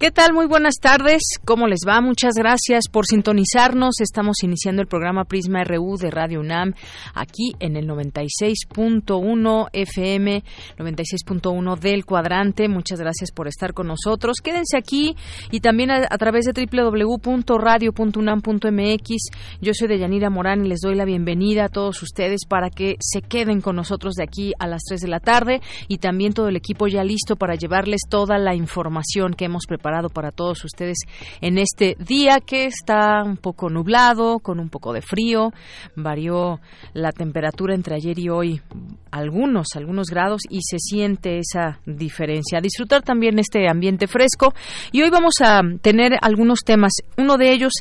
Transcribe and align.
¿Qué 0.00 0.10
tal? 0.10 0.32
Muy 0.32 0.46
buenas 0.46 0.76
tardes. 0.80 1.20
¿Cómo 1.44 1.66
les 1.66 1.80
va? 1.86 2.00
Muchas 2.00 2.32
gracias 2.34 2.84
por 2.90 3.04
sintonizarnos. 3.04 4.00
Estamos 4.00 4.42
iniciando 4.42 4.80
el 4.80 4.88
programa 4.88 5.26
Prisma 5.26 5.62
RU 5.62 5.98
de 5.98 6.10
Radio 6.10 6.40
UNAM 6.40 6.72
aquí 7.14 7.52
en 7.60 7.76
el 7.76 7.86
96.1 7.86 9.68
FM, 9.74 10.42
96.1 10.78 11.78
del 11.78 12.06
cuadrante. 12.06 12.66
Muchas 12.70 12.98
gracias 12.98 13.30
por 13.30 13.46
estar 13.46 13.74
con 13.74 13.88
nosotros. 13.88 14.38
Quédense 14.42 14.78
aquí 14.78 15.16
y 15.50 15.60
también 15.60 15.90
a, 15.90 16.06
través 16.16 16.46
de 16.46 16.54
www.radio.unam.mx. 16.54 19.08
Yo 19.60 19.74
soy 19.74 19.88
Deyanira 19.88 20.30
Morán 20.30 20.64
y 20.64 20.70
les 20.70 20.80
doy 20.80 20.94
la 20.94 21.04
bienvenida 21.04 21.66
a 21.66 21.68
todos 21.68 22.02
ustedes 22.02 22.46
para 22.48 22.70
que 22.70 22.96
se 23.00 23.20
queden 23.20 23.60
con 23.60 23.76
nosotros 23.76 24.14
de 24.14 24.22
aquí 24.22 24.54
a 24.58 24.66
las 24.66 24.82
3 24.84 25.02
de 25.02 25.08
la 25.08 25.20
tarde 25.20 25.60
y 25.88 25.98
también 25.98 26.32
todo 26.32 26.48
el 26.48 26.56
equipo 26.56 26.86
ya 26.86 27.04
listo 27.04 27.36
para 27.36 27.54
llevarles 27.54 28.00
toda 28.08 28.38
la 28.38 28.54
información 28.54 29.34
que 29.34 29.44
hemos 29.44 29.66
preparado 29.66 29.89
para 30.08 30.30
todos 30.30 30.64
ustedes 30.64 30.98
en 31.40 31.58
este 31.58 31.96
día 31.98 32.38
que 32.44 32.66
está 32.66 33.22
un 33.24 33.36
poco 33.36 33.68
nublado, 33.68 34.38
con 34.38 34.60
un 34.60 34.68
poco 34.68 34.92
de 34.92 35.02
frío. 35.02 35.52
Varió 35.96 36.60
la 36.94 37.12
temperatura 37.12 37.74
entre 37.74 37.96
ayer 37.96 38.18
y 38.18 38.28
hoy 38.28 38.60
algunos, 39.10 39.68
algunos 39.74 40.06
grados 40.08 40.42
y 40.48 40.60
se 40.62 40.78
siente 40.78 41.38
esa 41.38 41.80
diferencia. 41.84 42.60
disfrutar 42.60 43.02
también 43.02 43.38
este 43.38 43.68
ambiente 43.68 44.06
fresco 44.06 44.54
y 44.92 45.02
hoy 45.02 45.10
vamos 45.10 45.34
a 45.40 45.60
tener 45.82 46.12
algunos 46.22 46.60
temas. 46.60 46.92
Uno 47.16 47.36
de 47.36 47.52
ellos 47.52 47.72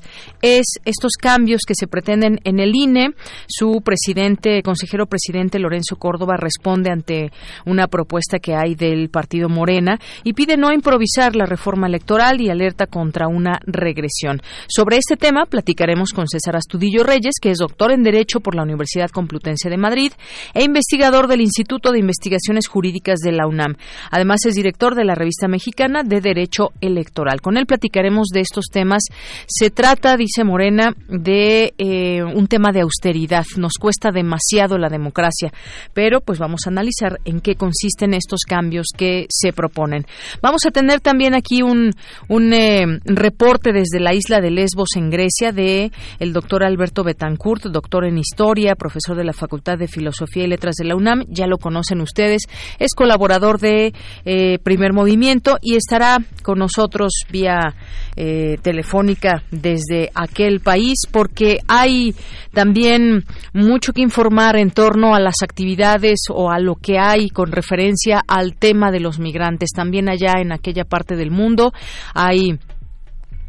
es 0.42 0.66
estos 0.86 1.14
cambios 1.22 1.62
que 1.68 1.76
se 1.76 1.88
pretenden 1.88 2.40
en 2.44 2.60
el 2.60 2.76
INE. 2.76 3.14
Su 3.48 3.82
presidente, 3.84 4.64
consejero 4.64 5.06
presidente 5.06 5.60
Lorenzo 5.60 5.98
Córdoba 5.98 6.36
responde 6.38 6.90
ante 6.92 7.32
una 7.66 7.88
propuesta 7.88 8.40
que 8.40 8.56
hay 8.56 8.76
del 8.76 9.10
partido 9.10 9.50
Morena 9.50 10.00
y 10.24 10.34
pide 10.34 10.58
no 10.58 10.72
improvisar 10.72 11.36
la 11.36 11.46
reforma 11.46 11.88
electoral 11.88 11.99
electoral 12.00 12.40
y 12.40 12.50
alerta 12.50 12.88
contra 12.88 13.28
una 13.28 13.60
regresión. 13.66 14.42
Sobre 14.68 14.98
este 14.98 15.18
tema 15.18 15.46
platicaremos 15.46 16.14
con 16.14 16.28
César 16.28 16.56
Astudillo 16.56 17.04
Reyes, 17.04 17.36
que 17.42 17.52
es 17.52 17.58
doctor 17.58 17.92
en 17.92 18.04
Derecho 18.04 18.40
por 18.40 18.56
la 18.56 18.64
Universidad 18.64 19.10
Complutense 19.10 19.70
de 19.70 19.78
Madrid 19.78 20.14
e 20.54 20.64
investigador 20.64 21.28
del 21.28 21.42
Instituto 21.42 21.92
de 21.92 22.00
Investigaciones 22.00 22.68
Jurídicas 22.68 23.20
de 23.20 23.34
la 23.34 23.48
UNAM. 23.48 23.76
Además 24.12 24.46
es 24.46 24.56
director 24.56 24.96
de 24.96 25.04
la 25.04 25.14
revista 25.14 25.50
mexicana 25.50 26.04
de 26.04 26.22
Derecho 26.22 26.70
Electoral. 26.80 27.42
Con 27.42 27.58
él 27.58 27.66
platicaremos 27.66 28.30
de 28.30 28.42
estos 28.42 28.68
temas. 28.72 29.04
Se 29.48 29.70
trata, 29.70 30.16
dice 30.16 30.46
Morena, 30.46 30.96
de 31.10 31.74
eh, 31.78 32.24
un 32.24 32.48
tema 32.48 32.72
de 32.72 32.82
austeridad. 32.82 33.44
Nos 33.58 33.74
cuesta 33.74 34.12
demasiado 34.12 34.78
la 34.78 34.88
democracia, 34.88 35.52
pero 35.94 36.22
pues 36.22 36.40
vamos 36.40 36.62
a 36.66 36.70
analizar 36.70 37.20
en 37.26 37.42
qué 37.42 37.56
consisten 37.56 38.14
estos 38.14 38.42
cambios 38.48 38.88
que 38.96 39.26
se 39.30 39.52
proponen. 39.52 40.06
Vamos 40.42 40.66
a 40.66 40.72
tener 40.72 41.02
también 41.02 41.34
aquí 41.34 41.62
un 41.62 41.89
un, 42.28 42.54
eh, 42.54 42.86
reporte 43.06 43.72
desde 43.74 44.00
la 44.00 44.14
isla 44.14 44.40
de 44.40 44.52
Lesbos 44.52 44.90
en 44.96 45.10
Grecia 45.10 45.52
de 45.52 45.92
el 46.20 46.34
doctor 46.34 46.64
Alberto 46.64 47.04
Betancourt, 47.04 47.64
doctor 47.66 48.06
en 48.06 48.18
historia, 48.18 48.76
profesor 48.76 49.16
de 49.16 49.24
la 49.24 49.34
Facultad 49.34 49.78
de 49.78 49.88
Filosofía 49.88 50.44
y 50.44 50.48
Letras 50.48 50.76
de 50.76 50.86
la 50.86 50.96
UNAM. 50.96 51.26
Ya 51.28 51.48
lo 51.48 51.58
conocen 51.58 52.02
ustedes, 52.02 52.44
es 52.80 52.94
colaborador 52.94 53.60
de 53.60 53.94
eh, 54.26 54.60
Primer 54.60 54.94
Movimiento 54.94 55.58
y 55.62 55.76
estará 55.76 56.18
con 56.44 56.60
nosotros 56.60 57.12
vía 57.32 57.76
eh, 58.16 58.58
telefónica 58.62 59.44
desde 59.52 60.10
aquel 60.14 60.60
país 60.60 60.98
porque 61.12 61.60
hay 61.68 62.14
también 62.54 63.24
mucho 63.54 63.94
que 63.94 64.02
informar 64.02 64.58
en 64.58 64.72
torno 64.72 65.16
a 65.16 65.20
las 65.20 65.36
actividades 65.44 66.20
o 66.30 66.52
a 66.52 66.60
lo 66.60 66.76
que 66.76 67.00
hay 67.00 67.30
con 67.30 67.52
referencia 67.52 68.22
al 68.28 68.56
tema 68.56 68.92
de 68.92 69.00
los 69.00 69.20
migrantes 69.20 69.70
también 69.74 70.10
allá 70.10 70.34
en 70.42 70.52
aquella 70.52 70.84
parte 70.84 71.16
del 71.16 71.32
mundo 71.32 71.72
hay 72.14 72.60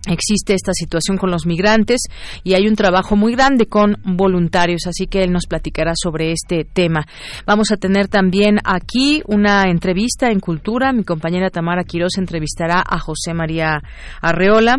Existe 0.08 0.54
esta 0.54 0.72
situación 0.72 1.18
con 1.18 1.30
los 1.30 1.44
migrantes 1.44 2.00
y 2.42 2.54
hay 2.54 2.66
un 2.66 2.74
trabajo 2.74 3.16
muy 3.16 3.32
grande 3.34 3.66
con 3.66 3.98
voluntarios, 4.02 4.86
así 4.86 5.06
que 5.06 5.22
él 5.22 5.30
nos 5.30 5.46
platicará 5.46 5.92
sobre 5.94 6.32
este 6.32 6.64
tema. 6.64 7.06
Vamos 7.44 7.70
a 7.70 7.76
tener 7.76 8.08
también 8.08 8.60
aquí 8.64 9.22
una 9.26 9.64
entrevista 9.64 10.30
en 10.30 10.40
Cultura. 10.40 10.94
Mi 10.94 11.04
compañera 11.04 11.50
Tamara 11.50 11.84
Quiroz 11.84 12.16
entrevistará 12.16 12.82
a 12.86 12.98
José 12.98 13.34
María 13.34 13.82
Arreola 14.22 14.78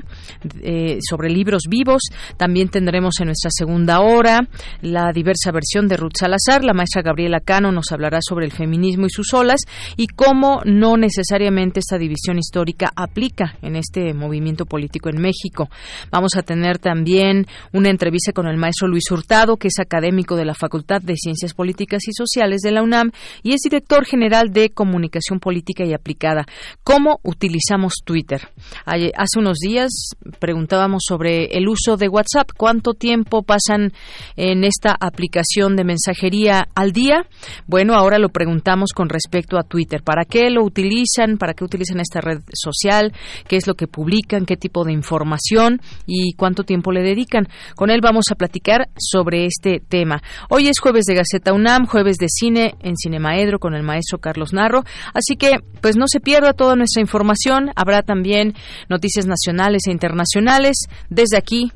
eh, 0.63 0.97
sobre 1.07 1.29
libros 1.29 1.65
vivos. 1.69 2.01
También 2.37 2.69
tendremos 2.69 3.19
en 3.19 3.27
nuestra 3.27 3.51
segunda 3.51 3.99
hora 3.99 4.39
la 4.81 5.11
diversa 5.13 5.51
versión 5.51 5.87
de 5.87 5.97
Ruth 5.97 6.17
Salazar. 6.17 6.63
La 6.63 6.73
maestra 6.73 7.03
Gabriela 7.03 7.41
Cano 7.41 7.71
nos 7.71 7.91
hablará 7.91 8.21
sobre 8.27 8.47
el 8.47 8.51
feminismo 8.51 9.05
y 9.05 9.11
sus 9.11 9.31
olas 9.35 9.61
y 9.97 10.07
cómo 10.07 10.61
no 10.65 10.97
necesariamente 10.97 11.79
esta 11.79 11.99
división 11.99 12.39
histórica 12.39 12.91
aplica 12.95 13.53
en 13.61 13.75
este 13.75 14.15
movimiento 14.15 14.65
político 14.65 15.10
en 15.11 15.21
México. 15.21 15.69
Vamos 16.11 16.35
a 16.35 16.41
tener 16.41 16.79
también 16.79 17.45
una 17.71 17.89
entrevista 17.89 18.31
con 18.33 18.47
el 18.47 18.57
maestro 18.57 18.87
Luis 18.87 19.09
Hurtado, 19.11 19.57
que 19.57 19.67
es 19.67 19.79
académico 19.79 20.35
de 20.35 20.45
la 20.45 20.55
Facultad 20.55 21.01
de 21.01 21.15
Ciencias 21.15 21.53
Políticas 21.53 22.07
y 22.07 22.13
Sociales 22.13 22.61
de 22.61 22.71
la 22.71 22.81
UNAM 22.81 23.11
y 23.43 23.53
es 23.53 23.61
director 23.61 24.05
general 24.05 24.51
de 24.51 24.69
Comunicación 24.69 25.39
Política 25.39 25.83
y 25.85 25.93
Aplicada. 25.93 26.45
¿Cómo 26.83 27.19
utilizamos 27.23 27.95
Twitter? 28.03 28.49
Hace 28.85 29.39
unos 29.39 29.57
días 29.57 29.91
preguntábamos 30.39 31.03
sobre 31.07 31.45
el 31.57 31.67
uso 31.67 31.97
de 31.97 32.07
WhatsApp. 32.07 32.49
¿Cuánto 32.55 32.93
tiempo 32.93 33.43
pasan 33.43 33.93
en 34.35 34.63
esta 34.63 34.95
aplicación 34.99 35.75
de 35.75 35.83
mensajería 35.83 36.67
al 36.75 36.91
día? 36.91 37.25
Bueno, 37.67 37.93
ahora 37.93 38.17
lo 38.17 38.29
preguntamos 38.29 38.91
con 38.93 39.09
respecto 39.09 39.57
a 39.57 39.63
Twitter. 39.63 40.01
¿Para 40.03 40.25
qué 40.25 40.49
lo 40.49 40.63
utilizan? 40.63 41.37
¿Para 41.37 41.53
qué 41.53 41.63
utilizan 41.63 41.99
esta 41.99 42.21
red 42.21 42.41
social? 42.53 43.13
¿Qué 43.47 43.57
es 43.57 43.67
lo 43.67 43.75
que 43.75 43.87
publican? 43.87 44.45
¿Qué 44.45 44.57
tipo 44.57 44.83
de 44.83 44.93
información 45.01 45.81
y 46.05 46.33
cuánto 46.33 46.63
tiempo 46.63 46.91
le 46.91 47.01
dedican. 47.01 47.47
Con 47.75 47.89
él 47.89 47.99
vamos 48.01 48.25
a 48.31 48.35
platicar 48.35 48.89
sobre 48.97 49.45
este 49.45 49.81
tema. 49.87 50.21
Hoy 50.49 50.67
es 50.67 50.79
jueves 50.79 51.05
de 51.05 51.15
Gaceta 51.15 51.53
UNAM, 51.53 51.87
jueves 51.87 52.17
de 52.17 52.27
cine 52.29 52.75
en 52.81 52.95
Cinemaedro 52.95 53.59
con 53.59 53.73
el 53.73 53.83
maestro 53.83 54.19
Carlos 54.19 54.53
Narro, 54.53 54.83
así 55.13 55.35
que 55.35 55.57
pues 55.81 55.97
no 55.97 56.05
se 56.07 56.19
pierda 56.19 56.53
toda 56.53 56.75
nuestra 56.75 57.01
información. 57.01 57.71
Habrá 57.75 58.03
también 58.03 58.53
noticias 58.89 59.25
nacionales 59.25 59.83
e 59.87 59.91
internacionales. 59.91 60.85
Desde 61.09 61.37
aquí, 61.37 61.71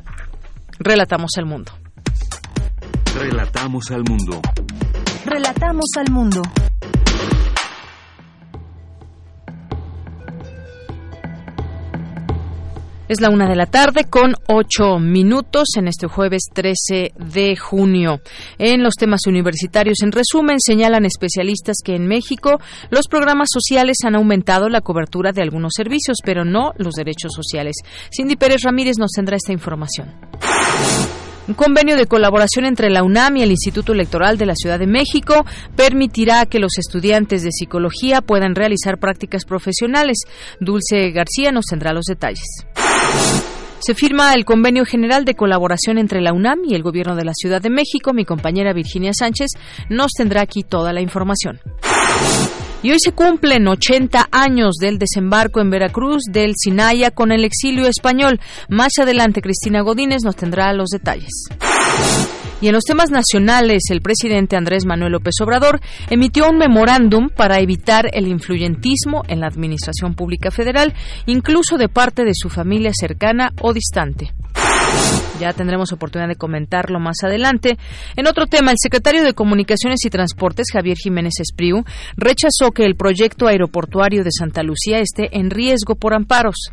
relatamos 0.80 1.32
al 1.38 1.46
mundo. 1.46 1.72
Relatamos 3.16 3.92
al 3.92 4.04
mundo. 4.08 4.42
Relatamos 5.26 5.90
al 5.98 6.12
mundo. 6.12 6.42
Es 13.08 13.22
la 13.22 13.30
una 13.30 13.48
de 13.48 13.56
la 13.56 13.68
tarde 13.68 14.06
con 14.10 14.34
ocho 14.48 14.98
minutos 14.98 15.68
en 15.78 15.88
este 15.88 16.08
jueves 16.08 16.46
13 16.52 17.14
de 17.16 17.56
junio. 17.56 18.20
En 18.58 18.82
los 18.82 18.96
temas 18.96 19.28
universitarios, 19.28 20.02
en 20.02 20.12
resumen, 20.12 20.58
señalan 20.60 21.06
especialistas 21.06 21.78
que 21.86 21.96
en 21.96 22.08
México 22.08 22.60
los 22.90 23.08
programas 23.08 23.50
sociales 23.52 23.98
han 24.04 24.16
aumentado 24.16 24.70
la 24.70 24.82
cobertura 24.82 25.34
de 25.34 25.44
algunos 25.44 25.74
servicios, 25.76 26.18
pero 26.26 26.46
no 26.46 26.74
los 26.78 26.96
derechos 26.96 27.34
sociales. 27.34 27.76
Cindy 28.12 28.38
Pérez 28.38 28.64
Ramírez 28.64 28.98
nos 28.98 29.12
tendrá 29.12 29.36
esta 29.36 29.54
información. 29.54 30.12
Un 31.48 31.54
convenio 31.54 31.96
de 31.96 32.08
colaboración 32.08 32.66
entre 32.66 32.90
la 32.90 33.04
UNAM 33.04 33.38
y 33.38 33.44
el 33.44 33.52
Instituto 33.52 33.94
Electoral 33.94 34.40
de 34.40 34.48
la 34.48 34.56
Ciudad 34.56 34.80
de 34.80 34.88
México 34.88 35.46
permitirá 35.76 36.48
que 36.48 36.58
los 36.58 36.80
estudiantes 36.80 37.44
de 37.44 37.52
psicología 37.52 38.22
puedan 38.22 38.56
realizar 38.56 38.98
prácticas 38.98 39.46
profesionales. 39.46 40.18
Dulce 40.60 41.12
García 41.12 41.52
nos 41.52 41.66
tendrá 41.66 41.94
los 41.94 42.06
detalles. 42.06 42.66
Se 43.80 43.94
firma 43.94 44.34
el 44.34 44.46
convenio 44.46 44.84
general 44.84 45.26
de 45.26 45.36
colaboración 45.36 46.00
entre 46.00 46.20
la 46.20 46.34
UNAM 46.34 46.60
y 46.68 46.74
el 46.74 46.82
Gobierno 46.82 47.16
de 47.16 47.24
la 47.24 47.34
Ciudad 47.36 47.62
de 47.62 47.70
México. 47.70 48.14
Mi 48.14 48.26
compañera 48.26 48.74
Virginia 48.74 49.12
Sánchez 49.14 49.52
nos 49.90 50.12
tendrá 50.12 50.42
aquí 50.42 50.64
toda 50.64 50.92
la 50.92 51.02
información. 51.02 51.60
Y 52.82 52.92
hoy 52.92 53.00
se 53.00 53.12
cumplen 53.12 53.68
80 53.68 54.28
años 54.32 54.76
del 54.80 54.98
desembarco 54.98 55.62
en 55.62 55.70
Veracruz 55.70 56.24
del 56.30 56.54
Sinaya 56.56 57.12
con 57.12 57.32
el 57.32 57.44
exilio 57.44 57.88
español. 57.88 58.40
Más 58.70 58.92
adelante, 59.00 59.42
Cristina 59.42 59.82
Godínez 59.82 60.24
nos 60.24 60.36
tendrá 60.36 60.74
los 60.74 60.90
detalles. 60.90 61.48
Y 62.66 62.68
en 62.68 62.74
los 62.74 62.84
temas 62.84 63.12
nacionales, 63.12 63.84
el 63.92 64.02
presidente 64.02 64.56
Andrés 64.56 64.88
Manuel 64.88 65.12
López 65.12 65.36
Obrador 65.40 65.80
emitió 66.10 66.50
un 66.50 66.58
memorándum 66.58 67.30
para 67.30 67.60
evitar 67.60 68.10
el 68.12 68.28
influyentismo 68.28 69.22
en 69.28 69.42
la 69.42 69.46
administración 69.46 70.16
pública 70.16 70.50
federal, 70.50 70.96
incluso 71.28 71.78
de 71.78 71.90
parte 71.90 72.26
de 72.26 72.32
su 72.34 72.50
familia 72.50 72.90
cercana 72.92 73.52
o 73.62 73.72
distante. 73.72 74.34
Ya 75.40 75.54
tendremos 75.54 75.94
oportunidad 75.94 76.28
de 76.28 76.38
comentarlo 76.38 77.00
más 77.00 77.18
adelante. 77.24 77.78
En 78.16 78.26
otro 78.26 78.48
tema, 78.48 78.72
el 78.72 78.78
secretario 78.82 79.24
de 79.24 79.36
Comunicaciones 79.36 80.04
y 80.04 80.10
Transportes, 80.10 80.72
Javier 80.74 80.98
Jiménez 80.98 81.36
Espriu, 81.40 81.84
rechazó 82.18 82.72
que 82.72 82.86
el 82.86 82.96
proyecto 82.96 83.46
aeroportuario 83.46 84.24
de 84.24 84.32
Santa 84.32 84.64
Lucía 84.64 84.98
esté 84.98 85.38
en 85.38 85.52
riesgo 85.52 85.94
por 85.94 86.16
amparos. 86.16 86.72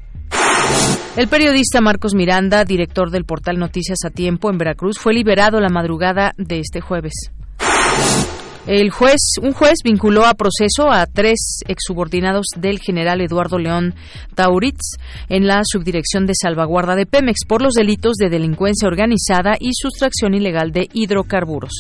El 1.17 1.29
periodista 1.29 1.81
Marcos 1.81 2.15
Miranda, 2.15 2.65
director 2.65 3.11
del 3.11 3.25
portal 3.25 3.59
Noticias 3.59 3.99
a 4.07 4.11
Tiempo 4.11 4.51
en 4.51 4.57
Veracruz, 4.57 4.99
fue 4.99 5.13
liberado 5.13 5.61
la 5.61 5.69
madrugada 5.69 6.33
de 6.39 6.59
este 6.61 6.81
jueves. 6.81 7.13
El 8.67 8.91
juez, 8.91 9.21
un 9.43 9.53
juez 9.53 9.81
vinculó 9.85 10.25
a 10.25 10.35
proceso 10.35 10.91
a 10.91 11.05
tres 11.07 11.61
exsubordinados 11.67 12.47
del 12.57 12.79
general 12.79 13.21
Eduardo 13.21 13.59
León 13.59 13.95
Tauritz 14.37 14.97
en 15.29 15.49
la 15.49 15.63
subdirección 15.65 16.27
de 16.27 16.35
salvaguarda 16.41 16.95
de 16.95 17.05
Pemex 17.05 17.41
por 17.47 17.61
los 17.61 17.75
delitos 17.75 18.15
de 18.15 18.31
delincuencia 18.31 18.87
organizada 18.87 19.57
y 19.59 19.71
sustracción 19.75 20.35
ilegal 20.35 20.71
de 20.71 20.89
hidrocarburos. 20.93 21.73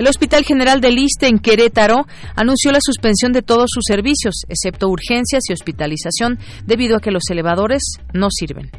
El 0.00 0.08
Hospital 0.08 0.44
General 0.44 0.80
de 0.80 0.90
Liste 0.92 1.26
en 1.26 1.40
Querétaro 1.40 2.06
anunció 2.34 2.72
la 2.72 2.78
suspensión 2.80 3.32
de 3.32 3.42
todos 3.42 3.68
sus 3.70 3.84
servicios, 3.86 4.44
excepto 4.48 4.88
urgencias 4.88 5.42
y 5.46 5.52
hospitalización, 5.52 6.38
debido 6.64 6.96
a 6.96 7.00
que 7.00 7.10
los 7.10 7.24
elevadores 7.28 7.82
no 8.14 8.28
sirven. 8.30 8.70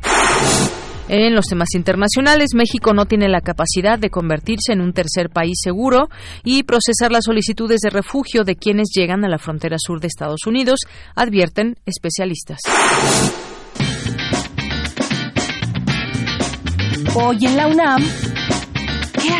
En 1.09 1.35
los 1.35 1.45
temas 1.45 1.75
internacionales, 1.75 2.55
México 2.55 2.95
no 2.95 3.05
tiene 3.05 3.29
la 3.29 3.41
capacidad 3.41 3.99
de 3.99 4.09
convertirse 4.09 4.73
en 4.73 4.81
un 4.81 4.93
tercer 4.93 5.29
país 5.29 5.59
seguro 5.61 6.09
y 6.43 6.63
procesar 6.63 7.11
las 7.11 7.25
solicitudes 7.25 7.81
de 7.81 7.91
refugio 7.91 8.43
de 8.43 8.55
quienes 8.55 8.89
llegan 8.91 9.23
a 9.23 9.29
la 9.29 9.37
frontera 9.37 9.77
sur 9.79 9.99
de 9.99 10.07
Estados 10.07 10.47
Unidos, 10.47 10.79
advierten 11.13 11.75
especialistas. 11.85 12.61
Hoy 17.13 17.45
en 17.45 17.57
la 17.57 17.67
UNAM, 17.67 18.01
¿qué 18.01 18.30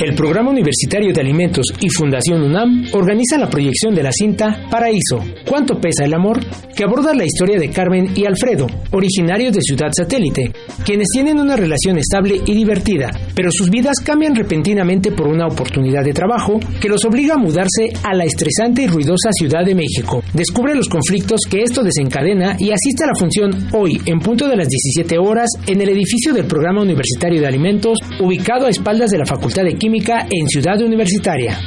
El 0.00 0.14
Programa 0.14 0.50
Universitario 0.50 1.12
de 1.12 1.20
Alimentos 1.20 1.66
y 1.78 1.90
Fundación 1.90 2.42
UNAM 2.42 2.86
organiza 2.94 3.36
la 3.36 3.50
proyección 3.50 3.94
de 3.94 4.02
la 4.02 4.10
cinta 4.10 4.66
Paraíso, 4.70 5.22
¿Cuánto 5.46 5.78
pesa 5.78 6.06
el 6.06 6.14
amor?, 6.14 6.40
que 6.74 6.84
aborda 6.84 7.12
la 7.12 7.26
historia 7.26 7.58
de 7.58 7.68
Carmen 7.68 8.12
y 8.16 8.24
Alfredo, 8.24 8.66
originarios 8.92 9.52
de 9.52 9.60
Ciudad 9.60 9.90
Satélite, 9.94 10.52
quienes 10.86 11.08
tienen 11.12 11.38
una 11.38 11.54
relación 11.54 11.98
estable 11.98 12.36
y 12.46 12.54
divertida, 12.54 13.10
pero 13.34 13.50
sus 13.52 13.68
vidas 13.68 13.96
cambian 14.02 14.34
repentinamente 14.34 15.12
por 15.12 15.28
una 15.28 15.46
oportunidad 15.46 16.02
de 16.02 16.14
trabajo 16.14 16.58
que 16.80 16.88
los 16.88 17.04
obliga 17.04 17.34
a 17.34 17.38
mudarse 17.38 17.92
a 18.02 18.14
la 18.14 18.24
estresante 18.24 18.84
y 18.84 18.86
ruidosa 18.86 19.28
Ciudad 19.32 19.66
de 19.66 19.74
México. 19.74 20.22
Descubre 20.32 20.74
los 20.74 20.88
conflictos 20.88 21.40
que 21.50 21.62
esto 21.62 21.82
desencadena 21.82 22.56
y 22.58 22.70
asiste 22.70 23.04
a 23.04 23.08
la 23.08 23.18
función 23.18 23.50
hoy 23.74 24.00
en 24.06 24.18
punto 24.20 24.48
de 24.48 24.56
las 24.56 24.68
17 24.68 25.18
horas 25.18 25.50
en 25.66 25.82
el 25.82 25.90
edificio 25.90 26.32
del 26.32 26.46
Programa 26.46 26.80
Universitario 26.80 27.42
de 27.42 27.48
Alimentos, 27.48 27.98
ubicado 28.18 28.64
a 28.64 28.70
espaldas 28.70 29.10
de 29.10 29.18
la 29.18 29.26
Facultad 29.26 29.64
de 29.64 29.74
Química 29.74 29.89
en 29.92 30.46
Ciudad 30.46 30.80
Universitaria. 30.80 31.58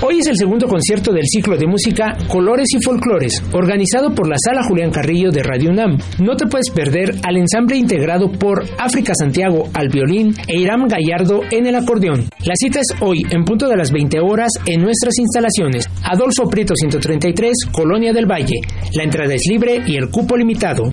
Hoy 0.00 0.18
es 0.20 0.26
el 0.26 0.36
segundo 0.36 0.68
concierto 0.68 1.10
del 1.10 1.24
ciclo 1.26 1.56
de 1.56 1.66
música 1.66 2.16
Colores 2.28 2.68
y 2.72 2.84
Folclores, 2.84 3.42
organizado 3.52 4.14
por 4.14 4.28
la 4.28 4.36
Sala 4.38 4.62
Julián 4.62 4.90
Carrillo 4.90 5.30
de 5.30 5.42
Radio 5.42 5.70
UNAM. 5.70 5.98
No 6.20 6.36
te 6.36 6.46
puedes 6.46 6.70
perder 6.70 7.14
al 7.24 7.38
ensamble 7.38 7.76
integrado 7.78 8.30
por 8.30 8.62
África 8.78 9.12
Santiago 9.18 9.70
al 9.72 9.88
violín 9.88 10.34
e 10.46 10.60
Irán 10.60 10.86
Gallardo 10.86 11.40
en 11.50 11.66
el 11.66 11.76
acordeón. 11.76 12.28
La 12.44 12.54
cita 12.54 12.80
es 12.80 12.94
hoy, 13.00 13.22
en 13.30 13.44
punto 13.44 13.68
de 13.68 13.76
las 13.76 13.90
20 13.90 14.20
horas, 14.20 14.52
en 14.66 14.82
nuestras 14.82 15.18
instalaciones. 15.18 15.88
Adolfo 16.04 16.48
Prieto 16.48 16.74
133, 16.76 17.54
Colonia 17.72 18.12
del 18.12 18.30
Valle. 18.30 18.60
La 18.94 19.02
entrada 19.02 19.34
es 19.34 19.42
libre 19.48 19.82
y 19.84 19.96
el 19.96 20.10
cupo 20.10 20.36
limitado. 20.36 20.92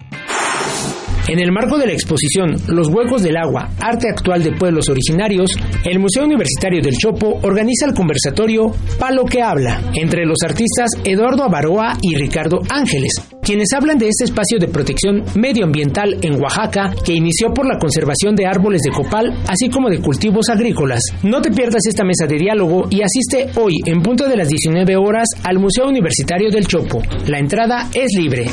En 1.27 1.39
el 1.39 1.51
marco 1.51 1.79
de 1.79 1.87
la 1.87 1.93
exposición 1.93 2.55
Los 2.67 2.87
Huecos 2.87 3.23
del 3.23 3.37
Agua, 3.37 3.71
Arte 3.79 4.09
Actual 4.09 4.43
de 4.43 4.51
Pueblos 4.51 4.85
Originarios, 4.89 5.49
el 5.83 5.97
Museo 5.97 6.23
Universitario 6.23 6.81
del 6.83 6.97
Chopo 6.97 7.39
organiza 7.41 7.87
el 7.87 7.95
conversatorio 7.95 8.71
Palo 8.99 9.25
que 9.25 9.41
Habla, 9.41 9.81
entre 9.95 10.23
los 10.23 10.37
artistas 10.45 10.91
Eduardo 11.03 11.43
Avaroa 11.43 11.97
y 12.03 12.15
Ricardo 12.15 12.59
Ángeles, 12.69 13.13
quienes 13.41 13.73
hablan 13.73 13.97
de 13.97 14.09
este 14.09 14.25
espacio 14.25 14.59
de 14.59 14.67
protección 14.67 15.23
medioambiental 15.35 16.15
en 16.21 16.39
Oaxaca 16.39 16.93
que 17.03 17.13
inició 17.13 17.51
por 17.51 17.65
la 17.65 17.79
conservación 17.79 18.35
de 18.35 18.45
árboles 18.45 18.81
de 18.83 18.91
copal, 18.91 19.33
así 19.47 19.67
como 19.69 19.89
de 19.89 20.01
cultivos 20.01 20.49
agrícolas. 20.49 21.01
No 21.23 21.41
te 21.41 21.49
pierdas 21.49 21.87
esta 21.87 22.05
mesa 22.05 22.27
de 22.27 22.37
diálogo 22.37 22.85
y 22.91 23.01
asiste 23.01 23.49
hoy 23.59 23.73
en 23.87 24.03
punto 24.03 24.27
de 24.27 24.37
las 24.37 24.47
19 24.47 24.95
horas 24.95 25.27
al 25.41 25.57
Museo 25.57 25.87
Universitario 25.87 26.51
del 26.51 26.67
Chopo. 26.67 27.01
La 27.25 27.39
entrada 27.39 27.89
es 27.95 28.11
libre. 28.15 28.45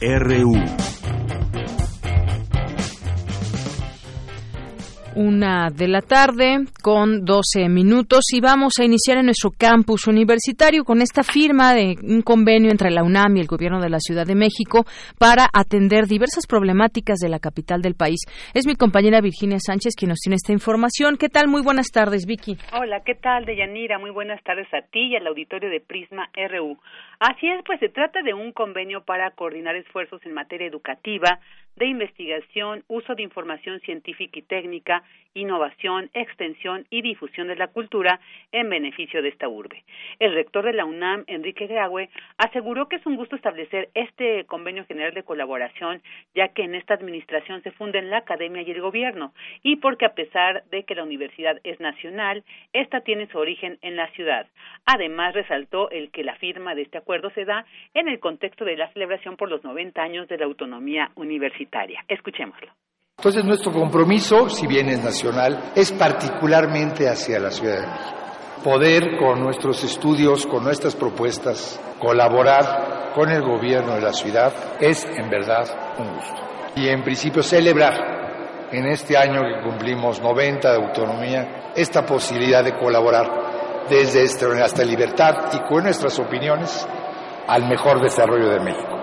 RU. 0.00 0.54
Una 5.16 5.70
de 5.70 5.88
la 5.88 6.00
tarde 6.02 6.58
con 6.80 7.24
12 7.24 7.68
minutos 7.68 8.26
y 8.32 8.40
vamos 8.40 8.74
a 8.78 8.84
iniciar 8.84 9.18
en 9.18 9.24
nuestro 9.24 9.50
campus 9.50 10.06
universitario 10.06 10.84
con 10.84 11.02
esta 11.02 11.24
firma 11.24 11.74
de 11.74 11.96
un 12.00 12.22
convenio 12.22 12.70
entre 12.70 12.92
la 12.92 13.02
UNAM 13.02 13.36
y 13.36 13.40
el 13.40 13.48
gobierno 13.48 13.80
de 13.80 13.90
la 13.90 13.98
Ciudad 13.98 14.24
de 14.24 14.36
México 14.36 14.84
para 15.18 15.48
atender 15.52 16.06
diversas 16.06 16.46
problemáticas 16.46 17.18
de 17.18 17.30
la 17.30 17.40
capital 17.40 17.82
del 17.82 17.96
país. 17.96 18.20
Es 18.54 18.68
mi 18.68 18.76
compañera 18.76 19.20
Virginia 19.20 19.58
Sánchez 19.58 19.94
quien 19.96 20.10
nos 20.10 20.20
tiene 20.20 20.36
esta 20.36 20.52
información. 20.52 21.16
¿Qué 21.16 21.28
tal? 21.28 21.48
Muy 21.48 21.62
buenas 21.64 21.88
tardes, 21.88 22.24
Vicky. 22.24 22.56
Hola, 22.72 23.02
¿qué 23.04 23.16
tal, 23.16 23.46
Deyanira? 23.46 23.98
Muy 23.98 24.12
buenas 24.12 24.40
tardes 24.44 24.72
a 24.72 24.82
ti 24.92 25.08
y 25.08 25.16
al 25.16 25.26
auditorio 25.26 25.68
de 25.68 25.80
Prisma 25.80 26.30
RU. 26.36 26.78
Así 27.20 27.48
es, 27.48 27.64
pues 27.64 27.80
se 27.80 27.88
trata 27.88 28.22
de 28.22 28.32
un 28.32 28.52
convenio 28.52 29.02
para 29.02 29.32
coordinar 29.32 29.74
esfuerzos 29.74 30.24
en 30.24 30.34
materia 30.34 30.68
educativa, 30.68 31.40
de 31.74 31.86
investigación, 31.86 32.84
uso 32.88 33.14
de 33.14 33.22
información 33.22 33.80
científica 33.80 34.38
y 34.38 34.42
técnica, 34.42 35.02
innovación, 35.34 36.10
extensión 36.14 36.86
y 36.90 37.02
difusión 37.02 37.48
de 37.48 37.56
la 37.56 37.68
cultura 37.68 38.20
en 38.50 38.68
beneficio 38.68 39.22
de 39.22 39.28
esta 39.28 39.48
urbe. 39.48 39.84
El 40.18 40.34
rector 40.34 40.64
de 40.64 40.72
la 40.72 40.84
UNAM, 40.84 41.24
Enrique 41.28 41.66
Graue, 41.66 42.10
aseguró 42.36 42.88
que 42.88 42.96
es 42.96 43.06
un 43.06 43.16
gusto 43.16 43.36
establecer 43.36 43.90
este 43.94 44.44
convenio 44.46 44.84
general 44.86 45.14
de 45.14 45.22
colaboración, 45.22 46.02
ya 46.34 46.48
que 46.48 46.64
en 46.64 46.74
esta 46.74 46.94
administración 46.94 47.62
se 47.62 47.70
funden 47.70 48.10
la 48.10 48.18
academia 48.18 48.62
y 48.62 48.70
el 48.70 48.80
gobierno, 48.80 49.32
y 49.62 49.76
porque 49.76 50.06
a 50.06 50.14
pesar 50.14 50.64
de 50.70 50.82
que 50.82 50.96
la 50.96 51.04
universidad 51.04 51.60
es 51.62 51.78
nacional, 51.78 52.42
esta 52.72 53.02
tiene 53.02 53.28
su 53.28 53.38
origen 53.38 53.78
en 53.82 53.94
la 53.96 54.08
ciudad. 54.10 54.48
Además, 54.84 55.34
resaltó 55.34 55.90
el 55.90 56.10
que 56.10 56.24
la 56.24 56.34
firma 56.36 56.74
de 56.74 56.82
este 56.82 56.98
se 57.34 57.44
da 57.44 57.64
en 57.94 58.08
el 58.08 58.20
contexto 58.20 58.64
de 58.64 58.76
la 58.76 58.92
celebración 58.92 59.36
por 59.36 59.48
los 59.48 59.64
90 59.64 60.00
años 60.00 60.28
de 60.28 60.38
la 60.38 60.46
autonomía 60.46 61.10
universitaria. 61.16 62.04
Escuchémoslo. 62.08 62.68
Entonces 63.18 63.44
nuestro 63.44 63.72
compromiso, 63.72 64.48
si 64.48 64.66
bien 64.66 64.88
es 64.88 65.02
nacional, 65.02 65.72
es 65.74 65.90
particularmente 65.92 67.08
hacia 67.08 67.40
la 67.40 67.50
Ciudad 67.50 67.80
de 67.80 67.86
México. 67.86 68.18
Poder 68.62 69.16
con 69.18 69.42
nuestros 69.42 69.82
estudios, 69.84 70.46
con 70.46 70.62
nuestras 70.62 70.94
propuestas, 70.94 71.80
colaborar 71.98 73.12
con 73.14 73.30
el 73.30 73.42
gobierno 73.42 73.94
de 73.94 74.02
la 74.02 74.12
ciudad 74.12 74.52
es 74.80 75.04
en 75.04 75.28
verdad 75.30 75.66
un 75.98 76.14
gusto. 76.14 76.42
Y 76.76 76.88
en 76.88 77.02
principio 77.02 77.42
celebrar 77.42 78.68
en 78.70 78.86
este 78.86 79.16
año 79.16 79.42
que 79.42 79.62
cumplimos 79.62 80.20
90 80.20 80.70
de 80.70 80.76
autonomía 80.76 81.72
esta 81.74 82.04
posibilidad 82.04 82.62
de 82.62 82.76
colaborar 82.76 83.57
desde 83.88 84.22
este, 84.22 84.46
hasta 84.62 84.84
libertad 84.84 85.52
y 85.52 85.68
con 85.68 85.84
nuestras 85.84 86.18
opiniones 86.18 86.86
al 87.46 87.68
mejor 87.68 88.00
desarrollo 88.00 88.48
de 88.50 88.60
México. 88.60 88.98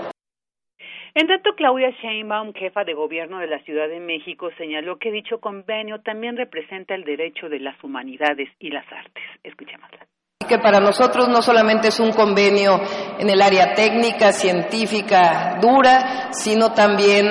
En 1.15 1.27
tanto, 1.27 1.51
Claudia 1.56 1.92
Sheinbaum, 2.01 2.54
jefa 2.54 2.84
de 2.84 2.94
gobierno 2.94 3.39
de 3.39 3.48
la 3.48 3.60
Ciudad 3.63 3.88
de 3.88 4.01
México, 4.01 4.50
señaló 4.58 4.98
que 4.98 5.12
dicho 5.12 5.39
convenio 5.39 6.01
también 6.01 6.36
representa 6.36 6.94
el 6.94 7.06
derecho 7.06 7.48
de 7.48 7.60
las 7.60 7.82
humanidades 7.84 8.50
y 8.60 8.70
las 8.70 8.86
artes. 8.92 9.24
Escuchémosla 9.44 10.06
que 10.48 10.60
para 10.60 10.80
nosotros 10.80 11.27
no 11.27 11.42
solamente 11.42 11.88
es 11.88 12.00
un 12.00 12.12
convenio 12.12 12.80
en 13.18 13.30
el 13.30 13.42
área 13.42 13.74
técnica, 13.74 14.32
científica 14.32 15.58
dura, 15.60 16.30
sino 16.32 16.72
también 16.72 17.25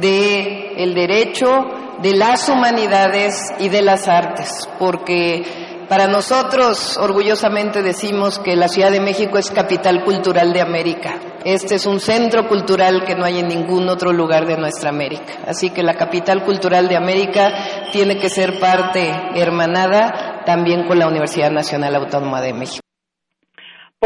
de 0.00 0.74
el 0.76 0.94
derecho 0.94 1.46
de 2.00 2.14
las 2.14 2.48
humanidades 2.48 3.52
y 3.58 3.68
de 3.68 3.82
las 3.82 4.06
artes, 4.06 4.68
porque 4.78 5.65
Para 5.88 6.08
nosotros, 6.08 6.96
orgullosamente 6.96 7.80
decimos 7.80 8.40
que 8.40 8.56
la 8.56 8.66
Ciudad 8.66 8.90
de 8.90 8.98
México 8.98 9.38
es 9.38 9.52
capital 9.52 10.02
cultural 10.02 10.52
de 10.52 10.60
América. 10.60 11.20
Este 11.44 11.76
es 11.76 11.86
un 11.86 12.00
centro 12.00 12.48
cultural 12.48 13.04
que 13.04 13.14
no 13.14 13.24
hay 13.24 13.38
en 13.38 13.46
ningún 13.46 13.88
otro 13.88 14.12
lugar 14.12 14.46
de 14.46 14.56
nuestra 14.56 14.90
América. 14.90 15.34
Así 15.46 15.70
que 15.70 15.84
la 15.84 15.94
capital 15.94 16.42
cultural 16.42 16.88
de 16.88 16.96
América 16.96 17.52
tiene 17.92 18.18
que 18.18 18.28
ser 18.28 18.58
parte 18.58 19.12
hermanada 19.36 20.42
también 20.44 20.88
con 20.88 20.98
la 20.98 21.06
Universidad 21.06 21.52
Nacional 21.52 21.94
Autónoma 21.94 22.40
de 22.40 22.52
México. 22.52 22.85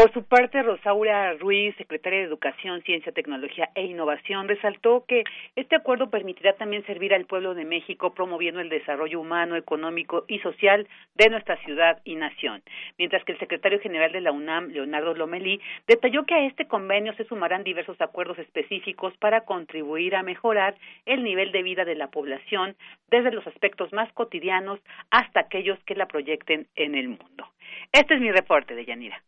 Por 0.01 0.11
su 0.13 0.23
parte, 0.23 0.63
Rosaura 0.63 1.33
Ruiz, 1.33 1.75
secretaria 1.75 2.17
de 2.17 2.25
Educación, 2.25 2.81
Ciencia, 2.81 3.11
Tecnología 3.11 3.69
e 3.75 3.83
Innovación, 3.83 4.47
resaltó 4.47 5.05
que 5.07 5.23
este 5.55 5.75
acuerdo 5.75 6.09
permitirá 6.09 6.53
también 6.53 6.83
servir 6.87 7.13
al 7.13 7.27
pueblo 7.27 7.53
de 7.53 7.65
México 7.65 8.11
promoviendo 8.15 8.61
el 8.61 8.69
desarrollo 8.69 9.19
humano, 9.19 9.55
económico 9.55 10.25
y 10.27 10.39
social 10.39 10.87
de 11.13 11.29
nuestra 11.29 11.55
ciudad 11.57 12.01
y 12.03 12.15
nación. 12.15 12.63
Mientras 12.97 13.23
que 13.25 13.33
el 13.33 13.37
secretario 13.37 13.79
general 13.79 14.11
de 14.11 14.21
la 14.21 14.31
UNAM, 14.31 14.69
Leonardo 14.69 15.13
Lomelí, 15.13 15.61
detalló 15.85 16.25
que 16.25 16.33
a 16.33 16.47
este 16.47 16.65
convenio 16.65 17.13
se 17.13 17.25
sumarán 17.25 17.63
diversos 17.63 18.01
acuerdos 18.01 18.39
específicos 18.39 19.15
para 19.17 19.41
contribuir 19.41 20.15
a 20.15 20.23
mejorar 20.23 20.73
el 21.05 21.23
nivel 21.23 21.51
de 21.51 21.61
vida 21.61 21.85
de 21.85 21.93
la 21.93 22.09
población 22.09 22.75
desde 23.11 23.31
los 23.31 23.45
aspectos 23.45 23.93
más 23.93 24.11
cotidianos 24.13 24.79
hasta 25.11 25.41
aquellos 25.41 25.77
que 25.83 25.93
la 25.93 26.07
proyecten 26.07 26.65
en 26.75 26.95
el 26.95 27.07
mundo. 27.07 27.49
Este 27.91 28.15
es 28.15 28.19
mi 28.19 28.31
reporte 28.31 28.73
de 28.73 28.85
Yanira. 28.85 29.21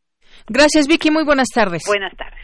Gracias, 0.47 0.87
Vicky. 0.87 1.11
Muy 1.11 1.23
buenas 1.23 1.47
tardes. 1.53 1.83
Buenas 1.85 2.13
tardes. 2.15 2.39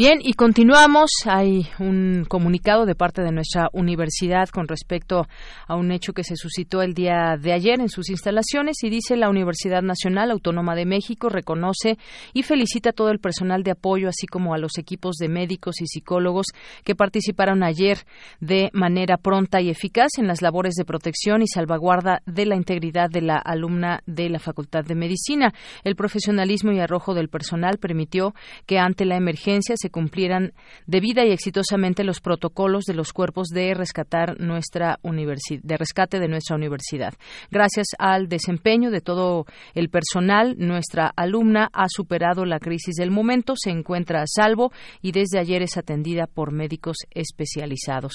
Bien, 0.00 0.20
y 0.22 0.32
continuamos. 0.32 1.10
Hay 1.26 1.68
un 1.78 2.24
comunicado 2.26 2.86
de 2.86 2.94
parte 2.94 3.20
de 3.20 3.32
nuestra 3.32 3.68
universidad 3.74 4.48
con 4.48 4.66
respecto 4.66 5.26
a 5.66 5.76
un 5.76 5.92
hecho 5.92 6.14
que 6.14 6.24
se 6.24 6.36
suscitó 6.36 6.80
el 6.80 6.94
día 6.94 7.36
de 7.38 7.52
ayer 7.52 7.78
en 7.80 7.90
sus 7.90 8.08
instalaciones 8.08 8.82
y 8.82 8.88
dice 8.88 9.18
la 9.18 9.28
Universidad 9.28 9.82
Nacional 9.82 10.30
Autónoma 10.30 10.74
de 10.74 10.86
México 10.86 11.28
reconoce 11.28 11.98
y 12.32 12.44
felicita 12.44 12.88
a 12.88 12.92
todo 12.94 13.10
el 13.10 13.18
personal 13.18 13.62
de 13.62 13.72
apoyo, 13.72 14.08
así 14.08 14.26
como 14.26 14.54
a 14.54 14.58
los 14.58 14.78
equipos 14.78 15.16
de 15.16 15.28
médicos 15.28 15.82
y 15.82 15.86
psicólogos 15.86 16.46
que 16.82 16.94
participaron 16.94 17.62
ayer 17.62 17.98
de 18.40 18.70
manera 18.72 19.18
pronta 19.18 19.60
y 19.60 19.68
eficaz 19.68 20.12
en 20.16 20.26
las 20.26 20.40
labores 20.40 20.76
de 20.76 20.86
protección 20.86 21.42
y 21.42 21.46
salvaguarda 21.46 22.22
de 22.24 22.46
la 22.46 22.56
integridad 22.56 23.10
de 23.10 23.20
la 23.20 23.36
alumna 23.36 24.02
de 24.06 24.30
la 24.30 24.38
Facultad 24.38 24.82
de 24.82 24.94
Medicina. 24.94 25.52
El 25.84 25.94
profesionalismo 25.94 26.72
y 26.72 26.80
arrojo 26.80 27.12
del 27.12 27.28
personal 27.28 27.76
permitió 27.76 28.34
que 28.64 28.78
ante 28.78 29.04
la 29.04 29.16
emergencia 29.16 29.74
se 29.76 29.89
cumplieran 29.90 30.52
debida 30.86 31.24
y 31.24 31.32
exitosamente 31.32 32.04
los 32.04 32.20
protocolos 32.20 32.84
de 32.84 32.94
los 32.94 33.12
cuerpos 33.12 33.48
de 33.48 33.74
rescatar 33.74 34.40
nuestra 34.40 34.98
universidad, 35.02 35.62
de 35.62 35.76
rescate 35.76 36.18
de 36.18 36.28
nuestra 36.28 36.56
universidad. 36.56 37.14
Gracias 37.50 37.88
al 37.98 38.28
desempeño 38.28 38.90
de 38.90 39.00
todo 39.00 39.46
el 39.74 39.88
personal, 39.90 40.54
nuestra 40.58 41.12
alumna 41.16 41.68
ha 41.72 41.86
superado 41.88 42.44
la 42.44 42.58
crisis 42.58 42.94
del 42.96 43.10
momento, 43.10 43.54
se 43.56 43.70
encuentra 43.70 44.22
a 44.22 44.26
salvo 44.26 44.72
y 45.02 45.12
desde 45.12 45.38
ayer 45.38 45.62
es 45.62 45.76
atendida 45.76 46.26
por 46.26 46.52
médicos 46.52 46.96
especializados. 47.10 48.14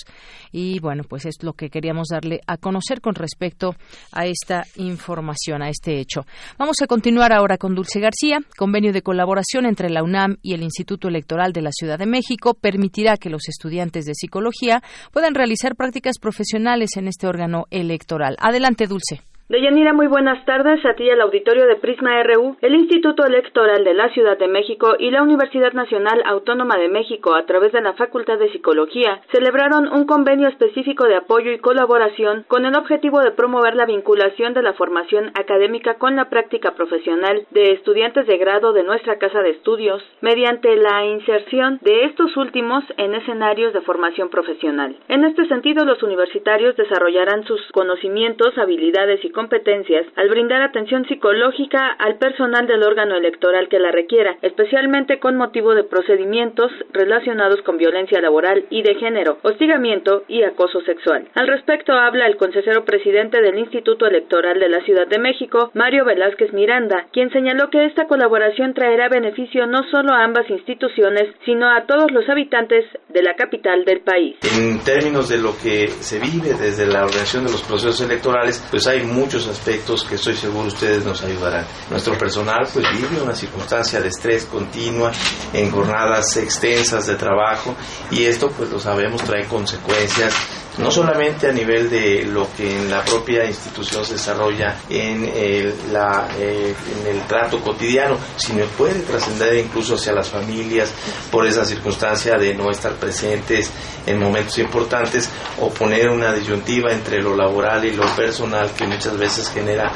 Y 0.52 0.80
bueno, 0.80 1.04
pues 1.08 1.26
es 1.26 1.36
lo 1.42 1.54
que 1.54 1.70
queríamos 1.70 2.08
darle 2.10 2.42
a 2.48 2.58
conocer 2.58 3.02
con 3.02 3.16
respecto 3.16 3.76
a 4.12 4.26
esta 4.26 4.66
información, 4.76 5.62
a 5.62 5.70
este 5.70 6.00
hecho. 6.00 6.26
Vamos 6.58 6.78
a 6.82 6.88
continuar 6.88 7.34
ahora 7.34 7.58
con 7.58 7.76
Dulce 7.76 8.00
García, 8.00 8.40
convenio 8.58 8.94
de 8.94 9.02
colaboración 9.02 9.66
entre 9.66 9.90
la 9.90 10.04
UNAM 10.04 10.38
y 10.42 10.54
el 10.54 10.64
Instituto 10.64 11.08
Electoral 11.08 11.54
de 11.56 11.62
la 11.62 11.72
Ciudad 11.72 11.98
de 11.98 12.06
México 12.06 12.54
permitirá 12.54 13.18
que 13.18 13.32
los 13.32 13.48
estudiantes 13.50 14.06
de 14.06 14.14
psicología 14.14 14.84
puedan 15.12 15.34
realizar 15.34 15.76
prácticas 15.76 16.20
profesionales 16.20 16.92
en 16.98 17.08
este 17.08 17.26
órgano 17.26 17.66
electoral. 17.72 18.36
Adelante, 18.40 18.86
Dulce. 18.86 19.22
Deyanira, 19.48 19.94
muy 19.94 20.08
buenas 20.08 20.44
tardes 20.46 20.84
a 20.88 20.96
ti 20.96 21.04
y 21.04 21.12
al 21.12 21.22
auditorio 21.22 21.68
de 21.68 21.76
Prisma 21.76 22.24
RU. 22.24 22.58
El 22.62 22.74
Instituto 22.74 23.24
Electoral 23.28 23.84
de 23.84 23.94
la 23.94 24.10
Ciudad 24.10 24.40
de 24.40 24.48
México 24.48 24.96
y 24.98 25.12
la 25.12 25.22
Universidad 25.22 25.72
Nacional 25.74 26.24
Autónoma 26.26 26.78
de 26.78 26.90
México, 26.90 27.36
a 27.36 27.46
través 27.46 27.72
de 27.72 27.82
la 27.82 27.94
Facultad 27.94 28.40
de 28.40 28.52
Psicología, 28.52 29.22
celebraron 29.32 29.88
un 29.94 30.08
convenio 30.08 30.48
específico 30.48 31.06
de 31.06 31.18
apoyo 31.18 31.52
y 31.52 31.60
colaboración 31.60 32.44
con 32.48 32.66
el 32.66 32.76
objetivo 32.76 33.20
de 33.20 33.34
promover 33.34 33.76
la 33.76 33.86
vinculación 33.86 34.56
de 34.56 34.64
la 34.64 34.74
formación 34.74 35.30
académica 35.36 36.00
con 36.00 36.16
la 36.16 36.28
práctica 36.32 36.72
profesional 36.72 37.46
de 37.52 37.74
estudiantes 37.74 38.26
de 38.26 38.40
grado 38.40 38.74
de 38.74 38.82
nuestra 38.82 39.20
casa 39.20 39.44
de 39.44 39.52
estudios, 39.52 40.02
mediante 40.22 40.76
la 40.76 41.06
inserción 41.06 41.78
de 41.84 42.06
estos 42.06 42.36
últimos 42.36 42.84
en 42.98 43.14
escenarios 43.14 43.74
de 43.74 43.82
formación 43.82 44.30
profesional. 44.30 44.96
En 45.08 45.24
este 45.24 45.48
sentido, 45.48 45.86
los 45.86 46.02
universitarios 46.02 46.76
desarrollarán 46.78 47.44
sus 47.44 47.62
conocimientos, 47.74 48.58
habilidades 48.58 49.24
y 49.24 49.35
competencias 49.36 50.08
al 50.16 50.30
brindar 50.30 50.64
atención 50.64 51.06
psicológica 51.06 51.90
al 52.00 52.18
personal 52.18 52.66
del 52.66 52.82
órgano 52.82 53.16
electoral 53.16 53.68
que 53.70 53.78
la 53.78 53.92
requiera, 53.92 54.38
especialmente 54.42 55.20
con 55.20 55.36
motivo 55.36 55.76
de 55.76 55.84
procedimientos 55.84 56.72
relacionados 56.92 57.62
con 57.62 57.78
violencia 57.78 58.22
laboral 58.22 58.66
y 58.70 58.82
de 58.82 58.96
género, 58.96 59.38
hostigamiento 59.44 60.24
y 60.28 60.44
acoso 60.44 60.82
sexual. 60.82 61.28
Al 61.36 61.48
respecto 61.48 61.94
habla 61.94 62.26
el 62.26 62.38
consejero 62.38 62.86
presidente 62.86 63.42
del 63.42 63.60
Instituto 63.60 64.08
Electoral 64.08 64.60
de 64.60 64.70
la 64.70 64.82
Ciudad 64.86 65.08
de 65.08 65.20
México, 65.20 65.70
Mario 65.74 66.06
Velázquez 66.06 66.54
Miranda, 66.54 67.06
quien 67.12 67.30
señaló 67.32 67.70
que 67.70 67.86
esta 67.86 68.08
colaboración 68.08 68.74
traerá 68.74 69.10
beneficio 69.10 69.68
no 69.68 69.84
solo 69.92 70.14
a 70.14 70.24
ambas 70.24 70.50
instituciones, 70.50 71.36
sino 71.46 71.68
a 71.70 71.86
todos 71.86 72.12
los 72.12 72.28
habitantes 72.30 72.86
de 73.10 73.22
la 73.22 73.36
capital 73.36 73.84
del 73.84 74.00
país. 74.02 74.38
En 74.58 74.80
términos 74.84 75.30
de 75.30 75.38
lo 75.38 75.52
que 75.62 75.88
se 75.88 76.20
vive 76.20 76.54
desde 76.60 76.86
la 76.86 77.04
organización 77.04 77.46
de 77.46 77.52
los 77.52 77.64
procesos 77.64 78.02
electorales, 78.02 78.66
pues 78.72 78.88
hay 78.88 79.02
muchos 79.26 79.48
aspectos 79.48 80.04
que 80.04 80.16
estoy 80.16 80.36
seguro 80.36 80.68
ustedes 80.68 81.04
nos 81.04 81.24
ayudarán. 81.24 81.66
Nuestro 81.90 82.16
personal 82.16 82.68
pues 82.72 82.86
vive 82.92 83.20
una 83.24 83.34
circunstancia 83.34 84.00
de 84.00 84.10
estrés 84.10 84.46
continua 84.46 85.12
en 85.52 85.72
jornadas 85.72 86.38
extensas 86.38 87.08
de 87.08 87.16
trabajo 87.16 87.74
y 88.12 88.26
esto 88.26 88.52
pues 88.52 88.70
lo 88.70 88.80
sabemos 88.80 89.24
trae 89.24 89.46
consecuencias 89.48 90.32
no 90.78 90.92
solamente 90.92 91.48
a 91.48 91.52
nivel 91.52 91.90
de 91.90 92.24
lo 92.24 92.48
que 92.56 92.78
en 92.78 92.90
la 92.90 93.04
propia 93.04 93.46
institución 93.46 94.04
se 94.06 94.14
desarrolla 94.14 94.76
en 94.90 95.24
el, 95.24 95.74
la, 95.92 96.30
eh, 96.38 96.76
en 97.00 97.16
el 97.16 97.22
trato 97.28 97.62
cotidiano, 97.62 98.18
sino 98.36 98.66
puede 98.78 99.00
trascender 99.02 99.56
incluso 99.56 99.96
hacia 99.96 100.14
las 100.14 100.30
familias 100.30 100.92
por 101.32 101.46
esa 101.46 101.64
circunstancia 101.66 102.38
de 102.38 102.54
no 102.54 102.70
estar 102.70 102.94
presentes 102.96 103.72
en 104.06 104.20
momentos 104.20 104.58
importantes 104.60 105.30
o 105.60 105.70
poner 105.70 106.10
una 106.10 106.34
disyuntiva 106.34 106.92
entre 106.92 107.22
lo 107.22 107.36
laboral 107.36 107.86
y 107.86 107.92
lo 107.92 108.06
personal 108.16 108.72
que 108.72 108.86
muchas 108.86 109.15
veces 109.18 109.52
genera 109.54 109.92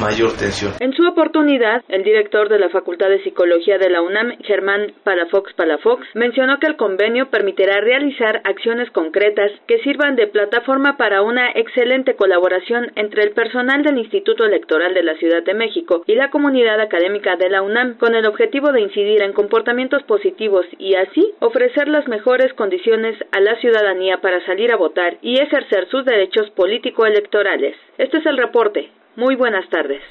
mayor 0.00 0.32
tensión. 0.36 0.72
En 0.80 0.92
su 0.92 1.06
oportunidad, 1.06 1.82
el 1.88 2.02
director 2.02 2.48
de 2.48 2.58
la 2.58 2.70
Facultad 2.70 3.08
de 3.08 3.22
Psicología 3.22 3.78
de 3.78 3.90
la 3.90 4.02
UNAM, 4.02 4.38
Germán 4.42 4.92
Palafox 5.04 5.52
Palafox, 5.54 6.06
mencionó 6.14 6.58
que 6.58 6.66
el 6.66 6.76
convenio 6.76 7.30
permitirá 7.30 7.80
realizar 7.80 8.40
acciones 8.44 8.90
concretas 8.90 9.50
que 9.66 9.78
sirvan 9.80 10.16
de 10.16 10.26
plataforma 10.26 10.96
para 10.96 11.22
una 11.22 11.50
excelente 11.52 12.16
colaboración 12.16 12.92
entre 12.96 13.22
el 13.22 13.32
personal 13.32 13.82
del 13.82 13.98
Instituto 13.98 14.44
Electoral 14.44 14.94
de 14.94 15.02
la 15.02 15.14
Ciudad 15.16 15.42
de 15.42 15.54
México 15.54 16.02
y 16.06 16.14
la 16.14 16.30
comunidad 16.30 16.80
académica 16.80 17.36
de 17.36 17.50
la 17.50 17.62
UNAM 17.62 17.96
con 17.98 18.14
el 18.14 18.26
objetivo 18.26 18.72
de 18.72 18.80
incidir 18.80 19.22
en 19.22 19.32
comportamientos 19.32 20.02
positivos 20.04 20.66
y 20.78 20.94
así 20.94 21.32
ofrecer 21.40 21.88
las 21.88 22.08
mejores 22.08 22.52
condiciones 22.54 23.16
a 23.32 23.40
la 23.40 23.56
ciudadanía 23.60 24.18
para 24.18 24.44
salir 24.46 24.72
a 24.72 24.76
votar 24.76 25.16
y 25.22 25.40
ejercer 25.40 25.88
sus 25.88 26.04
derechos 26.04 26.50
político-electorales. 26.50 27.76
Este 27.98 28.18
es 28.18 28.26
el 28.26 28.36
reporte. 28.36 28.63
Muy 29.16 29.36
buenas 29.36 29.68
tardes. 29.70 30.02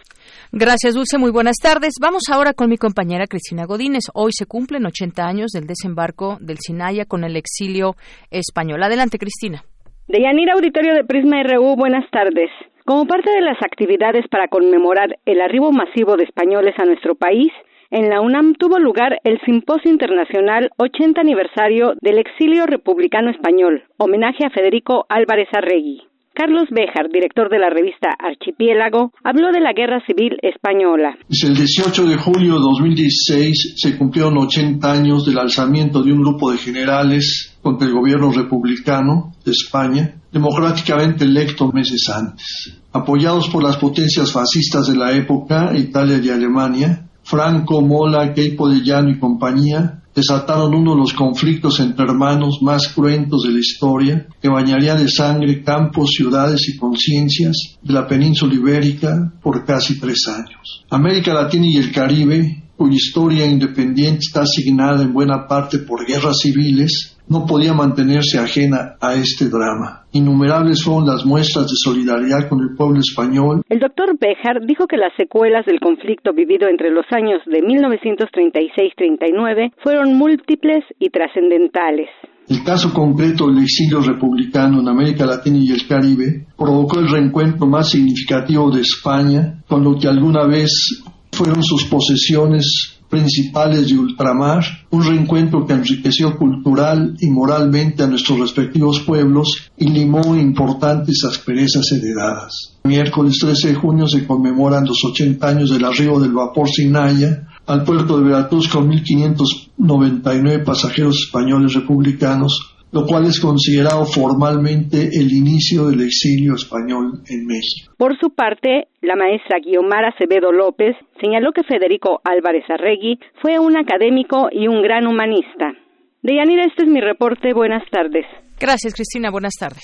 Gracias, 0.51 0.93
Dulce. 0.93 1.17
Muy 1.17 1.31
buenas 1.31 1.57
tardes. 1.61 1.93
Vamos 2.01 2.23
ahora 2.31 2.53
con 2.53 2.69
mi 2.69 2.77
compañera 2.77 3.27
Cristina 3.27 3.65
Godínez. 3.65 4.03
Hoy 4.13 4.31
se 4.33 4.45
cumplen 4.45 4.85
80 4.85 5.25
años 5.25 5.51
del 5.51 5.67
desembarco 5.67 6.37
del 6.39 6.57
Sinaya 6.59 7.05
con 7.05 7.23
el 7.23 7.35
exilio 7.35 7.95
español. 8.31 8.81
Adelante, 8.83 9.17
Cristina. 9.17 9.63
De 10.07 10.21
Yanira 10.21 10.53
Auditorio 10.53 10.93
de 10.93 11.03
Prisma 11.03 11.43
RU, 11.43 11.75
buenas 11.75 12.09
tardes. 12.11 12.49
Como 12.85 13.05
parte 13.07 13.31
de 13.31 13.41
las 13.41 13.57
actividades 13.63 14.25
para 14.29 14.47
conmemorar 14.47 15.17
el 15.25 15.41
arribo 15.41 15.71
masivo 15.71 16.17
de 16.17 16.25
españoles 16.25 16.75
a 16.77 16.85
nuestro 16.85 17.15
país, 17.15 17.51
en 17.89 18.09
la 18.09 18.21
UNAM 18.21 18.55
tuvo 18.55 18.79
lugar 18.79 19.19
el 19.23 19.39
Simposio 19.45 19.91
Internacional 19.91 20.71
80 20.77 21.21
Aniversario 21.21 21.93
del 22.01 22.17
Exilio 22.17 22.65
Republicano 22.65 23.29
Español, 23.31 23.83
homenaje 23.97 24.45
a 24.45 24.49
Federico 24.49 25.05
Álvarez 25.09 25.47
Arregui. 25.53 26.01
Carlos 26.35 26.67
Béjar, 26.71 27.09
director 27.13 27.47
de 27.47 27.59
la 27.59 27.69
revista 27.69 28.09
Archipiélago, 28.17 29.11
habló 29.23 29.51
de 29.51 29.61
la 29.61 29.71
Guerra 29.71 30.03
Civil 30.03 30.39
Española. 30.41 31.15
El 31.29 31.55
18 31.55 32.07
de 32.07 32.17
julio 32.17 32.55
de 32.55 32.59
2016 32.59 33.75
se 33.77 33.97
cumplieron 33.99 34.39
80 34.39 34.91
años 34.91 35.27
del 35.27 35.37
alzamiento 35.37 36.01
de 36.01 36.11
un 36.11 36.21
grupo 36.21 36.51
de 36.51 36.57
generales 36.57 37.55
contra 37.61 37.87
el 37.87 37.93
gobierno 37.93 38.31
republicano 38.31 39.33
de 39.45 39.51
España, 39.51 40.15
democráticamente 40.31 41.23
electo 41.23 41.71
meses 41.71 42.09
antes. 42.09 42.81
Apoyados 42.91 43.47
por 43.49 43.61
las 43.61 43.77
potencias 43.77 44.33
fascistas 44.33 44.87
de 44.87 44.95
la 44.95 45.11
época, 45.11 45.71
Italia 45.77 46.19
y 46.19 46.29
Alemania, 46.29 47.09
Franco, 47.21 47.81
Mola, 47.81 48.33
Keipo 48.33 48.67
de 48.69 48.81
Llano 48.81 49.11
y 49.11 49.19
compañía 49.19 50.02
desataron 50.15 50.73
uno 50.75 50.91
de 50.91 50.99
los 51.01 51.13
conflictos 51.13 51.79
entre 51.79 52.05
hermanos 52.05 52.59
más 52.61 52.87
cruentos 52.89 53.43
de 53.43 53.53
la 53.53 53.59
historia, 53.59 54.27
que 54.41 54.49
bañaría 54.49 54.95
de 54.95 55.09
sangre 55.09 55.63
campos, 55.63 56.11
ciudades 56.11 56.69
y 56.69 56.77
conciencias 56.77 57.77
de 57.81 57.93
la 57.93 58.07
península 58.07 58.53
ibérica 58.53 59.33
por 59.41 59.65
casi 59.65 59.99
tres 59.99 60.27
años. 60.27 60.85
América 60.89 61.33
Latina 61.33 61.65
y 61.67 61.77
el 61.77 61.91
Caribe, 61.91 62.63
cuya 62.77 62.95
historia 62.95 63.45
independiente 63.45 64.19
está 64.27 64.41
asignada 64.41 65.01
en 65.03 65.13
buena 65.13 65.47
parte 65.47 65.79
por 65.79 66.05
guerras 66.05 66.39
civiles, 66.41 67.12
no 67.33 67.45
podía 67.47 67.73
mantenerse 67.73 68.37
ajena 68.37 68.97
a 69.01 69.15
este 69.15 69.49
drama. 69.49 70.05
Innumerables 70.11 70.77
son 70.79 71.07
las 71.07 71.25
muestras 71.25 71.65
de 71.65 71.73
solidaridad 71.75 72.47
con 72.47 72.59
el 72.61 72.75
pueblo 72.77 72.99
español. 72.99 73.63
El 73.67 73.79
doctor 73.79 74.15
Bejar 74.19 74.63
dijo 74.67 74.85
que 74.85 74.97
las 74.97 75.11
secuelas 75.17 75.65
del 75.65 75.79
conflicto 75.79 76.33
vivido 76.33 76.67
entre 76.69 76.91
los 76.91 77.05
años 77.11 77.41
de 77.47 77.61
1936-39 77.61 79.73
fueron 79.83 80.15
múltiples 80.15 80.83
y 80.99 81.09
trascendentales. 81.09 82.09
El 82.47 82.63
caso 82.63 82.93
concreto 82.93 83.47
del 83.47 83.63
exilio 83.63 84.01
republicano 84.01 84.81
en 84.81 84.89
América 84.89 85.25
Latina 85.25 85.57
y 85.59 85.71
el 85.71 85.87
Caribe 85.87 86.45
provocó 86.55 86.99
el 86.99 87.09
reencuentro 87.09 87.65
más 87.65 87.89
significativo 87.89 88.69
de 88.69 88.81
España 88.81 89.63
con 89.67 89.83
lo 89.83 89.97
que 89.97 90.07
alguna 90.07 90.45
vez 90.45 91.03
fueron 91.31 91.63
sus 91.63 91.85
posesiones 91.85 92.92
principales 93.13 93.89
de 93.89 93.99
ultramar, 93.99 94.63
un 94.89 95.03
reencuentro 95.03 95.67
que 95.67 95.73
enriqueció 95.73 96.35
cultural 96.35 97.15
y 97.19 97.29
moralmente 97.29 98.01
a 98.01 98.07
nuestros 98.07 98.39
respectivos 98.39 99.01
pueblos 99.01 99.69
y 99.77 99.87
limó 99.87 100.35
importantes 100.35 101.23
asperezas 101.23 101.91
heredadas. 101.91 102.79
miércoles 102.83 103.37
13 103.39 103.67
de 103.67 103.75
junio 103.75 104.07
se 104.07 104.25
conmemoran 104.25 104.85
los 104.85 105.05
80 105.05 105.47
años 105.47 105.69
del 105.69 105.85
arribo 105.85 106.19
del 106.19 106.31
vapor 106.31 106.67
Sinaya 106.67 107.49
al 107.67 107.83
puerto 107.83 108.17
de 108.17 108.23
Veracruz 108.23 108.67
con 108.67 108.89
1.599 108.89 110.63
pasajeros 110.63 111.25
españoles 111.27 111.75
republicanos 111.75 112.73
lo 112.93 113.05
cual 113.05 113.25
es 113.25 113.39
considerado 113.39 114.05
formalmente 114.05 115.09
el 115.11 115.31
inicio 115.31 115.87
del 115.87 116.01
exilio 116.01 116.53
español 116.53 117.23
en 117.27 117.47
México. 117.47 117.93
Por 117.97 118.17
su 118.19 118.29
parte, 118.29 118.87
la 119.01 119.15
maestra 119.15 119.57
Guiomar 119.59 120.05
Acevedo 120.05 120.51
López 120.51 120.95
señaló 121.19 121.51
que 121.51 121.63
Federico 121.63 122.21
Álvarez 122.23 122.63
Arregui 122.69 123.19
fue 123.41 123.57
un 123.59 123.77
académico 123.77 124.47
y 124.51 124.67
un 124.67 124.81
gran 124.83 125.07
humanista. 125.07 125.73
Deyanira, 126.21 126.65
este 126.65 126.83
es 126.83 126.89
mi 126.89 127.01
reporte. 127.01 127.53
Buenas 127.53 127.83
tardes. 127.91 128.25
Gracias, 128.59 128.93
Cristina. 128.93 129.29
Buenas 129.31 129.55
tardes. 129.59 129.83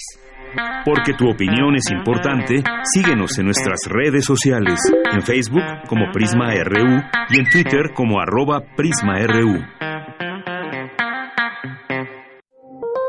Porque 0.86 1.13
tu 1.13 1.30
opinión 1.30 1.75
es 1.75 1.92
importante, 1.92 2.63
síguenos 2.84 3.38
en 3.38 3.46
nuestras 3.46 3.82
redes 3.88 4.25
sociales, 4.25 4.80
en 5.12 5.22
Facebook 5.22 5.63
como 5.88 6.12
Prisma 6.12 6.54
RU 6.63 7.01
y 7.30 7.39
en 7.39 7.46
Twitter 7.51 7.92
como 7.94 8.20
arroba 8.20 8.63
PrismaRU. 8.75 9.60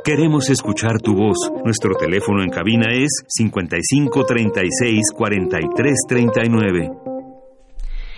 Queremos 0.03 0.49
escuchar 0.49 0.99
tu 1.03 1.15
voz. 1.15 1.37
Nuestro 1.63 1.95
teléfono 1.95 2.43
en 2.43 2.49
cabina 2.49 2.87
es 2.91 3.23
55 3.29 4.25
36 4.25 5.13
43 5.15 5.99
39. 6.09 6.91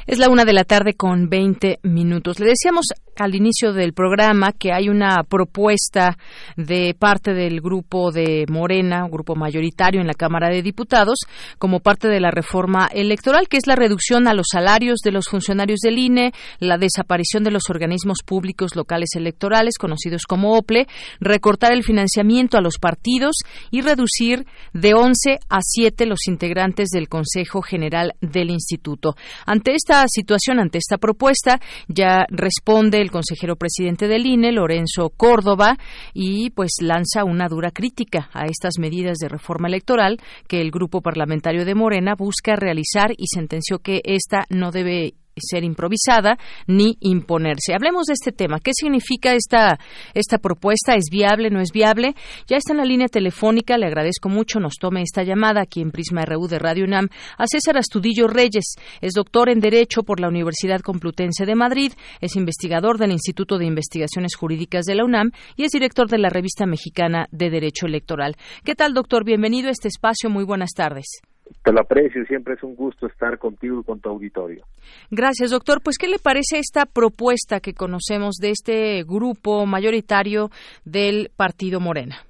Es 0.06 0.18
la 0.18 0.28
una 0.28 0.44
de 0.44 0.52
la 0.52 0.62
tarde 0.62 0.94
con 0.94 1.28
20 1.28 1.80
minutos. 1.82 2.38
Le 2.38 2.46
decíamos 2.46 2.86
al 3.18 3.34
inicio 3.34 3.72
del 3.72 3.92
programa 3.92 4.52
que 4.52 4.72
hay 4.72 4.88
una 4.88 5.22
propuesta 5.24 6.16
de 6.56 6.94
parte 6.98 7.34
del 7.34 7.60
grupo 7.60 8.10
de 8.10 8.46
Morena, 8.48 9.04
un 9.04 9.10
grupo 9.10 9.34
mayoritario 9.34 10.00
en 10.00 10.06
la 10.06 10.14
Cámara 10.14 10.48
de 10.48 10.62
Diputados, 10.62 11.18
como 11.58 11.80
parte 11.80 12.08
de 12.08 12.20
la 12.20 12.30
reforma 12.30 12.88
electoral, 12.92 13.48
que 13.48 13.58
es 13.58 13.66
la 13.66 13.76
reducción 13.76 14.28
a 14.28 14.34
los 14.34 14.46
salarios 14.50 15.00
de 15.04 15.12
los 15.12 15.26
funcionarios 15.28 15.80
del 15.80 15.98
INE, 15.98 16.32
la 16.58 16.78
desaparición 16.78 17.44
de 17.44 17.50
los 17.50 17.64
organismos 17.68 18.18
públicos 18.24 18.76
locales 18.76 19.10
electorales, 19.14 19.78
conocidos 19.78 20.24
como 20.24 20.56
OPLE, 20.56 20.86
recortar 21.20 21.72
el 21.72 21.84
financiamiento 21.84 22.56
a 22.56 22.62
los 22.62 22.78
partidos 22.78 23.36
y 23.70 23.82
reducir 23.82 24.46
de 24.72 24.94
11 24.94 25.38
a 25.48 25.58
7 25.60 26.06
los 26.06 26.26
integrantes 26.28 26.88
del 26.88 27.08
Consejo 27.08 27.62
General 27.62 28.14
del 28.20 28.50
Instituto. 28.50 29.14
Ante 29.46 29.74
esta 29.74 30.04
situación, 30.08 30.58
ante 30.58 30.78
esta 30.78 30.98
propuesta, 30.98 31.60
ya 31.88 32.24
responde 32.28 33.01
el 33.02 33.10
consejero 33.10 33.56
presidente 33.56 34.08
del 34.08 34.26
INE, 34.26 34.52
Lorenzo 34.52 35.10
Córdoba, 35.16 35.76
y 36.14 36.50
pues 36.50 36.76
lanza 36.80 37.24
una 37.24 37.48
dura 37.48 37.70
crítica 37.70 38.30
a 38.32 38.46
estas 38.46 38.78
medidas 38.78 39.18
de 39.18 39.28
reforma 39.28 39.68
electoral 39.68 40.18
que 40.48 40.60
el 40.60 40.70
grupo 40.70 41.00
parlamentario 41.02 41.64
de 41.64 41.74
Morena 41.74 42.14
busca 42.14 42.56
realizar 42.56 43.12
y 43.16 43.26
sentenció 43.26 43.78
que 43.78 44.00
esta 44.04 44.44
no 44.48 44.70
debe 44.70 45.14
ser 45.36 45.64
improvisada 45.64 46.38
ni 46.66 46.96
imponerse. 47.00 47.74
Hablemos 47.74 48.06
de 48.06 48.14
este 48.14 48.32
tema. 48.32 48.60
¿Qué 48.60 48.72
significa 48.74 49.34
esta, 49.34 49.78
esta 50.14 50.38
propuesta? 50.38 50.94
¿Es 50.94 51.06
viable? 51.10 51.50
¿No 51.50 51.60
es 51.60 51.70
viable? 51.72 52.14
Ya 52.46 52.56
está 52.56 52.72
en 52.72 52.78
la 52.78 52.84
línea 52.84 53.08
telefónica. 53.08 53.78
Le 53.78 53.86
agradezco 53.86 54.28
mucho. 54.28 54.60
Nos 54.60 54.74
tome 54.74 55.02
esta 55.02 55.22
llamada 55.22 55.62
aquí 55.62 55.80
en 55.80 55.90
Prisma 55.90 56.24
RU 56.24 56.48
de 56.48 56.58
Radio 56.58 56.84
UNAM 56.84 57.08
a 57.38 57.46
César 57.46 57.76
Astudillo 57.76 58.28
Reyes. 58.28 58.74
Es 59.00 59.14
doctor 59.14 59.48
en 59.48 59.60
Derecho 59.60 60.02
por 60.02 60.20
la 60.20 60.28
Universidad 60.28 60.80
Complutense 60.80 61.46
de 61.46 61.54
Madrid. 61.54 61.92
Es 62.20 62.36
investigador 62.36 62.98
del 62.98 63.12
Instituto 63.12 63.58
de 63.58 63.66
Investigaciones 63.66 64.34
Jurídicas 64.36 64.84
de 64.84 64.94
la 64.94 65.04
UNAM 65.04 65.30
y 65.56 65.64
es 65.64 65.72
director 65.72 66.08
de 66.08 66.18
la 66.18 66.28
Revista 66.28 66.66
Mexicana 66.66 67.28
de 67.30 67.50
Derecho 67.50 67.86
Electoral. 67.86 68.36
¿Qué 68.64 68.74
tal, 68.74 68.94
doctor? 68.94 69.24
Bienvenido 69.24 69.68
a 69.68 69.72
este 69.72 69.88
espacio. 69.88 70.30
Muy 70.30 70.44
buenas 70.44 70.70
tardes. 70.72 71.22
Te 71.64 71.72
lo 71.72 71.80
aprecio, 71.80 72.24
siempre 72.26 72.54
es 72.54 72.62
un 72.62 72.74
gusto 72.74 73.06
estar 73.06 73.38
contigo 73.38 73.80
y 73.80 73.84
con 73.84 74.00
tu 74.00 74.08
auditorio. 74.08 74.64
Gracias, 75.10 75.50
doctor. 75.50 75.80
Pues, 75.82 75.96
¿qué 75.98 76.08
le 76.08 76.18
parece 76.18 76.58
esta 76.58 76.86
propuesta 76.86 77.60
que 77.60 77.74
conocemos 77.74 78.36
de 78.36 78.50
este 78.50 79.04
grupo 79.04 79.64
mayoritario 79.66 80.50
del 80.84 81.30
Partido 81.36 81.78
Morena? 81.78 82.24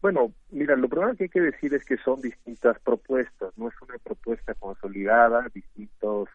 Bueno, 0.00 0.32
mira, 0.50 0.76
lo 0.76 0.88
primero 0.88 1.14
que 1.16 1.24
hay 1.24 1.28
que 1.28 1.40
decir 1.40 1.74
es 1.74 1.84
que 1.84 1.96
son 1.98 2.20
distintas 2.20 2.78
propuestas, 2.80 3.52
no 3.58 3.68
es 3.68 3.74
una 3.82 3.98
propuesta 3.98 4.54
consolidada, 4.54 5.48
distintos 5.52 6.28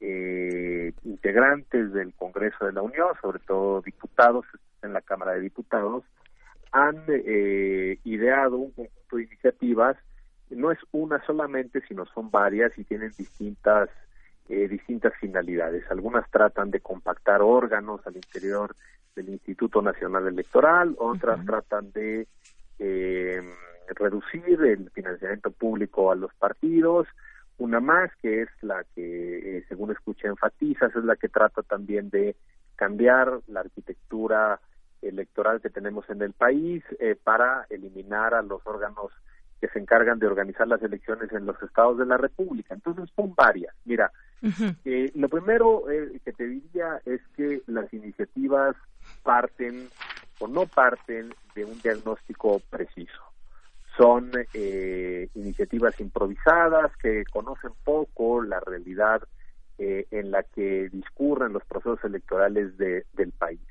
eh, 0.00 0.92
integrantes 1.04 1.92
del 1.92 2.14
Congreso 2.14 2.64
de 2.64 2.72
la 2.72 2.82
Unión, 2.82 3.08
sobre 3.20 3.40
todo 3.40 3.80
diputados 3.82 4.46
en 4.82 4.92
la 4.92 5.00
Cámara 5.00 5.32
de 5.32 5.40
Diputados, 5.40 6.04
han 6.70 7.04
eh, 7.08 7.98
ideado 8.04 8.56
un 8.56 8.70
conjunto 8.70 9.16
de 9.16 9.24
iniciativas 9.24 9.96
no 10.56 10.70
es 10.70 10.78
una 10.92 11.24
solamente, 11.24 11.82
sino 11.88 12.06
son 12.06 12.30
varias 12.30 12.76
y 12.78 12.84
tienen 12.84 13.12
distintas 13.16 13.88
eh, 14.48 14.68
distintas 14.68 15.14
finalidades. 15.20 15.84
Algunas 15.88 16.28
tratan 16.30 16.70
de 16.70 16.80
compactar 16.80 17.40
órganos 17.42 18.04
al 18.06 18.16
interior 18.16 18.74
del 19.14 19.28
Instituto 19.28 19.80
Nacional 19.80 20.26
Electoral, 20.26 20.96
otras 20.98 21.44
tratan 21.46 21.92
de 21.92 22.26
eh, 22.80 23.40
reducir 23.94 24.60
el 24.62 24.90
financiamiento 24.90 25.52
público 25.52 26.10
a 26.10 26.16
los 26.16 26.34
partidos, 26.34 27.06
una 27.58 27.78
más 27.78 28.10
que 28.20 28.42
es 28.42 28.48
la 28.62 28.84
que, 28.94 29.58
eh, 29.58 29.64
según 29.68 29.92
escuché, 29.92 30.26
enfatizas, 30.26 30.94
es 30.94 31.04
la 31.04 31.16
que 31.16 31.28
trata 31.28 31.62
también 31.62 32.10
de 32.10 32.34
cambiar 32.74 33.40
la 33.46 33.60
arquitectura 33.60 34.60
electoral 35.00 35.60
que 35.60 35.70
tenemos 35.70 36.10
en 36.10 36.20
el 36.20 36.32
país 36.32 36.84
para 37.24 37.66
eliminar 37.70 38.34
a 38.34 38.42
los 38.42 38.60
órganos 38.66 39.12
que 39.62 39.68
se 39.68 39.78
encargan 39.78 40.18
de 40.18 40.26
organizar 40.26 40.66
las 40.66 40.82
elecciones 40.82 41.30
en 41.30 41.46
los 41.46 41.54
estados 41.62 41.96
de 41.96 42.04
la 42.04 42.16
República. 42.16 42.74
Entonces 42.74 43.08
son 43.14 43.32
varias. 43.36 43.72
Mira, 43.84 44.10
eh, 44.84 45.12
lo 45.14 45.28
primero 45.28 45.88
eh, 45.88 46.20
que 46.24 46.32
te 46.32 46.48
diría 46.48 47.00
es 47.06 47.20
que 47.36 47.62
las 47.68 47.90
iniciativas 47.94 48.74
parten 49.22 49.86
o 50.40 50.48
no 50.48 50.66
parten 50.66 51.32
de 51.54 51.64
un 51.64 51.80
diagnóstico 51.80 52.60
preciso. 52.70 53.22
Son 53.96 54.32
eh, 54.52 55.28
iniciativas 55.34 56.00
improvisadas 56.00 56.90
que 56.96 57.22
conocen 57.30 57.70
poco 57.84 58.42
la 58.42 58.58
realidad 58.58 59.22
en 59.78 60.30
la 60.30 60.44
que 60.44 60.88
discurren 60.92 61.52
los 61.52 61.64
procesos 61.64 61.98
electorales 62.04 62.76
de, 62.78 63.04
del 63.14 63.32
país. 63.32 63.66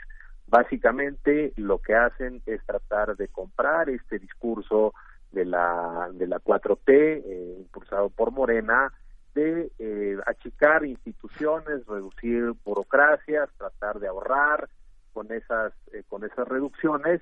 Básicamente 0.48 1.54
lo 1.56 1.78
que 1.78 1.96
hacen 1.96 2.42
es 2.46 2.62
tratar 2.66 3.16
de 3.16 3.30
comprar 3.30 3.90
este 3.90 4.20
discurso 4.20 4.94
de 5.32 5.46
la 5.46 6.10
de 6.14 6.28
la 6.28 6.40
4T 6.40 6.90
eh, 6.90 7.56
impulsado 7.60 8.10
por 8.10 8.32
Morena 8.32 8.92
de 9.34 9.72
eh, 9.80 10.18
achicar 10.26 10.86
instituciones, 10.86 11.86
reducir 11.88 12.54
burocracias, 12.66 13.50
tratar 13.58 14.00
de 14.00 14.08
ahorrar 14.08 14.70
con 15.14 15.32
esas 15.32 15.74
eh, 15.94 16.04
con 16.08 16.24
esas 16.24 16.48
reducciones, 16.48 17.22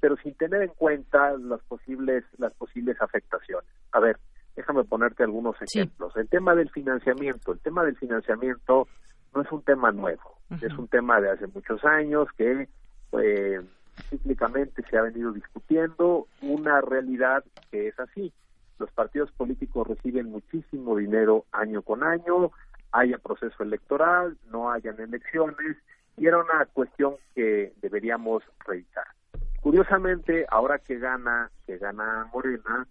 pero 0.00 0.16
sin 0.18 0.32
tener 0.34 0.62
en 0.62 0.68
cuenta 0.68 1.36
las 1.38 1.60
posibles 1.62 2.22
las 2.38 2.52
posibles 2.54 2.96
afectaciones. 3.02 3.68
A 3.90 3.98
ver, 3.98 4.16
déjame 4.54 4.84
ponerte 4.84 5.24
algunos 5.24 5.56
ejemplos. 5.60 6.16
El 6.16 6.28
tema 6.28 6.54
del 6.54 6.70
financiamiento, 6.70 7.52
el 7.52 7.58
tema 7.58 7.82
del 7.82 7.96
financiamiento 7.96 8.86
no 9.34 9.42
es 9.42 9.50
un 9.50 9.62
tema 9.62 9.90
nuevo, 9.90 10.38
es 10.62 10.72
un 10.78 10.86
tema 10.86 11.20
de 11.20 11.30
hace 11.30 11.48
muchos 11.48 11.84
años 11.84 12.28
que 12.38 12.68
cíclicamente 14.10 14.82
se 14.88 14.96
ha 14.96 15.02
venido 15.02 15.32
discutiendo 15.32 16.26
una 16.42 16.80
realidad 16.80 17.44
que 17.70 17.88
es 17.88 17.98
así. 17.98 18.32
Los 18.78 18.90
partidos 18.92 19.30
políticos 19.32 19.86
reciben 19.86 20.30
muchísimo 20.30 20.96
dinero 20.96 21.46
año 21.52 21.82
con 21.82 22.02
año, 22.02 22.50
haya 22.92 23.18
proceso 23.18 23.62
electoral, 23.62 24.36
no 24.50 24.70
hayan 24.70 25.00
elecciones, 25.00 25.76
y 26.16 26.26
era 26.26 26.38
una 26.38 26.66
cuestión 26.66 27.14
que 27.34 27.72
deberíamos 27.80 28.42
revisar. 28.66 29.06
Curiosamente, 29.60 30.46
ahora 30.48 30.78
que 30.78 30.98
gana, 30.98 31.50
que 31.66 31.78
gana 31.78 32.28
Morena 32.32 32.86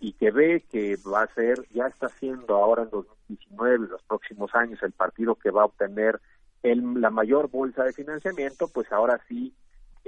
y 0.00 0.12
que 0.12 0.30
ve 0.30 0.64
que 0.70 0.96
va 0.96 1.22
a 1.22 1.34
ser, 1.34 1.66
ya 1.72 1.86
está 1.86 2.08
siendo 2.08 2.56
ahora 2.56 2.82
en 2.82 2.90
2019, 2.90 3.88
los 3.88 4.02
próximos 4.02 4.54
años, 4.54 4.82
el 4.82 4.92
partido 4.92 5.36
que 5.36 5.50
va 5.50 5.62
a 5.62 5.66
obtener 5.66 6.20
el, 6.62 7.00
la 7.00 7.10
mayor 7.10 7.48
bolsa 7.48 7.84
de 7.84 7.92
financiamiento, 7.92 8.68
pues 8.68 8.90
ahora 8.90 9.20
sí 9.28 9.54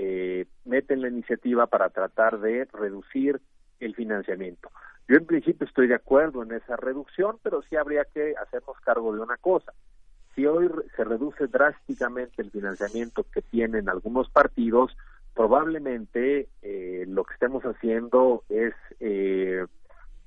eh, 0.01 0.47
meten 0.65 1.03
la 1.03 1.09
iniciativa 1.09 1.67
para 1.67 1.91
tratar 1.91 2.39
de 2.39 2.69
reducir 2.73 3.41
el 3.81 3.97
financiamiento. 3.97 4.71
Yo 5.09 5.17
en 5.17 5.27
principio 5.27 5.67
estoy 5.67 5.89
de 5.89 5.97
acuerdo 5.97 6.45
en 6.45 6.53
esa 6.53 6.77
reducción, 6.77 7.39
pero 7.43 7.63
sí 7.63 7.75
habría 7.75 8.05
que 8.05 8.35
hacernos 8.41 8.79
cargo 8.85 9.13
de 9.13 9.21
una 9.21 9.37
cosa. 9.39 9.73
Si 10.37 10.47
hoy 10.47 10.71
se 10.95 11.03
reduce 11.03 11.49
drásticamente 11.49 12.43
el 12.43 12.53
financiamiento 12.53 13.27
que 13.35 13.43
tienen 13.43 13.89
algunos 13.89 14.31
partidos, 14.31 14.97
probablemente 15.35 16.49
eh, 16.63 17.05
lo 17.09 17.25
que 17.25 17.35
estemos 17.35 17.65
haciendo 17.65 18.45
es 18.49 18.75
eh, 19.01 19.67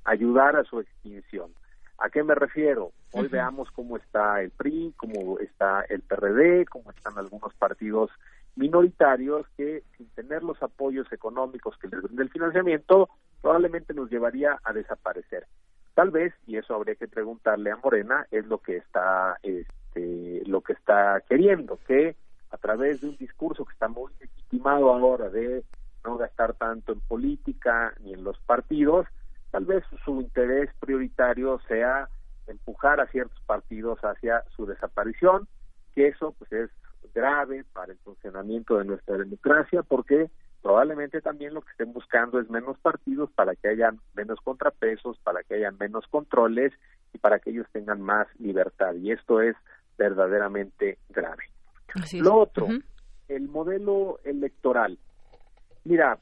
ayudar 0.04 0.56
a 0.56 0.64
su 0.64 0.80
extinción. 0.80 1.50
¿A 1.96 2.10
qué 2.10 2.22
me 2.22 2.34
refiero? 2.34 2.92
Hoy 3.12 3.28
veamos 3.28 3.70
cómo 3.70 3.96
está 3.96 4.42
el 4.42 4.50
PRI, 4.50 4.92
cómo 4.98 5.38
está 5.38 5.82
el 5.88 6.02
PRD, 6.02 6.66
cómo 6.66 6.90
están 6.90 7.16
algunos 7.16 7.54
partidos 7.54 8.10
minoritarios 8.56 9.46
que 9.56 9.82
sin 9.96 10.08
tener 10.10 10.42
los 10.42 10.62
apoyos 10.62 11.10
económicos 11.12 11.76
que 11.78 11.88
les 11.88 12.02
den 12.02 12.20
el 12.20 12.30
financiamiento 12.30 13.08
probablemente 13.40 13.94
nos 13.94 14.10
llevaría 14.10 14.58
a 14.62 14.72
desaparecer. 14.72 15.46
Tal 15.94 16.10
vez, 16.10 16.32
y 16.46 16.56
eso 16.56 16.74
habría 16.74 16.94
que 16.94 17.08
preguntarle 17.08 17.70
a 17.70 17.76
Morena, 17.76 18.26
es 18.30 18.46
lo 18.46 18.58
que 18.58 18.78
está, 18.78 19.38
este, 19.42 20.42
lo 20.46 20.62
que 20.62 20.72
está 20.72 21.22
queriendo, 21.28 21.78
que 21.86 22.16
a 22.50 22.56
través 22.56 23.00
de 23.00 23.08
un 23.08 23.16
discurso 23.16 23.64
que 23.64 23.72
está 23.72 23.88
muy 23.88 24.12
legitimado 24.20 24.92
ahora 24.92 25.28
de 25.28 25.64
no 26.04 26.16
gastar 26.16 26.54
tanto 26.54 26.92
en 26.92 27.00
política 27.00 27.94
ni 28.00 28.12
en 28.14 28.24
los 28.24 28.38
partidos, 28.40 29.06
tal 29.50 29.64
vez 29.66 29.84
su 30.04 30.20
interés 30.20 30.70
prioritario 30.80 31.60
sea 31.68 32.08
empujar 32.46 33.00
a 33.00 33.06
ciertos 33.06 33.40
partidos 33.46 34.00
hacia 34.00 34.42
su 34.56 34.66
desaparición, 34.66 35.46
que 35.94 36.08
eso 36.08 36.34
pues 36.38 36.52
es 36.52 36.70
grave 37.14 37.64
para 37.72 37.92
el 37.92 37.98
funcionamiento 37.98 38.78
de 38.78 38.84
nuestra 38.84 39.16
democracia 39.16 39.82
porque 39.82 40.30
probablemente 40.62 41.20
también 41.20 41.54
lo 41.54 41.62
que 41.62 41.72
estén 41.72 41.92
buscando 41.92 42.40
es 42.40 42.48
menos 42.48 42.78
partidos 42.78 43.30
para 43.32 43.54
que 43.56 43.68
haya 43.68 43.92
menos 44.14 44.40
contrapesos, 44.40 45.18
para 45.24 45.42
que 45.42 45.54
haya 45.54 45.72
menos 45.72 46.06
controles 46.08 46.72
y 47.12 47.18
para 47.18 47.40
que 47.40 47.50
ellos 47.50 47.66
tengan 47.72 48.00
más 48.00 48.28
libertad. 48.38 48.94
Y 48.94 49.10
esto 49.10 49.40
es 49.40 49.56
verdaderamente 49.98 50.98
grave. 51.10 51.44
Lo 52.12 52.36
otro, 52.36 52.68
el 53.28 53.48
modelo 53.48 54.20
electoral. 54.24 54.98
Mira, 55.84 56.18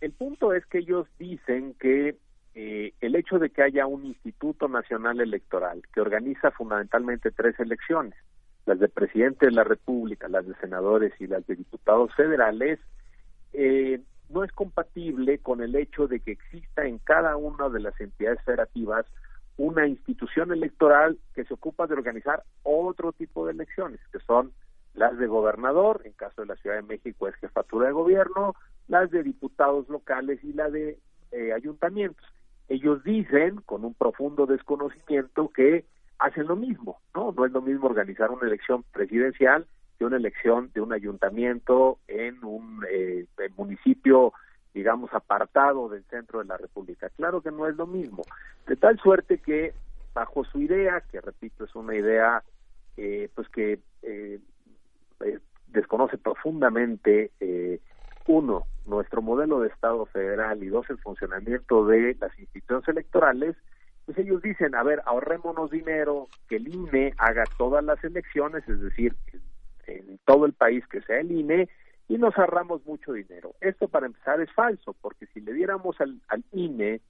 el 0.00 0.12
punto 0.12 0.52
es 0.54 0.64
que 0.66 0.78
ellos 0.78 1.06
dicen 1.18 1.74
que 1.74 2.16
eh, 2.54 2.92
el 3.00 3.16
hecho 3.16 3.38
de 3.38 3.50
que 3.50 3.62
haya 3.62 3.86
un 3.86 4.06
Instituto 4.06 4.68
Nacional 4.68 5.20
Electoral 5.20 5.82
que 5.92 6.00
organiza 6.00 6.50
fundamentalmente 6.52 7.30
tres 7.30 7.58
elecciones, 7.60 8.14
las 8.66 8.78
de 8.78 8.88
presidente 8.88 9.46
de 9.46 9.52
la 9.52 9.64
República, 9.64 10.28
las 10.28 10.46
de 10.46 10.54
senadores 10.56 11.12
y 11.20 11.26
las 11.26 11.46
de 11.46 11.56
diputados 11.56 12.14
federales, 12.14 12.78
eh, 13.52 14.00
no 14.30 14.42
es 14.42 14.52
compatible 14.52 15.38
con 15.38 15.62
el 15.62 15.76
hecho 15.76 16.08
de 16.08 16.20
que 16.20 16.32
exista 16.32 16.86
en 16.86 16.98
cada 16.98 17.36
una 17.36 17.68
de 17.68 17.80
las 17.80 17.98
entidades 18.00 18.40
federativas 18.44 19.06
una 19.56 19.86
institución 19.86 20.52
electoral 20.52 21.18
que 21.34 21.44
se 21.44 21.54
ocupa 21.54 21.86
de 21.86 21.94
organizar 21.94 22.42
otro 22.62 23.12
tipo 23.12 23.46
de 23.46 23.52
elecciones, 23.52 24.00
que 24.10 24.18
son 24.20 24.52
las 24.94 25.16
de 25.18 25.26
gobernador, 25.26 26.02
en 26.04 26.12
caso 26.12 26.42
de 26.42 26.48
la 26.48 26.56
Ciudad 26.56 26.76
de 26.76 26.82
México 26.82 27.28
es 27.28 27.34
jefatura 27.36 27.86
de 27.86 27.92
gobierno, 27.92 28.54
las 28.88 29.10
de 29.10 29.22
diputados 29.22 29.88
locales 29.88 30.42
y 30.42 30.52
la 30.52 30.70
de 30.70 30.98
eh, 31.32 31.52
ayuntamientos. 31.52 32.26
Ellos 32.68 33.02
dicen, 33.04 33.56
con 33.66 33.84
un 33.84 33.94
profundo 33.94 34.46
desconocimiento, 34.46 35.50
que 35.50 35.84
hacen 36.18 36.46
lo 36.46 36.56
mismo, 36.56 37.00
¿no? 37.14 37.32
No 37.32 37.44
es 37.44 37.52
lo 37.52 37.60
mismo 37.60 37.86
organizar 37.86 38.30
una 38.30 38.46
elección 38.46 38.84
presidencial 38.92 39.66
que 39.98 40.04
una 40.04 40.16
elección 40.16 40.70
de 40.74 40.80
un 40.80 40.92
ayuntamiento 40.92 41.98
en 42.08 42.44
un 42.44 42.84
eh, 42.90 43.26
municipio, 43.56 44.32
digamos, 44.72 45.12
apartado 45.12 45.88
del 45.88 46.04
centro 46.04 46.40
de 46.40 46.46
la 46.46 46.56
República. 46.56 47.08
Claro 47.10 47.40
que 47.40 47.50
no 47.50 47.68
es 47.68 47.76
lo 47.76 47.86
mismo. 47.86 48.24
De 48.66 48.76
tal 48.76 48.98
suerte 48.98 49.38
que, 49.38 49.72
bajo 50.12 50.44
su 50.44 50.60
idea, 50.60 51.00
que 51.12 51.20
repito, 51.20 51.64
es 51.64 51.74
una 51.74 51.94
idea 51.94 52.42
eh, 52.96 53.28
pues 53.34 53.48
que 53.48 53.80
eh, 54.02 54.38
eh 55.20 55.38
desconoce 55.74 56.16
profundamente, 56.16 57.32
eh, 57.40 57.80
uno, 58.26 58.64
nuestro 58.86 59.20
modelo 59.20 59.60
de 59.60 59.68
Estado 59.68 60.06
federal 60.06 60.62
y 60.62 60.68
dos, 60.68 60.88
el 60.88 60.98
funcionamiento 60.98 61.84
de 61.86 62.16
las 62.20 62.38
instituciones 62.38 62.88
electorales, 62.88 63.56
pues 64.06 64.18
ellos 64.18 64.42
dicen, 64.42 64.74
a 64.74 64.82
ver, 64.82 65.00
ahorrémonos 65.06 65.70
dinero, 65.70 66.28
que 66.48 66.56
el 66.56 66.68
INE 66.68 67.14
haga 67.18 67.44
todas 67.56 67.82
las 67.84 68.02
elecciones, 68.04 68.68
es 68.68 68.80
decir, 68.80 69.14
en 69.86 70.18
todo 70.24 70.46
el 70.46 70.52
país 70.52 70.86
que 70.88 71.00
sea 71.02 71.20
el 71.20 71.32
INE, 71.32 71.68
y 72.08 72.18
nos 72.18 72.36
ahorramos 72.36 72.84
mucho 72.84 73.12
dinero. 73.12 73.54
Esto 73.60 73.88
para 73.88 74.06
empezar 74.06 74.40
es 74.40 74.52
falso, 74.52 74.94
porque 75.00 75.26
si 75.26 75.40
le 75.40 75.54
diéramos 75.54 75.98
al, 76.00 76.20
al 76.28 76.44
INE 76.52 77.00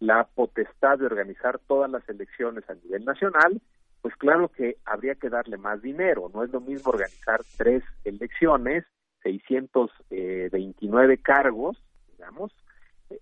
la 0.00 0.24
potestad 0.24 0.98
de 0.98 1.06
organizar 1.06 1.60
todas 1.68 1.90
las 1.90 2.08
elecciones 2.08 2.68
a 2.68 2.74
nivel 2.74 3.04
nacional, 3.04 3.60
pues 4.02 4.16
claro 4.16 4.48
que 4.48 4.78
habría 4.84 5.14
que 5.14 5.28
darle 5.28 5.56
más 5.58 5.82
dinero. 5.82 6.30
No 6.32 6.42
es 6.42 6.50
lo 6.50 6.60
mismo 6.60 6.90
organizar 6.90 7.42
tres 7.56 7.84
elecciones, 8.04 8.84
629 9.22 11.18
cargos, 11.18 11.80
digamos, 12.12 12.52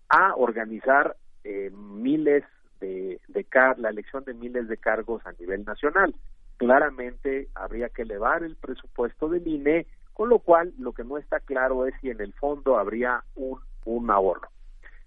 a 0.08 0.34
organizar 0.36 1.16
eh, 1.44 1.70
miles 1.72 2.44
de, 2.80 3.20
de 3.28 3.44
car 3.44 3.78
la 3.78 3.90
elección 3.90 4.24
de 4.24 4.34
miles 4.34 4.68
de 4.68 4.76
cargos 4.76 5.24
a 5.26 5.32
nivel 5.32 5.64
nacional. 5.64 6.14
Claramente 6.56 7.48
habría 7.54 7.88
que 7.88 8.02
elevar 8.02 8.42
el 8.42 8.56
presupuesto 8.56 9.28
del 9.28 9.46
INE, 9.46 9.86
con 10.12 10.28
lo 10.28 10.40
cual 10.40 10.72
lo 10.78 10.92
que 10.92 11.04
no 11.04 11.18
está 11.18 11.40
claro 11.40 11.86
es 11.86 11.94
si 12.00 12.10
en 12.10 12.20
el 12.20 12.32
fondo 12.32 12.78
habría 12.78 13.22
un, 13.36 13.60
un 13.84 14.10
ahorro. 14.10 14.48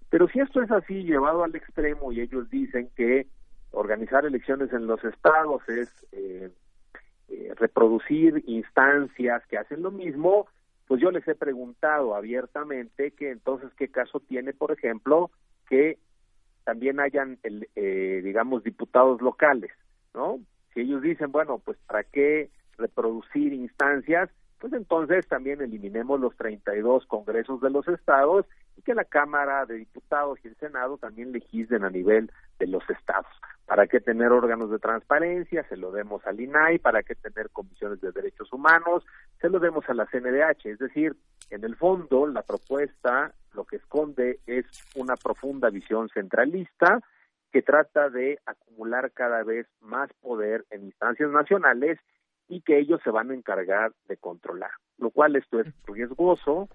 Pero 0.08 0.28
si 0.28 0.40
esto 0.40 0.62
es 0.62 0.70
así, 0.70 1.04
llevado 1.04 1.44
al 1.44 1.54
extremo, 1.54 2.12
y 2.12 2.20
ellos 2.20 2.50
dicen 2.50 2.90
que 2.96 3.26
organizar 3.70 4.24
elecciones 4.24 4.72
en 4.72 4.86
los 4.86 5.02
estados 5.04 5.66
es 5.68 5.88
eh, 6.12 6.50
eh, 7.28 7.54
reproducir 7.56 8.44
instancias 8.46 9.42
que 9.46 9.56
hacen 9.56 9.82
lo 9.82 9.90
mismo, 9.90 10.46
pues 10.86 11.00
yo 11.00 11.10
les 11.10 11.26
he 11.26 11.34
preguntado 11.34 12.14
abiertamente 12.14 13.12
que 13.12 13.30
entonces 13.30 13.70
qué 13.78 13.88
caso 13.88 14.20
tiene, 14.20 14.52
por 14.52 14.72
ejemplo, 14.72 15.30
que 15.68 15.98
también 16.64 17.00
hayan, 17.00 17.38
el, 17.42 17.68
eh, 17.76 18.20
digamos, 18.24 18.62
diputados 18.62 19.20
locales, 19.20 19.72
¿no? 20.14 20.40
Si 20.72 20.80
ellos 20.80 21.02
dicen, 21.02 21.32
bueno, 21.32 21.58
pues 21.58 21.78
¿para 21.86 22.04
qué 22.04 22.50
reproducir 22.78 23.52
instancias? 23.52 24.30
Pues 24.58 24.72
entonces 24.72 25.26
también 25.26 25.60
eliminemos 25.60 26.20
los 26.20 26.36
32 26.36 27.06
congresos 27.06 27.60
de 27.60 27.70
los 27.70 27.86
estados 27.88 28.46
y 28.76 28.82
que 28.82 28.94
la 28.94 29.04
Cámara 29.04 29.66
de 29.66 29.74
Diputados 29.74 30.38
y 30.44 30.48
el 30.48 30.56
Senado 30.56 30.98
también 30.98 31.32
legislen 31.32 31.84
a 31.84 31.90
nivel 31.90 32.30
de 32.58 32.66
los 32.68 32.88
estados. 32.88 33.26
¿Para 33.66 33.86
qué 33.86 34.00
tener 34.00 34.32
órganos 34.32 34.70
de 34.70 34.78
transparencia? 34.78 35.66
Se 35.68 35.76
lo 35.76 35.92
demos 35.92 36.26
al 36.26 36.40
INAI. 36.40 36.78
¿Para 36.78 37.02
qué 37.02 37.14
tener 37.14 37.50
comisiones 37.50 38.00
de 38.00 38.12
derechos 38.12 38.52
humanos? 38.52 39.04
Se 39.40 39.48
lo 39.48 39.60
demos 39.60 39.88
a 39.88 39.94
la 39.94 40.06
CNDH. 40.06 40.66
Es 40.66 40.78
decir, 40.78 41.16
en 41.50 41.64
el 41.64 41.76
fondo, 41.76 42.26
la 42.26 42.42
propuesta 42.42 43.32
lo 43.54 43.64
que 43.64 43.76
esconde 43.76 44.40
es 44.46 44.66
una 44.94 45.16
profunda 45.16 45.70
visión 45.70 46.08
centralista 46.08 47.00
que 47.52 47.62
trata 47.62 48.08
de 48.08 48.38
acumular 48.46 49.12
cada 49.12 49.42
vez 49.42 49.66
más 49.80 50.10
poder 50.22 50.64
en 50.70 50.84
instancias 50.84 51.30
nacionales 51.30 51.98
y 52.48 52.62
que 52.62 52.78
ellos 52.78 53.00
se 53.04 53.10
van 53.10 53.30
a 53.30 53.34
encargar 53.34 53.92
de 54.08 54.16
controlar, 54.16 54.70
lo 54.98 55.10
cual 55.10 55.36
esto 55.36 55.60
es 55.60 55.66
riesgoso, 55.84 56.68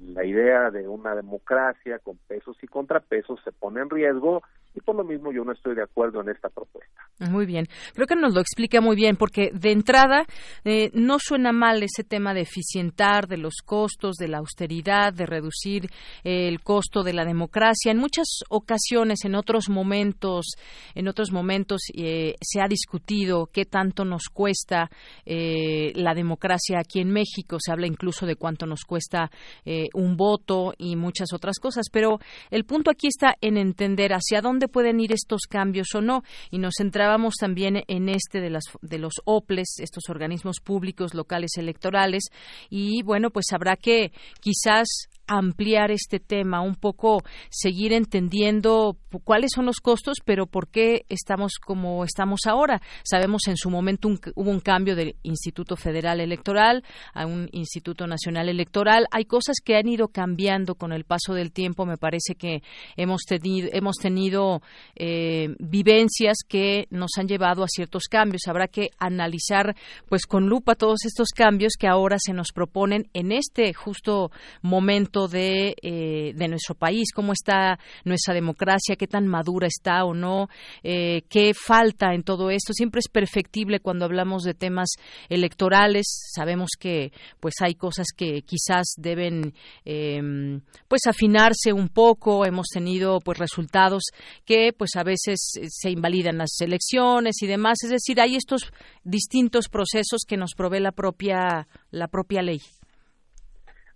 la 0.00 0.24
idea 0.24 0.70
de 0.70 0.88
una 0.88 1.14
democracia 1.14 1.98
con 1.98 2.16
pesos 2.28 2.56
y 2.62 2.66
contrapesos 2.66 3.40
se 3.44 3.52
pone 3.52 3.80
en 3.80 3.90
riesgo 3.90 4.42
y 4.74 4.80
por 4.80 4.96
lo 4.96 5.04
mismo 5.04 5.32
yo 5.32 5.44
no 5.44 5.52
estoy 5.52 5.74
de 5.74 5.82
acuerdo 5.82 6.22
en 6.22 6.30
esta 6.30 6.48
propuesta. 6.48 6.90
Muy 7.30 7.46
bien, 7.46 7.66
creo 7.94 8.06
que 8.06 8.16
nos 8.16 8.34
lo 8.34 8.40
explica 8.40 8.80
muy 8.80 8.96
bien 8.96 9.16
porque 9.16 9.50
de 9.52 9.70
entrada 9.70 10.24
eh, 10.64 10.90
no 10.94 11.18
suena 11.18 11.52
mal 11.52 11.82
ese 11.82 12.04
tema 12.04 12.32
de 12.32 12.40
eficientar, 12.40 13.28
de 13.28 13.36
los 13.36 13.56
costos, 13.64 14.16
de 14.16 14.28
la 14.28 14.38
austeridad, 14.38 15.12
de 15.12 15.26
reducir 15.26 15.84
eh, 16.24 16.48
el 16.48 16.60
costo 16.62 17.02
de 17.02 17.12
la 17.12 17.24
democracia. 17.24 17.92
En 17.92 17.98
muchas 17.98 18.26
ocasiones, 18.48 19.24
en 19.24 19.34
otros 19.34 19.68
momentos, 19.68 20.46
en 20.94 21.06
otros 21.06 21.32
momentos 21.32 21.82
eh, 21.94 22.34
se 22.40 22.60
ha 22.60 22.66
discutido 22.66 23.46
qué 23.52 23.66
tanto 23.66 24.04
nos 24.04 24.24
cuesta 24.32 24.90
la 25.24 26.14
democracia 26.14 26.78
aquí 26.80 27.00
en 27.00 27.10
México. 27.10 27.58
Se 27.60 27.72
habla 27.72 27.86
incluso 27.86 28.26
de 28.26 28.36
cuánto 28.36 28.66
nos 28.66 28.84
cuesta 28.84 29.30
eh, 29.64 29.81
un 29.94 30.16
voto 30.16 30.74
y 30.78 30.96
muchas 30.96 31.32
otras 31.32 31.58
cosas. 31.58 31.86
Pero 31.90 32.18
el 32.50 32.64
punto 32.64 32.90
aquí 32.90 33.08
está 33.08 33.34
en 33.40 33.56
entender 33.56 34.12
hacia 34.12 34.40
dónde 34.40 34.68
pueden 34.68 35.00
ir 35.00 35.12
estos 35.12 35.42
cambios 35.48 35.88
o 35.94 36.00
no. 36.00 36.22
Y 36.50 36.58
nos 36.58 36.74
centrábamos 36.78 37.34
también 37.38 37.82
en 37.86 38.08
este 38.08 38.40
de, 38.40 38.50
las, 38.50 38.64
de 38.80 38.98
los 38.98 39.14
OPLES, 39.24 39.80
estos 39.80 40.08
organismos 40.08 40.60
públicos 40.60 41.14
locales 41.14 41.52
electorales. 41.56 42.24
Y 42.70 43.02
bueno, 43.02 43.30
pues 43.30 43.46
habrá 43.52 43.76
que 43.76 44.12
quizás 44.40 45.08
ampliar 45.26 45.90
este 45.90 46.20
tema, 46.20 46.60
un 46.60 46.74
poco 46.74 47.22
seguir 47.50 47.92
entendiendo 47.92 48.96
cuáles 49.24 49.50
son 49.54 49.66
los 49.66 49.80
costos, 49.80 50.18
pero 50.24 50.46
por 50.46 50.68
qué 50.68 51.04
estamos 51.08 51.54
como 51.58 52.04
estamos 52.04 52.40
ahora. 52.46 52.80
Sabemos 53.04 53.42
en 53.46 53.56
su 53.56 53.70
momento 53.70 54.08
hubo 54.34 54.50
un 54.50 54.60
cambio 54.60 54.96
del 54.96 55.16
Instituto 55.22 55.76
Federal 55.76 56.20
Electoral 56.20 56.82
a 57.14 57.26
un 57.26 57.48
Instituto 57.52 58.06
Nacional 58.06 58.48
Electoral. 58.48 59.06
Hay 59.10 59.24
cosas 59.24 59.56
que 59.62 59.76
han 59.76 59.88
ido 59.88 60.08
cambiando 60.08 60.74
con 60.74 60.92
el 60.92 61.04
paso 61.04 61.34
del 61.34 61.52
tiempo. 61.52 61.86
Me 61.86 61.98
parece 61.98 62.34
que 62.34 62.62
hemos 62.96 63.22
tenido, 63.22 63.68
hemos 63.72 63.96
tenido 63.96 64.62
eh, 64.96 65.54
vivencias 65.58 66.38
que 66.48 66.86
nos 66.90 67.10
han 67.18 67.28
llevado 67.28 67.62
a 67.62 67.68
ciertos 67.68 68.04
cambios. 68.04 68.42
Habrá 68.46 68.68
que 68.68 68.90
analizar, 68.98 69.76
pues, 70.08 70.26
con 70.26 70.48
lupa 70.48 70.74
todos 70.74 71.04
estos 71.04 71.28
cambios 71.30 71.74
que 71.78 71.88
ahora 71.88 72.16
se 72.18 72.32
nos 72.32 72.52
proponen 72.52 73.08
en 73.12 73.32
este 73.32 73.72
justo 73.74 74.30
momento 74.62 75.11
eh, 75.34 76.32
de, 76.34 76.48
nuestro 76.48 76.74
país, 76.74 77.12
cómo 77.14 77.32
está 77.32 77.78
nuestra 78.04 78.34
democracia, 78.34 78.96
qué 78.96 79.06
tan 79.06 79.26
madura 79.26 79.66
está 79.66 80.04
o 80.04 80.14
no, 80.14 80.48
eh, 80.82 81.22
qué 81.28 81.52
falta 81.54 82.14
en 82.14 82.22
todo 82.22 82.50
esto. 82.50 82.72
Siempre 82.72 83.00
es 83.00 83.08
perfectible 83.08 83.80
cuando 83.80 84.04
hablamos 84.04 84.42
de 84.42 84.54
temas 84.54 84.90
electorales. 85.28 86.06
Sabemos 86.34 86.70
que 86.78 87.12
pues 87.40 87.54
hay 87.60 87.74
cosas 87.74 88.06
que 88.16 88.42
quizás 88.42 88.94
deben 88.96 89.54
em, 89.84 90.60
pues 90.88 91.02
afinarse 91.06 91.72
un 91.72 91.88
poco. 91.88 92.46
Hemos 92.46 92.68
tenido 92.68 93.18
pues 93.20 93.38
resultados 93.38 94.04
que 94.44 94.72
pues 94.72 94.96
a 94.96 95.04
veces 95.04 95.52
eh, 95.60 95.66
se 95.68 95.90
invalidan 95.90 96.38
las 96.38 96.60
elecciones 96.60 97.42
y 97.42 97.46
demás. 97.46 97.78
Es 97.84 97.90
decir, 97.90 98.20
hay 98.20 98.36
estos 98.36 98.72
distintos 99.04 99.68
procesos 99.68 100.22
que 100.26 100.36
nos 100.36 100.54
provee 100.54 100.80
la 100.80 100.92
propia 100.92 101.68
la 101.90 102.08
propia 102.08 102.42
ley. 102.42 102.60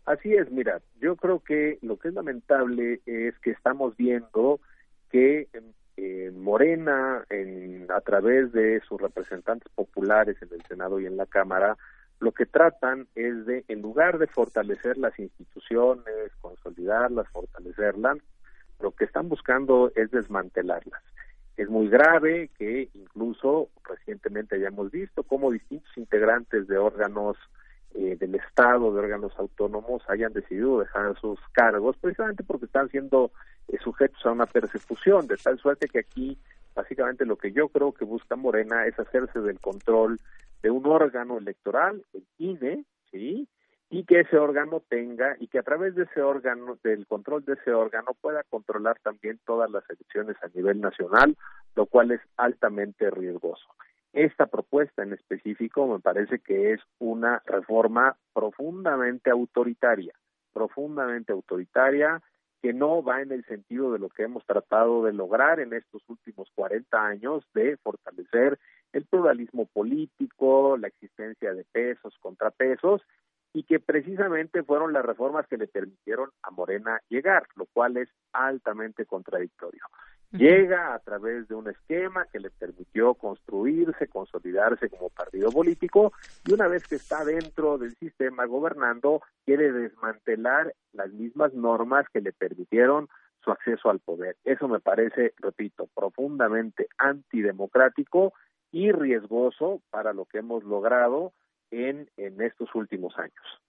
Así 0.06 0.32
es, 0.34 0.50
mira, 0.52 0.80
yo 1.00 1.16
creo 1.16 1.40
que 1.40 1.78
lo 1.82 1.98
que 1.98 2.08
es 2.08 2.14
lamentable 2.14 3.00
es 3.06 3.36
que 3.40 3.50
estamos 3.50 3.96
viendo 3.96 4.60
que 5.10 5.48
eh, 5.96 6.30
Morena, 6.32 7.24
en, 7.28 7.86
a 7.90 8.00
través 8.02 8.52
de 8.52 8.80
sus 8.88 9.00
representantes 9.00 9.68
populares 9.74 10.36
en 10.40 10.48
el 10.52 10.62
Senado 10.66 11.00
y 11.00 11.06
en 11.06 11.16
la 11.16 11.26
Cámara, 11.26 11.76
lo 12.20 12.30
que 12.32 12.46
tratan 12.46 13.08
es 13.16 13.46
de, 13.46 13.64
en 13.66 13.82
lugar 13.82 14.18
de 14.18 14.28
fortalecer 14.28 14.96
las 14.96 15.18
instituciones, 15.18 16.30
consolidarlas, 16.40 17.28
fortalecerlas, 17.28 18.18
lo 18.78 18.92
que 18.92 19.06
están 19.06 19.28
buscando 19.28 19.90
es 19.96 20.12
desmantelarlas. 20.12 21.02
Es 21.56 21.68
muy 21.68 21.88
grave 21.88 22.50
que 22.56 22.90
incluso 22.94 23.70
recientemente 23.82 24.54
hayamos 24.54 24.92
visto 24.92 25.24
cómo 25.24 25.50
distintos 25.50 25.90
integrantes 25.96 26.68
de 26.68 26.78
órganos 26.78 27.36
eh, 27.96 28.16
del 28.18 28.34
Estado, 28.34 28.92
de 28.92 29.00
órganos 29.00 29.32
autónomos, 29.38 30.02
hayan 30.08 30.32
decidido 30.32 30.80
dejar 30.80 31.18
sus 31.18 31.40
cargos, 31.52 31.96
precisamente 31.96 32.44
porque 32.44 32.66
están 32.66 32.88
siendo 32.90 33.30
eh, 33.68 33.78
sujetos 33.82 34.24
a 34.26 34.32
una 34.32 34.46
persecución, 34.46 35.26
de 35.26 35.36
tal 35.36 35.58
suerte 35.58 35.88
que 35.88 36.00
aquí, 36.00 36.38
básicamente, 36.74 37.24
lo 37.24 37.36
que 37.36 37.52
yo 37.52 37.68
creo 37.68 37.92
que 37.92 38.04
busca 38.04 38.36
Morena 38.36 38.86
es 38.86 38.98
hacerse 38.98 39.40
del 39.40 39.60
control 39.60 40.18
de 40.62 40.70
un 40.70 40.84
órgano 40.86 41.38
electoral, 41.38 42.04
el 42.12 42.24
INE, 42.38 42.84
¿sí? 43.10 43.48
y 43.88 44.04
que 44.04 44.20
ese 44.20 44.36
órgano 44.36 44.82
tenga 44.88 45.36
y 45.38 45.46
que 45.46 45.58
a 45.58 45.62
través 45.62 45.94
de 45.94 46.02
ese 46.04 46.20
órgano, 46.20 46.76
del 46.82 47.06
control 47.06 47.44
de 47.44 47.54
ese 47.54 47.72
órgano, 47.72 48.12
pueda 48.20 48.42
controlar 48.50 48.98
también 49.02 49.40
todas 49.46 49.70
las 49.70 49.88
elecciones 49.88 50.36
a 50.42 50.48
nivel 50.48 50.80
nacional, 50.80 51.36
lo 51.76 51.86
cual 51.86 52.10
es 52.10 52.20
altamente 52.36 53.10
riesgoso. 53.10 53.66
Esta 54.16 54.46
propuesta 54.46 55.02
en 55.02 55.12
específico 55.12 55.86
me 55.86 56.00
parece 56.00 56.38
que 56.38 56.72
es 56.72 56.80
una 56.98 57.42
reforma 57.44 58.16
profundamente 58.32 59.28
autoritaria, 59.28 60.14
profundamente 60.54 61.34
autoritaria, 61.34 62.22
que 62.62 62.72
no 62.72 63.02
va 63.02 63.20
en 63.20 63.30
el 63.30 63.44
sentido 63.44 63.92
de 63.92 63.98
lo 63.98 64.08
que 64.08 64.22
hemos 64.22 64.42
tratado 64.46 65.04
de 65.04 65.12
lograr 65.12 65.60
en 65.60 65.74
estos 65.74 66.02
últimos 66.08 66.48
40 66.54 66.98
años 66.98 67.44
de 67.52 67.76
fortalecer 67.76 68.58
el 68.94 69.04
pluralismo 69.04 69.66
político, 69.66 70.78
la 70.78 70.88
existencia 70.88 71.52
de 71.52 71.64
pesos, 71.64 72.16
contrapesos, 72.18 73.02
y 73.52 73.64
que 73.64 73.80
precisamente 73.80 74.62
fueron 74.62 74.94
las 74.94 75.04
reformas 75.04 75.46
que 75.46 75.58
le 75.58 75.68
permitieron 75.68 76.30
a 76.42 76.50
Morena 76.50 77.02
llegar, 77.10 77.46
lo 77.54 77.66
cual 77.66 77.98
es 77.98 78.08
altamente 78.32 79.04
contradictorio. 79.04 79.82
Llega 80.32 80.94
a 80.94 80.98
través 80.98 81.48
de 81.48 81.54
un 81.54 81.68
esquema 81.68 82.26
que 82.32 82.40
le 82.40 82.50
permitió 82.50 83.14
construirse, 83.14 84.08
consolidarse 84.08 84.90
como 84.90 85.08
partido 85.08 85.50
político 85.50 86.12
y 86.44 86.52
una 86.52 86.66
vez 86.68 86.86
que 86.86 86.96
está 86.96 87.24
dentro 87.24 87.78
del 87.78 87.94
sistema 87.96 88.44
gobernando, 88.44 89.22
quiere 89.44 89.72
desmantelar 89.72 90.74
las 90.92 91.10
mismas 91.12 91.54
normas 91.54 92.06
que 92.12 92.20
le 92.20 92.32
permitieron 92.32 93.08
su 93.42 93.50
acceso 93.52 93.88
al 93.88 94.00
poder. 94.00 94.36
Eso 94.44 94.66
me 94.68 94.80
parece, 94.80 95.32
repito, 95.38 95.88
profundamente 95.94 96.88
antidemocrático 96.98 98.32
y 98.72 98.90
riesgoso 98.90 99.80
para 99.90 100.12
lo 100.12 100.24
que 100.24 100.38
hemos 100.38 100.64
logrado 100.64 101.32
en, 101.70 102.10
en 102.16 102.40
estos 102.42 102.74
últimos 102.74 103.16
años 103.16 103.60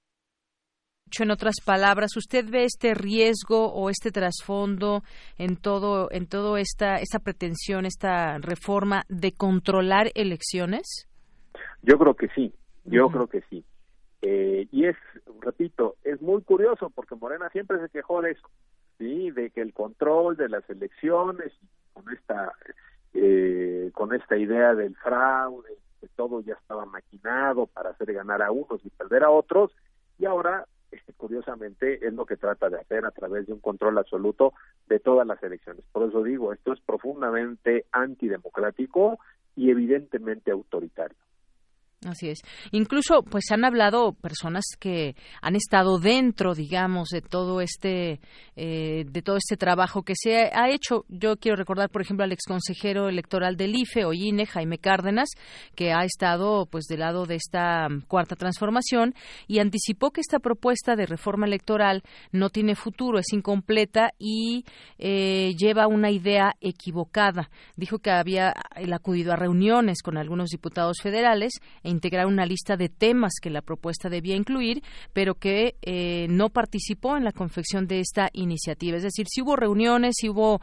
en 1.19 1.31
otras 1.31 1.55
palabras, 1.65 2.15
¿usted 2.15 2.45
ve 2.49 2.63
este 2.63 2.93
riesgo 2.93 3.73
o 3.73 3.89
este 3.89 4.11
trasfondo 4.11 5.03
en 5.37 5.57
todo, 5.57 6.09
en 6.11 6.27
todo 6.27 6.57
esta, 6.57 6.95
esta 6.97 7.19
pretensión, 7.19 7.85
esta 7.85 8.37
reforma 8.37 9.03
de 9.09 9.31
controlar 9.31 10.11
elecciones? 10.15 11.07
Yo 11.81 11.97
creo 11.97 12.15
que 12.15 12.27
sí, 12.29 12.53
yo 12.85 13.09
creo 13.09 13.27
que 13.27 13.41
sí. 13.49 13.63
Eh, 14.21 14.67
y 14.71 14.85
es, 14.85 14.95
repito, 15.41 15.95
es 16.03 16.21
muy 16.21 16.41
curioso 16.41 16.89
porque 16.89 17.15
Morena 17.15 17.49
siempre 17.49 17.79
se 17.79 17.89
quejó 17.89 18.21
de 18.21 18.31
eso, 18.31 18.49
sí, 18.97 19.31
de 19.31 19.51
que 19.51 19.61
el 19.61 19.73
control 19.73 20.35
de 20.37 20.49
las 20.49 20.67
elecciones 20.69 21.53
con 21.93 22.11
esta, 22.13 22.53
eh, 23.13 23.91
con 23.93 24.13
esta 24.13 24.37
idea 24.37 24.73
del 24.73 24.95
fraude, 24.95 25.77
que 26.01 26.07
todo 26.09 26.41
ya 26.41 26.53
estaba 26.53 26.85
maquinado 26.85 27.67
para 27.67 27.91
hacer 27.91 28.13
ganar 28.13 28.41
a 28.41 28.51
unos 28.51 28.83
y 28.85 28.89
perder 28.89 29.23
a 29.23 29.29
otros, 29.29 29.71
y 30.19 30.25
ahora 30.25 30.65
curiosamente 31.17 32.05
es 32.05 32.13
lo 32.13 32.25
que 32.25 32.37
trata 32.37 32.69
de 32.69 32.79
hacer 32.79 33.05
a 33.05 33.11
través 33.11 33.47
de 33.47 33.53
un 33.53 33.59
control 33.59 33.97
absoluto 33.97 34.53
de 34.87 34.99
todas 34.99 35.27
las 35.27 35.41
elecciones. 35.43 35.83
Por 35.91 36.07
eso 36.07 36.23
digo, 36.23 36.53
esto 36.53 36.73
es 36.73 36.79
profundamente 36.81 37.85
antidemocrático 37.91 39.19
y 39.55 39.71
evidentemente 39.71 40.51
autoritario. 40.51 41.17
Así 42.07 42.29
es. 42.29 42.39
Incluso, 42.71 43.21
pues 43.21 43.51
han 43.51 43.65
hablado 43.65 44.13
personas 44.13 44.63
que 44.79 45.15
han 45.41 45.55
estado 45.55 45.99
dentro, 45.99 46.53
digamos, 46.53 47.09
de 47.09 47.21
todo 47.21 47.59
este, 47.59 48.21
eh, 48.55 49.03
de 49.05 49.21
todo 49.21 49.35
este 49.35 49.57
trabajo 49.57 50.03
que 50.03 50.13
se 50.15 50.49
ha 50.53 50.69
hecho. 50.69 51.03
Yo 51.09 51.35
quiero 51.35 51.57
recordar, 51.57 51.89
por 51.89 52.01
ejemplo, 52.01 52.23
al 52.23 52.31
exconsejero 52.31 53.09
electoral 53.09 53.57
del 53.57 53.75
IFE 53.75 54.05
o 54.05 54.13
INE, 54.13 54.45
Jaime 54.45 54.77
Cárdenas, 54.77 55.29
que 55.75 55.91
ha 55.91 56.05
estado, 56.05 56.65
pues, 56.65 56.85
del 56.85 57.01
lado 57.01 57.25
de 57.25 57.35
esta 57.35 57.87
cuarta 58.07 58.37
transformación 58.37 59.13
y 59.47 59.59
anticipó 59.59 60.11
que 60.11 60.21
esta 60.21 60.39
propuesta 60.39 60.95
de 60.95 61.07
reforma 61.07 61.45
electoral 61.45 62.03
no 62.31 62.49
tiene 62.49 62.75
futuro, 62.75 63.19
es 63.19 63.33
incompleta 63.33 64.11
y 64.17 64.63
eh, 64.97 65.53
lleva 65.57 65.87
una 65.87 66.09
idea 66.09 66.53
equivocada. 66.61 67.49
Dijo 67.75 67.99
que 67.99 68.11
había 68.11 68.53
el 68.77 68.93
acudido 68.93 69.33
a 69.33 69.35
reuniones 69.35 70.01
con 70.01 70.17
algunos 70.17 70.49
diputados 70.49 70.97
federales 71.01 71.53
e 71.83 71.89
integrar 71.97 72.27
una 72.27 72.45
lista 72.45 72.77
de 72.77 72.89
temas 72.89 73.33
que 73.41 73.49
la 73.49 73.61
propuesta 73.61 74.09
debía 74.09 74.35
incluir, 74.35 74.83
pero 75.13 75.35
que 75.35 75.75
eh, 75.81 76.27
no 76.29 76.49
participó 76.49 77.17
en 77.17 77.23
la 77.23 77.31
confección 77.31 77.87
de 77.87 77.99
esta 77.99 78.29
iniciativa. 78.33 78.97
Es 78.97 79.03
decir, 79.03 79.25
si 79.29 79.41
hubo 79.41 79.55
reuniones, 79.55 80.15
si 80.17 80.29
hubo 80.29 80.61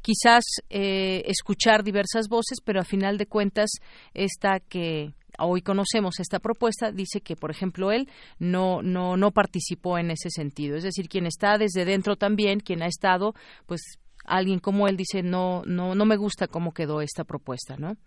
quizás 0.00 0.44
eh, 0.70 1.22
escuchar 1.26 1.82
diversas 1.82 2.28
voces, 2.28 2.60
pero 2.64 2.80
a 2.80 2.84
final 2.84 3.18
de 3.18 3.26
cuentas 3.26 3.70
esta 4.14 4.60
que 4.60 5.12
hoy 5.38 5.60
conocemos 5.60 6.20
esta 6.20 6.38
propuesta 6.38 6.92
dice 6.92 7.20
que 7.20 7.36
por 7.36 7.50
ejemplo 7.50 7.92
él 7.92 8.08
no 8.38 8.80
no 8.80 9.18
no 9.18 9.32
participó 9.32 9.98
en 9.98 10.10
ese 10.10 10.30
sentido 10.30 10.76
es 10.76 10.82
decir 10.82 11.10
quien 11.10 11.26
está 11.26 11.58
desde 11.58 11.84
dentro 11.84 12.16
también 12.16 12.60
quien 12.60 12.82
ha 12.82 12.86
estado 12.86 13.34
pues 13.66 13.98
alguien 14.24 14.60
como 14.60 14.88
él 14.88 14.96
dice 14.96 15.22
no 15.22 15.62
no 15.66 15.94
no 15.94 16.06
me 16.06 16.16
gusta 16.16 16.48
cómo 16.48 16.72
quedó 16.72 17.02
esta 17.02 17.24
propuesta 17.24 17.76
no 17.76 17.98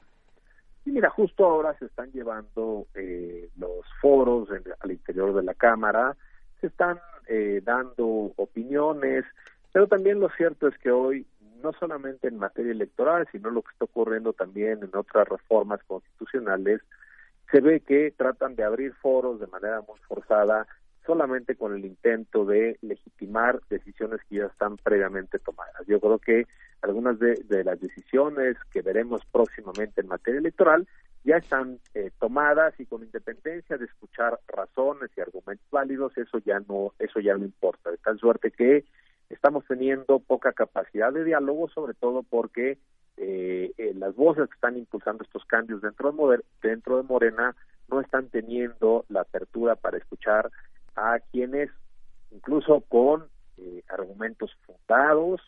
y 0.85 0.91
mira, 0.91 1.09
justo 1.09 1.45
ahora 1.45 1.77
se 1.77 1.85
están 1.85 2.11
llevando 2.11 2.87
eh, 2.95 3.49
los 3.57 3.85
foros 4.01 4.49
al 4.79 4.91
interior 4.91 5.33
de 5.33 5.43
la 5.43 5.53
Cámara, 5.53 6.15
se 6.61 6.67
están 6.67 6.99
eh, 7.27 7.61
dando 7.63 8.33
opiniones, 8.37 9.25
pero 9.71 9.87
también 9.87 10.19
lo 10.19 10.29
cierto 10.29 10.67
es 10.67 10.77
que 10.79 10.91
hoy, 10.91 11.27
no 11.61 11.73
solamente 11.73 12.27
en 12.27 12.37
materia 12.37 12.71
electoral, 12.71 13.27
sino 13.31 13.49
lo 13.49 13.61
que 13.61 13.71
está 13.71 13.85
ocurriendo 13.85 14.33
también 14.33 14.79
en 14.81 14.95
otras 14.95 15.27
reformas 15.27 15.81
constitucionales, 15.85 16.81
se 17.51 17.61
ve 17.61 17.81
que 17.81 18.13
tratan 18.15 18.55
de 18.55 18.63
abrir 18.63 18.93
foros 18.95 19.39
de 19.39 19.47
manera 19.47 19.81
muy 19.81 19.99
forzada 20.07 20.67
solamente 21.09 21.55
con 21.55 21.73
el 21.73 21.85
intento 21.85 22.45
de 22.45 22.77
legitimar 22.83 23.59
decisiones 23.67 24.19
que 24.29 24.35
ya 24.35 24.45
están 24.45 24.77
previamente 24.77 25.39
tomadas. 25.39 25.87
Yo 25.87 25.99
creo 25.99 26.19
que 26.19 26.45
algunas 26.83 27.17
de, 27.17 27.63
las 27.63 27.81
decisiones 27.81 28.57
que 28.71 28.83
veremos 28.83 29.25
próximamente 29.31 30.01
en 30.01 30.07
materia 30.07 30.37
electoral 30.37 30.87
ya 31.23 31.37
están 31.37 31.79
eh, 31.95 32.11
tomadas 32.19 32.79
y 32.79 32.85
con 32.85 33.01
independencia 33.01 33.75
de 33.79 33.85
escuchar 33.85 34.39
razones 34.47 35.09
y 35.17 35.21
argumentos 35.21 35.65
válidos, 35.71 36.15
eso 36.15 36.37
ya 36.45 36.59
no, 36.59 36.93
eso 36.99 37.19
ya 37.19 37.35
no 37.35 37.43
importa. 37.43 37.89
De 37.89 37.97
tal 37.97 38.19
suerte 38.19 38.51
que 38.51 38.85
estamos 39.31 39.65
teniendo 39.65 40.19
poca 40.19 40.53
capacidad 40.53 41.11
de 41.11 41.23
diálogo, 41.23 41.69
sobre 41.69 41.95
todo 41.95 42.21
porque 42.21 42.77
eh, 43.17 43.71
eh, 43.79 43.93
las 43.95 44.15
voces 44.15 44.47
que 44.47 44.53
están 44.53 44.77
impulsando 44.77 45.23
estos 45.23 45.43
cambios 45.45 45.81
dentro 45.81 46.11
de, 46.11 46.43
dentro 46.61 46.97
de 46.97 47.03
Morena 47.03 47.55
no 47.89 47.99
están 47.99 48.27
teniendo 48.27 49.05
la 49.09 49.21
apertura 49.21 49.75
para 49.75 49.97
escuchar 49.97 50.51
a 50.99 51.19
quienes, 51.31 51.69
incluso 52.31 52.81
con 52.81 53.27
eh, 53.57 53.83
argumentos 53.89 54.51
fundados, 54.65 55.41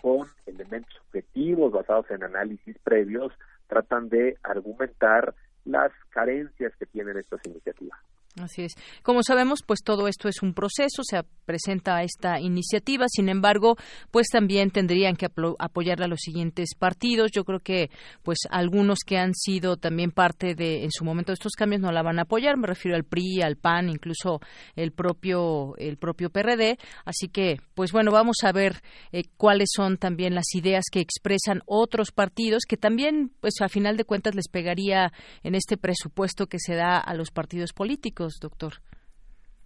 con 0.00 0.28
elementos 0.46 0.94
objetivos 1.06 1.72
basados 1.72 2.10
en 2.10 2.22
análisis 2.22 2.76
previos, 2.84 3.32
tratan 3.66 4.08
de 4.08 4.36
argumentar 4.42 5.34
las 5.64 5.92
carencias 6.10 6.72
que 6.76 6.86
tienen 6.86 7.16
estas 7.18 7.40
iniciativas. 7.46 7.98
Así 8.40 8.62
es. 8.62 8.72
Como 9.02 9.22
sabemos, 9.22 9.60
pues 9.66 9.80
todo 9.84 10.08
esto 10.08 10.26
es 10.26 10.42
un 10.42 10.54
proceso, 10.54 11.02
se 11.02 11.22
presenta 11.44 12.02
esta 12.02 12.40
iniciativa, 12.40 13.04
sin 13.08 13.28
embargo, 13.28 13.76
pues 14.10 14.28
también 14.28 14.70
tendrían 14.70 15.16
que 15.16 15.26
apoyarla 15.58 16.06
los 16.06 16.20
siguientes 16.20 16.70
partidos. 16.78 17.30
Yo 17.30 17.44
creo 17.44 17.60
que 17.60 17.90
pues 18.22 18.38
algunos 18.48 19.00
que 19.06 19.18
han 19.18 19.34
sido 19.34 19.76
también 19.76 20.12
parte 20.12 20.54
de 20.54 20.84
en 20.84 20.90
su 20.90 21.04
momento 21.04 21.32
de 21.32 21.34
estos 21.34 21.52
cambios 21.52 21.82
no 21.82 21.92
la 21.92 22.02
van 22.02 22.18
a 22.18 22.22
apoyar, 22.22 22.56
me 22.56 22.66
refiero 22.66 22.96
al 22.96 23.04
PRI, 23.04 23.42
al 23.42 23.56
PAN, 23.56 23.90
incluso 23.90 24.40
el 24.76 24.92
propio 24.92 25.76
el 25.76 25.98
propio 25.98 26.30
PRD, 26.30 26.78
así 27.04 27.28
que 27.28 27.58
pues 27.74 27.92
bueno, 27.92 28.12
vamos 28.12 28.36
a 28.44 28.52
ver 28.52 28.80
eh, 29.12 29.24
cuáles 29.36 29.68
son 29.74 29.98
también 29.98 30.34
las 30.34 30.54
ideas 30.54 30.84
que 30.90 31.00
expresan 31.00 31.60
otros 31.66 32.12
partidos 32.12 32.62
que 32.66 32.78
también 32.78 33.30
pues 33.40 33.60
a 33.60 33.68
final 33.68 33.98
de 33.98 34.04
cuentas 34.04 34.34
les 34.34 34.48
pegaría 34.48 35.12
en 35.42 35.54
este 35.54 35.76
presupuesto 35.76 36.46
que 36.46 36.58
se 36.58 36.74
da 36.74 36.96
a 36.96 37.14
los 37.14 37.30
partidos 37.30 37.74
políticos 37.74 38.21
doctor. 38.40 38.74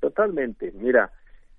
Totalmente. 0.01 0.73
Mira, 0.73 1.13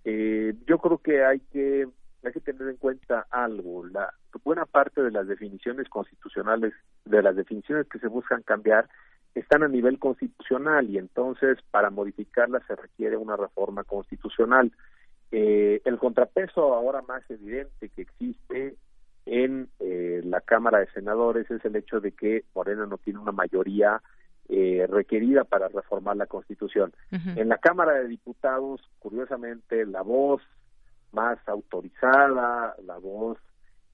eh, 0.03 0.53
yo 0.65 0.77
creo 0.79 0.97
que 0.99 1.23
hay 1.23 1.39
que 1.51 1.87
hay 2.23 2.33
que 2.33 2.39
tener 2.41 2.67
en 2.67 2.77
cuenta 2.77 3.27
algo. 3.29 3.85
La 3.87 4.13
buena 4.43 4.65
parte 4.65 5.01
de 5.01 5.11
las 5.11 5.27
definiciones 5.27 5.87
constitucionales, 5.89 6.73
de 7.05 7.21
las 7.21 7.35
definiciones 7.35 7.87
que 7.87 7.99
se 7.99 8.07
buscan 8.07 8.41
cambiar, 8.43 8.89
están 9.35 9.63
a 9.63 9.67
nivel 9.67 9.99
constitucional 9.99 10.89
y 10.89 10.97
entonces 10.97 11.57
para 11.71 11.89
modificarlas 11.89 12.63
se 12.67 12.75
requiere 12.75 13.17
una 13.17 13.37
reforma 13.37 13.83
constitucional. 13.83 14.71
Eh, 15.31 15.81
el 15.85 15.97
contrapeso 15.97 16.73
ahora 16.73 17.01
más 17.01 17.21
evidente 17.29 17.89
que 17.89 18.03
existe 18.03 18.75
en 19.25 19.69
eh, 19.79 20.21
la 20.23 20.41
Cámara 20.41 20.79
de 20.79 20.91
Senadores 20.91 21.49
es 21.51 21.63
el 21.65 21.75
hecho 21.75 21.99
de 21.99 22.13
que 22.13 22.45
Morena 22.55 22.85
no 22.85 22.97
tiene 22.97 23.19
una 23.19 23.33
mayoría 23.33 24.01
eh, 24.49 24.87
requerida 24.89 25.43
para 25.43 25.67
reformar 25.67 26.17
la 26.17 26.25
Constitución. 26.25 26.93
En 27.11 27.49
la 27.49 27.57
Cámara 27.57 27.93
de 27.93 28.07
Diputados, 28.07 28.81
curiosamente, 28.99 29.85
la 29.85 30.01
voz 30.01 30.41
más 31.11 31.37
autorizada, 31.47 32.75
la 32.85 32.97
voz 32.97 33.37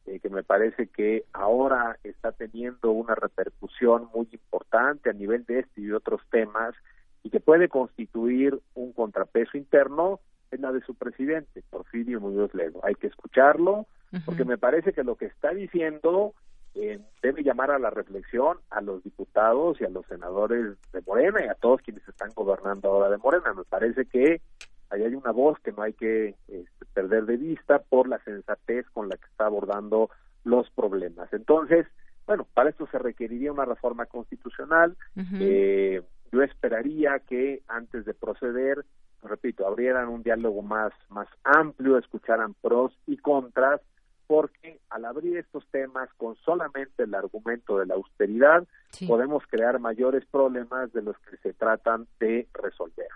eh, 0.06 0.20
que 0.20 0.30
me 0.30 0.44
parece 0.44 0.88
que 0.88 1.24
ahora 1.32 1.98
está 2.04 2.34
teniendo 2.34 2.92
una 2.92 3.16
repercusión 3.16 4.10
muy 4.14 4.28
importante 4.32 5.10
a 5.10 5.14
nivel 5.14 5.46
de 5.46 5.60
este 5.60 5.82
y 5.82 5.86
de 5.86 5.96
otros 5.96 6.22
temas 6.30 6.76
y 7.24 7.30
que 7.30 7.40
puede 7.40 7.70
constituir 7.70 8.60
un 8.76 8.92
contrapeso 8.92 9.58
interno 9.58 10.20
es 10.52 10.60
la 10.60 10.72
de 10.72 10.82
su 10.82 10.94
presidente, 10.94 11.64
Porfirio 11.70 12.20
Muñoz 12.20 12.54
Ledo. 12.54 12.80
Hay 12.84 12.96
que 12.96 13.08
escucharlo 13.08 13.88
porque 14.26 14.46
me 14.46 14.60
parece 14.60 14.94
que 14.94 15.04
lo 15.04 15.16
que 15.16 15.26
está 15.26 15.52
diciendo 15.52 16.36
eh, 16.76 17.00
debe 17.22 17.44
llamar 17.44 17.72
a 17.72 17.80
la 17.80 17.90
reflexión 17.90 18.58
a 18.70 18.82
los 18.82 19.04
diputados 19.04 19.80
y 19.80 19.86
a 19.86 19.90
los 19.90 20.06
senadores 20.08 20.76
de 20.92 21.02
Morena 21.06 21.46
y 21.46 21.48
a 21.48 21.56
todos 21.56 21.82
quienes 21.82 22.08
están 22.08 22.32
gobernando 22.34 22.90
ahora 22.90 23.10
de 23.10 23.18
Morena. 23.18 23.54
Me 23.54 23.64
parece 23.64 24.06
que 24.06 24.42
ahí 24.90 25.04
hay 25.04 25.16
una 25.16 25.32
voz 25.32 25.60
que 25.60 25.72
no 25.72 25.84
hay 25.84 25.94
que 25.94 26.36
este, 26.48 26.86
perder 26.94 27.26
de 27.26 27.38
vista 27.38 27.80
por 27.80 28.08
la 28.08 28.20
sensatez 28.24 28.90
con 28.92 29.08
la 29.08 29.18
que 29.18 29.26
está 29.26 29.46
abordando 29.46 30.10
los 30.44 30.70
problemas. 30.72 31.32
Entonces, 31.32 31.86
bueno, 32.26 32.48
para 32.54 32.70
esto 32.70 32.88
se 32.92 32.98
requeriría 33.00 33.52
una 33.52 33.66
reforma 33.66 34.06
constitucional. 34.06 34.96
eh, 35.40 36.02
yo 36.32 36.42
esperaría 36.42 37.20
que 37.20 37.62
antes 37.68 38.06
de 38.06 38.16
proceder, 38.16 38.84
repito, 39.22 39.68
abrieran 39.68 40.08
un 40.08 40.24
diálogo 40.24 40.64
más, 40.64 40.92
más 41.10 41.28
amplio, 41.44 42.00
escucharan 42.00 42.56
pros 42.56 42.98
y 43.06 43.18
contras 43.18 43.82
porque 44.28 44.80
al 44.90 45.06
abrir 45.06 45.38
estos 45.38 45.66
temas 45.68 46.10
con 46.18 46.36
solamente 46.38 47.04
el 47.04 47.14
argumento 47.14 47.78
de 47.78 47.86
la 47.86 47.96
austeridad, 47.96 48.66
podemos 49.08 49.44
crear 49.48 49.80
mayores 49.80 50.26
problemas 50.26 50.92
de 50.94 51.02
los 51.02 51.18
que 51.20 51.38
se 51.38 51.54
tratan 51.54 52.08
de 52.20 52.48
resolver. 52.54 53.08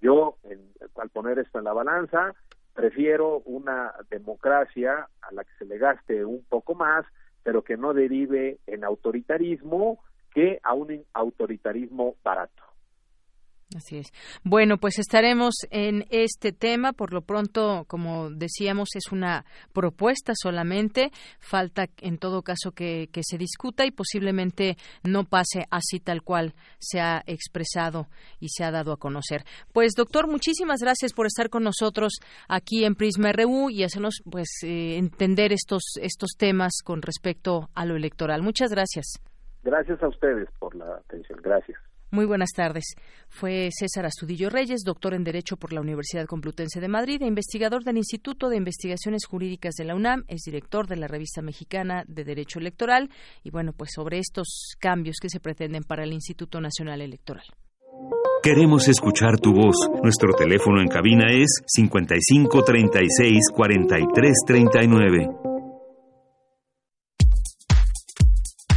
Yo, 0.00 0.36
al 0.96 1.10
poner 1.10 1.38
esto 1.38 1.58
en 1.58 1.64
la 1.64 1.72
balanza, 1.72 2.34
prefiero 2.74 3.38
una 3.46 3.94
democracia 4.10 5.08
a 5.22 5.32
la 5.32 5.44
que 5.44 5.52
se 5.58 5.64
le 5.64 5.78
gaste 5.78 6.24
un 6.24 6.44
poco 6.44 6.74
más, 6.74 7.06
pero 7.42 7.62
que 7.62 7.76
no 7.76 7.94
derive 7.94 8.58
en 8.66 8.84
autoritarismo, 8.84 10.00
que 10.34 10.60
a 10.62 10.74
un 10.74 11.04
autoritarismo 11.12 12.16
barato. 12.22 12.62
Así 13.74 13.98
es. 13.98 14.06
Bueno, 14.44 14.78
pues 14.78 14.98
estaremos 14.98 15.54
en 15.70 16.04
este 16.10 16.52
tema. 16.52 16.92
Por 16.92 17.12
lo 17.12 17.22
pronto, 17.22 17.84
como 17.88 18.30
decíamos, 18.30 18.90
es 18.94 19.10
una 19.10 19.44
propuesta 19.72 20.32
solamente. 20.36 21.10
Falta, 21.40 21.86
en 22.00 22.18
todo 22.18 22.42
caso, 22.42 22.72
que, 22.72 23.08
se 23.22 23.38
discuta 23.38 23.86
y 23.86 23.90
posiblemente 23.90 24.76
no 25.02 25.24
pase 25.24 25.64
así 25.70 25.98
tal 25.98 26.22
cual 26.22 26.54
se 26.78 27.00
ha 27.00 27.22
expresado 27.26 28.06
y 28.38 28.48
se 28.50 28.64
ha 28.64 28.70
dado 28.70 28.92
a 28.92 28.96
conocer. 28.96 29.44
Pues, 29.72 29.94
doctor, 29.96 30.28
muchísimas 30.28 30.80
gracias 30.80 31.12
por 31.12 31.26
estar 31.26 31.48
con 31.48 31.64
nosotros 31.64 32.12
aquí 32.48 32.84
en 32.84 32.94
Prisma 32.94 33.32
RU 33.32 33.70
y 33.70 33.82
hacernos 33.82 34.22
pues 34.30 34.48
eh, 34.62 34.98
entender 34.98 35.52
estos, 35.52 35.82
estos 36.00 36.32
temas 36.36 36.80
con 36.84 37.02
respecto 37.02 37.70
a 37.74 37.86
lo 37.86 37.96
electoral. 37.96 38.42
Muchas 38.42 38.70
gracias. 38.70 39.20
Gracias 39.62 40.02
a 40.02 40.08
ustedes 40.08 40.48
por 40.58 40.74
la 40.76 40.96
atención. 40.96 41.40
Gracias. 41.42 41.78
Muy 42.14 42.26
buenas 42.26 42.50
tardes. 42.54 42.94
Fue 43.28 43.70
César 43.76 44.06
Astudillo 44.06 44.48
Reyes, 44.48 44.82
doctor 44.84 45.14
en 45.14 45.24
Derecho 45.24 45.56
por 45.56 45.72
la 45.72 45.80
Universidad 45.80 46.26
Complutense 46.26 46.80
de 46.80 46.86
Madrid 46.86 47.20
e 47.20 47.26
investigador 47.26 47.82
del 47.82 47.96
Instituto 47.96 48.48
de 48.48 48.56
Investigaciones 48.56 49.26
Jurídicas 49.26 49.74
de 49.74 49.82
la 49.82 49.96
UNAM. 49.96 50.22
Es 50.28 50.42
director 50.42 50.86
de 50.86 50.94
la 50.94 51.08
revista 51.08 51.42
mexicana 51.42 52.04
de 52.06 52.22
Derecho 52.22 52.60
Electoral. 52.60 53.10
Y 53.42 53.50
bueno, 53.50 53.72
pues 53.72 53.90
sobre 53.92 54.20
estos 54.20 54.76
cambios 54.78 55.16
que 55.20 55.28
se 55.28 55.40
pretenden 55.40 55.82
para 55.82 56.04
el 56.04 56.12
Instituto 56.12 56.60
Nacional 56.60 57.00
Electoral. 57.00 57.46
Queremos 58.44 58.86
escuchar 58.86 59.40
tu 59.40 59.52
voz. 59.52 59.74
Nuestro 60.00 60.34
teléfono 60.34 60.80
en 60.80 60.86
cabina 60.86 61.32
es 61.32 61.62
55 61.66 62.62
36 62.62 63.40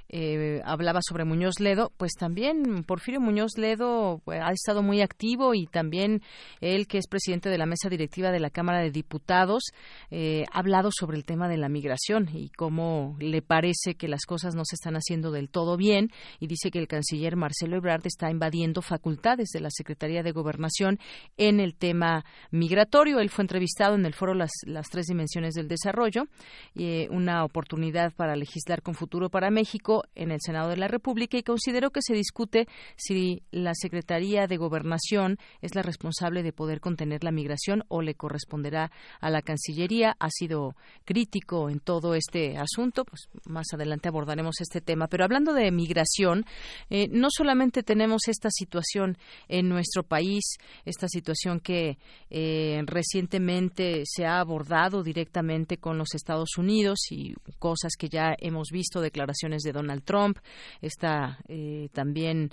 eh, 0.09 0.61
hablaba 0.65 0.99
sobre 1.01 1.25
Muñoz 1.25 1.59
Ledo, 1.59 1.91
pues 1.97 2.13
también 2.13 2.83
Porfirio 2.83 3.19
Muñoz 3.19 3.57
Ledo 3.57 4.21
pues, 4.23 4.39
ha 4.41 4.51
estado 4.51 4.83
muy 4.83 5.01
activo 5.01 5.53
y 5.53 5.67
también 5.67 6.21
él, 6.61 6.87
que 6.87 6.97
es 6.97 7.07
presidente 7.07 7.49
de 7.49 7.57
la 7.57 7.65
mesa 7.65 7.89
directiva 7.89 8.31
de 8.31 8.39
la 8.39 8.49
Cámara 8.49 8.81
de 8.81 8.91
Diputados, 8.91 9.63
eh, 10.11 10.45
ha 10.51 10.59
hablado 10.59 10.89
sobre 10.91 11.17
el 11.17 11.25
tema 11.25 11.47
de 11.47 11.57
la 11.57 11.69
migración 11.69 12.29
y 12.33 12.49
cómo 12.49 13.15
le 13.19 13.41
parece 13.41 13.95
que 13.95 14.07
las 14.07 14.25
cosas 14.25 14.55
no 14.55 14.63
se 14.65 14.75
están 14.75 14.95
haciendo 14.95 15.31
del 15.31 15.49
todo 15.49 15.77
bien 15.77 16.11
y 16.39 16.47
dice 16.47 16.71
que 16.71 16.79
el 16.79 16.87
canciller 16.87 17.35
Marcelo 17.35 17.77
Ebrard 17.77 18.05
está 18.05 18.29
invadiendo 18.29 18.81
facultades 18.81 19.49
de 19.53 19.61
la 19.61 19.69
Secretaría 19.71 20.23
de 20.23 20.31
Gobernación 20.31 20.99
en 21.37 21.59
el 21.59 21.75
tema 21.75 22.25
migratorio. 22.51 23.19
Él 23.19 23.29
fue 23.29 23.43
entrevistado 23.43 23.95
en 23.95 24.05
el 24.05 24.13
foro 24.13 24.33
Las, 24.33 24.51
Tres 24.91 25.07
Dimensiones 25.07 25.55
del 25.55 25.67
Desarrollo, 25.67 26.27
eh, 26.75 27.07
una 27.09 27.43
oportunidad 27.43 28.13
para 28.13 28.35
legislar 28.35 28.81
con 28.81 28.93
futuro 28.93 29.29
para 29.29 29.49
México 29.49 29.94
En 30.15 30.31
el 30.31 30.39
Senado 30.41 30.69
de 30.69 30.77
la 30.77 30.87
República 30.87 31.37
y 31.37 31.43
consideró 31.43 31.91
que 31.91 32.01
se 32.01 32.13
discute 32.13 32.67
si 32.95 33.43
la 33.51 33.73
Secretaría 33.73 34.47
de 34.47 34.57
Gobernación 34.57 35.37
es 35.61 35.75
la 35.75 35.81
responsable 35.81 36.43
de 36.43 36.53
poder 36.53 36.79
contener 36.79 37.23
la 37.23 37.31
migración 37.31 37.83
o 37.87 38.01
le 38.01 38.15
corresponderá 38.15 38.91
a 39.19 39.29
la 39.29 39.41
Cancillería. 39.41 40.15
Ha 40.19 40.29
sido 40.29 40.75
crítico 41.05 41.69
en 41.69 41.79
todo 41.79 42.15
este 42.15 42.57
asunto, 42.57 43.05
pues 43.05 43.29
más 43.45 43.67
adelante 43.73 44.09
abordaremos 44.09 44.61
este 44.61 44.81
tema. 44.81 45.07
Pero 45.07 45.23
hablando 45.23 45.53
de 45.53 45.71
migración, 45.71 46.45
eh, 46.89 47.07
no 47.11 47.27
solamente 47.29 47.83
tenemos 47.83 48.27
esta 48.27 48.49
situación 48.49 49.17
en 49.47 49.69
nuestro 49.69 50.03
país, 50.03 50.57
esta 50.85 51.07
situación 51.07 51.59
que 51.59 51.97
eh, 52.29 52.81
recientemente 52.85 54.03
se 54.05 54.25
ha 54.25 54.39
abordado 54.39 55.03
directamente 55.03 55.77
con 55.77 55.97
los 55.97 56.13
Estados 56.13 56.57
Unidos 56.57 56.99
y 57.11 57.33
cosas 57.59 57.93
que 57.97 58.09
ya 58.09 58.35
hemos 58.39 58.69
visto, 58.71 59.01
declaraciones 59.01 59.63
de 59.63 59.71
Donald 59.71 59.84
Trump, 60.03 60.37
esta 60.81 61.39
eh, 61.47 61.89
también 61.93 62.51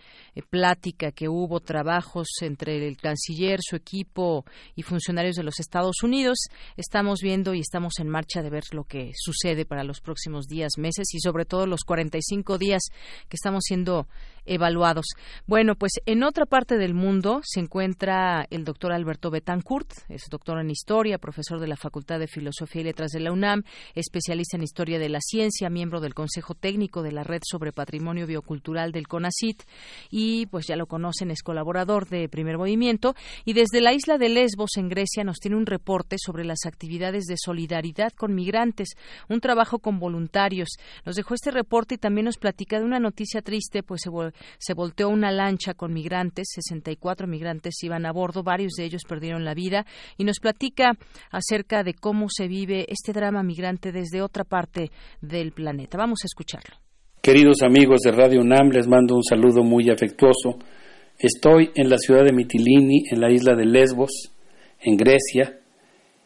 plática 0.50 1.12
que 1.12 1.28
hubo, 1.28 1.60
trabajos 1.60 2.28
entre 2.40 2.86
el 2.86 2.96
canciller, 2.96 3.60
su 3.62 3.76
equipo 3.76 4.44
y 4.74 4.82
funcionarios 4.82 5.36
de 5.36 5.42
los 5.42 5.60
Estados 5.60 6.02
Unidos. 6.02 6.38
Estamos 6.76 7.20
viendo 7.22 7.54
y 7.54 7.60
estamos 7.60 7.98
en 7.98 8.08
marcha 8.08 8.42
de 8.42 8.50
ver 8.50 8.64
lo 8.72 8.84
que 8.84 9.12
sucede 9.14 9.64
para 9.64 9.84
los 9.84 10.00
próximos 10.00 10.46
días, 10.46 10.72
meses 10.78 11.12
y 11.14 11.20
sobre 11.20 11.44
todo 11.44 11.66
los 11.66 11.84
45 11.84 12.58
días 12.58 12.82
que 13.28 13.36
estamos 13.36 13.64
siendo 13.64 14.08
evaluados. 14.44 15.06
Bueno, 15.46 15.74
pues 15.74 15.92
en 16.06 16.22
otra 16.22 16.46
parte 16.46 16.78
del 16.78 16.94
mundo 16.94 17.40
se 17.44 17.60
encuentra 17.60 18.46
el 18.50 18.64
doctor 18.64 18.92
Alberto 18.92 19.30
Betancourt, 19.30 19.90
es 20.08 20.22
doctor 20.30 20.58
en 20.60 20.70
historia, 20.70 21.18
profesor 21.18 21.60
de 21.60 21.68
la 21.68 21.76
Facultad 21.76 22.18
de 22.18 22.26
Filosofía 22.26 22.82
y 22.82 22.84
Letras 22.84 23.10
de 23.12 23.20
la 23.20 23.32
UNAM, 23.32 23.62
especialista 23.94 24.56
en 24.56 24.62
historia 24.62 24.98
de 24.98 25.08
la 25.08 25.20
ciencia, 25.20 25.70
miembro 25.70 26.00
del 26.00 26.14
Consejo 26.14 26.54
Técnico 26.54 27.02
de 27.02 27.12
la 27.12 27.24
Red 27.24 27.42
sobre 27.48 27.72
Patrimonio 27.72 28.26
Biocultural 28.26 28.92
del 28.92 29.08
CONACIT 29.08 29.62
y 30.10 30.46
pues 30.46 30.66
ya 30.66 30.76
lo 30.76 30.86
conocen, 30.86 31.30
es 31.30 31.42
colaborador 31.42 32.08
de 32.08 32.28
Primer 32.28 32.58
Movimiento 32.58 33.14
y 33.44 33.52
desde 33.52 33.80
la 33.80 33.92
isla 33.92 34.18
de 34.18 34.28
Lesbos 34.28 34.76
en 34.76 34.88
Grecia 34.88 35.24
nos 35.24 35.38
tiene 35.38 35.56
un 35.56 35.66
reporte 35.66 36.16
sobre 36.18 36.44
las 36.44 36.66
actividades 36.66 37.24
de 37.24 37.36
solidaridad 37.36 38.12
con 38.12 38.34
migrantes, 38.34 38.94
un 39.28 39.40
trabajo 39.40 39.78
con 39.78 39.98
voluntarios. 39.98 40.68
Nos 41.04 41.16
dejó 41.16 41.34
este 41.34 41.50
reporte 41.50 41.94
y 41.94 41.98
también 41.98 42.26
nos 42.26 42.38
platica 42.38 42.78
de 42.78 42.84
una 42.84 42.98
noticia 42.98 43.42
triste, 43.42 43.82
pues 43.82 44.02
se 44.02 44.10
se 44.58 44.74
volteó 44.74 45.08
una 45.08 45.30
lancha 45.30 45.74
con 45.74 45.92
migrantes, 45.92 46.48
64 46.54 47.26
migrantes 47.26 47.74
iban 47.82 48.06
a 48.06 48.12
bordo, 48.12 48.42
varios 48.42 48.72
de 48.72 48.84
ellos 48.84 49.02
perdieron 49.08 49.44
la 49.44 49.54
vida 49.54 49.86
y 50.16 50.24
nos 50.24 50.40
platica 50.40 50.92
acerca 51.30 51.82
de 51.82 51.94
cómo 51.94 52.26
se 52.28 52.48
vive 52.48 52.86
este 52.88 53.12
drama 53.12 53.42
migrante 53.42 53.92
desde 53.92 54.22
otra 54.22 54.44
parte 54.44 54.90
del 55.20 55.52
planeta. 55.52 55.98
Vamos 55.98 56.20
a 56.24 56.26
escucharlo. 56.26 56.76
Queridos 57.20 57.62
amigos 57.62 58.00
de 58.00 58.10
Radio 58.10 58.40
UNAM, 58.40 58.70
les 58.72 58.88
mando 58.88 59.14
un 59.14 59.22
saludo 59.22 59.62
muy 59.62 59.88
afectuoso. 59.90 60.58
Estoy 61.18 61.70
en 61.76 61.88
la 61.88 61.98
ciudad 61.98 62.24
de 62.24 62.32
Mitilini, 62.32 63.04
en 63.10 63.20
la 63.20 63.30
isla 63.30 63.54
de 63.54 63.64
Lesbos, 63.64 64.32
en 64.80 64.96
Grecia, 64.96 65.60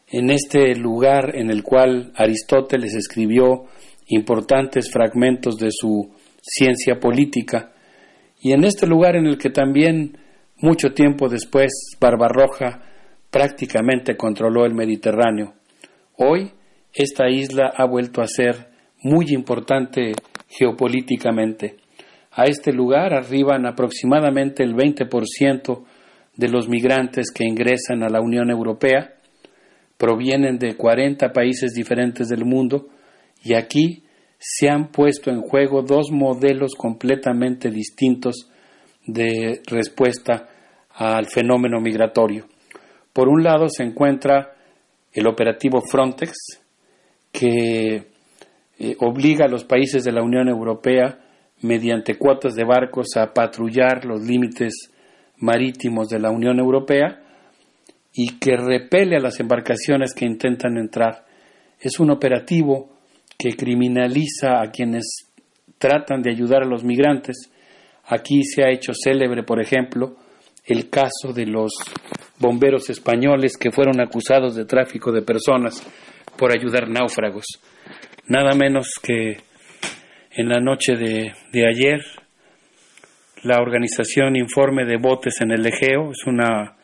en 0.07 0.31
este 0.31 0.73
lugar 0.75 1.35
en 1.35 1.51
el 1.51 1.61
cual 1.61 2.11
Aristóteles 2.15 2.95
escribió 2.95 3.65
importantes 4.07 4.89
fragmentos 4.91 5.57
de 5.57 5.69
su 5.71 6.09
ciencia 6.41 6.99
política 6.99 7.73
y 8.39 8.51
en 8.53 8.63
este 8.63 8.87
lugar 8.87 9.15
en 9.15 9.25
el 9.25 9.37
que 9.37 9.49
también 9.49 10.17
mucho 10.59 10.93
tiempo 10.93 11.29
después 11.29 11.71
Barbarroja 11.99 12.81
prácticamente 13.29 14.15
controló 14.15 14.65
el 14.65 14.73
Mediterráneo. 14.73 15.53
Hoy 16.17 16.51
esta 16.93 17.29
isla 17.29 17.73
ha 17.75 17.85
vuelto 17.85 18.21
a 18.21 18.27
ser 18.27 18.69
muy 19.01 19.27
importante 19.29 20.13
geopolíticamente. 20.49 21.77
A 22.31 22.45
este 22.45 22.71
lugar 22.71 23.13
arriban 23.13 23.65
aproximadamente 23.65 24.63
el 24.63 24.75
20% 24.75 25.83
de 26.35 26.49
los 26.49 26.67
migrantes 26.69 27.31
que 27.31 27.45
ingresan 27.45 28.03
a 28.03 28.09
la 28.09 28.21
Unión 28.21 28.49
Europea, 28.49 29.15
provienen 29.97 30.59
de 30.59 30.75
40 30.75 31.31
países 31.33 31.73
diferentes 31.73 32.27
del 32.27 32.45
mundo 32.45 32.89
y 33.43 33.55
aquí 33.55 34.03
se 34.39 34.69
han 34.69 34.91
puesto 34.91 35.31
en 35.31 35.41
juego 35.41 35.81
dos 35.81 36.11
modelos 36.11 36.73
completamente 36.75 37.69
distintos 37.69 38.49
de 39.05 39.61
respuesta 39.65 40.47
al 40.89 41.27
fenómeno 41.27 41.79
migratorio. 41.79 42.45
Por 43.13 43.29
un 43.29 43.43
lado 43.43 43.67
se 43.69 43.83
encuentra 43.83 44.53
el 45.11 45.27
operativo 45.27 45.81
Frontex, 45.81 46.33
que 47.31 48.07
eh, 48.79 48.95
obliga 48.99 49.45
a 49.45 49.49
los 49.49 49.63
países 49.63 50.03
de 50.03 50.11
la 50.11 50.21
Unión 50.21 50.47
Europea, 50.47 51.19
mediante 51.61 52.17
cuotas 52.17 52.53
de 52.53 52.63
barcos, 52.63 53.15
a 53.15 53.33
patrullar 53.33 54.05
los 54.05 54.21
límites 54.21 54.91
marítimos 55.37 56.09
de 56.09 56.19
la 56.19 56.29
Unión 56.29 56.59
Europea 56.59 57.23
y 58.13 58.37
que 58.39 58.55
repele 58.55 59.17
a 59.17 59.21
las 59.21 59.39
embarcaciones 59.39 60.13
que 60.13 60.25
intentan 60.25 60.77
entrar. 60.77 61.25
Es 61.79 61.99
un 61.99 62.11
operativo 62.11 62.96
que 63.37 63.55
criminaliza 63.55 64.61
a 64.61 64.71
quienes 64.71 65.29
tratan 65.77 66.21
de 66.21 66.31
ayudar 66.31 66.63
a 66.63 66.67
los 66.67 66.83
migrantes. 66.83 67.51
Aquí 68.05 68.43
se 68.43 68.63
ha 68.63 68.71
hecho 68.71 68.93
célebre, 68.93 69.43
por 69.43 69.61
ejemplo, 69.61 70.15
el 70.65 70.89
caso 70.89 71.33
de 71.33 71.45
los 71.45 71.71
bomberos 72.39 72.89
españoles 72.89 73.57
que 73.57 73.71
fueron 73.71 74.01
acusados 74.01 74.55
de 74.55 74.65
tráfico 74.65 75.11
de 75.11 75.21
personas 75.21 75.85
por 76.37 76.51
ayudar 76.51 76.89
náufragos. 76.89 77.45
Nada 78.27 78.53
menos 78.55 78.93
que 79.01 79.37
en 80.31 80.49
la 80.49 80.59
noche 80.59 80.95
de, 80.95 81.33
de 81.51 81.67
ayer, 81.67 82.01
la 83.43 83.61
organización 83.61 84.35
Informe 84.35 84.85
de 84.85 84.97
Botes 84.97 85.41
en 85.41 85.51
el 85.51 85.65
Egeo 85.65 86.11
es 86.11 86.25
una 86.25 86.75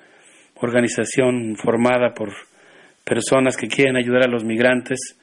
organización 0.56 1.56
formada 1.56 2.14
por 2.14 2.30
personas 3.04 3.58
que 3.58 3.68
quieren 3.68 3.98
ayudar 3.98 4.24
a 4.24 4.32
los 4.32 4.44
migrantes 4.44 5.18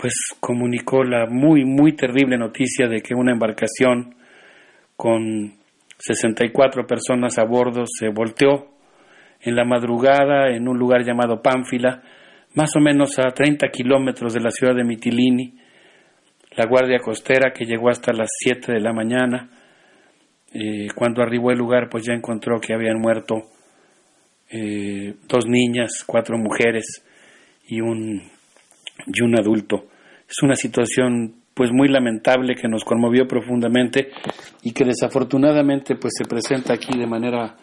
pues 0.00 0.14
comunicó 0.40 1.04
la 1.04 1.26
muy, 1.26 1.66
muy 1.66 1.92
terrible 1.94 2.38
noticia 2.38 2.88
de 2.88 3.02
que 3.02 3.14
una 3.14 3.32
embarcación 3.32 4.14
con 4.96 5.52
64 5.98 6.86
personas 6.86 7.38
a 7.38 7.44
bordo 7.44 7.84
se 7.86 8.08
volteó 8.08 8.70
en 9.42 9.56
la 9.56 9.64
madrugada 9.64 10.56
en 10.56 10.68
un 10.68 10.78
lugar 10.78 11.04
llamado 11.04 11.42
Pánfila, 11.42 12.02
más 12.54 12.74
o 12.76 12.80
menos 12.80 13.18
a 13.18 13.30
30 13.30 13.68
kilómetros 13.68 14.32
de 14.32 14.40
la 14.40 14.50
ciudad 14.50 14.74
de 14.74 14.84
Mitilini. 14.84 15.54
La 16.56 16.66
Guardia 16.66 16.98
Costera, 16.98 17.52
que 17.52 17.66
llegó 17.66 17.90
hasta 17.90 18.14
las 18.14 18.30
7 18.38 18.72
de 18.72 18.80
la 18.80 18.94
mañana, 18.94 19.50
eh, 20.52 20.88
cuando 20.94 21.22
arribó 21.22 21.50
el 21.50 21.58
lugar, 21.58 21.90
pues 21.90 22.04
ya 22.06 22.14
encontró 22.14 22.58
que 22.58 22.72
habían 22.72 22.98
muerto 22.98 23.34
eh, 24.50 25.14
dos 25.28 25.46
niñas, 25.46 26.04
cuatro 26.06 26.38
mujeres 26.38 27.04
y 27.68 27.80
un, 27.82 28.22
y 29.06 29.22
un 29.22 29.38
adulto. 29.38 29.84
Es 30.28 30.42
una 30.42 30.54
situación 30.54 31.34
pues 31.54 31.70
muy 31.72 31.88
lamentable 31.88 32.54
que 32.54 32.68
nos 32.68 32.84
conmovió 32.84 33.26
profundamente 33.26 34.10
y 34.62 34.72
que 34.72 34.84
desafortunadamente 34.84 35.96
pues 35.96 36.14
se 36.16 36.24
presenta 36.24 36.72
aquí 36.72 36.96
de 36.96 37.06
manera 37.06 37.56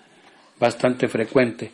bastante 0.60 1.08
frecuente. 1.08 1.72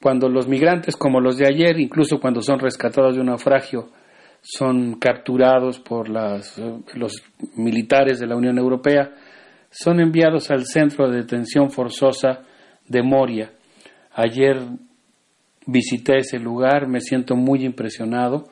Cuando 0.00 0.28
los 0.28 0.48
migrantes 0.48 0.96
como 0.96 1.20
los 1.20 1.38
de 1.38 1.46
ayer, 1.46 1.78
incluso 1.80 2.20
cuando 2.20 2.42
son 2.42 2.58
rescatados 2.58 3.14
de 3.14 3.20
un 3.20 3.28
naufragio, 3.28 3.88
son 4.40 4.98
capturados 4.98 5.78
por 5.78 6.08
las, 6.08 6.60
los 6.94 7.12
militares 7.56 8.18
de 8.18 8.26
la 8.26 8.36
Unión 8.36 8.58
Europea, 8.58 9.12
son 9.70 10.00
enviados 10.00 10.50
al 10.50 10.66
centro 10.66 11.08
de 11.08 11.18
detención 11.18 11.70
forzosa 11.70 12.42
de 12.86 13.02
Moria. 13.02 13.52
Ayer 14.14 14.58
visité 15.66 16.18
ese 16.18 16.38
lugar, 16.38 16.88
me 16.88 17.00
siento 17.00 17.36
muy 17.36 17.64
impresionado 17.64 18.48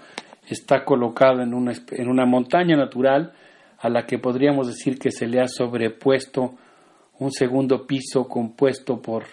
está 0.54 0.84
colocada 0.84 1.42
en 1.42 1.54
una, 1.54 1.72
en 1.92 2.08
una 2.08 2.26
montaña 2.26 2.76
natural 2.76 3.32
a 3.78 3.88
la 3.88 4.04
que 4.04 4.18
podríamos 4.18 4.66
decir 4.66 4.98
que 4.98 5.10
se 5.10 5.26
le 5.26 5.40
ha 5.40 5.46
sobrepuesto 5.46 6.54
un 7.18 7.30
segundo 7.30 7.86
piso 7.86 8.26
compuesto 8.28 9.00
por 9.00 9.24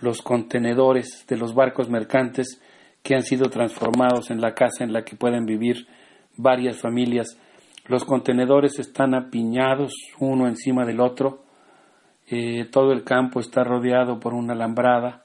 los 0.00 0.22
contenedores 0.22 1.26
de 1.26 1.36
los 1.36 1.54
barcos 1.54 1.88
mercantes 1.88 2.60
que 3.02 3.14
han 3.14 3.22
sido 3.22 3.50
transformados 3.50 4.30
en 4.30 4.40
la 4.40 4.54
casa 4.54 4.84
en 4.84 4.92
la 4.92 5.04
que 5.04 5.16
pueden 5.16 5.44
vivir 5.44 5.86
varias 6.36 6.80
familias. 6.80 7.38
Los 7.86 8.04
contenedores 8.04 8.78
están 8.78 9.14
apiñados 9.14 9.92
uno 10.18 10.48
encima 10.48 10.86
del 10.86 11.00
otro. 11.00 11.44
Eh, 12.26 12.66
todo 12.70 12.92
el 12.92 13.04
campo 13.04 13.40
está 13.40 13.62
rodeado 13.62 14.18
por 14.18 14.32
una 14.32 14.54
alambrada. 14.54 15.24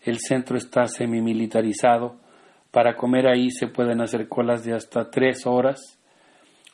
El 0.00 0.18
centro 0.18 0.56
está 0.56 0.86
semimilitarizado. 0.86 2.16
Para 2.72 2.96
comer 2.96 3.28
ahí 3.28 3.50
se 3.50 3.68
pueden 3.68 4.00
hacer 4.00 4.28
colas 4.28 4.64
de 4.64 4.72
hasta 4.72 5.10
tres 5.10 5.46
horas. 5.46 6.00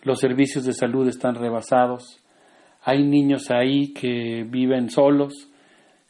Los 0.02 0.20
servicios 0.20 0.64
de 0.64 0.72
salud 0.72 1.08
están 1.08 1.34
rebasados. 1.34 2.20
Hay 2.82 3.02
niños 3.02 3.50
ahí 3.50 3.92
que 3.92 4.46
viven 4.48 4.90
solos 4.90 5.50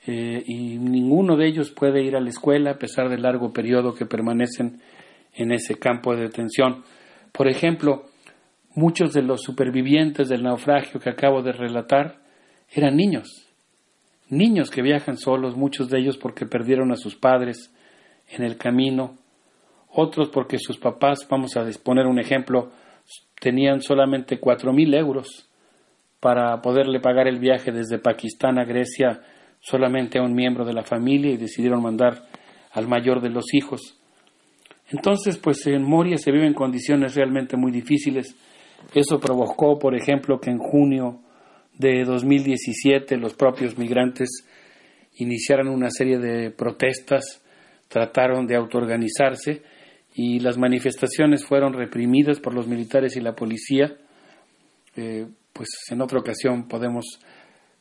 eh, 0.07 0.43
y 0.47 0.79
ninguno 0.79 1.37
de 1.37 1.49
ellos 1.49 1.71
puede 1.71 2.05
ir 2.05 2.17
a 2.17 2.21
la 2.21 2.29
escuela 2.29 2.73
a 2.73 2.79
pesar 2.79 3.09
del 3.09 3.23
largo 3.23 3.51
periodo 3.51 3.95
que 3.95 4.05
permanecen 4.05 4.81
en 5.35 5.53
ese 5.53 5.77
campo 5.77 6.15
de 6.15 6.23
detención. 6.23 6.85
Por 7.33 7.49
ejemplo, 7.49 8.05
muchos 8.75 9.15
de 9.15 9.23
los 9.23 9.41
supervivientes 9.41 10.29
del 10.29 10.43
naufragio 10.43 11.01
que 11.01 11.11
acabo 11.11 11.43
de 11.43 11.53
relatar 11.53 12.21
eran 12.71 12.95
niños, 12.97 13.49
niños 14.29 14.71
que 14.71 14.83
viajan 14.83 15.17
solos, 15.17 15.57
muchos 15.57 15.89
de 15.89 15.99
ellos 15.99 16.19
porque 16.19 16.45
perdieron 16.45 16.93
a 16.93 16.97
sus 16.97 17.17
padres 17.17 17.75
en 18.29 18.45
el 18.45 18.59
camino, 18.59 19.17
otros 19.99 20.29
porque 20.29 20.59
sus 20.59 20.79
papás, 20.79 21.27
vamos 21.29 21.57
a 21.57 21.65
disponer 21.65 22.07
un 22.07 22.21
ejemplo, 22.21 22.71
tenían 23.41 23.81
solamente 23.81 24.39
cuatro 24.39 24.73
mil 24.73 24.95
euros 24.95 25.49
para 26.21 26.61
poderle 26.61 27.01
pagar 27.01 27.27
el 27.27 27.39
viaje 27.39 27.73
desde 27.73 27.99
Pakistán 27.99 28.59
a 28.59 28.65
Grecia 28.65 29.21
solamente 29.61 30.19
a 30.19 30.23
un 30.23 30.35
miembro 30.35 30.65
de 30.65 30.73
la 30.73 30.85
familia 30.85 31.33
y 31.33 31.37
decidieron 31.37 31.83
mandar 31.83 32.23
al 32.73 32.87
mayor 32.87 33.21
de 33.21 33.31
los 33.31 33.53
hijos. 33.55 33.99
Entonces, 34.91 35.37
pues 35.37 35.67
en 35.67 35.83
Moria 35.83 36.17
se 36.17 36.33
viven 36.33 36.55
condiciones 36.55 37.15
realmente 37.15 37.57
muy 37.57 37.73
difíciles. 37.73 38.37
Eso 38.95 39.19
provocó, 39.19 39.79
por 39.79 39.95
ejemplo, 39.95 40.41
que 40.41 40.51
en 40.51 40.59
junio 40.59 41.21
de 41.75 42.05
2017 42.05 43.17
los 43.17 43.35
propios 43.35 43.77
migrantes 43.77 44.29
iniciaran 45.17 45.69
una 45.69 45.91
serie 45.91 46.19
de 46.19 46.51
protestas, 46.51 47.45
trataron 47.89 48.47
de 48.47 48.57
autoorganizarse 48.57 49.63
y 50.21 50.41
las 50.41 50.59
manifestaciones 50.59 51.45
fueron 51.45 51.75
reprimidas 51.75 52.41
por 52.41 52.53
los 52.53 52.67
militares 52.67 53.17
y 53.17 53.21
la 53.21 53.37
policía. 53.37 53.97
Eh, 54.97 55.29
pues 55.53 55.69
en 55.93 56.03
otra 56.03 56.19
ocasión 56.19 56.67
podemos 56.67 57.21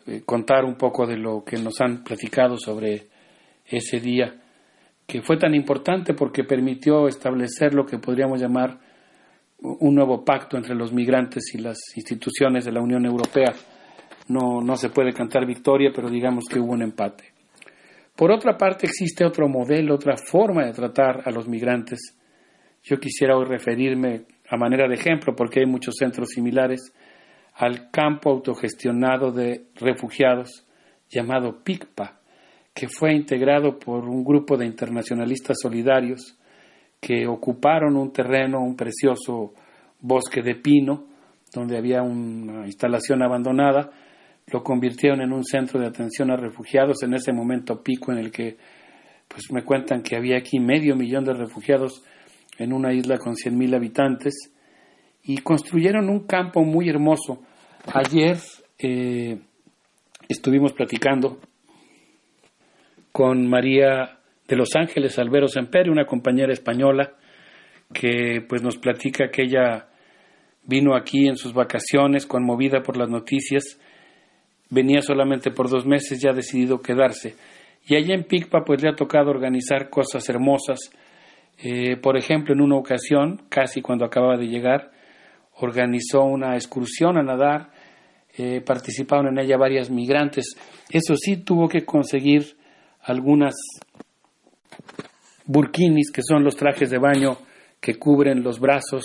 eh, 0.05 0.21
contar 0.23 0.63
un 0.63 0.75
poco 0.75 1.07
de 1.07 1.17
lo 1.17 1.43
que 1.43 1.57
nos 1.57 1.81
han 1.81 2.03
platicado 2.03 2.55
sobre 2.59 3.07
ese 3.65 3.99
día, 3.99 4.35
que 5.07 5.23
fue 5.23 5.37
tan 5.37 5.55
importante 5.55 6.13
porque 6.13 6.43
permitió 6.43 7.07
establecer 7.07 7.73
lo 7.73 7.87
que 7.87 7.97
podríamos 7.97 8.39
llamar 8.39 8.77
un 9.59 9.95
nuevo 9.95 10.23
pacto 10.23 10.57
entre 10.57 10.75
los 10.75 10.93
migrantes 10.93 11.55
y 11.55 11.57
las 11.57 11.79
instituciones 11.95 12.65
de 12.65 12.71
la 12.71 12.81
Unión 12.81 13.03
Europea. 13.03 13.51
No, 14.27 14.61
no 14.61 14.75
se 14.75 14.89
puede 14.89 15.11
cantar 15.11 15.47
victoria, 15.47 15.89
pero 15.91 16.07
digamos 16.07 16.45
que 16.47 16.59
hubo 16.59 16.73
un 16.73 16.83
empate. 16.83 17.33
Por 18.15 18.31
otra 18.31 18.55
parte, 18.55 18.85
existe 18.85 19.25
otro 19.25 19.49
modelo, 19.49 19.95
otra 19.95 20.17
forma 20.17 20.67
de 20.67 20.73
tratar 20.73 21.23
a 21.25 21.31
los 21.31 21.47
migrantes 21.47 22.16
yo 22.87 22.99
quisiera 22.99 23.35
hoy 23.35 23.45
referirme 23.45 24.23
a 24.49 24.55
manera 24.55 24.87
de 24.87 24.95
ejemplo, 24.95 25.35
porque 25.35 25.59
hay 25.59 25.65
muchos 25.65 25.95
centros 25.99 26.29
similares, 26.29 26.93
al 27.55 27.91
campo 27.91 28.29
autogestionado 28.29 29.31
de 29.31 29.65
refugiados 29.75 30.65
llamado 31.09 31.63
PICPA, 31.63 32.19
que 32.73 32.87
fue 32.87 33.13
integrado 33.13 33.77
por 33.77 34.07
un 34.07 34.23
grupo 34.23 34.55
de 34.55 34.65
internacionalistas 34.65 35.57
solidarios 35.61 36.37
que 37.01 37.27
ocuparon 37.27 37.97
un 37.97 38.11
terreno, 38.11 38.61
un 38.61 38.75
precioso 38.75 39.53
bosque 39.99 40.41
de 40.41 40.55
pino, 40.55 41.07
donde 41.53 41.77
había 41.77 42.03
una 42.03 42.65
instalación 42.65 43.21
abandonada, 43.21 43.91
lo 44.47 44.63
convirtieron 44.63 45.21
en 45.21 45.33
un 45.33 45.43
centro 45.43 45.79
de 45.79 45.87
atención 45.87 46.31
a 46.31 46.37
refugiados. 46.37 47.03
En 47.03 47.13
ese 47.13 47.33
momento 47.33 47.81
pico 47.83 48.11
en 48.11 48.19
el 48.19 48.31
que 48.31 48.57
pues 49.27 49.51
me 49.51 49.63
cuentan 49.63 50.03
que 50.03 50.15
había 50.15 50.37
aquí 50.37 50.59
medio 50.59 50.95
millón 50.95 51.25
de 51.25 51.33
refugiados 51.33 52.03
en 52.57 52.73
una 52.73 52.93
isla 52.93 53.17
con 53.17 53.33
100.000 53.33 53.75
habitantes 53.75 54.51
y 55.23 55.37
construyeron 55.39 56.09
un 56.09 56.25
campo 56.25 56.63
muy 56.63 56.89
hermoso. 56.89 57.43
Ayer 57.93 58.37
eh, 58.79 59.37
estuvimos 60.27 60.73
platicando 60.73 61.39
con 63.11 63.47
María 63.47 64.19
de 64.47 64.55
Los 64.55 64.75
Ángeles 64.75 65.17
Albero 65.19 65.47
Semperi, 65.47 65.89
una 65.89 66.05
compañera 66.05 66.53
española 66.53 67.13
que 67.93 68.41
pues 68.47 68.61
nos 68.61 68.77
platica 68.77 69.29
que 69.29 69.43
ella 69.43 69.87
vino 70.63 70.95
aquí 70.95 71.27
en 71.27 71.37
sus 71.37 71.53
vacaciones 71.53 72.25
conmovida 72.25 72.81
por 72.83 72.97
las 72.97 73.09
noticias, 73.09 73.79
venía 74.69 75.01
solamente 75.01 75.51
por 75.51 75.69
dos 75.69 75.85
meses, 75.85 76.21
ya 76.21 76.31
ha 76.31 76.33
decidido 76.33 76.81
quedarse. 76.81 77.35
Y 77.87 77.95
allá 77.95 78.13
en 78.13 78.25
Picpa 78.25 78.63
pues 78.65 78.83
le 78.83 78.89
ha 78.89 78.95
tocado 78.95 79.29
organizar 79.29 79.89
cosas 79.89 80.27
hermosas, 80.27 80.91
eh, 81.59 81.97
por 81.97 82.17
ejemplo, 82.17 82.53
en 82.53 82.61
una 82.61 82.77
ocasión, 82.77 83.43
casi 83.49 83.81
cuando 83.81 84.05
acababa 84.05 84.37
de 84.37 84.47
llegar, 84.47 84.91
organizó 85.59 86.23
una 86.23 86.55
excursión 86.55 87.17
a 87.17 87.23
nadar, 87.23 87.71
eh, 88.37 88.61
participaron 88.61 89.27
en 89.27 89.39
ella 89.39 89.57
varias 89.57 89.89
migrantes. 89.89 90.55
Eso 90.91 91.15
sí, 91.15 91.37
tuvo 91.37 91.67
que 91.67 91.83
conseguir 91.83 92.55
algunas 93.01 93.55
burkinis, 95.45 96.11
que 96.11 96.21
son 96.21 96.43
los 96.43 96.55
trajes 96.55 96.91
de 96.91 96.99
baño 96.99 97.37
que 97.79 97.95
cubren 97.95 98.43
los 98.43 98.59
brazos, 98.59 99.03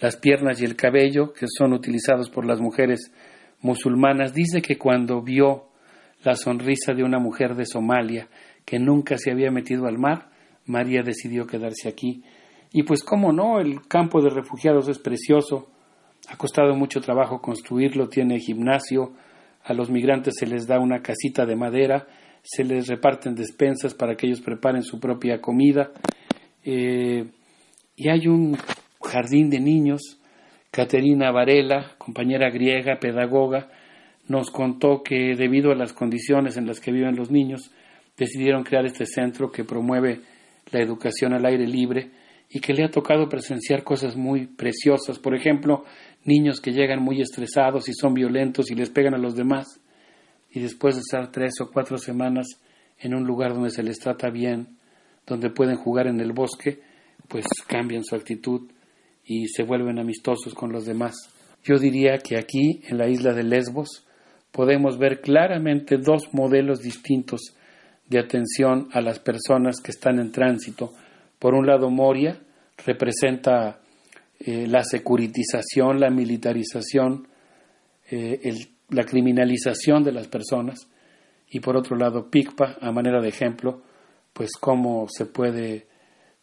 las 0.00 0.16
piernas 0.16 0.60
y 0.60 0.64
el 0.64 0.76
cabello, 0.76 1.32
que 1.32 1.46
son 1.48 1.72
utilizados 1.72 2.28
por 2.28 2.44
las 2.44 2.60
mujeres 2.60 3.12
musulmanas. 3.62 4.34
Dice 4.34 4.60
que 4.60 4.76
cuando 4.76 5.22
vio 5.22 5.68
la 6.22 6.34
sonrisa 6.34 6.92
de 6.92 7.04
una 7.04 7.18
mujer 7.18 7.54
de 7.54 7.64
Somalia 7.64 8.28
que 8.64 8.78
nunca 8.78 9.16
se 9.16 9.30
había 9.30 9.50
metido 9.50 9.86
al 9.86 9.98
mar, 9.98 10.27
María 10.68 11.02
decidió 11.02 11.46
quedarse 11.46 11.88
aquí. 11.88 12.22
Y 12.72 12.84
pues 12.84 13.02
cómo 13.02 13.32
no, 13.32 13.58
el 13.58 13.86
campo 13.88 14.20
de 14.20 14.30
refugiados 14.30 14.88
es 14.88 14.98
precioso, 14.98 15.68
ha 16.28 16.36
costado 16.36 16.74
mucho 16.76 17.00
trabajo 17.00 17.40
construirlo, 17.40 18.08
tiene 18.08 18.38
gimnasio, 18.38 19.12
a 19.64 19.72
los 19.72 19.90
migrantes 19.90 20.34
se 20.38 20.46
les 20.46 20.66
da 20.66 20.78
una 20.78 21.00
casita 21.00 21.46
de 21.46 21.56
madera, 21.56 22.06
se 22.42 22.64
les 22.64 22.86
reparten 22.86 23.34
despensas 23.34 23.94
para 23.94 24.14
que 24.14 24.26
ellos 24.26 24.40
preparen 24.40 24.82
su 24.82 25.00
propia 25.00 25.40
comida, 25.40 25.90
eh, 26.62 27.26
y 27.96 28.08
hay 28.10 28.28
un 28.28 28.56
jardín 29.02 29.50
de 29.50 29.60
niños. 29.60 30.20
Caterina 30.70 31.32
Varela, 31.32 31.92
compañera 31.96 32.50
griega, 32.50 32.98
pedagoga, 33.00 33.70
nos 34.28 34.50
contó 34.50 35.02
que 35.02 35.34
debido 35.34 35.72
a 35.72 35.74
las 35.74 35.94
condiciones 35.94 36.58
en 36.58 36.66
las 36.66 36.78
que 36.78 36.92
viven 36.92 37.16
los 37.16 37.30
niños, 37.30 37.72
decidieron 38.16 38.64
crear 38.64 38.84
este 38.84 39.06
centro 39.06 39.50
que 39.50 39.64
promueve 39.64 40.20
la 40.70 40.82
educación 40.82 41.32
al 41.32 41.46
aire 41.46 41.66
libre 41.66 42.10
y 42.50 42.60
que 42.60 42.72
le 42.72 42.84
ha 42.84 42.90
tocado 42.90 43.28
presenciar 43.28 43.84
cosas 43.84 44.16
muy 44.16 44.46
preciosas. 44.46 45.18
Por 45.18 45.34
ejemplo, 45.34 45.84
niños 46.24 46.60
que 46.60 46.72
llegan 46.72 47.02
muy 47.02 47.20
estresados 47.20 47.88
y 47.88 47.92
son 47.92 48.14
violentos 48.14 48.70
y 48.70 48.74
les 48.74 48.90
pegan 48.90 49.14
a 49.14 49.18
los 49.18 49.34
demás 49.34 49.80
y 50.50 50.60
después 50.60 50.94
de 50.94 51.00
estar 51.00 51.30
tres 51.30 51.54
o 51.60 51.70
cuatro 51.70 51.98
semanas 51.98 52.46
en 52.98 53.14
un 53.14 53.24
lugar 53.24 53.54
donde 53.54 53.70
se 53.70 53.82
les 53.82 53.98
trata 53.98 54.30
bien, 54.30 54.78
donde 55.26 55.50
pueden 55.50 55.76
jugar 55.76 56.06
en 56.06 56.20
el 56.20 56.32
bosque, 56.32 56.80
pues 57.28 57.44
cambian 57.66 58.04
su 58.04 58.16
actitud 58.16 58.70
y 59.24 59.46
se 59.48 59.62
vuelven 59.62 59.98
amistosos 59.98 60.54
con 60.54 60.72
los 60.72 60.86
demás. 60.86 61.14
Yo 61.62 61.78
diría 61.78 62.18
que 62.18 62.38
aquí, 62.38 62.80
en 62.88 62.98
la 62.98 63.08
isla 63.08 63.34
de 63.34 63.42
Lesbos, 63.42 64.06
podemos 64.50 64.98
ver 64.98 65.20
claramente 65.20 65.98
dos 65.98 66.32
modelos 66.32 66.80
distintos 66.80 67.54
de 68.08 68.18
atención 68.18 68.88
a 68.92 69.00
las 69.00 69.18
personas 69.18 69.80
que 69.80 69.90
están 69.90 70.18
en 70.18 70.32
tránsito. 70.32 70.92
Por 71.38 71.54
un 71.54 71.66
lado, 71.66 71.90
Moria 71.90 72.38
representa 72.84 73.80
eh, 74.40 74.66
la 74.66 74.82
securitización, 74.84 76.00
la 76.00 76.10
militarización, 76.10 77.28
eh, 78.10 78.54
la 78.90 79.04
criminalización 79.04 80.02
de 80.02 80.12
las 80.12 80.28
personas, 80.28 80.88
y 81.50 81.60
por 81.60 81.76
otro 81.76 81.96
lado, 81.96 82.30
Picpa, 82.30 82.76
a 82.80 82.92
manera 82.92 83.20
de 83.20 83.28
ejemplo, 83.28 83.82
pues 84.32 84.50
cómo 84.60 85.06
se 85.08 85.26
puede 85.26 85.86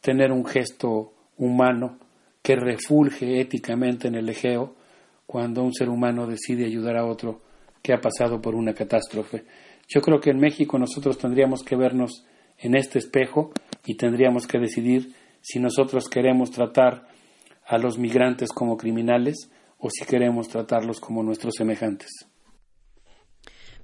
tener 0.01 0.31
un 0.31 0.45
gesto 0.45 1.13
humano 1.37 1.99
que 2.41 2.55
refulge 2.55 3.39
éticamente 3.39 4.07
en 4.07 4.15
el 4.15 4.29
Egeo 4.29 4.75
cuando 5.25 5.63
un 5.63 5.73
ser 5.73 5.89
humano 5.89 6.27
decide 6.27 6.65
ayudar 6.65 6.97
a 6.97 7.05
otro 7.05 7.41
que 7.81 7.93
ha 7.93 8.01
pasado 8.01 8.41
por 8.41 8.55
una 8.55 8.73
catástrofe. 8.73 9.45
Yo 9.87 10.01
creo 10.01 10.19
que 10.19 10.31
en 10.31 10.39
México 10.39 10.77
nosotros 10.79 11.17
tendríamos 11.17 11.63
que 11.63 11.75
vernos 11.75 12.25
en 12.57 12.75
este 12.75 12.99
espejo 12.99 13.51
y 13.85 13.95
tendríamos 13.95 14.47
que 14.47 14.59
decidir 14.59 15.13
si 15.41 15.59
nosotros 15.59 16.09
queremos 16.09 16.51
tratar 16.51 17.07
a 17.65 17.77
los 17.77 17.97
migrantes 17.97 18.49
como 18.51 18.77
criminales 18.77 19.51
o 19.77 19.89
si 19.89 20.05
queremos 20.05 20.47
tratarlos 20.47 20.99
como 20.99 21.23
nuestros 21.23 21.55
semejantes. 21.55 22.09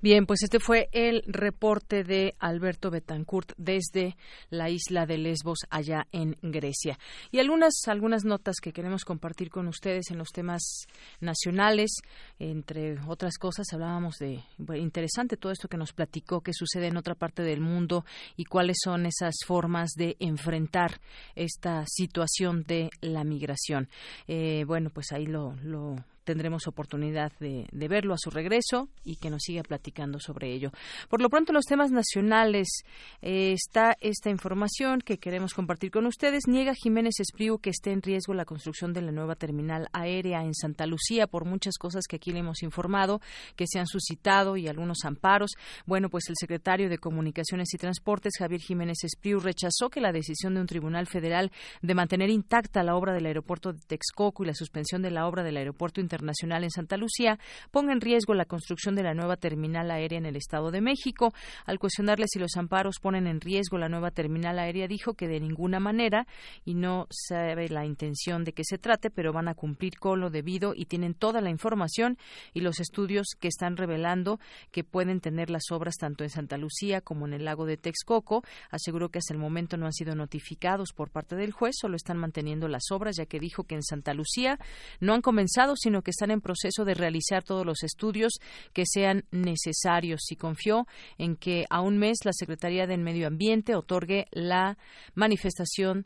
Bien, 0.02 0.26
pues 0.26 0.42
este 0.42 0.60
fue 0.60 0.90
el 0.94 1.22
reporte 1.28 2.04
de 2.04 2.34
Alberto 2.40 2.90
Betancourt 2.90 3.52
desde 3.58 4.18
la 4.50 4.72
isla 4.72 5.06
de 5.06 5.20
Lesbos, 5.20 5.60
allá 5.70 6.08
en 6.12 6.38
Grecia. 6.42 6.98
Y 7.30 7.38
algunas, 7.38 7.74
algunas 7.86 8.26
notas 8.26 8.56
que 8.60 8.74
queremos 8.74 9.06
compartir 9.06 9.52
con 9.52 9.68
ustedes 9.68 10.10
en 10.10 10.18
los 10.18 10.30
temas 10.30 10.88
nacionales. 11.20 11.92
Entre 12.40 12.98
otras 13.08 13.38
cosas, 13.38 13.68
hablábamos 13.74 14.16
de 14.16 14.44
interesante 14.76 15.38
todo 15.38 15.52
esto 15.52 15.68
que 15.68 15.78
nos 15.78 15.94
platicó 15.94 16.42
que 16.42 16.54
sucede 16.54 16.88
en 16.88 16.98
otra 16.98 17.14
parte 17.14 17.44
del 17.44 17.62
mundo 17.62 18.04
y 18.36 18.46
cuáles 18.46 18.78
son 18.84 19.06
esas 19.06 19.36
formas 19.46 19.92
de 19.92 20.18
enfrentar 20.20 21.00
esta 21.36 21.86
situación 21.86 22.64
de 22.64 22.90
la 23.02 23.24
migración. 23.24 23.88
Eh, 24.28 24.64
bueno, 24.66 24.90
pues 24.90 25.12
ahí 25.12 25.28
lo, 25.28 25.54
lo 25.62 25.96
tendremos 26.24 26.68
oportunidad 26.68 27.32
de, 27.40 27.68
verlo 27.72 28.14
a 28.14 28.18
su 28.18 28.30
regreso 28.30 28.90
y 29.04 29.18
que 29.18 29.30
nos 29.30 29.42
siga 29.44 29.64
platicando 29.64 30.20
sobre 30.20 30.54
ello. 30.54 30.72
Por 31.10 31.22
lo 31.22 31.30
pronto, 31.30 31.52
los 31.52 31.66
temas 31.66 31.92
nacionales 31.92 32.84
eh, 33.22 33.54
está 33.54 33.98
esta 34.00 34.30
información 34.30 35.02
que 35.02 35.18
queremos 35.18 35.54
compartir 35.54 35.92
con 35.92 36.06
ustedes. 36.06 36.44
Niega 36.48 36.74
Jiménez 36.74 37.20
Espriu 37.20 37.60
que 37.60 37.72
esté 37.72 37.92
en 37.92 38.02
riesgo 38.02 38.34
la 38.34 38.46
construcción 38.46 38.94
de 38.94 39.02
la 39.02 39.12
nueva 39.12 39.36
terminal 39.36 39.88
aérea 39.94 40.44
en 40.44 40.54
Santa 40.54 40.86
Lucía 40.86 41.28
por 41.28 41.46
muchas 41.46 41.78
cosas 41.78 42.06
que 42.08 42.18
aquí 42.18 42.32
le 42.32 42.40
hemos 42.40 42.64
informado, 42.64 43.20
que 43.56 43.66
se 43.68 43.80
han 43.80 43.88
suscitado 43.88 44.58
y 44.58 44.68
algunos 44.68 45.04
amparos. 45.06 45.52
Bueno, 45.86 46.10
pues 46.10 46.30
el 46.30 46.36
secretario 46.40 46.90
de 46.90 46.98
Comunicaciones 46.98 47.74
y 47.74 47.78
Transportes, 47.78 48.34
Javier 48.38 48.62
Jiménez 48.62 49.04
Espriu, 49.04 49.40
rechazó 49.40 49.90
que 49.90 50.02
la 50.02 50.12
decisión 50.12 50.54
de 50.54 50.62
un 50.62 50.68
tribunal 50.68 51.08
federal 51.08 51.52
de 51.82 51.96
mantener 51.96 52.30
intacta 52.30 52.84
la 52.84 52.96
obra 52.96 53.14
del 53.14 53.26
aeropuerto 53.26 53.74
de 53.74 53.80
Texcoco 53.80 54.44
y 54.44 54.48
la 54.48 54.54
suspensión 54.54 55.02
de 55.02 55.12
la 55.12 55.28
obra 55.28 55.44
del 55.44 55.58
aeropuerto 55.58 56.00
internacional 56.12 56.64
en 56.64 56.72
Santa 56.72 56.98
Lucía 56.98 57.40
ponga 57.72 57.94
en 57.94 58.02
riesgo 58.02 58.34
la 58.34 58.46
construcción 58.46 58.96
de 58.96 59.04
la 59.04 59.14
nueva 59.14 59.38
terminal 59.38 59.90
aérea 59.92 60.18
en 60.18 60.26
el 60.26 60.36
Estado 60.36 60.70
de 60.72 60.82
México. 60.82 61.34
Al 61.66 61.80
cuestionarle 61.80 62.26
si 62.28 62.38
los 62.38 62.58
amparos 62.58 62.98
ponen 63.02 63.28
en 63.28 63.40
riesgo 63.40 63.78
la 63.78 63.88
nueva 63.88 64.12
terminal 64.12 64.60
aérea, 64.60 64.88
dijo 64.88 65.14
que 65.14 65.28
de 65.28 65.40
ninguna 65.40 65.80
manera 65.80 66.28
y 66.66 66.74
no 66.74 67.08
sabe 67.10 67.70
la 67.70 67.86
intención 67.86 68.44
de 68.44 68.52
que 68.52 68.64
se 68.66 68.78
trate, 68.78 69.10
pero 69.10 69.32
van 69.32 69.48
a 69.48 69.56
cumplir 69.56 69.98
con 70.00 70.20
lo 70.20 70.30
debido 70.30 70.74
y 70.76 70.86
tienen 70.86 71.14
toda 71.14 71.40
la 71.40 71.50
información 71.50 72.18
y 72.54 72.60
los 72.60 72.80
estudios 72.80 73.28
que 73.40 73.48
están 73.48 73.78
revelando 73.78 74.40
que 74.72 74.84
pueden 74.84 75.22
tener 75.22 75.50
las 75.50 75.72
obras 75.72 75.96
tanto 75.96 76.24
en 76.24 76.30
Santa 76.30 76.58
Lucía 76.58 77.00
como 77.00 77.26
en 77.26 77.34
el 77.34 77.46
lago 77.46 77.66
de 77.66 77.78
Texcoco. 77.78 78.44
Aseguró 78.70 79.10
que 79.10 79.20
hasta 79.20 79.34
el 79.34 79.40
momento 79.40 79.78
no 79.78 79.86
han 79.86 79.94
sido 79.94 80.16
notificados 80.16 80.92
por 80.94 81.10
parte 81.10 81.36
del 81.36 81.52
juez, 81.52 81.76
solo 81.80 81.96
están 81.96 82.18
manteniendo 82.18 82.68
las 82.68 82.84
obras, 82.92 83.16
ya 83.18 83.26
que 83.26 83.40
dijo 83.40 83.64
que 83.64 83.76
en 83.76 83.84
Santa 83.84 84.14
Lucía 84.14 84.60
no 85.00 85.14
han 85.14 85.22
comenzado, 85.22 85.76
sino 85.78 86.01
que 86.02 86.12
están 86.12 86.32
en 86.32 86.42
proceso 86.42 86.86
de 86.86 86.94
realizar 86.94 87.44
todos 87.44 87.66
los 87.66 87.84
estudios 87.84 88.34
que 88.74 88.86
sean 88.86 89.26
necesarios. 89.32 90.32
Y 90.32 90.36
confió 90.36 90.88
en 91.18 91.36
que 91.36 91.66
a 91.70 91.82
un 91.82 91.98
mes 91.98 92.20
la 92.24 92.34
Secretaría 92.34 92.88
del 92.88 93.02
Medio 93.02 93.28
Ambiente 93.28 93.76
otorgue 93.76 94.28
la 94.32 94.78
manifestación 95.16 96.06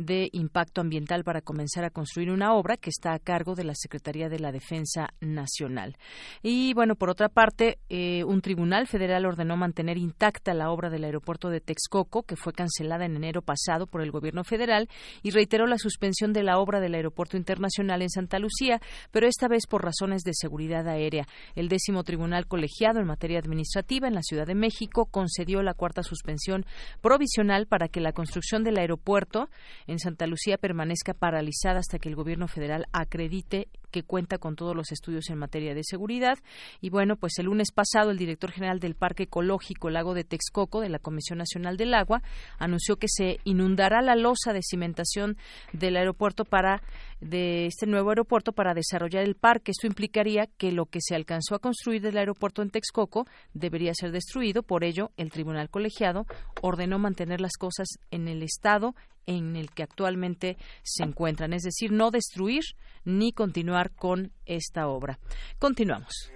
de 0.00 0.30
impacto 0.32 0.80
ambiental 0.80 1.24
para 1.24 1.42
comenzar 1.42 1.84
a 1.84 1.90
construir 1.90 2.30
una 2.30 2.54
obra 2.54 2.76
que 2.78 2.88
está 2.88 3.12
a 3.12 3.18
cargo 3.18 3.54
de 3.54 3.64
la 3.64 3.74
Secretaría 3.74 4.28
de 4.28 4.38
la 4.38 4.50
Defensa 4.50 5.10
Nacional. 5.20 5.96
Y 6.42 6.72
bueno, 6.74 6.96
por 6.96 7.10
otra 7.10 7.28
parte, 7.28 7.78
eh, 7.90 8.24
un 8.24 8.40
tribunal 8.40 8.86
federal 8.86 9.26
ordenó 9.26 9.56
mantener 9.56 9.98
intacta 9.98 10.54
la 10.54 10.70
obra 10.70 10.88
del 10.88 11.04
aeropuerto 11.04 11.50
de 11.50 11.60
Texcoco, 11.60 12.22
que 12.22 12.36
fue 12.36 12.54
cancelada 12.54 13.04
en 13.04 13.16
enero 13.16 13.42
pasado 13.42 13.86
por 13.86 14.00
el 14.00 14.10
gobierno 14.10 14.42
federal, 14.42 14.88
y 15.22 15.30
reiteró 15.30 15.66
la 15.66 15.76
suspensión 15.76 16.32
de 16.32 16.44
la 16.44 16.58
obra 16.58 16.80
del 16.80 16.94
aeropuerto 16.94 17.36
internacional 17.36 18.00
en 18.00 18.10
Santa 18.10 18.38
Lucía, 18.38 18.80
pero 19.10 19.26
esta 19.26 19.48
vez 19.48 19.66
por 19.66 19.84
razones 19.84 20.22
de 20.22 20.32
seguridad 20.32 20.88
aérea. 20.88 21.26
El 21.54 21.68
décimo 21.68 22.04
tribunal 22.04 22.46
colegiado 22.46 23.00
en 23.00 23.06
materia 23.06 23.38
administrativa 23.38 24.08
en 24.08 24.14
la 24.14 24.22
Ciudad 24.22 24.46
de 24.46 24.54
México 24.54 25.06
concedió 25.06 25.62
la 25.62 25.74
cuarta 25.74 26.02
suspensión 26.02 26.64
provisional 27.02 27.66
para 27.66 27.88
que 27.88 28.00
la 28.00 28.12
construcción 28.12 28.64
del 28.64 28.78
aeropuerto 28.78 29.50
en 29.90 29.98
Santa 29.98 30.26
Lucía 30.26 30.56
permanezca 30.56 31.14
paralizada 31.14 31.80
hasta 31.80 31.98
que 31.98 32.08
el 32.08 32.14
gobierno 32.14 32.46
federal 32.46 32.86
acredite 32.92 33.68
que 33.90 34.04
cuenta 34.04 34.38
con 34.38 34.54
todos 34.54 34.76
los 34.76 34.92
estudios 34.92 35.28
en 35.30 35.38
materia 35.38 35.74
de 35.74 35.82
seguridad. 35.82 36.38
Y 36.80 36.90
bueno, 36.90 37.16
pues 37.16 37.38
el 37.38 37.46
lunes 37.46 37.72
pasado 37.72 38.10
el 38.10 38.18
director 38.18 38.52
general 38.52 38.78
del 38.78 38.94
Parque 38.94 39.24
Ecológico 39.24 39.90
Lago 39.90 40.14
de 40.14 40.22
Texcoco 40.22 40.80
de 40.80 40.90
la 40.90 41.00
Comisión 41.00 41.38
Nacional 41.38 41.76
del 41.76 41.94
Agua 41.94 42.22
anunció 42.58 42.96
que 42.96 43.08
se 43.08 43.38
inundará 43.42 44.00
la 44.00 44.14
losa 44.14 44.52
de 44.52 44.62
cimentación 44.62 45.36
del 45.72 45.96
aeropuerto 45.96 46.44
para 46.44 46.82
de 47.20 47.66
este 47.66 47.86
nuevo 47.86 48.10
aeropuerto 48.10 48.52
para 48.52 48.74
desarrollar 48.74 49.24
el 49.24 49.34
parque. 49.34 49.72
Esto 49.72 49.86
implicaría 49.86 50.46
que 50.56 50.72
lo 50.72 50.86
que 50.86 51.00
se 51.02 51.14
alcanzó 51.14 51.54
a 51.54 51.58
construir 51.58 52.00
del 52.00 52.16
aeropuerto 52.16 52.62
en 52.62 52.70
Texcoco 52.70 53.26
debería 53.54 53.92
ser 53.94 54.12
destruido. 54.12 54.62
Por 54.62 54.84
ello, 54.84 55.10
el 55.16 55.30
tribunal 55.30 55.68
colegiado 55.68 56.26
ordenó 56.62 56.98
mantener 56.98 57.40
las 57.40 57.56
cosas 57.58 57.88
en 58.10 58.28
el 58.28 58.42
estado 58.42 58.94
en 59.30 59.54
el 59.56 59.70
que 59.70 59.84
actualmente 59.84 60.56
se 60.82 61.04
encuentran, 61.04 61.52
es 61.52 61.62
decir, 61.62 61.92
no 61.92 62.10
destruir 62.10 62.62
ni 63.04 63.32
continuar 63.32 63.92
con 63.94 64.32
esta 64.44 64.88
obra. 64.88 65.18
Continuamos. 65.58 66.32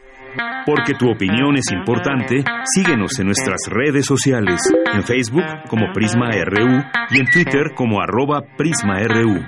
Porque 0.64 0.94
tu 0.94 1.10
opinión 1.10 1.56
es 1.56 1.70
importante, 1.72 2.44
síguenos 2.64 3.18
en 3.18 3.26
nuestras 3.26 3.60
redes 3.68 4.06
sociales, 4.06 4.60
en 4.92 5.02
Facebook 5.02 5.44
como 5.68 5.92
Prisma 5.92 6.30
RU 6.30 6.82
y 7.10 7.18
en 7.18 7.26
Twitter 7.26 7.74
como 7.76 8.00
arroba 8.00 8.42
PrismaRU. 8.56 9.40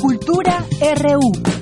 Cultura 0.00 0.64
RU. 1.00 1.55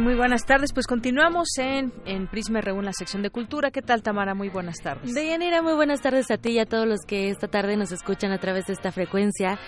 Muy 0.00 0.14
buenas 0.14 0.46
tardes. 0.46 0.72
Pues 0.72 0.86
continuamos 0.86 1.48
en, 1.58 1.92
en 2.06 2.26
Prisma 2.26 2.62
Reúne, 2.62 2.86
la 2.86 2.92
sección 2.92 3.22
de 3.22 3.28
cultura. 3.28 3.70
¿Qué 3.70 3.82
tal, 3.82 4.02
Tamara? 4.02 4.34
Muy 4.34 4.48
buenas 4.48 4.76
tardes. 4.78 5.12
Deyanira, 5.12 5.60
muy 5.60 5.74
buenas 5.74 6.00
tardes 6.00 6.30
a 6.30 6.38
ti 6.38 6.52
y 6.52 6.58
a 6.60 6.66
todos 6.66 6.86
los 6.86 7.00
que 7.06 7.28
esta 7.28 7.46
tarde 7.46 7.76
nos 7.76 7.92
escuchan 7.92 8.32
a 8.32 8.38
través 8.38 8.66
de 8.66 8.72
esta 8.72 8.90
frecuencia. 8.90 9.58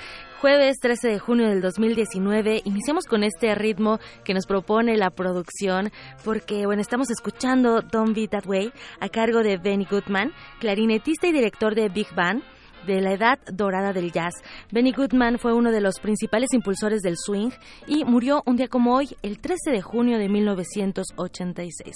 Jueves 0.40 0.78
13 0.80 1.08
de 1.08 1.18
junio 1.18 1.48
del 1.48 1.60
2019, 1.60 2.62
iniciamos 2.64 3.04
con 3.06 3.22
este 3.22 3.54
ritmo 3.54 3.98
que 4.24 4.34
nos 4.34 4.46
propone 4.46 4.96
la 4.96 5.10
producción, 5.10 5.90
porque, 6.24 6.64
bueno, 6.66 6.80
estamos 6.80 7.10
escuchando 7.10 7.82
Don't 7.82 8.14
Be 8.14 8.28
That 8.28 8.46
Way 8.46 8.72
a 9.00 9.08
cargo 9.08 9.42
de 9.42 9.58
Benny 9.58 9.86
Goodman, 9.90 10.32
clarinetista 10.60 11.26
y 11.26 11.32
director 11.32 11.74
de 11.74 11.88
Big 11.88 12.14
Band 12.14 12.42
de 12.86 13.00
la 13.00 13.12
edad 13.12 13.38
dorada 13.52 13.92
del 13.92 14.12
jazz. 14.12 14.34
Benny 14.70 14.92
Goodman 14.92 15.38
fue 15.38 15.52
uno 15.52 15.70
de 15.70 15.80
los 15.80 15.98
principales 16.00 16.52
impulsores 16.52 17.02
del 17.02 17.16
swing 17.16 17.50
y 17.86 18.04
murió 18.04 18.42
un 18.46 18.56
día 18.56 18.68
como 18.68 18.94
hoy, 18.94 19.16
el 19.22 19.38
13 19.38 19.70
de 19.70 19.82
junio 19.82 20.18
de 20.18 20.28
1986. 20.28 21.94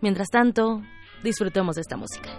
Mientras 0.00 0.28
tanto, 0.28 0.82
disfrutemos 1.22 1.76
de 1.76 1.82
esta 1.82 1.96
música. 1.96 2.30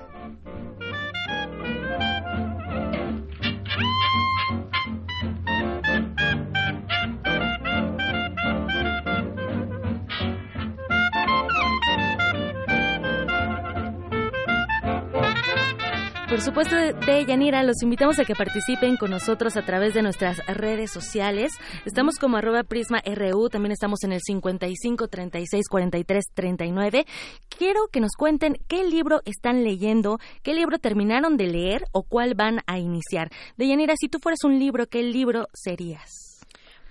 Por 16.32 16.40
supuesto, 16.40 16.78
de 16.78 17.26
Yanira, 17.26 17.62
los 17.62 17.84
invitamos 17.84 18.18
a 18.18 18.24
que 18.24 18.36
participen 18.36 18.96
con 18.96 19.12
nosotros 19.12 19.58
a 19.58 19.66
través 19.66 19.94
de 19.94 20.02
nuestras 20.02 20.38
redes 20.48 20.90
sociales. 20.90 21.52
Estamos 21.84 22.16
como 22.20 22.38
arroba 22.38 22.64
Prisma 22.64 23.02
RU, 23.06 23.50
también 23.50 23.74
estamos 23.74 24.02
en 24.06 24.14
el 24.14 24.22
55 24.22 25.10
36 25.10 25.68
43 25.70 26.24
39. 26.34 27.06
Quiero 27.50 27.82
que 27.92 28.00
nos 28.00 28.14
cuenten 28.18 28.56
qué 28.70 28.86
libro 28.86 29.20
están 29.26 29.66
leyendo, 29.66 30.20
qué 30.42 30.54
libro 30.54 30.80
terminaron 30.80 31.36
de 31.36 31.48
leer 31.48 31.84
o 31.92 32.04
cuál 32.04 32.34
van 32.34 32.62
a 32.66 32.80
iniciar. 32.80 33.30
De 33.58 33.68
Yanira, 33.68 33.96
si 34.00 34.08
tú 34.08 34.20
fueras 34.20 34.46
un 34.46 34.58
libro, 34.58 34.88
¿qué 34.88 35.04
libro 35.04 35.50
serías? 35.54 36.21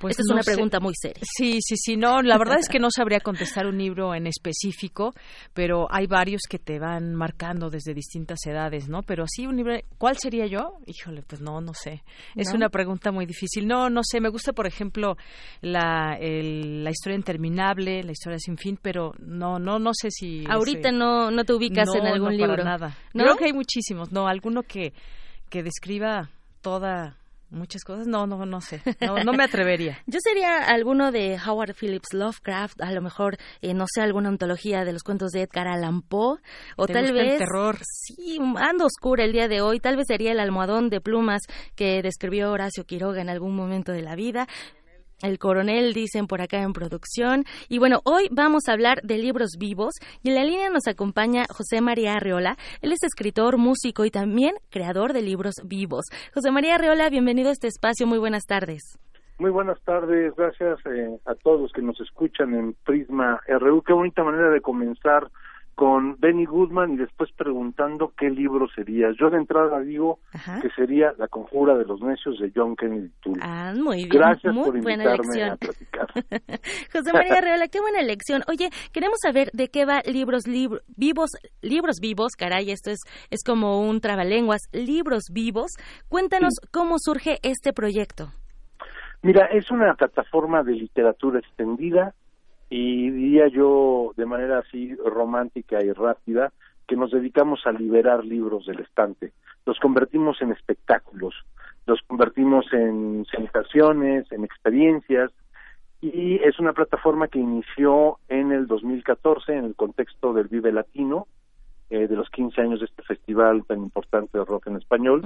Pues 0.00 0.12
Esta 0.12 0.22
es 0.22 0.30
una 0.32 0.42
pregunta 0.42 0.80
muy 0.80 0.94
seria. 0.94 1.22
Sí, 1.22 1.58
sí, 1.60 1.76
sí. 1.76 1.96
No, 1.98 2.22
la 2.22 2.38
verdad 2.38 2.58
es 2.58 2.70
que 2.70 2.78
no 2.78 2.88
sabría 2.90 3.20
contestar 3.20 3.66
un 3.66 3.76
libro 3.76 4.14
en 4.14 4.26
específico, 4.26 5.12
pero 5.52 5.86
hay 5.90 6.06
varios 6.06 6.40
que 6.48 6.58
te 6.58 6.78
van 6.78 7.14
marcando 7.14 7.68
desde 7.68 7.92
distintas 7.92 8.38
edades, 8.46 8.88
¿no? 8.88 9.02
Pero 9.02 9.26
sí, 9.28 9.46
un 9.46 9.56
libro. 9.56 9.74
¿Cuál 9.98 10.16
sería 10.16 10.46
yo? 10.46 10.78
Híjole, 10.86 11.22
pues 11.22 11.42
no, 11.42 11.60
no 11.60 11.74
sé. 11.74 12.02
Es 12.34 12.54
una 12.54 12.70
pregunta 12.70 13.12
muy 13.12 13.26
difícil. 13.26 13.66
No, 13.68 13.90
no 13.90 14.00
sé. 14.02 14.22
Me 14.22 14.30
gusta, 14.30 14.54
por 14.54 14.66
ejemplo, 14.66 15.18
la, 15.60 16.18
la 16.18 16.90
historia 16.90 17.16
interminable, 17.16 18.02
la 18.02 18.12
historia 18.12 18.38
sin 18.38 18.56
fin, 18.56 18.78
pero 18.80 19.12
no, 19.18 19.58
no, 19.58 19.78
no 19.78 19.90
sé 19.92 20.10
si. 20.10 20.44
Ahorita 20.48 20.92
no, 20.92 21.30
no 21.30 21.44
te 21.44 21.52
ubicas 21.52 21.94
en 21.94 22.06
algún 22.06 22.36
no 22.38 22.46
libro. 22.46 22.64
nada. 22.64 22.96
¿No? 23.12 23.24
Creo 23.24 23.36
que 23.36 23.44
hay 23.44 23.52
muchísimos. 23.52 24.10
No, 24.12 24.26
alguno 24.26 24.62
que 24.62 24.94
que 25.50 25.62
describa 25.62 26.30
toda 26.62 27.16
Muchas 27.50 27.82
cosas, 27.82 28.06
no, 28.06 28.28
no, 28.28 28.46
no 28.46 28.60
sé, 28.60 28.80
no, 29.00 29.32
me 29.32 29.42
atrevería. 29.42 29.98
Yo 30.06 30.20
sería 30.22 30.58
alguno 30.58 31.10
de 31.10 31.36
Howard 31.44 31.74
Phillips 31.74 32.14
Lovecraft, 32.14 32.80
a 32.80 32.92
lo 32.92 33.02
mejor, 33.02 33.38
eh, 33.60 33.74
no 33.74 33.86
sé, 33.92 34.02
alguna 34.02 34.28
antología 34.28 34.84
de 34.84 34.92
los 34.92 35.02
cuentos 35.02 35.32
de 35.32 35.42
Edgar 35.42 35.66
Allan 35.66 36.02
Poe, 36.02 36.38
o 36.76 36.86
tal 36.86 37.12
vez... 37.12 37.32
el 37.32 37.38
terror? 37.38 37.78
Sí, 37.82 38.38
ando 38.56 38.86
oscura 38.86 39.24
el 39.24 39.32
día 39.32 39.48
de 39.48 39.62
hoy, 39.62 39.80
tal 39.80 39.96
vez 39.96 40.06
sería 40.06 40.30
el 40.30 40.38
almohadón 40.38 40.90
de 40.90 41.00
plumas 41.00 41.42
que 41.74 42.02
describió 42.02 42.52
Horacio 42.52 42.84
Quiroga 42.84 43.20
en 43.20 43.28
algún 43.28 43.56
momento 43.56 43.90
de 43.90 44.02
la 44.02 44.14
vida, 44.14 44.46
el 45.22 45.38
coronel, 45.38 45.92
dicen 45.92 46.26
por 46.26 46.40
acá 46.40 46.62
en 46.62 46.72
producción. 46.72 47.44
Y 47.68 47.78
bueno, 47.78 48.00
hoy 48.04 48.28
vamos 48.30 48.68
a 48.68 48.72
hablar 48.72 49.02
de 49.02 49.18
libros 49.18 49.56
vivos 49.58 49.94
y 50.22 50.30
en 50.30 50.34
la 50.34 50.44
línea 50.44 50.70
nos 50.70 50.86
acompaña 50.86 51.44
José 51.50 51.80
María 51.80 52.14
Arreola. 52.14 52.56
Él 52.82 52.92
es 52.92 53.02
escritor, 53.02 53.58
músico 53.58 54.04
y 54.04 54.10
también 54.10 54.54
creador 54.70 55.12
de 55.12 55.22
libros 55.22 55.54
vivos. 55.64 56.06
José 56.34 56.50
María 56.50 56.76
Arreola, 56.76 57.08
bienvenido 57.10 57.48
a 57.50 57.52
este 57.52 57.68
espacio. 57.68 58.06
Muy 58.06 58.18
buenas 58.18 58.46
tardes. 58.46 58.98
Muy 59.38 59.50
buenas 59.50 59.80
tardes. 59.84 60.34
Gracias 60.36 60.78
eh, 60.84 61.18
a 61.24 61.34
todos 61.34 61.62
los 61.62 61.72
que 61.72 61.80
nos 61.80 61.98
escuchan 62.00 62.52
en 62.52 62.74
Prisma 62.84 63.40
RU. 63.48 63.82
Qué 63.82 63.94
bonita 63.94 64.22
manera 64.22 64.50
de 64.50 64.60
comenzar 64.60 65.30
con 65.80 66.20
Benny 66.20 66.44
Goodman 66.44 66.92
y 66.92 66.96
después 66.98 67.30
preguntando 67.32 68.12
qué 68.14 68.28
libro 68.28 68.68
sería. 68.68 69.12
Yo 69.18 69.30
de 69.30 69.38
entrada 69.38 69.80
digo 69.80 70.18
que 70.60 70.68
sería 70.76 71.14
La 71.16 71.26
conjura 71.26 71.74
de 71.78 71.86
los 71.86 72.02
necios 72.02 72.38
de 72.38 72.52
John 72.54 72.76
Kennedy 72.76 73.10
Toole. 73.22 73.40
Ah, 73.42 73.72
muy 73.74 74.04
bien. 74.04 74.10
Gracias 74.10 74.52
muy 74.52 74.64
por 74.64 74.82
buena 74.82 75.04
invitarme 75.04 75.40
elección. 75.40 75.50
a 75.50 75.56
platicar. 75.56 76.06
José 76.92 77.12
María 77.14 77.40
Reola, 77.40 77.68
qué 77.68 77.80
buena 77.80 78.00
elección. 78.00 78.42
Oye, 78.46 78.68
queremos 78.92 79.20
saber 79.22 79.48
de 79.54 79.68
qué 79.68 79.86
va 79.86 80.02
Libros 80.04 80.42
Vivos, 80.44 81.30
Libros 81.62 81.96
Vivos, 81.98 82.32
caray, 82.36 82.70
esto 82.70 82.90
es, 82.90 82.98
es 83.30 83.42
como 83.42 83.80
un 83.80 84.02
trabalenguas, 84.02 84.60
Libros 84.74 85.30
Vivos. 85.32 85.70
Cuéntanos 86.10 86.52
cómo 86.70 86.96
surge 86.98 87.38
este 87.42 87.72
proyecto. 87.72 88.28
Mira, 89.22 89.46
es 89.46 89.70
una 89.70 89.94
plataforma 89.94 90.62
de 90.62 90.72
literatura 90.72 91.38
extendida 91.38 92.14
y 92.70 93.10
diría 93.10 93.48
yo 93.48 94.12
de 94.16 94.24
manera 94.24 94.60
así 94.60 94.94
romántica 95.04 95.82
y 95.82 95.92
rápida 95.92 96.52
que 96.86 96.96
nos 96.96 97.10
dedicamos 97.10 97.66
a 97.66 97.72
liberar 97.72 98.24
libros 98.24 98.66
del 98.66 98.80
estante. 98.80 99.32
Los 99.66 99.78
convertimos 99.80 100.40
en 100.40 100.52
espectáculos, 100.52 101.34
los 101.86 102.00
convertimos 102.06 102.72
en 102.72 103.26
sensaciones, 103.30 104.30
en 104.32 104.44
experiencias 104.44 105.32
y 106.00 106.36
es 106.36 106.58
una 106.58 106.72
plataforma 106.72 107.28
que 107.28 107.40
inició 107.40 108.18
en 108.28 108.52
el 108.52 108.66
2014 108.66 109.52
en 109.52 109.64
el 109.64 109.74
contexto 109.74 110.32
del 110.32 110.48
Vive 110.48 110.72
Latino, 110.72 111.26
eh, 111.90 112.06
de 112.06 112.16
los 112.16 112.30
15 112.30 112.60
años 112.60 112.80
de 112.80 112.86
este 112.86 113.02
festival 113.02 113.64
tan 113.66 113.80
importante 113.80 114.38
de 114.38 114.44
rock 114.44 114.68
en 114.68 114.76
español, 114.76 115.24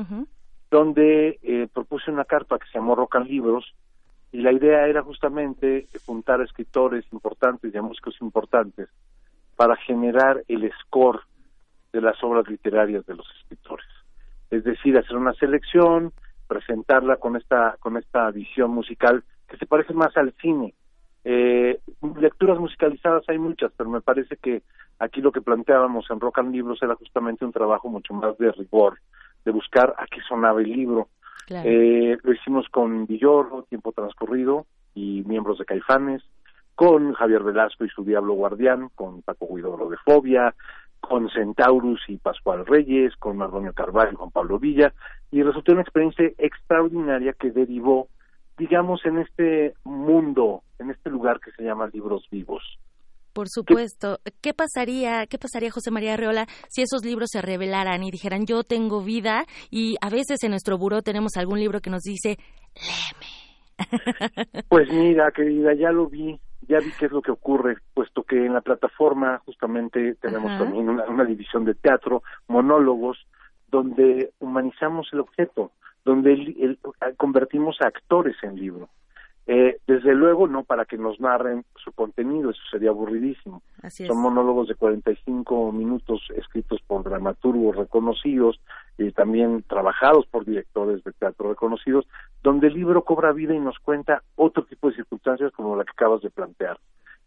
donde 0.70 1.38
eh, 1.42 1.68
propuse 1.72 2.10
una 2.10 2.24
carta 2.24 2.58
que 2.58 2.66
se 2.66 2.78
llamó 2.78 2.94
Rock 2.94 3.16
and 3.16 3.28
Libros, 3.28 3.74
y 4.34 4.42
la 4.42 4.50
idea 4.50 4.88
era 4.88 5.00
justamente 5.02 5.86
juntar 6.06 6.40
a 6.40 6.44
escritores 6.44 7.04
importantes 7.12 7.72
y 7.72 7.78
a 7.78 7.82
músicos 7.82 8.16
importantes 8.20 8.88
para 9.54 9.76
generar 9.76 10.42
el 10.48 10.68
score 10.80 11.20
de 11.92 12.00
las 12.00 12.20
obras 12.24 12.48
literarias 12.48 13.06
de 13.06 13.14
los 13.14 13.28
escritores. 13.38 13.86
Es 14.50 14.64
decir, 14.64 14.98
hacer 14.98 15.16
una 15.16 15.34
selección, 15.34 16.12
presentarla 16.48 17.18
con 17.18 17.36
esta 17.36 17.76
con 17.78 17.96
esta 17.96 18.28
visión 18.32 18.72
musical 18.72 19.22
que 19.46 19.56
se 19.56 19.66
parece 19.66 19.94
más 19.94 20.16
al 20.16 20.32
cine. 20.42 20.74
Eh, 21.22 21.78
lecturas 22.18 22.58
musicalizadas 22.58 23.22
hay 23.28 23.38
muchas, 23.38 23.70
pero 23.76 23.88
me 23.88 24.00
parece 24.00 24.36
que 24.38 24.62
aquí 24.98 25.20
lo 25.20 25.30
que 25.30 25.42
planteábamos 25.42 26.10
en 26.10 26.18
Rock 26.18 26.40
and 26.40 26.52
Libros 26.52 26.82
era 26.82 26.96
justamente 26.96 27.44
un 27.44 27.52
trabajo 27.52 27.88
mucho 27.88 28.12
más 28.14 28.36
de 28.38 28.50
rigor, 28.50 28.98
de 29.44 29.52
buscar 29.52 29.94
a 29.96 30.06
qué 30.08 30.20
sonaba 30.28 30.60
el 30.60 30.72
libro, 30.72 31.08
eh, 31.48 32.18
lo 32.22 32.32
hicimos 32.32 32.68
con 32.68 33.06
Villoro, 33.06 33.64
Tiempo 33.68 33.92
Transcurrido, 33.92 34.66
y 34.94 35.22
miembros 35.26 35.58
de 35.58 35.64
Caifanes, 35.64 36.22
con 36.74 37.12
Javier 37.14 37.42
Velasco 37.42 37.84
y 37.84 37.88
su 37.88 38.04
Diablo 38.04 38.34
Guardián, 38.34 38.90
con 38.94 39.22
Paco 39.22 39.48
Guidoro 39.54 39.88
de 39.88 39.96
Fobia, 39.98 40.54
con 41.00 41.28
Centaurus 41.30 42.00
y 42.08 42.16
Pascual 42.16 42.66
Reyes, 42.66 43.14
con 43.16 43.36
Mardonio 43.36 43.72
Carvalho 43.72 44.12
y 44.12 44.16
Juan 44.16 44.30
Pablo 44.30 44.58
Villa, 44.58 44.92
y 45.30 45.42
resultó 45.42 45.72
una 45.72 45.82
experiencia 45.82 46.30
extraordinaria 46.38 47.34
que 47.34 47.50
derivó, 47.50 48.08
digamos, 48.56 49.04
en 49.04 49.18
este 49.18 49.74
mundo, 49.84 50.62
en 50.78 50.90
este 50.90 51.10
lugar 51.10 51.40
que 51.40 51.52
se 51.52 51.62
llama 51.62 51.90
Libros 51.92 52.26
Vivos. 52.30 52.78
Por 53.34 53.48
supuesto. 53.48 54.18
¿Qué 54.40 54.54
pasaría, 54.54 55.26
qué 55.26 55.38
pasaría, 55.38 55.70
José 55.70 55.90
María 55.90 56.14
Arreola, 56.14 56.46
si 56.68 56.82
esos 56.82 57.04
libros 57.04 57.28
se 57.32 57.42
revelaran 57.42 58.04
y 58.04 58.10
dijeran 58.12 58.46
yo 58.46 58.62
tengo 58.62 59.02
vida 59.02 59.44
y 59.70 59.96
a 60.00 60.08
veces 60.08 60.42
en 60.44 60.50
nuestro 60.50 60.78
buró 60.78 61.02
tenemos 61.02 61.36
algún 61.36 61.58
libro 61.58 61.80
que 61.80 61.90
nos 61.90 62.02
dice 62.02 62.38
léeme? 62.74 63.44
Pues 64.68 64.88
mira, 64.88 65.32
querida, 65.32 65.74
ya 65.74 65.90
lo 65.90 66.06
vi, 66.06 66.38
ya 66.68 66.78
vi 66.78 66.92
qué 66.98 67.06
es 67.06 67.12
lo 67.12 67.22
que 67.22 67.32
ocurre, 67.32 67.76
puesto 67.92 68.22
que 68.22 68.36
en 68.36 68.54
la 68.54 68.60
plataforma 68.60 69.40
justamente 69.44 70.14
tenemos 70.20 70.56
también 70.58 70.88
una, 70.88 71.24
división 71.24 71.64
de 71.64 71.74
teatro, 71.74 72.22
monólogos, 72.46 73.18
donde 73.68 74.30
humanizamos 74.38 75.08
el 75.12 75.20
objeto, 75.20 75.72
donde 76.04 76.78
convertimos 77.16 77.76
a 77.80 77.88
actores 77.88 78.36
en 78.42 78.56
libro. 78.56 78.88
Eh, 79.46 79.78
desde 79.86 80.14
luego, 80.14 80.48
no 80.48 80.64
para 80.64 80.86
que 80.86 80.96
nos 80.96 81.20
narren 81.20 81.64
su 81.76 81.92
contenido, 81.92 82.50
eso 82.50 82.62
sería 82.70 82.90
aburridísimo. 82.90 83.62
Son 83.90 84.18
monólogos 84.18 84.68
de 84.68 84.74
45 84.74 85.70
minutos 85.72 86.22
escritos 86.34 86.80
por 86.86 87.04
dramaturgos 87.04 87.76
reconocidos 87.76 88.58
y 88.96 89.10
también 89.12 89.62
trabajados 89.68 90.26
por 90.26 90.46
directores 90.46 91.04
de 91.04 91.12
teatro 91.12 91.50
reconocidos, 91.50 92.06
donde 92.42 92.68
el 92.68 92.74
libro 92.74 93.04
cobra 93.04 93.32
vida 93.32 93.54
y 93.54 93.60
nos 93.60 93.78
cuenta 93.80 94.22
otro 94.36 94.64
tipo 94.64 94.88
de 94.88 94.96
circunstancias 94.96 95.52
como 95.52 95.76
la 95.76 95.84
que 95.84 95.90
acabas 95.90 96.22
de 96.22 96.30
plantear. 96.30 96.78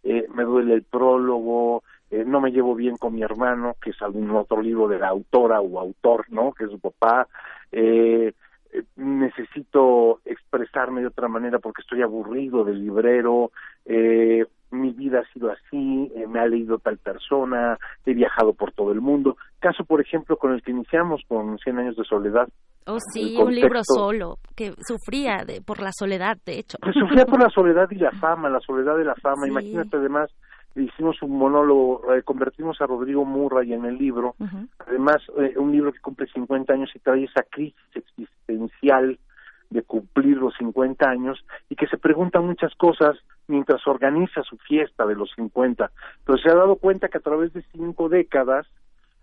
Eh, 0.03 0.25
me 0.33 0.43
duele 0.43 0.73
el 0.73 0.83
prólogo, 0.83 1.83
eh, 2.09 2.23
no 2.25 2.39
me 2.39 2.51
llevo 2.51 2.73
bien 2.75 2.97
con 2.97 3.13
mi 3.13 3.21
hermano, 3.21 3.75
que 3.81 3.91
es 3.91 4.01
algún 4.01 4.31
otro 4.31 4.61
libro 4.61 4.87
de 4.87 4.99
la 4.99 5.09
autora 5.09 5.59
o 5.59 5.79
autor, 5.79 6.25
¿no? 6.29 6.53
Que 6.53 6.63
es 6.63 6.71
su 6.71 6.79
papá. 6.79 7.27
Eh, 7.71 8.33
eh, 8.73 8.83
necesito 8.95 10.19
expresarme 10.25 11.01
de 11.01 11.07
otra 11.07 11.27
manera 11.27 11.59
porque 11.59 11.81
estoy 11.81 12.01
aburrido 12.01 12.63
del 12.63 12.81
librero, 12.81 13.51
eh, 13.85 14.45
mi 14.71 14.91
vida 14.91 15.19
ha 15.19 15.33
sido 15.33 15.51
así, 15.51 16.11
eh, 16.15 16.27
me 16.27 16.39
ha 16.39 16.47
leído 16.47 16.77
tal 16.77 16.97
persona, 16.97 17.77
he 18.05 18.13
viajado 18.13 18.53
por 18.53 18.71
todo 18.73 18.91
el 18.91 19.01
mundo. 19.01 19.37
Caso, 19.59 19.85
por 19.85 20.01
ejemplo, 20.01 20.37
con 20.37 20.53
el 20.53 20.61
que 20.61 20.71
iniciamos 20.71 21.21
con 21.27 21.57
Cien 21.59 21.77
años 21.79 21.95
de 21.95 22.03
soledad. 22.03 22.47
Oh, 22.85 22.97
sí, 23.13 23.35
un 23.37 23.53
libro 23.53 23.81
solo, 23.83 24.37
que 24.55 24.73
sufría 24.87 25.43
de, 25.45 25.61
por 25.61 25.81
la 25.81 25.91
soledad, 25.91 26.37
de 26.45 26.59
hecho. 26.59 26.77
Que 26.81 26.93
sufría 26.93 27.25
por 27.25 27.41
la 27.41 27.49
soledad 27.53 27.87
y 27.91 27.95
la 27.95 28.11
fama, 28.11 28.49
la 28.49 28.59
soledad 28.61 28.97
de 28.97 29.05
la 29.05 29.15
fama. 29.15 29.47
Imagínate 29.47 29.97
además 29.97 30.29
hicimos 30.83 31.21
un 31.21 31.37
monólogo, 31.37 32.13
eh, 32.13 32.23
convertimos 32.23 32.79
a 32.81 32.87
Rodrigo 32.87 33.25
Murray 33.25 33.73
en 33.73 33.85
el 33.85 33.97
libro, 33.97 34.35
además 34.79 35.17
eh, 35.39 35.53
un 35.57 35.71
libro 35.71 35.91
que 35.91 35.99
cumple 35.99 36.27
50 36.27 36.73
años 36.73 36.91
y 36.95 36.99
trae 36.99 37.23
esa 37.23 37.43
crisis 37.43 37.75
existencial 37.93 39.19
de 39.69 39.83
cumplir 39.83 40.37
los 40.37 40.53
50 40.57 41.09
años 41.09 41.43
y 41.69 41.75
que 41.75 41.87
se 41.87 41.97
pregunta 41.97 42.39
muchas 42.39 42.73
cosas 42.75 43.17
mientras 43.47 43.85
organiza 43.87 44.43
su 44.43 44.57
fiesta 44.57 45.05
de 45.05 45.15
los 45.15 45.31
50, 45.35 45.91
pero 46.25 46.37
se 46.37 46.49
ha 46.49 46.55
dado 46.55 46.75
cuenta 46.77 47.09
que 47.09 47.17
a 47.17 47.21
través 47.21 47.53
de 47.53 47.63
cinco 47.73 48.09
décadas 48.09 48.67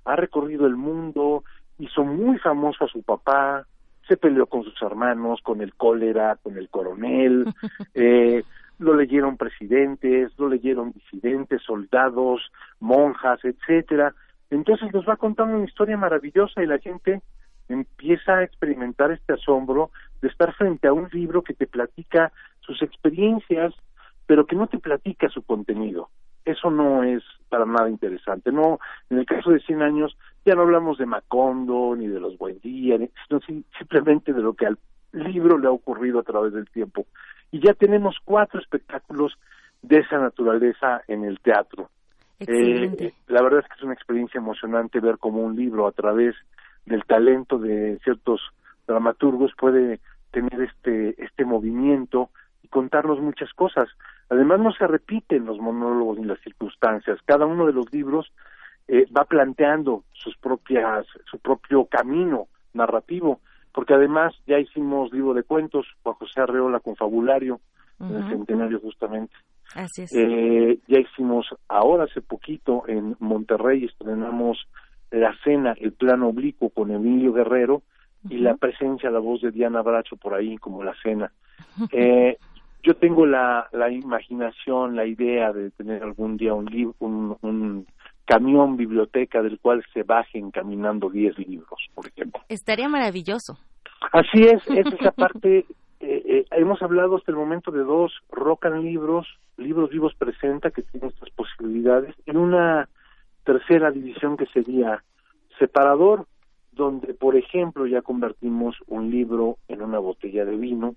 ha 0.05 0.17
recorrido 0.17 0.67
el 0.67 0.77
mundo, 0.77 1.45
hizo 1.79 2.05
muy 2.05 2.39
famoso 2.39 2.85
a 2.85 2.89
su 2.89 3.03
papá, 3.03 3.67
se 4.07 4.17
peleó 4.17 4.47
con 4.47 4.65
sus 4.65 4.81
hermanos, 4.83 5.41
con 5.43 5.63
el 5.63 5.75
cólera, 5.75 6.37
con 6.43 6.59
el 6.59 6.69
coronel, 6.69 7.47
eh, 7.95 8.45
lo 8.79 8.95
leyeron 8.95 9.37
presidentes, 9.37 10.33
lo 10.39 10.49
leyeron 10.49 10.93
disidentes, 10.93 11.62
soldados, 11.62 12.51
monjas, 12.81 13.41
etcétera. 13.45 14.14
Entonces 14.51 14.93
nos 14.93 15.09
va 15.09 15.16
contando 15.16 15.57
una 15.57 15.66
historia 15.66 15.97
maravillosa 15.97 16.62
y 16.62 16.66
la 16.66 16.79
gente 16.79 17.22
empieza 17.68 18.39
a 18.39 18.45
experimentar 18.45 19.11
este 19.11 19.35
asombro 19.35 19.91
de 20.20 20.29
estar 20.29 20.55
frente 20.55 20.89
a 20.89 20.93
un 20.93 21.09
libro 21.12 21.43
que 21.43 21.55
te 21.55 21.66
platica 21.66 22.33
sus 22.61 22.83
experiencias, 22.83 23.75
pero 24.27 24.47
que 24.47 24.57
no 24.57 24.66
te 24.66 24.79
platica 24.79 25.29
su 25.29 25.43
contenido. 25.43 26.09
Eso 26.45 26.70
no 26.70 27.03
es 27.03 27.22
para 27.49 27.64
nada 27.64 27.89
interesante. 27.89 28.53
No, 28.53 28.79
en 29.09 29.18
el 29.18 29.27
caso 29.27 29.51
de 29.51 29.61
100 29.61 29.83
años 29.83 30.16
ya 30.45 30.55
no 30.55 30.62
hablamos 30.62 30.99
de 30.99 31.07
Macondo 31.07 31.95
ni 31.97 32.07
de 32.07 32.20
los 32.20 32.37
Buendía, 32.37 32.99
sino 32.99 33.41
simplemente 33.79 34.33
de 34.33 34.43
lo 34.43 34.53
que 34.55 34.66
al 34.66 34.79
libro 35.12 35.59
le 35.59 35.68
ha 35.68 35.70
ocurrido 35.70 36.18
a 36.18 36.25
través 36.25 36.53
del 36.53 36.68
tiempo 36.68 37.07
y 37.55 37.61
ya 37.61 37.73
tenemos 37.73 38.17
cuatro 38.25 38.59
espectáculos 38.59 39.39
de 39.81 39.99
esa 39.99 40.19
naturaleza 40.19 41.03
en 41.07 41.23
el 41.23 41.39
teatro. 41.39 41.89
Eh, 42.41 43.13
la 43.29 43.43
verdad 43.43 43.61
es 43.61 43.69
que 43.69 43.75
es 43.77 43.83
una 43.85 43.95
experiencia 43.95 44.39
emocionante 44.39 44.99
ver 44.99 45.19
cómo 45.19 45.41
un 45.41 45.55
libro 45.55 45.87
a 45.87 45.93
través 45.93 46.35
del 46.85 47.05
talento 47.05 47.61
de 47.61 48.01
ciertos 48.03 48.41
dramaturgos 48.89 49.53
puede 49.57 50.01
tener 50.33 50.63
este 50.63 51.15
este 51.23 51.45
movimiento 51.45 52.31
y 52.65 52.67
contarnos 52.67 53.21
muchas 53.21 53.53
cosas. 53.53 53.89
Además 54.31 54.59
no 54.59 54.73
se 54.73 54.89
repiten 54.89 55.47
los 55.47 55.61
monólogos 55.61 56.19
ni 56.19 56.25
las 56.25 56.41
circunstancias. 56.41 57.21
Cada 57.25 57.47
uno 57.47 57.67
de 57.67 57.73
los 57.73 57.93
libros 57.93 58.33
eh, 58.89 59.07
va 59.17 59.27
planteando 59.27 60.03
sus 60.13 60.37
propias 60.39 61.07
su 61.31 61.39
propio 61.39 61.85
camino 61.85 62.49
narrativo 62.73 63.39
porque 63.75 63.93
además 63.93 64.33
ya 64.47 64.59
hicimos 64.59 65.12
libro 65.12 65.35
de 65.35 65.43
cuentos, 65.43 65.87
Juan 66.03 66.14
José 66.14 66.41
Arreola 66.41 66.79
con 66.79 66.95
Fabulario, 66.95 67.61
en 68.01 68.16
el 68.16 68.29
centenario 68.29 68.79
justamente. 68.81 69.35
Así 69.75 70.03
es. 70.03 70.14
Eh, 70.14 70.79
ya 70.87 71.01
hicimos 71.01 71.47
ahora 71.68 72.05
hace 72.05 72.20
poquito 72.20 72.85
en 72.87 73.16
Monterrey 73.18 73.85
estrenamos 73.85 74.68
La 75.11 75.35
Cena, 75.43 75.75
el 75.79 75.93
plano 75.93 76.29
oblicuo 76.29 76.70
con 76.70 76.93
Emilio 76.93 77.33
Guerrero 77.33 77.83
y 78.31 78.39
la 78.39 78.55
presencia, 78.55 79.11
la 79.11 79.18
voz 79.18 79.43
de 79.43 79.51
Diana 79.51 79.83
Bracho 79.83 80.16
por 80.16 80.35
ahí 80.35 80.57
como 80.57 80.85
La 80.85 80.95
Cena. 81.03 81.33
Eh, 81.91 82.39
yo 82.85 82.95
tengo 82.95 83.27
la, 83.27 83.68
la 83.72 83.91
imaginación, 83.91 84.95
la 84.95 85.07
idea 85.07 85.53
de 85.53 85.70
tener 85.72 86.03
algún 86.03 86.37
día 86.37 86.55
un, 86.55 86.66
libro, 86.66 86.95
un, 87.01 87.37
un 87.43 87.87
camión 88.25 88.77
biblioteca 88.77 89.43
del 89.43 89.59
cual 89.59 89.85
se 89.93 90.03
bajen 90.03 90.51
caminando 90.51 91.11
10 91.11 91.39
libros, 91.39 91.91
por 91.95 92.07
ejemplo. 92.07 92.43
Estaría 92.49 92.89
maravilloso. 92.89 93.59
Así 94.12 94.43
es, 94.43 94.62
esa 94.68 94.89
es 94.89 95.03
la 95.03 95.12
parte 95.12 95.66
eh, 96.07 96.22
eh, 96.27 96.47
hemos 96.51 96.83
hablado 96.83 97.16
hasta 97.16 97.31
el 97.31 97.39
momento 97.39 97.70
de 97.70 97.83
dos, 97.83 98.12
Rocan 98.31 98.83
Libros, 98.83 99.27
Libros 99.57 99.89
Vivos 99.89 100.14
Presenta, 100.14 100.70
que 100.70 100.83
tiene 100.83 101.07
estas 101.07 101.31
posibilidades, 101.31 102.14
y 102.27 102.37
una 102.37 102.91
tercera 103.45 103.91
división 103.91 104.37
que 104.37 104.45
sería 104.47 105.03
Separador, 105.59 106.27
donde, 106.72 107.14
por 107.14 107.37
ejemplo, 107.37 107.87
ya 107.87 108.03
convertimos 108.03 108.77
un 108.87 109.11
libro 109.11 109.57
en 109.68 109.81
una 109.81 109.99
botella 109.99 110.45
de 110.45 110.57
vino, 110.57 110.95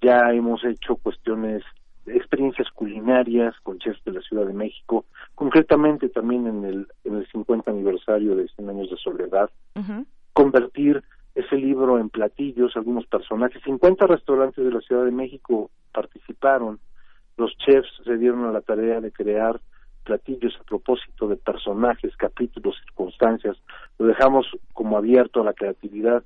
ya 0.00 0.30
hemos 0.32 0.64
hecho 0.64 0.96
cuestiones, 0.96 1.62
experiencias 2.06 2.68
culinarias 2.70 3.54
con 3.62 3.78
chefs 3.78 4.02
de 4.04 4.12
la 4.12 4.20
Ciudad 4.20 4.46
de 4.46 4.52
México, 4.52 5.04
concretamente 5.34 6.08
también 6.08 6.46
en 6.46 6.64
el, 6.64 6.86
en 7.04 7.16
el 7.16 7.26
50 7.28 7.70
aniversario 7.70 8.34
de 8.36 8.48
100 8.48 8.70
años 8.70 8.90
de 8.90 8.96
soledad, 8.96 9.50
convertir 10.32 11.02
ese 11.34 11.56
libro 11.56 11.98
en 11.98 12.10
platillos, 12.10 12.76
algunos 12.76 13.06
personajes. 13.06 13.62
50 13.64 14.06
restaurantes 14.06 14.64
de 14.64 14.70
la 14.70 14.80
Ciudad 14.80 15.04
de 15.04 15.10
México 15.10 15.70
participaron. 15.92 16.78
Los 17.36 17.56
chefs 17.56 17.88
se 18.04 18.16
dieron 18.18 18.44
a 18.44 18.52
la 18.52 18.60
tarea 18.60 19.00
de 19.00 19.12
crear 19.12 19.60
platillos 20.04 20.54
a 20.60 20.64
propósito 20.64 21.28
de 21.28 21.36
personajes, 21.36 22.14
capítulos, 22.16 22.76
circunstancias. 22.84 23.56
Lo 23.98 24.06
dejamos 24.06 24.46
como 24.72 24.98
abierto 24.98 25.40
a 25.40 25.44
la 25.44 25.54
creatividad. 25.54 26.22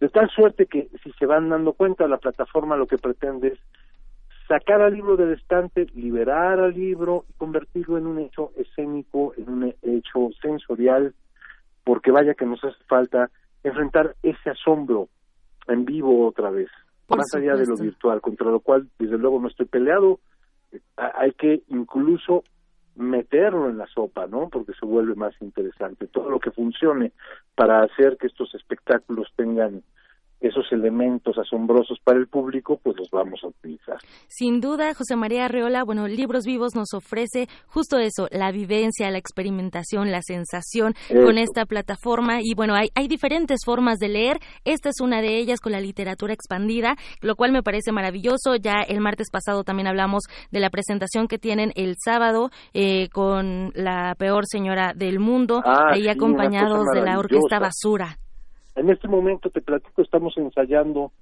De 0.00 0.08
tal 0.08 0.30
suerte 0.30 0.66
que, 0.66 0.88
si 1.02 1.12
se 1.12 1.26
van 1.26 1.50
dando 1.50 1.74
cuenta, 1.74 2.08
la 2.08 2.18
plataforma 2.18 2.76
lo 2.76 2.86
que 2.86 2.96
pretende 2.96 3.48
es 3.48 3.58
sacar 4.50 4.82
al 4.82 4.94
libro 4.94 5.16
del 5.16 5.34
estante, 5.34 5.86
liberar 5.94 6.58
al 6.58 6.74
libro 6.74 7.24
y 7.28 7.32
convertirlo 7.34 7.98
en 7.98 8.08
un 8.08 8.18
hecho 8.18 8.50
escénico, 8.56 9.32
en 9.36 9.48
un 9.48 9.74
hecho 9.80 10.30
sensorial, 10.42 11.14
porque 11.84 12.10
vaya 12.10 12.34
que 12.34 12.46
nos 12.46 12.62
hace 12.64 12.82
falta 12.88 13.30
enfrentar 13.62 14.16
ese 14.24 14.50
asombro 14.50 15.08
en 15.68 15.84
vivo 15.84 16.26
otra 16.26 16.50
vez, 16.50 16.68
más 17.08 17.32
allá 17.32 17.54
de 17.54 17.66
lo 17.66 17.76
virtual, 17.76 18.20
contra 18.20 18.50
lo 18.50 18.58
cual 18.58 18.88
desde 18.98 19.18
luego 19.18 19.38
no 19.38 19.46
estoy 19.46 19.66
peleado, 19.66 20.18
hay 20.96 21.30
que 21.32 21.62
incluso 21.68 22.42
meterlo 22.96 23.68
en 23.70 23.78
la 23.78 23.86
sopa, 23.86 24.26
¿no? 24.26 24.48
Porque 24.48 24.72
se 24.72 24.84
vuelve 24.84 25.14
más 25.14 25.32
interesante. 25.40 26.08
Todo 26.08 26.28
lo 26.28 26.40
que 26.40 26.50
funcione 26.50 27.12
para 27.54 27.84
hacer 27.84 28.16
que 28.16 28.26
estos 28.26 28.52
espectáculos 28.56 29.28
tengan 29.36 29.84
esos 30.40 30.64
elementos 30.72 31.36
asombrosos 31.38 31.98
para 32.02 32.18
el 32.18 32.26
público, 32.26 32.78
pues 32.82 32.96
los 32.96 33.10
vamos 33.10 33.40
a 33.44 33.48
utilizar. 33.48 33.98
Sin 34.28 34.60
duda, 34.60 34.94
José 34.94 35.16
María 35.16 35.46
Arreola, 35.46 35.84
bueno, 35.84 36.08
Libros 36.08 36.44
Vivos 36.44 36.74
nos 36.74 36.94
ofrece 36.94 37.48
justo 37.66 37.98
eso, 37.98 38.26
la 38.30 38.50
vivencia, 38.50 39.10
la 39.10 39.18
experimentación, 39.18 40.10
la 40.10 40.22
sensación 40.22 40.94
con 41.08 41.38
esta 41.38 41.66
plataforma 41.66 42.40
y 42.40 42.54
bueno, 42.54 42.74
hay, 42.74 42.88
hay 42.94 43.08
diferentes 43.08 43.60
formas 43.64 43.98
de 43.98 44.08
leer, 44.08 44.38
esta 44.64 44.88
es 44.88 45.00
una 45.00 45.20
de 45.20 45.38
ellas 45.38 45.60
con 45.60 45.72
la 45.72 45.80
literatura 45.80 46.32
expandida, 46.32 46.96
lo 47.20 47.36
cual 47.36 47.52
me 47.52 47.62
parece 47.62 47.92
maravilloso, 47.92 48.56
ya 48.56 48.82
el 48.86 49.00
martes 49.00 49.30
pasado 49.30 49.64
también 49.64 49.88
hablamos 49.88 50.24
de 50.50 50.60
la 50.60 50.70
presentación 50.70 51.28
que 51.28 51.38
tienen 51.38 51.72
el 51.76 51.96
sábado 52.02 52.50
eh, 52.72 53.08
con 53.10 53.72
la 53.74 54.14
peor 54.18 54.44
señora 54.46 54.92
del 54.94 55.18
mundo, 55.18 55.60
Ah, 55.64 55.90
ahí 55.92 56.02
sí, 56.02 56.08
acompañados 56.08 56.86
de 56.94 57.02
la 57.02 57.18
orquesta. 57.18 57.58
Basura. 57.58 58.19
En 58.76 58.88
este 58.90 59.08
momento 59.08 59.50
te 59.50 59.60
platico, 59.60 60.02
estamos 60.02 60.36
ensayando 60.36 61.12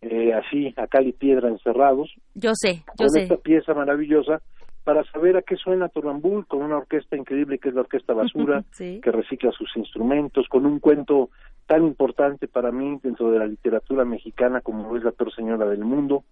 eh, 0.00 0.32
así 0.34 0.74
a 0.76 0.86
cal 0.86 1.06
y 1.06 1.12
piedra 1.12 1.48
encerrados 1.48 2.12
Yo 2.34 2.50
sé, 2.54 2.82
yo 2.98 3.06
con 3.06 3.10
sé. 3.10 3.22
esta 3.22 3.36
pieza 3.36 3.74
maravillosa 3.74 4.40
para 4.84 5.02
saber 5.10 5.36
a 5.36 5.42
qué 5.42 5.56
suena 5.56 5.88
Torambul 5.88 6.46
con 6.46 6.62
una 6.62 6.76
orquesta 6.78 7.16
increíble 7.16 7.58
que 7.58 7.70
es 7.70 7.74
la 7.74 7.80
Orquesta 7.80 8.12
Basura, 8.14 8.62
Sí. 8.72 9.00
que 9.02 9.10
recicla 9.10 9.50
sus 9.52 9.68
instrumentos, 9.76 10.46
con 10.48 10.64
un 10.64 10.78
cuento 10.78 11.30
tan 11.66 11.84
importante 11.84 12.46
para 12.46 12.70
mí 12.70 13.00
dentro 13.02 13.30
de 13.32 13.40
la 13.40 13.46
literatura 13.46 14.04
mexicana 14.04 14.60
como 14.60 14.96
es 14.96 15.02
La 15.02 15.10
peor 15.10 15.34
señora 15.34 15.66
del 15.66 15.80
mundo. 15.84 16.22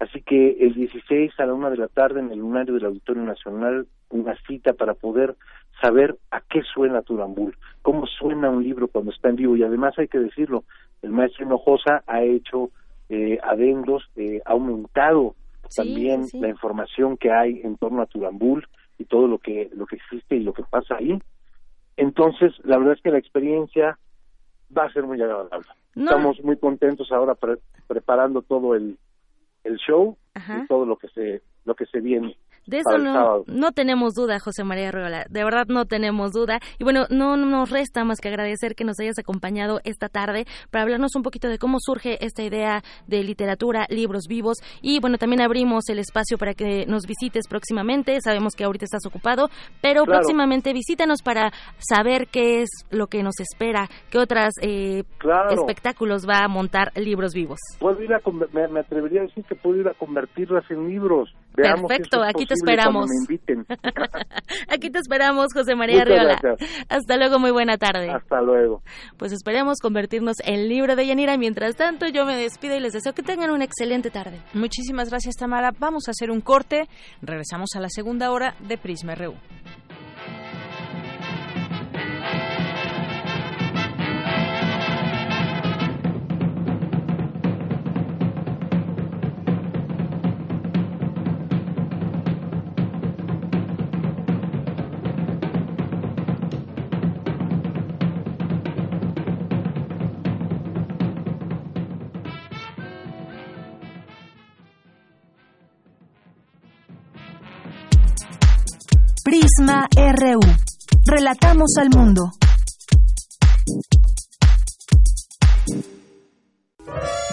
Así 0.00 0.22
que 0.22 0.56
el 0.60 0.74
16 0.74 1.32
a 1.38 1.46
la 1.46 1.54
una 1.54 1.70
de 1.70 1.76
la 1.76 1.88
tarde 1.88 2.20
en 2.20 2.30
el 2.32 2.38
lunario 2.40 2.74
del 2.74 2.84
Auditorio 2.86 3.22
Nacional, 3.22 3.86
una 4.10 4.36
cita 4.46 4.72
para 4.72 4.94
poder 4.94 5.36
saber 5.80 6.16
a 6.30 6.40
qué 6.40 6.62
suena 6.62 7.02
Turambul, 7.02 7.56
cómo 7.82 8.06
suena 8.06 8.50
un 8.50 8.62
libro 8.62 8.88
cuando 8.88 9.12
está 9.12 9.28
en 9.28 9.36
vivo. 9.36 9.56
Y 9.56 9.62
además 9.62 9.94
hay 9.98 10.08
que 10.08 10.18
decirlo, 10.18 10.64
el 11.02 11.10
maestro 11.10 11.46
Hinojosa 11.46 12.02
ha 12.06 12.22
hecho 12.22 12.70
eh, 13.08 13.38
adendos, 13.42 14.04
eh, 14.16 14.40
ha 14.44 14.52
aumentado 14.52 15.34
Sí, 15.68 15.76
también 15.82 16.26
sí. 16.26 16.38
la 16.40 16.48
información 16.48 17.16
que 17.16 17.30
hay 17.32 17.60
en 17.64 17.76
torno 17.78 18.02
a 18.02 18.06
Turambul 18.06 18.66
y 18.98 19.04
todo 19.06 19.26
lo 19.26 19.38
que 19.38 19.70
lo 19.74 19.86
que 19.86 19.96
existe 19.96 20.36
y 20.36 20.40
lo 20.40 20.52
que 20.52 20.62
pasa 20.62 20.96
ahí. 20.96 21.18
Entonces, 21.96 22.52
la 22.64 22.76
verdad 22.78 22.94
es 22.94 23.00
que 23.02 23.10
la 23.10 23.18
experiencia 23.18 23.98
va 24.76 24.84
a 24.84 24.92
ser 24.92 25.04
muy 25.04 25.20
agradable. 25.22 25.66
No. 25.94 26.04
Estamos 26.04 26.42
muy 26.44 26.56
contentos 26.58 27.10
ahora 27.12 27.34
pre- 27.34 27.58
preparando 27.86 28.42
todo 28.42 28.74
el, 28.74 28.98
el 29.64 29.76
show 29.78 30.16
Ajá. 30.34 30.62
y 30.62 30.66
todo 30.66 30.86
lo 30.86 30.96
que 30.96 31.08
se 31.08 31.42
lo 31.64 31.74
que 31.74 31.86
se 31.86 32.00
viene. 32.00 32.36
De 32.66 32.78
eso 32.78 32.98
no, 32.98 33.44
no 33.46 33.72
tenemos 33.72 34.14
duda, 34.14 34.38
José 34.40 34.64
María 34.64 34.88
Arreola. 34.88 35.26
De 35.28 35.44
verdad 35.44 35.66
no 35.68 35.84
tenemos 35.84 36.32
duda. 36.32 36.60
Y 36.78 36.84
bueno, 36.84 37.06
no 37.10 37.36
nos 37.36 37.70
resta 37.70 38.04
más 38.04 38.20
que 38.20 38.28
agradecer 38.28 38.74
que 38.74 38.84
nos 38.84 38.98
hayas 39.00 39.18
acompañado 39.18 39.80
esta 39.84 40.08
tarde 40.08 40.46
para 40.70 40.82
hablarnos 40.82 41.14
un 41.16 41.22
poquito 41.22 41.48
de 41.48 41.58
cómo 41.58 41.78
surge 41.80 42.24
esta 42.24 42.42
idea 42.42 42.82
de 43.06 43.22
literatura, 43.22 43.86
libros 43.90 44.24
vivos. 44.28 44.58
Y 44.82 45.00
bueno, 45.00 45.18
también 45.18 45.42
abrimos 45.42 45.88
el 45.88 45.98
espacio 45.98 46.38
para 46.38 46.54
que 46.54 46.86
nos 46.86 47.06
visites 47.06 47.46
próximamente. 47.48 48.18
Sabemos 48.22 48.54
que 48.54 48.64
ahorita 48.64 48.84
estás 48.86 49.04
ocupado, 49.06 49.48
pero 49.82 50.04
Claro. 50.04 50.20
próximamente 50.20 50.72
visítanos 50.72 51.22
para 51.22 51.52
saber 51.78 52.28
qué 52.28 52.62
es 52.62 52.68
lo 52.90 53.06
que 53.08 53.22
nos 53.22 53.38
espera, 53.40 53.88
qué 54.10 54.18
otros 54.18 54.54
Claro. 55.18 55.50
espectáculos 55.50 56.26
va 56.28 56.44
a 56.44 56.48
montar 56.48 56.92
Libros 56.96 57.32
Vivos. 57.34 57.58
Puedo 57.78 58.02
ir 58.02 58.12
a 58.14 58.20
conver- 58.20 58.48
me, 58.52 58.66
me 58.68 58.80
atrevería 58.80 59.20
a 59.20 59.24
decir 59.24 59.44
que 59.44 59.54
puedo 59.54 59.76
ir 59.80 59.88
a 59.88 59.94
convertirlas 59.94 60.64
en 60.70 60.88
libros. 60.88 61.28
Veamos 61.56 61.88
Perfecto, 61.88 62.24
es 62.24 62.34
aquí 62.34 62.46
te 62.46 62.54
esperamos. 62.54 63.06
me 63.08 63.16
inviten. 63.34 63.66
Aquí 64.68 64.90
te 64.90 64.98
esperamos, 64.98 65.48
José 65.54 65.74
María 65.74 66.04
gracias. 66.04 66.58
Hasta 66.88 67.16
luego, 67.16 67.38
muy 67.38 67.50
buena 67.50 67.76
tarde. 67.76 68.10
Hasta 68.10 68.40
luego. 68.40 68.82
Pues 69.16 69.32
esperemos 69.32 69.78
convertirnos 69.80 70.36
en 70.44 70.68
libro 70.68 70.96
de 70.96 71.06
Yanira. 71.06 71.36
Mientras 71.36 71.76
tanto, 71.76 72.06
yo 72.08 72.24
me 72.24 72.36
despido 72.36 72.76
y 72.76 72.80
les 72.80 72.92
deseo 72.92 73.12
que 73.12 73.22
tengan 73.22 73.50
una 73.50 73.64
excelente 73.64 74.10
tarde. 74.10 74.40
Muchísimas 74.52 75.10
gracias, 75.10 75.36
Tamara. 75.36 75.70
Vamos 75.78 76.08
a 76.08 76.10
hacer 76.10 76.30
un 76.30 76.40
corte. 76.40 76.88
Regresamos 77.22 77.70
a 77.76 77.80
la 77.80 77.88
segunda 77.88 78.30
hora 78.30 78.54
de 78.60 78.76
Prisma 78.76 79.14
RU. 79.14 79.34
Prisma 109.56 109.86
RU. 109.94 110.40
Relatamos 111.06 111.74
al 111.78 111.90
mundo. 111.90 112.30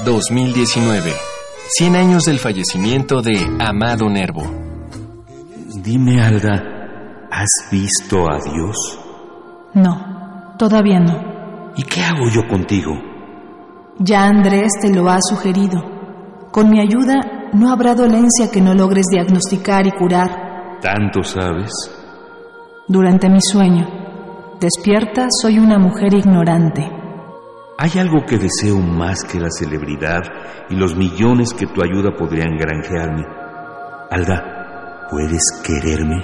...2019... 0.06 1.14
...100 1.80 1.96
años 1.96 2.26
del 2.26 2.40
fallecimiento 2.40 3.22
de 3.22 3.38
Amado 3.60 4.10
Nervo... 4.10 4.44
Dime, 5.84 6.22
Alga, 6.22 6.62
¿has 7.32 7.72
visto 7.72 8.18
a 8.30 8.38
Dios? 8.44 9.00
No, 9.74 10.56
todavía 10.58 11.00
no. 11.00 11.72
¿Y 11.76 11.84
qué 11.84 12.02
hago 12.02 12.30
yo 12.34 12.42
contigo? 12.48 12.92
Ya 14.00 14.26
Andrés 14.26 14.74
te 14.82 14.94
lo 14.94 15.10
ha 15.10 15.20
sugerido. 15.22 15.82
Con 16.52 16.70
mi 16.70 16.82
ayuda 16.82 17.50
no 17.54 17.72
habrá 17.72 17.96
dolencia 17.96 18.52
que 18.52 18.62
no 18.62 18.76
logres 18.76 19.06
diagnosticar 19.10 19.88
y 19.88 19.92
curar. 19.92 20.80
¿Tanto 20.82 21.24
sabes? 21.24 22.01
Durante 22.92 23.30
mi 23.30 23.40
sueño, 23.40 23.88
despierta 24.60 25.28
soy 25.42 25.60
una 25.60 25.80
mujer 25.80 26.14
ignorante. 26.14 26.92
Hay 27.78 27.92
algo 27.98 28.26
que 28.28 28.38
deseo 28.38 28.80
más 28.80 29.24
que 29.24 29.40
la 29.40 29.50
celebridad 29.50 30.20
y 30.70 30.76
los 30.76 30.98
millones 30.98 31.54
que 31.54 31.68
tu 31.68 31.82
ayuda 31.82 32.12
podrían 32.18 32.58
granjearme. 32.58 33.24
Alda, 34.10 35.08
¿puedes 35.10 35.64
quererme? 35.66 36.18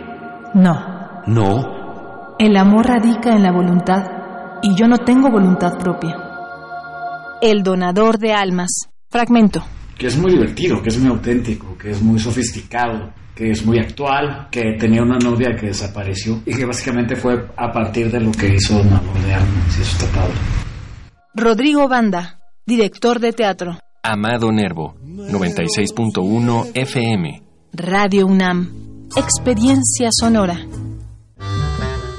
No. 0.56 1.24
No. 1.26 2.36
El 2.38 2.58
amor 2.58 2.88
radica 2.88 3.34
en 3.34 3.44
la 3.44 3.54
voluntad 3.54 4.04
y 4.62 4.76
yo 4.76 4.90
no 4.90 4.98
tengo 4.98 5.32
voluntad 5.32 5.78
propia. 5.78 6.18
El 7.42 7.64
donador 7.64 8.18
de 8.18 8.34
almas. 8.34 8.90
Fragmento. 9.10 9.64
Que 9.98 10.08
es 10.08 10.18
muy 10.18 10.34
divertido, 10.34 10.82
que 10.82 10.90
es 10.90 11.00
muy 11.00 11.12
auténtico, 11.12 11.78
que 11.78 11.92
es 11.92 12.02
muy 12.02 12.20
sofisticado, 12.20 13.14
que 13.38 13.52
es 13.52 13.64
muy 13.64 13.78
actual, 13.78 14.48
que 14.50 14.76
tenía 14.80 15.04
una 15.04 15.20
novia 15.20 15.56
que 15.56 15.68
desapareció 15.68 16.42
y 16.44 16.56
que 16.56 16.66
básicamente 16.66 17.16
fue 17.16 17.36
a 17.56 17.72
partir 17.72 18.12
de 18.12 18.20
lo 18.20 18.32
que 18.32 18.56
hizo 18.56 18.80
Donador 18.80 19.20
de 19.20 19.34
almas 19.34 19.78
y 19.78 19.82
eso 19.84 19.92
está 19.92 20.20
padre. 20.20 20.34
Rodrigo 21.36 21.88
Banda, 21.88 22.40
director 22.66 23.20
de 23.20 23.34
teatro. 23.34 23.78
Amado 24.02 24.52
Nervo, 24.52 24.96
96.1 25.04 26.72
FM. 26.74 27.44
Radio 27.74 28.26
UNAM. 28.26 29.08
Experiencia 29.16 30.10
sonora. 30.12 30.60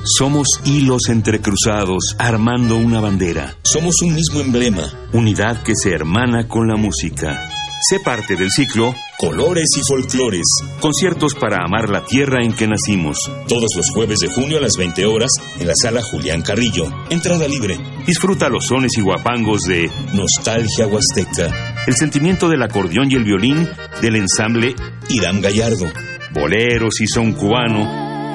Somos 0.04 0.46
hilos 0.64 1.08
entrecruzados 1.08 2.16
armando 2.18 2.76
una 2.76 3.00
bandera. 3.00 3.56
Somos 3.62 4.00
un 4.02 4.14
mismo 4.14 4.40
emblema. 4.40 4.84
Unidad 5.12 5.62
que 5.62 5.72
se 5.74 5.92
hermana 5.92 6.46
con 6.46 6.68
la 6.68 6.76
música. 6.76 7.57
Sé 7.80 8.00
parte 8.00 8.34
del 8.34 8.50
ciclo 8.50 8.92
Colores 9.16 9.68
y 9.76 9.80
Folclores. 9.88 10.46
Conciertos 10.80 11.34
para 11.34 11.58
amar 11.64 11.88
la 11.88 12.04
tierra 12.04 12.42
en 12.42 12.52
que 12.52 12.66
nacimos. 12.66 13.30
Todos 13.46 13.70
los 13.76 13.90
jueves 13.90 14.18
de 14.18 14.28
junio 14.28 14.58
a 14.58 14.60
las 14.60 14.72
20 14.76 15.06
horas 15.06 15.30
en 15.60 15.68
la 15.68 15.74
sala 15.80 16.02
Julián 16.02 16.42
Carrillo. 16.42 16.86
Entrada 17.08 17.46
libre. 17.46 17.78
Disfruta 18.04 18.48
los 18.48 18.66
sones 18.66 18.92
y 18.98 19.00
guapangos 19.00 19.62
de 19.62 19.88
Nostalgia 20.12 20.88
Huasteca. 20.88 21.84
El 21.86 21.94
sentimiento 21.94 22.48
del 22.48 22.62
acordeón 22.62 23.12
y 23.12 23.14
el 23.14 23.24
violín 23.24 23.68
del 24.02 24.16
ensamble 24.16 24.74
Irán 25.10 25.40
Gallardo. 25.40 25.86
Boleros 26.32 27.00
y 27.00 27.06
son 27.06 27.32
cubano 27.32 27.86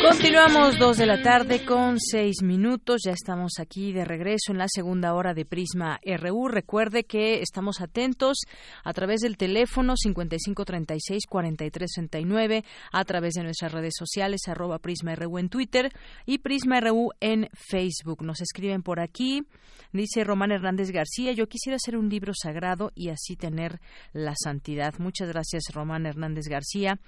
Continuamos 0.09 0.79
dos 0.79 0.97
de 0.97 1.05
la 1.05 1.21
tarde 1.23 1.67
con 1.67 2.01
seis 2.01 2.43
minutos. 2.43 3.03
Ya 3.05 3.13
estamos 3.13 3.59
aquí 3.61 3.93
de 3.93 4.07
regreso 4.07 4.53
en 4.53 4.59
la 4.59 4.65
segunda 4.67 5.13
hora 5.13 5.35
de 5.35 5.45
Prisma 5.45 6.01
RU. 6.03 6.49
Recuerde 6.49 7.05
que 7.05 7.43
estamos 7.43 7.83
atentos 7.83 8.39
a 8.85 8.95
través 8.95 9.21
del 9.21 9.37
teléfono 9.37 9.97
5536-4369, 10.03 12.65
a 12.91 13.05
través 13.05 13.35
de 13.35 13.43
nuestras 13.43 13.71
redes 13.71 13.93
sociales, 13.99 14.49
arroba 14.49 14.79
Prisma 14.79 15.15
RU 15.15 15.39
en 15.39 15.51
Twitter 15.51 15.93
y 16.25 16.39
Prisma 16.39 16.81
RU 16.81 17.11
en 17.21 17.51
Facebook. 17.53 18.23
Nos 18.23 18.41
escriben 18.41 18.83
por 18.83 19.01
aquí. 19.01 19.45
Dice 19.91 20.23
Román 20.23 20.53
Hernández 20.53 20.91
García, 20.91 21.33
yo 21.33 21.49
quisiera 21.49 21.77
hacer 21.77 21.97
un 21.97 22.11
libro 22.11 22.35
sagrado 22.35 22.93
y 22.95 23.09
así 23.09 23.37
tener 23.37 23.81
la 24.13 24.35
santidad. 24.37 24.93
Muchas 24.99 25.29
gracias, 25.29 25.65
Román 25.73 26.05
Hernández 26.05 26.47
García. 26.47 27.01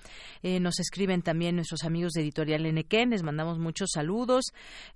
Eh, 0.43 0.61
nos 0.61 0.81
escriben 0.81 1.21
también 1.21 1.57
nuestros 1.57 1.85
amigos 1.85 2.13
de 2.13 2.23
Editorial 2.23 2.65
Enequén, 2.91 3.11
les 3.11 3.23
mandamos 3.23 3.59
muchos 3.59 3.91
saludos. 3.95 4.47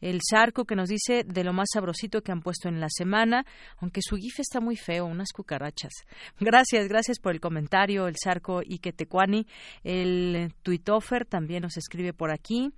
El 0.00 0.20
Zarco 0.28 0.64
que 0.64 0.74
nos 0.74 0.88
dice 0.88 1.24
de 1.24 1.44
lo 1.44 1.52
más 1.52 1.68
sabrosito 1.72 2.22
que 2.22 2.32
han 2.32 2.42
puesto 2.42 2.68
en 2.68 2.80
la 2.80 2.88
semana, 2.90 3.46
aunque 3.78 4.00
su 4.02 4.16
gif 4.16 4.40
está 4.40 4.60
muy 4.60 4.76
feo, 4.76 5.06
unas 5.06 5.32
cucarachas. 5.32 5.92
Gracias, 6.40 6.88
gracias 6.88 7.20
por 7.20 7.32
el 7.32 7.40
comentario, 7.40 8.08
el 8.08 8.16
Zarco 8.22 8.62
Iketecuani. 8.64 9.46
El 9.84 10.52
Tuitofer 10.62 11.24
también 11.24 11.62
nos 11.62 11.76
escribe 11.76 12.12
por 12.12 12.32
aquí. 12.32 12.72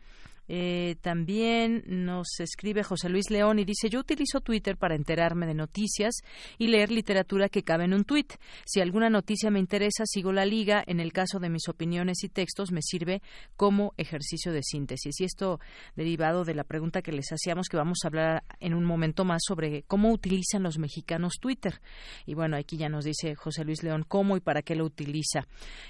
Eh, 0.49 0.97
también 1.01 1.83
nos 1.87 2.41
escribe 2.41 2.83
José 2.83 3.09
Luis 3.09 3.31
León 3.31 3.59
y 3.59 3.65
dice, 3.65 3.89
yo 3.89 4.01
utilizo 4.01 4.41
Twitter 4.41 4.77
para 4.77 4.95
enterarme 4.95 5.47
de 5.47 5.55
noticias 5.55 6.15
y 6.59 6.69
leer 6.69 6.91
literatura 6.91 7.49
que 7.49 7.63
cabe 7.63 7.85
en 7.85 7.95
un 7.95 8.05
tuit. 8.05 8.35
Si 8.65 8.81
alguna 8.81 9.11
noticia 9.11 9.51
me 9.51 9.59
interesa, 9.59 10.05
sigo 10.07 10.33
la 10.33 10.45
liga. 10.45 10.83
En 10.87 11.01
el 11.01 11.13
caso 11.13 11.39
de 11.39 11.51
mis 11.51 11.69
opiniones 11.69 12.23
y 12.25 12.29
textos, 12.29 12.73
me 12.73 12.83
sirve 12.83 13.23
como 13.57 13.93
ejercicio 13.97 14.53
de 14.53 14.63
síntesis. 14.63 15.21
Y 15.21 15.25
esto 15.25 15.61
derivado 15.95 16.45
de 16.45 16.55
la 16.55 16.65
pregunta 16.65 17.03
que 17.03 17.13
les 17.13 17.31
hacíamos, 17.31 17.69
que 17.69 17.77
vamos 17.77 17.99
a 18.05 18.09
hablar 18.09 18.45
en 18.61 18.75
un 18.75 18.85
momento 18.85 19.25
más 19.25 19.43
sobre 19.45 19.83
cómo 19.83 20.13
utilizan 20.13 20.63
los 20.63 20.79
mexicanos 20.79 21.35
Twitter. 21.41 21.81
Y 22.27 22.35
bueno, 22.35 22.57
aquí 22.57 22.77
ya 22.77 22.89
nos 22.89 23.05
dice 23.05 23.35
José 23.35 23.65
Luis 23.65 23.83
León 23.83 24.05
cómo 24.07 24.37
y 24.37 24.41
para 24.41 24.63
qué 24.63 24.75
lo 24.75 24.85
utiliza. 24.85 25.47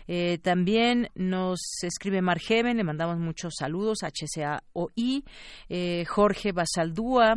Eh, 0.07 0.39
también 0.43 1.11
nos 1.15 1.61
escribe 1.83 2.23
Margeven, 2.23 2.77
le 2.77 2.85
mandamos 2.85 3.19
muchos 3.19 3.55
saludos, 3.59 4.03
HCAOI, 4.47 5.25
eh, 5.69 6.05
Jorge 6.07 6.53
Basaldúa, 6.53 7.35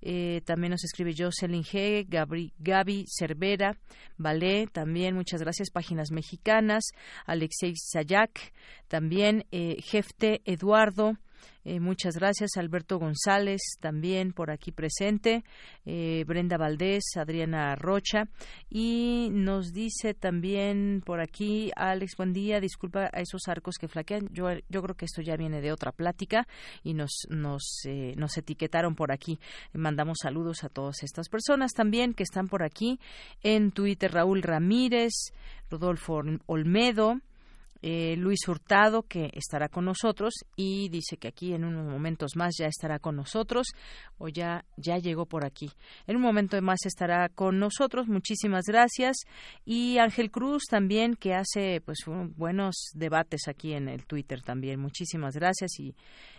eh, 0.00 0.40
también 0.44 0.72
nos 0.72 0.84
escribe 0.84 1.14
Jocelyn 1.16 1.62
G, 1.62 2.06
Gaby 2.58 3.06
Cervera, 3.06 3.78
Valé, 4.16 4.66
también 4.66 5.14
muchas 5.14 5.40
gracias, 5.40 5.70
Páginas 5.70 6.10
Mexicanas, 6.10 6.90
Alexei 7.26 7.74
Sayak, 7.76 8.52
también 8.88 9.46
eh, 9.52 9.76
Jefte 9.82 10.42
Eduardo, 10.44 11.16
eh, 11.64 11.78
muchas 11.78 12.14
gracias, 12.16 12.56
Alberto 12.56 12.98
González, 12.98 13.60
también 13.80 14.32
por 14.32 14.50
aquí 14.50 14.72
presente, 14.72 15.44
eh, 15.86 16.24
Brenda 16.26 16.56
Valdés, 16.56 17.04
Adriana 17.16 17.76
Rocha, 17.76 18.28
y 18.68 19.28
nos 19.30 19.72
dice 19.72 20.14
también 20.14 21.02
por 21.04 21.20
aquí, 21.20 21.70
Alex, 21.76 22.16
buen 22.16 22.32
día, 22.32 22.60
disculpa 22.60 23.10
a 23.12 23.20
esos 23.20 23.42
arcos 23.46 23.76
que 23.78 23.86
flaquean, 23.86 24.28
yo, 24.32 24.46
yo 24.68 24.82
creo 24.82 24.96
que 24.96 25.04
esto 25.04 25.22
ya 25.22 25.36
viene 25.36 25.60
de 25.60 25.72
otra 25.72 25.92
plática 25.92 26.48
y 26.82 26.94
nos, 26.94 27.26
nos, 27.28 27.82
eh, 27.84 28.14
nos 28.16 28.36
etiquetaron 28.36 28.94
por 28.94 29.12
aquí. 29.12 29.38
Mandamos 29.72 30.18
saludos 30.22 30.64
a 30.64 30.68
todas 30.68 31.02
estas 31.02 31.28
personas 31.28 31.72
también 31.72 32.14
que 32.14 32.24
están 32.24 32.48
por 32.48 32.62
aquí 32.62 32.98
en 33.42 33.70
Twitter, 33.70 34.12
Raúl 34.12 34.42
Ramírez, 34.42 35.12
Rodolfo 35.70 36.22
Olmedo, 36.46 37.20
eh, 37.82 38.14
Luis 38.16 38.46
Hurtado, 38.46 39.02
que 39.02 39.30
estará 39.34 39.68
con 39.68 39.84
nosotros 39.84 40.32
y 40.56 40.88
dice 40.88 41.16
que 41.16 41.28
aquí 41.28 41.52
en 41.52 41.64
unos 41.64 41.84
momentos 41.84 42.36
más 42.36 42.54
ya 42.58 42.66
estará 42.66 43.00
con 43.00 43.16
nosotros 43.16 43.66
o 44.18 44.28
ya, 44.28 44.64
ya 44.76 44.98
llegó 44.98 45.26
por 45.26 45.44
aquí. 45.44 45.70
En 46.06 46.16
un 46.16 46.22
momento 46.22 46.60
más 46.62 46.86
estará 46.86 47.28
con 47.28 47.58
nosotros. 47.58 48.06
Muchísimas 48.08 48.64
gracias. 48.66 49.16
Y 49.64 49.98
Ángel 49.98 50.30
Cruz 50.30 50.62
también, 50.70 51.16
que 51.16 51.34
hace 51.34 51.80
pues 51.84 51.98
buenos 52.36 52.90
debates 52.94 53.48
aquí 53.48 53.72
en 53.72 53.88
el 53.88 54.06
Twitter 54.06 54.42
también. 54.42 54.78
Muchísimas 54.78 55.34
gracias 55.34 55.78
y, 55.80 55.94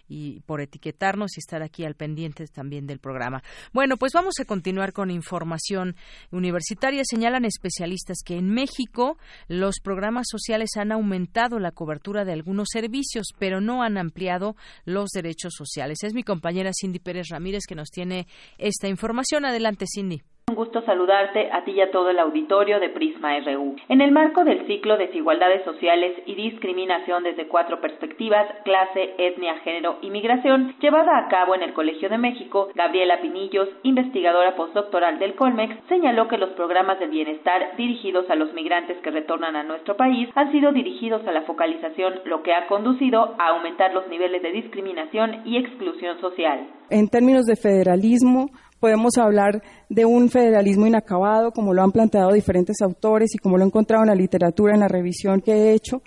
y 0.07 0.41
por 0.41 0.61
etiquetarnos 0.61 1.37
y 1.37 1.39
estar 1.39 1.61
aquí 1.63 1.85
al 1.85 1.95
pendiente 1.95 2.45
también 2.47 2.87
del 2.87 2.99
programa. 2.99 3.43
Bueno, 3.71 3.97
pues 3.97 4.13
vamos 4.13 4.35
a 4.39 4.45
continuar 4.45 4.93
con 4.93 5.11
información 5.11 5.95
universitaria. 6.31 7.03
Señalan 7.05 7.45
especialistas 7.45 8.17
que 8.25 8.37
en 8.37 8.49
México 8.49 9.17
los 9.47 9.79
programas 9.81 10.27
sociales 10.29 10.71
han 10.77 10.91
aumentado 10.91 11.59
la 11.59 11.71
cobertura 11.71 12.25
de 12.25 12.33
algunos 12.33 12.69
servicios, 12.71 13.27
pero 13.37 13.61
no 13.61 13.83
han 13.83 13.97
ampliado 13.97 14.55
los 14.85 15.09
derechos 15.09 15.53
sociales. 15.55 15.99
Es 16.03 16.13
mi 16.13 16.23
compañera 16.23 16.71
Cindy 16.73 16.99
Pérez 16.99 17.27
Ramírez 17.29 17.63
que 17.67 17.75
nos 17.75 17.89
tiene 17.89 18.27
esta 18.57 18.87
información. 18.87 19.45
Adelante, 19.45 19.85
Cindy. 19.87 20.21
Un 20.53 20.57
gusto 20.57 20.83
saludarte 20.83 21.49
a 21.51 21.63
ti 21.63 21.71
y 21.71 21.81
a 21.81 21.89
todo 21.89 22.11
el 22.11 22.19
auditorio 22.19 22.79
de 22.79 22.89
Prisma 22.89 23.39
RU. 23.39 23.75
En 23.89 24.01
el 24.01 24.11
marco 24.11 24.43
del 24.43 24.67
ciclo 24.67 24.97
Desigualdades 24.97 25.65
Sociales 25.65 26.13
y 26.27 26.35
Discriminación 26.35 27.23
desde 27.23 27.47
cuatro 27.47 27.81
perspectivas, 27.81 28.45
clase, 28.63 29.15
etnia, 29.17 29.57
género 29.63 29.97
y 30.03 30.11
migración, 30.11 30.75
llevada 30.79 31.17
a 31.17 31.27
cabo 31.27 31.55
en 31.55 31.63
el 31.63 31.73
Colegio 31.73 32.07
de 32.07 32.19
México, 32.19 32.69
Gabriela 32.75 33.19
Pinillos, 33.19 33.67
investigadora 33.81 34.55
postdoctoral 34.55 35.17
del 35.17 35.33
Colmex, 35.33 35.75
señaló 35.89 36.27
que 36.27 36.37
los 36.37 36.51
programas 36.51 36.99
de 36.99 37.07
bienestar 37.07 37.75
dirigidos 37.75 38.29
a 38.29 38.35
los 38.35 38.53
migrantes 38.53 38.99
que 38.99 39.09
retornan 39.09 39.55
a 39.55 39.63
nuestro 39.63 39.97
país 39.97 40.29
han 40.35 40.51
sido 40.51 40.71
dirigidos 40.71 41.25
a 41.25 41.31
la 41.31 41.41
focalización, 41.41 42.19
lo 42.25 42.43
que 42.43 42.53
ha 42.53 42.67
conducido 42.67 43.33
a 43.39 43.47
aumentar 43.47 43.91
los 43.91 44.07
niveles 44.07 44.43
de 44.43 44.51
discriminación 44.51 45.41
y 45.45 45.57
exclusión 45.57 46.21
social. 46.21 46.67
En 46.91 47.07
términos 47.07 47.45
de 47.45 47.55
federalismo, 47.55 48.51
podemos 48.83 49.17
hablar 49.17 49.63
de 49.87 50.03
un 50.03 50.29
federalismo 50.29 50.85
inacabado, 50.85 51.53
como 51.53 51.73
lo 51.73 51.81
han 51.81 51.93
planteado 51.93 52.33
diferentes 52.33 52.81
autores 52.81 53.33
y 53.33 53.37
como 53.37 53.57
lo 53.57 53.63
he 53.63 53.67
encontrado 53.67 54.03
en 54.03 54.09
la 54.09 54.13
literatura, 54.15 54.73
en 54.73 54.81
la 54.81 54.89
revisión 54.89 55.39
que 55.39 55.53
he 55.53 55.73
hecho, 55.73 56.01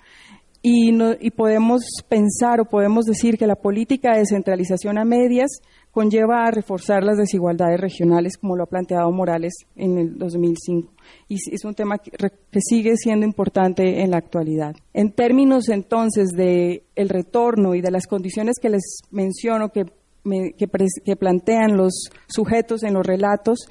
y, 0.61 0.95
y 1.19 1.31
podemos 1.31 1.81
pensar 2.07 2.61
o 2.61 2.65
podemos 2.65 3.05
decir 3.05 3.35
que 3.35 3.47
la 3.47 3.55
política 3.55 4.11
de 4.11 4.19
descentralización 4.19 4.99
a 4.99 5.05
medias 5.05 5.59
conlleva 5.89 6.45
a 6.45 6.51
reforzar 6.51 7.03
las 7.03 7.17
desigualdades 7.17 7.79
regionales, 7.79 8.37
como 8.37 8.55
lo 8.55 8.65
ha 8.65 8.67
planteado 8.67 9.11
Morales 9.11 9.55
en 9.75 9.97
el 9.97 10.19
2005. 10.19 10.93
Y 11.29 11.37
es 11.51 11.65
un 11.65 11.73
tema 11.73 11.97
que, 11.97 12.11
sigue 12.59 12.95
siendo 12.95 13.25
importante 13.25 14.03
en 14.03 14.11
la 14.11 14.17
actualidad. 14.17 14.75
En 14.93 15.13
términos 15.13 15.69
entonces 15.69 16.29
de 16.29 16.83
el 16.95 17.09
retorno 17.09 17.73
y 17.73 17.81
de 17.81 17.89
las 17.89 18.05
condiciones 18.05 18.57
que 18.61 18.69
les 18.69 18.99
menciono 19.09 19.69
que 19.69 19.85
que, 20.57 21.15
plantean 21.15 21.77
los 21.77 22.09
sujetos 22.27 22.83
en 22.83 22.93
los 22.93 23.05
relatos, 23.05 23.67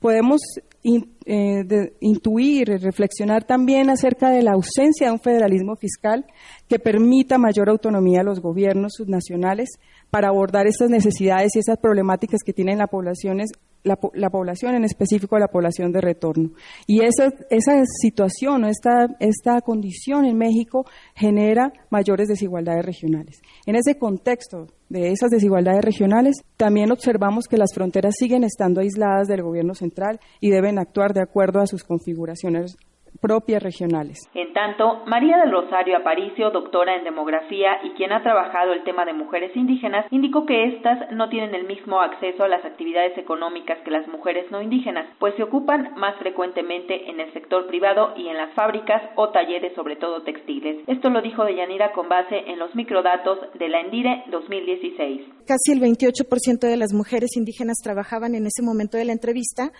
podemos 0.00 0.40
eh, 0.84 1.92
intuir 2.00 2.68
y 2.70 2.76
reflexionar 2.76 3.44
también 3.44 3.90
acerca 3.90 4.30
de 4.30 4.42
la 4.42 4.52
ausencia 4.52 5.08
de 5.08 5.12
un 5.12 5.20
federalismo 5.20 5.76
fiscal 5.76 6.24
que 6.68 6.78
permita 6.78 7.36
mayor 7.36 7.68
autonomía 7.68 8.20
a 8.20 8.24
los 8.24 8.40
gobiernos 8.40 8.94
subnacionales 8.96 9.68
para 10.10 10.28
abordar 10.28 10.66
estas 10.66 10.88
necesidades 10.88 11.54
y 11.54 11.58
esas 11.58 11.78
problemáticas 11.78 12.40
que 12.44 12.52
tienen 12.52 12.78
la 12.78 12.86
población, 12.86 13.38
la, 13.82 14.30
población 14.30 14.76
en 14.76 14.84
específico 14.84 15.38
la 15.38 15.48
población 15.48 15.92
de 15.92 16.00
retorno. 16.00 16.50
Y 16.86 17.02
esa, 17.02 17.32
esa 17.50 17.82
situación 17.84 18.64
esta, 18.64 19.08
esta 19.20 19.60
condición 19.60 20.24
en 20.24 20.38
México 20.38 20.86
genera 21.14 21.72
mayores 21.90 22.28
desigualdades 22.28 22.86
regionales. 22.86 23.40
En 23.66 23.76
ese 23.76 23.98
contexto 23.98 24.68
de 24.88 25.10
esas 25.10 25.30
desigualdades 25.30 25.84
regionales, 25.84 26.36
también 26.56 26.90
observamos 26.90 27.46
que 27.46 27.58
las 27.58 27.74
fronteras 27.74 28.14
siguen 28.18 28.44
estando 28.44 28.80
aisladas 28.80 29.28
del 29.28 29.42
gobierno 29.42 29.74
central 29.74 30.20
y 30.40 30.50
deben 30.50 30.78
actuar 30.78 31.12
de 31.12 31.22
acuerdo 31.22 31.60
a 31.60 31.66
sus 31.66 31.84
configuraciones 31.84 32.76
propias 33.20 33.62
regionales. 33.62 34.18
En 34.34 34.52
tanto, 34.52 35.04
María 35.06 35.38
del 35.38 35.52
Rosario 35.52 35.96
Aparicio, 35.96 36.50
doctora 36.50 36.96
en 36.96 37.04
demografía 37.04 37.78
y 37.84 37.90
quien 37.90 38.12
ha 38.12 38.22
trabajado 38.22 38.72
el 38.72 38.84
tema 38.84 39.04
de 39.04 39.12
mujeres 39.12 39.54
indígenas, 39.56 40.06
indicó 40.10 40.46
que 40.46 40.64
éstas 40.64 41.10
no 41.12 41.28
tienen 41.28 41.54
el 41.54 41.66
mismo 41.66 42.00
acceso 42.00 42.44
a 42.44 42.48
las 42.48 42.64
actividades 42.64 43.16
económicas 43.18 43.78
que 43.84 43.90
las 43.90 44.06
mujeres 44.08 44.50
no 44.50 44.62
indígenas, 44.62 45.06
pues 45.18 45.34
se 45.36 45.42
ocupan 45.42 45.94
más 45.96 46.16
frecuentemente 46.18 47.10
en 47.10 47.20
el 47.20 47.32
sector 47.32 47.66
privado 47.66 48.14
y 48.16 48.28
en 48.28 48.36
las 48.36 48.52
fábricas 48.54 49.02
o 49.16 49.30
talleres, 49.30 49.74
sobre 49.74 49.96
todo 49.96 50.22
textiles. 50.22 50.82
Esto 50.86 51.10
lo 51.10 51.22
dijo 51.22 51.44
Deyanira 51.44 51.92
con 51.92 52.08
base 52.08 52.38
en 52.46 52.58
los 52.58 52.74
microdatos 52.74 53.38
de 53.58 53.68
la 53.68 53.80
Endire 53.80 54.24
2016. 54.30 55.22
Casi 55.46 55.72
el 55.72 55.80
28% 55.80 56.60
de 56.60 56.76
las 56.76 56.92
mujeres 56.92 57.36
indígenas 57.36 57.78
trabajaban 57.82 58.34
en 58.34 58.46
ese 58.46 58.62
momento 58.62 58.96
de 58.98 59.04
la 59.04 59.12
entrevista, 59.12 59.72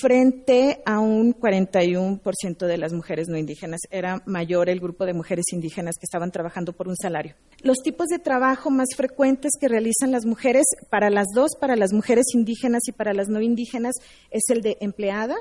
frente 0.00 0.82
a 0.84 0.98
un 0.98 1.34
41% 1.34 2.66
de 2.66 2.78
las 2.78 2.92
mujeres 2.92 3.28
no 3.28 3.38
indígenas. 3.38 3.80
Era 3.90 4.22
mayor 4.26 4.68
el 4.68 4.80
grupo 4.80 5.06
de 5.06 5.14
mujeres 5.14 5.44
indígenas 5.52 5.96
que 5.98 6.04
estaban 6.04 6.32
trabajando 6.32 6.72
por 6.72 6.88
un 6.88 6.96
salario. 6.96 7.34
Los 7.62 7.78
tipos 7.78 8.08
de 8.08 8.18
trabajo 8.18 8.70
más 8.70 8.88
frecuentes 8.96 9.52
que 9.60 9.68
realizan 9.68 10.10
las 10.10 10.26
mujeres, 10.26 10.64
para 10.90 11.10
las 11.10 11.28
dos, 11.34 11.52
para 11.60 11.76
las 11.76 11.92
mujeres 11.92 12.26
indígenas 12.34 12.82
y 12.88 12.92
para 12.92 13.14
las 13.14 13.28
no 13.28 13.40
indígenas, 13.40 13.94
es 14.30 14.42
el 14.48 14.62
de 14.62 14.76
empleada. 14.80 15.36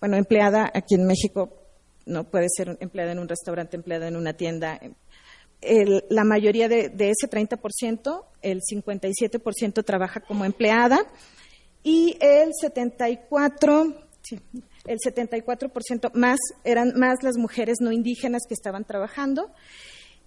Bueno, 0.00 0.16
empleada 0.16 0.70
aquí 0.72 0.94
en 0.94 1.06
México 1.06 1.50
no 2.06 2.24
puede 2.24 2.46
ser 2.48 2.78
empleada 2.80 3.12
en 3.12 3.18
un 3.18 3.28
restaurante, 3.28 3.76
empleada 3.76 4.08
en 4.08 4.16
una 4.16 4.32
tienda. 4.32 4.80
la 6.08 6.24
mayoría 6.24 6.68
de, 6.68 6.88
de 6.88 7.10
ese 7.10 7.28
30%, 7.28 8.24
el 8.40 8.60
57% 8.60 9.84
trabaja 9.84 10.20
como 10.20 10.44
empleada 10.44 11.06
y 11.82 12.16
el 12.20 12.50
74, 12.60 13.94
el 14.86 14.98
74% 14.98 16.12
más 16.14 16.38
eran 16.64 16.92
más 16.96 17.22
las 17.22 17.36
mujeres 17.36 17.78
no 17.80 17.92
indígenas 17.92 18.42
que 18.46 18.54
estaban 18.54 18.84
trabajando. 18.84 19.50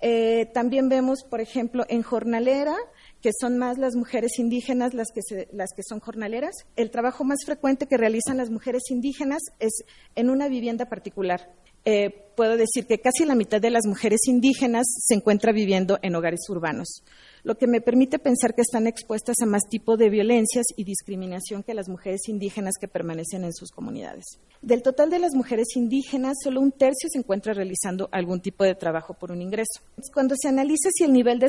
Eh, 0.01 0.47
también 0.53 0.89
vemos, 0.89 1.24
por 1.24 1.39
ejemplo, 1.39 1.86
en 1.88 2.01
jornalera, 2.03 2.76
que 3.22 3.32
son 3.39 3.58
más 3.58 3.78
las 3.78 3.95
mujeres 3.95 4.38
indígenas 4.38 4.93
las 4.93 5.08
que, 5.14 5.22
las 5.51 5.70
que 5.76 5.82
son 5.88 5.99
jornaleras. 5.99 6.53
El 6.76 6.91
trabajo 6.91 7.24
más 7.24 7.39
frecuente 7.45 7.88
que 7.88 7.97
realizan 7.97 8.38
las 8.38 8.49
mujeres 8.49 8.84
indígenas 8.89 9.41
es 9.60 9.84
en 10.16 10.30
una 10.30 10.47
vivienda 10.47 10.86
particular. 10.86 11.49
Eh, 11.86 12.32
puedo 12.36 12.58
decir 12.58 12.86
que 12.88 13.00
casi 13.00 13.26
la 13.26 13.36
mitad 13.36 13.62
de 13.62 13.70
las 13.70 13.86
mujeres 13.86 14.22
indígenas 14.28 14.86
se 14.88 15.14
encuentra 15.16 15.52
viviendo 15.52 16.00
en 16.02 16.16
hogares 16.16 16.42
urbanos 16.50 17.04
lo 17.46 17.60
que 17.60 17.68
me 17.68 17.80
permite 17.80 18.18
pensar 18.18 18.56
que 18.56 18.64
están 18.64 18.88
expuestas 18.88 19.36
a 19.44 19.46
más 19.46 19.62
tipo 19.70 19.98
de 19.98 20.10
violencias 20.10 20.66
y 20.76 20.84
discriminación 20.84 21.62
que 21.62 21.76
las 21.76 21.88
mujeres 21.88 22.28
indígenas 22.28 22.74
que 22.82 22.88
permanecen 22.88 23.44
en 23.44 23.54
sus 23.54 23.70
comunidades. 23.70 24.40
Del 24.64 24.82
total 24.82 25.12
de 25.12 25.20
las 25.20 25.36
mujeres 25.36 25.68
indígenas, 25.76 26.38
solo 26.44 26.60
un 26.60 26.72
tercio 26.72 27.08
se 27.08 27.20
encuentra 27.20 27.54
realizando 27.54 28.10
algún 28.12 28.42
tipo 28.42 28.64
de 28.64 28.74
trabajo 28.74 29.14
por 29.14 29.32
un 29.32 29.44
ingreso. 29.44 29.80
Cuando 30.12 30.34
se 30.36 30.48
analiza 30.48 30.90
si 30.92 31.04
el 31.04 31.14
nivel 31.14 31.38
de, 31.38 31.48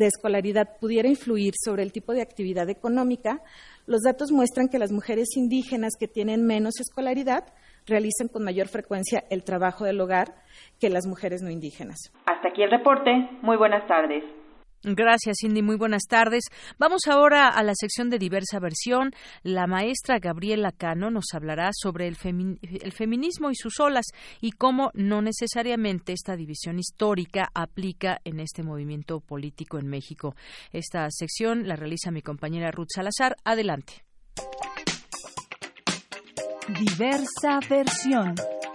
escolaridad 0.00 0.68
pudiera 0.80 1.08
influir 1.08 1.54
sobre 1.64 1.84
el 1.84 1.92
tipo 1.92 2.12
de 2.12 2.22
actividad 2.22 2.68
económica, 2.68 3.40
los 3.86 4.00
datos 4.00 4.32
muestran 4.32 4.68
que 4.68 4.80
las 4.80 4.90
mujeres 4.90 5.28
indígenas 5.36 5.92
que 5.96 6.08
tienen 6.08 6.44
menos 6.44 6.80
escolaridad 6.80 7.44
realizan 7.90 8.28
con 8.28 8.44
mayor 8.44 8.68
frecuencia 8.68 9.24
el 9.28 9.44
trabajo 9.44 9.84
del 9.84 10.00
hogar 10.00 10.34
que 10.78 10.88
las 10.88 11.06
mujeres 11.06 11.42
no 11.42 11.50
indígenas. 11.50 11.98
Hasta 12.24 12.48
aquí 12.48 12.62
el 12.62 12.70
reporte. 12.70 13.10
Muy 13.42 13.56
buenas 13.56 13.86
tardes. 13.86 14.24
Gracias, 14.82 15.36
Cindy. 15.42 15.60
Muy 15.60 15.76
buenas 15.76 16.04
tardes. 16.08 16.44
Vamos 16.78 17.02
ahora 17.06 17.48
a 17.48 17.62
la 17.62 17.74
sección 17.74 18.08
de 18.08 18.18
diversa 18.18 18.58
versión. 18.58 19.10
La 19.42 19.66
maestra 19.66 20.18
Gabriela 20.18 20.72
Cano 20.72 21.10
nos 21.10 21.26
hablará 21.34 21.68
sobre 21.74 22.08
el, 22.08 22.16
feminismo 22.16 23.50
y 23.50 23.54
sus 23.54 23.78
olas 23.78 24.06
y 24.40 24.52
cómo 24.52 24.90
no 24.94 25.20
necesariamente 25.20 26.14
esta 26.14 26.34
división 26.34 26.78
histórica 26.78 27.50
aplica 27.54 28.20
en 28.24 28.40
este 28.40 28.62
movimiento 28.62 29.20
político 29.20 29.78
en 29.78 29.86
México. 29.86 30.34
Esta 30.72 31.06
sección 31.10 31.68
la 31.68 31.76
realiza 31.76 32.10
mi 32.10 32.22
compañera 32.22 32.70
Ruth 32.70 32.88
Salazar. 32.94 33.36
Adelante. 33.44 34.04
Diversa 36.78 37.60
versión. 37.68 38.34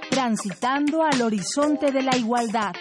Transitando 0.09 1.03
al 1.03 1.21
horizonte 1.21 1.91
de 1.91 2.01
la 2.01 2.15
igualdad. 2.17 2.73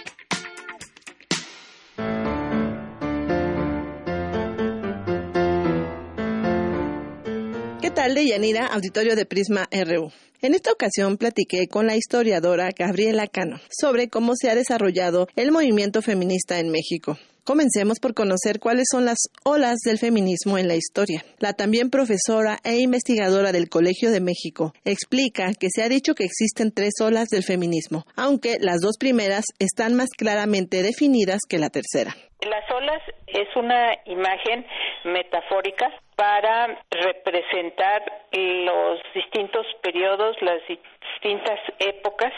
de 8.13 8.27
Yanira, 8.27 8.67
auditorio 8.67 9.17
de 9.17 9.25
Prisma 9.25 9.67
RU. 9.73 10.13
En 10.43 10.53
esta 10.53 10.71
ocasión 10.71 11.17
platiqué 11.17 11.69
con 11.69 11.87
la 11.87 11.97
historiadora 11.97 12.69
Gabriela 12.77 13.27
Cano 13.27 13.59
sobre 13.71 14.09
cómo 14.09 14.35
se 14.37 14.51
ha 14.51 14.55
desarrollado 14.55 15.27
el 15.37 15.51
movimiento 15.53 16.03
feminista 16.03 16.61
en 16.61 16.71
México. 16.71 17.19
Comencemos 17.45 18.01
por 18.01 18.15
conocer 18.15 18.59
cuáles 18.59 18.87
son 18.91 19.05
las 19.05 19.19
olas 19.45 19.77
del 19.85 19.99
feminismo 19.99 20.57
en 20.57 20.67
la 20.67 20.77
historia. 20.77 21.23
La 21.41 21.53
también 21.53 21.91
profesora 21.91 22.57
e 22.65 22.79
investigadora 22.79 23.53
del 23.53 23.69
Colegio 23.69 24.11
de 24.11 24.23
México 24.23 24.73
explica 24.87 25.53
que 25.53 25.69
se 25.69 25.83
ha 25.83 25.91
dicho 25.91 26.15
que 26.15 26.25
existen 26.25 26.73
tres 26.73 26.95
olas 27.03 27.29
del 27.29 27.43
feminismo, 27.43 28.07
aunque 28.17 28.57
las 28.61 28.81
dos 28.81 28.97
primeras 28.99 29.45
están 29.59 29.93
más 29.95 30.09
claramente 30.17 30.83
definidas 30.83 31.41
que 31.47 31.59
la 31.59 31.69
tercera. 31.69 32.17
Las 32.41 32.65
olas 32.75 33.03
es 33.27 33.49
una 33.57 33.93
imagen 34.07 34.65
metafórica 35.05 35.93
para 36.17 36.79
representar 36.91 38.03
los 38.33 39.01
distintos 39.15 39.67
periodos, 39.83 40.37
las 40.43 40.61
distintas 40.69 41.61
épocas 41.79 42.33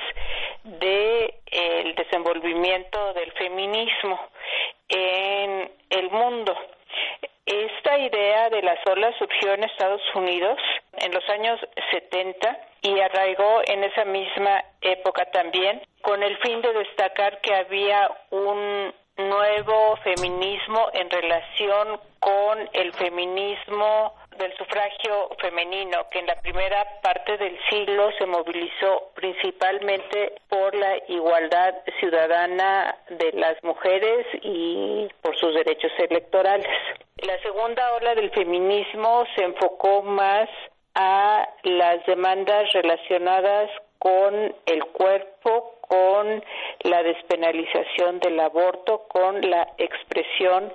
el 1.50 1.94
desenvolvimiento 1.94 3.12
del 3.14 3.32
feminismo 3.32 4.20
en 4.88 5.70
el 5.90 6.10
mundo. 6.10 6.54
Esta 7.44 7.98
idea 7.98 8.50
de 8.50 8.62
las 8.62 8.78
olas 8.86 9.14
surgió 9.18 9.54
en 9.54 9.64
Estados 9.64 10.02
Unidos 10.14 10.58
en 10.98 11.12
los 11.12 11.28
años 11.28 11.60
70 11.92 12.58
y 12.82 13.00
arraigó 13.00 13.62
en 13.66 13.84
esa 13.84 14.04
misma 14.04 14.64
época 14.80 15.26
también 15.26 15.80
con 16.02 16.22
el 16.22 16.36
fin 16.38 16.60
de 16.60 16.72
destacar 16.72 17.40
que 17.40 17.54
había 17.54 18.10
un 18.30 18.92
nuevo 19.16 19.96
feminismo 20.02 20.90
en 20.92 21.08
relación 21.08 22.00
con 22.26 22.68
el 22.72 22.92
feminismo 22.94 24.12
del 24.36 24.52
sufragio 24.56 25.30
femenino, 25.38 26.08
que 26.10 26.18
en 26.18 26.26
la 26.26 26.34
primera 26.34 26.84
parte 27.00 27.36
del 27.38 27.56
siglo 27.70 28.10
se 28.18 28.26
movilizó 28.26 29.12
principalmente 29.14 30.32
por 30.48 30.74
la 30.74 30.96
igualdad 31.06 31.74
ciudadana 32.00 32.96
de 33.10 33.30
las 33.30 33.62
mujeres 33.62 34.26
y 34.42 35.08
por 35.22 35.36
sus 35.36 35.54
derechos 35.54 35.92
electorales. 35.98 36.66
La 37.18 37.40
segunda 37.42 37.94
ola 37.94 38.16
del 38.16 38.32
feminismo 38.32 39.24
se 39.36 39.44
enfocó 39.44 40.02
más 40.02 40.48
a 40.96 41.48
las 41.62 42.04
demandas 42.06 42.72
relacionadas 42.72 43.70
con 44.00 44.52
el 44.66 44.84
cuerpo, 44.86 45.76
con 45.80 46.44
la 46.82 47.02
despenalización 47.04 48.18
del 48.18 48.40
aborto, 48.40 49.06
con 49.06 49.48
la 49.48 49.68
expresión 49.78 50.72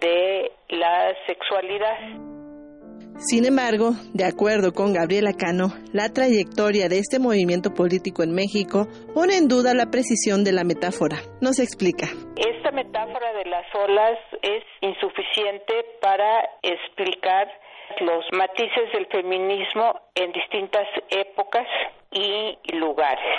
de 0.00 0.52
la 0.68 1.14
sexualidad. 1.26 2.30
Sin 3.18 3.44
embargo, 3.44 3.90
de 4.14 4.24
acuerdo 4.24 4.72
con 4.72 4.94
Gabriela 4.94 5.32
Cano, 5.36 5.68
la 5.92 6.08
trayectoria 6.08 6.88
de 6.88 6.98
este 6.98 7.18
movimiento 7.18 7.74
político 7.74 8.22
en 8.22 8.32
México 8.32 8.86
pone 9.12 9.36
en 9.36 9.46
duda 9.46 9.74
la 9.74 9.90
precisión 9.90 10.42
de 10.42 10.52
la 10.52 10.64
metáfora. 10.64 11.18
Nos 11.42 11.58
explica. 11.58 12.06
Esta 12.36 12.70
metáfora 12.70 13.34
de 13.34 13.44
las 13.44 13.66
olas 13.74 14.18
es 14.40 14.64
insuficiente 14.80 15.84
para 16.00 16.48
explicar 16.62 17.48
los 18.00 18.24
matices 18.32 18.90
del 18.94 19.06
feminismo 19.08 20.00
en 20.14 20.32
distintas 20.32 20.86
épocas 21.10 21.66
y 22.12 22.56
lugares. 22.72 23.36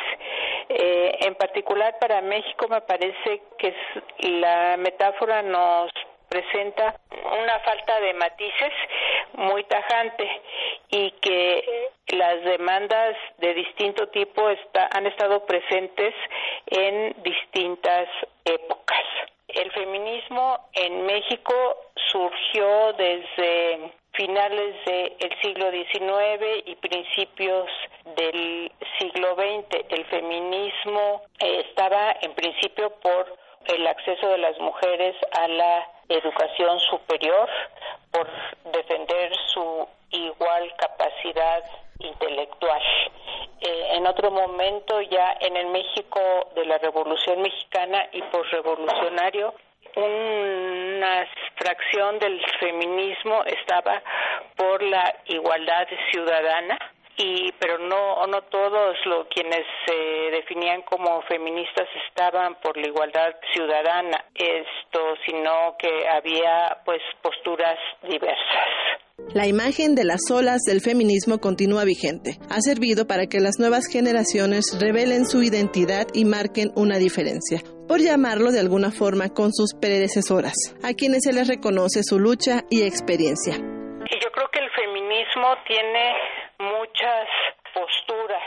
Eh, 0.69 1.25
en 1.25 1.35
particular 1.35 1.95
para 1.99 2.21
México 2.21 2.67
me 2.69 2.81
parece 2.81 3.41
que 3.57 3.73
la 4.39 4.77
metáfora 4.77 5.41
nos 5.41 5.91
presenta 6.31 6.95
una 7.11 7.59
falta 7.59 7.99
de 7.99 8.13
matices 8.13 8.73
muy 9.33 9.65
tajante 9.65 10.27
y 10.89 11.11
que 11.21 11.89
las 12.07 12.41
demandas 12.45 13.17
de 13.39 13.53
distinto 13.53 14.07
tipo 14.07 14.47
han 14.91 15.07
estado 15.07 15.45
presentes 15.45 16.15
en 16.67 17.21
distintas 17.21 18.07
épocas. 18.45 19.03
El 19.49 19.69
feminismo 19.73 20.69
en 20.73 21.05
México 21.05 21.53
surgió 22.11 22.93
desde 22.93 23.91
finales 24.13 24.75
del 24.85 25.41
siglo 25.41 25.69
XIX 25.69 26.63
y 26.65 26.75
principios 26.75 27.69
del 28.15 28.71
siglo 28.97 29.35
XX. 29.35 29.85
El 29.89 30.05
feminismo 30.05 31.23
eh, 31.39 31.65
estaba 31.67 32.15
en 32.21 32.33
principio 32.33 32.91
por 33.01 33.37
el 33.65 33.87
acceso 33.87 34.27
de 34.29 34.37
las 34.37 34.57
mujeres 34.59 35.15
a 35.33 35.47
la 35.47 35.87
educación 36.13 36.79
superior, 36.79 37.49
por 38.11 38.27
defender 38.71 39.31
su 39.53 39.87
igual 40.11 40.73
capacidad 40.77 41.63
intelectual. 41.99 42.81
Eh, 43.61 43.87
en 43.93 44.07
otro 44.07 44.31
momento, 44.31 45.01
ya 45.01 45.37
en 45.39 45.55
el 45.55 45.67
México 45.67 46.19
de 46.55 46.65
la 46.65 46.77
Revolución 46.79 47.41
Mexicana 47.41 48.07
y 48.11 48.21
posrevolucionario, 48.23 49.53
una 49.95 51.27
fracción 51.55 52.19
del 52.19 52.41
feminismo 52.59 53.43
estaba 53.45 54.01
por 54.55 54.81
la 54.81 55.15
igualdad 55.25 55.87
ciudadana 56.11 56.79
y 57.21 57.51
pero 57.59 57.77
no 57.77 58.25
no 58.27 58.41
todos 58.43 58.97
los 59.05 59.27
quienes 59.27 59.65
se 59.85 59.95
definían 60.31 60.81
como 60.83 61.21
feministas 61.23 61.87
estaban 62.07 62.55
por 62.55 62.77
la 62.77 62.87
igualdad 62.87 63.35
ciudadana 63.53 64.25
esto 64.33 65.15
sino 65.25 65.75
que 65.77 66.07
había 66.09 66.77
pues 66.85 67.01
posturas 67.21 67.77
diversas 68.03 69.01
la 69.33 69.47
imagen 69.47 69.95
de 69.95 70.03
las 70.03 70.29
olas 70.29 70.61
del 70.67 70.81
feminismo 70.81 71.37
continúa 71.39 71.85
vigente. 71.85 72.37
Ha 72.49 72.59
servido 72.59 73.07
para 73.07 73.27
que 73.27 73.39
las 73.39 73.59
nuevas 73.59 73.85
generaciones 73.87 74.77
revelen 74.77 75.25
su 75.25 75.41
identidad 75.41 76.07
y 76.13 76.25
marquen 76.25 76.71
una 76.75 76.97
diferencia, 76.97 77.61
por 77.87 78.01
llamarlo 78.01 78.51
de 78.51 78.59
alguna 78.59 78.91
forma 78.91 79.29
con 79.29 79.53
sus 79.53 79.73
predecesoras, 79.79 80.55
a 80.83 80.93
quienes 80.93 81.23
se 81.23 81.31
les 81.31 81.47
reconoce 81.47 82.01
su 82.03 82.19
lucha 82.19 82.63
y 82.69 82.81
experiencia. 82.81 83.55
Y 83.55 84.19
yo 84.19 84.31
creo 84.33 84.49
que 84.51 84.59
el 84.59 84.69
feminismo 84.71 85.47
tiene 85.65 86.13
muchas 86.61 87.27
posturas 87.73 88.43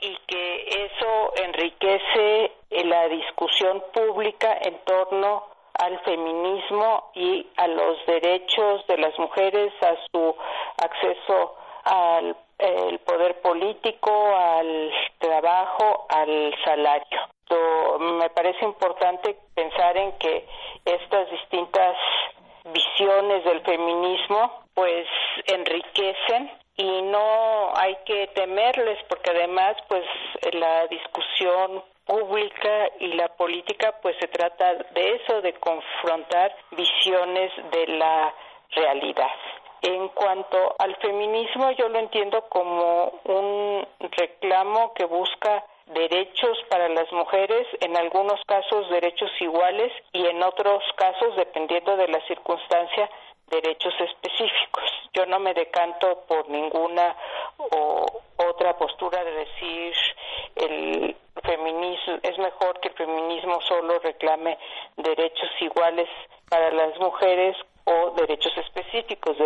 y 0.00 0.16
que 0.26 0.86
eso 0.86 1.32
enriquece 1.36 2.52
la 2.70 3.08
discusión 3.08 3.82
pública 3.92 4.58
en 4.62 4.78
torno 4.84 5.44
al 5.78 5.98
feminismo 6.00 7.10
y 7.14 7.46
a 7.56 7.66
los 7.66 8.04
derechos 8.06 8.86
de 8.86 8.98
las 8.98 9.18
mujeres, 9.18 9.72
a 9.82 9.96
su 10.10 10.36
acceso 10.82 11.56
al 11.84 12.36
poder 13.04 13.40
político, 13.40 14.10
al 14.36 14.92
trabajo, 15.18 16.06
al 16.08 16.54
salario. 16.64 17.20
me 17.98 18.30
parece 18.30 18.64
importante 18.64 19.36
pensar 19.54 19.96
en 19.96 20.12
que 20.18 20.46
estas 20.84 21.30
distintas 21.30 21.96
visiones 22.72 23.44
del 23.44 23.60
feminismo 23.62 24.62
pues 24.74 25.06
enriquecen 25.46 26.50
y 26.76 27.02
no 27.02 27.72
hay 27.76 27.96
que 28.06 28.28
temerles 28.28 28.98
porque 29.08 29.30
además 29.30 29.76
pues 29.88 30.04
la 30.52 30.86
discusión 30.88 31.82
pública 32.04 32.88
y 33.00 33.14
la 33.14 33.28
política 33.28 33.94
pues 34.02 34.16
se 34.20 34.28
trata 34.28 34.74
de 34.74 35.16
eso 35.16 35.40
de 35.42 35.54
confrontar 35.54 36.54
visiones 36.72 37.52
de 37.70 37.86
la 37.98 38.34
realidad. 38.70 39.30
En 39.82 40.08
cuanto 40.08 40.76
al 40.78 40.94
feminismo, 40.96 41.72
yo 41.72 41.88
lo 41.88 41.98
entiendo 41.98 42.42
como 42.48 43.12
un 43.24 43.86
reclamo 44.16 44.94
que 44.94 45.04
busca 45.04 45.64
derechos 45.86 46.56
para 46.70 46.88
las 46.88 47.10
mujeres, 47.12 47.66
en 47.80 47.96
algunos 47.96 48.40
casos 48.46 48.88
derechos 48.90 49.30
iguales 49.40 49.92
y 50.12 50.24
en 50.24 50.42
otros 50.42 50.82
casos, 50.96 51.34
dependiendo 51.36 51.96
de 51.96 52.08
la 52.08 52.24
circunstancia, 52.26 53.10
derechos 53.52 53.94
específicos. 54.00 54.84
Yo 55.12 55.26
no 55.26 55.38
me 55.38 55.52
decanto 55.52 56.24
por 56.26 56.48
ninguna 56.48 57.14
o 57.58 58.22
otra 58.38 58.76
postura 58.76 59.22
de 59.22 59.32
decir 59.32 59.94
el 60.56 61.16
feminismo 61.44 62.18
es 62.22 62.38
mejor 62.38 62.80
que 62.80 62.88
el 62.88 62.94
feminismo 62.94 63.60
solo 63.62 63.98
reclame 63.98 64.58
derechos 64.96 65.50
iguales 65.60 66.08
para 66.48 66.70
las 66.70 66.98
mujeres 66.98 67.56
o 67.84 68.10
derechos 68.12 68.56
específicos. 68.56 69.36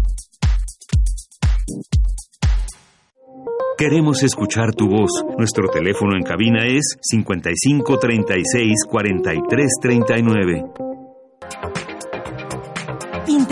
Queremos 3.79 4.25
escuchar 4.25 4.75
tu 4.75 4.89
voz. 4.89 5.13
Nuestro 5.39 5.69
teléfono 5.69 6.17
en 6.17 6.25
cabina 6.25 6.67
es 6.67 6.97
55 7.01 8.01
36 8.01 8.85
43 8.91 9.71
39. 9.81 10.92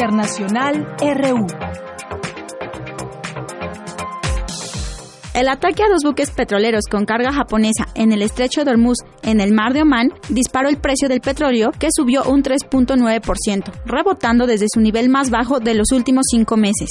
Internacional 0.01 0.97
RU. 0.99 1.47
El 5.35 5.47
ataque 5.47 5.83
a 5.83 5.89
dos 5.91 6.03
buques 6.03 6.31
petroleros 6.31 6.85
con 6.91 7.05
carga 7.05 7.35
japonesa 7.35 7.87
en 7.95 8.13
el 8.13 8.23
estrecho 8.23 8.65
de 8.65 8.71
Hormuz, 8.71 8.97
en 9.23 9.43
el 9.43 9.53
mar 9.53 9.75
de 9.75 9.83
Omán, 9.83 10.09
disparó 10.31 10.71
el 10.71 10.79
precio 10.79 11.11
del 11.11 11.21
petróleo, 11.21 11.71
que 11.79 11.89
subió 11.95 12.25
un 12.25 12.43
3.9%, 12.43 13.73
rebotando 13.85 14.47
desde 14.47 14.69
su 14.73 14.81
nivel 14.81 15.11
más 15.11 15.29
bajo 15.29 15.61
de 15.61 15.75
los 15.75 15.93
últimos 15.93 16.25
cinco 16.31 16.57
meses. 16.57 16.89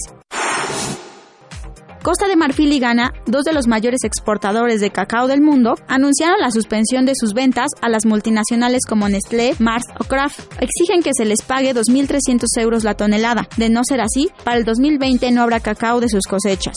Costa 2.03 2.30
de 2.30 2.38
Marfil 2.38 2.71
y 2.71 2.80
Ghana, 2.80 3.13
dos 3.26 3.43
de 3.43 3.51
los 3.51 3.67
mayores 3.67 4.05
exportadores 4.05 4.80
de 4.80 4.89
cacao 4.89 5.27
del 5.27 5.41
mundo, 5.41 5.76
anunciaron 5.88 6.39
la 6.39 6.49
suspensión 6.49 7.05
de 7.05 7.13
sus 7.13 7.34
ventas 7.34 7.71
a 7.81 7.89
las 7.89 8.05
multinacionales 8.05 8.85
como 8.88 9.09
Nestlé, 9.09 9.55
Mars 9.59 9.84
o 9.99 10.05
Kraft. 10.05 10.39
Exigen 10.61 11.03
que 11.03 11.11
se 11.13 11.26
les 11.26 11.41
pague 11.41 11.76
2.300 11.76 12.45
euros 12.61 12.85
la 12.85 12.93
tonelada. 12.93 13.49
De 13.57 13.69
no 13.69 13.81
ser 13.84 13.99
así, 13.99 14.30
para 14.45 14.57
el 14.57 14.63
2020 14.63 15.30
no 15.31 15.41
habrá 15.41 15.59
cacao 15.59 15.99
de 15.99 16.07
sus 16.07 16.26
cosechas. 16.26 16.76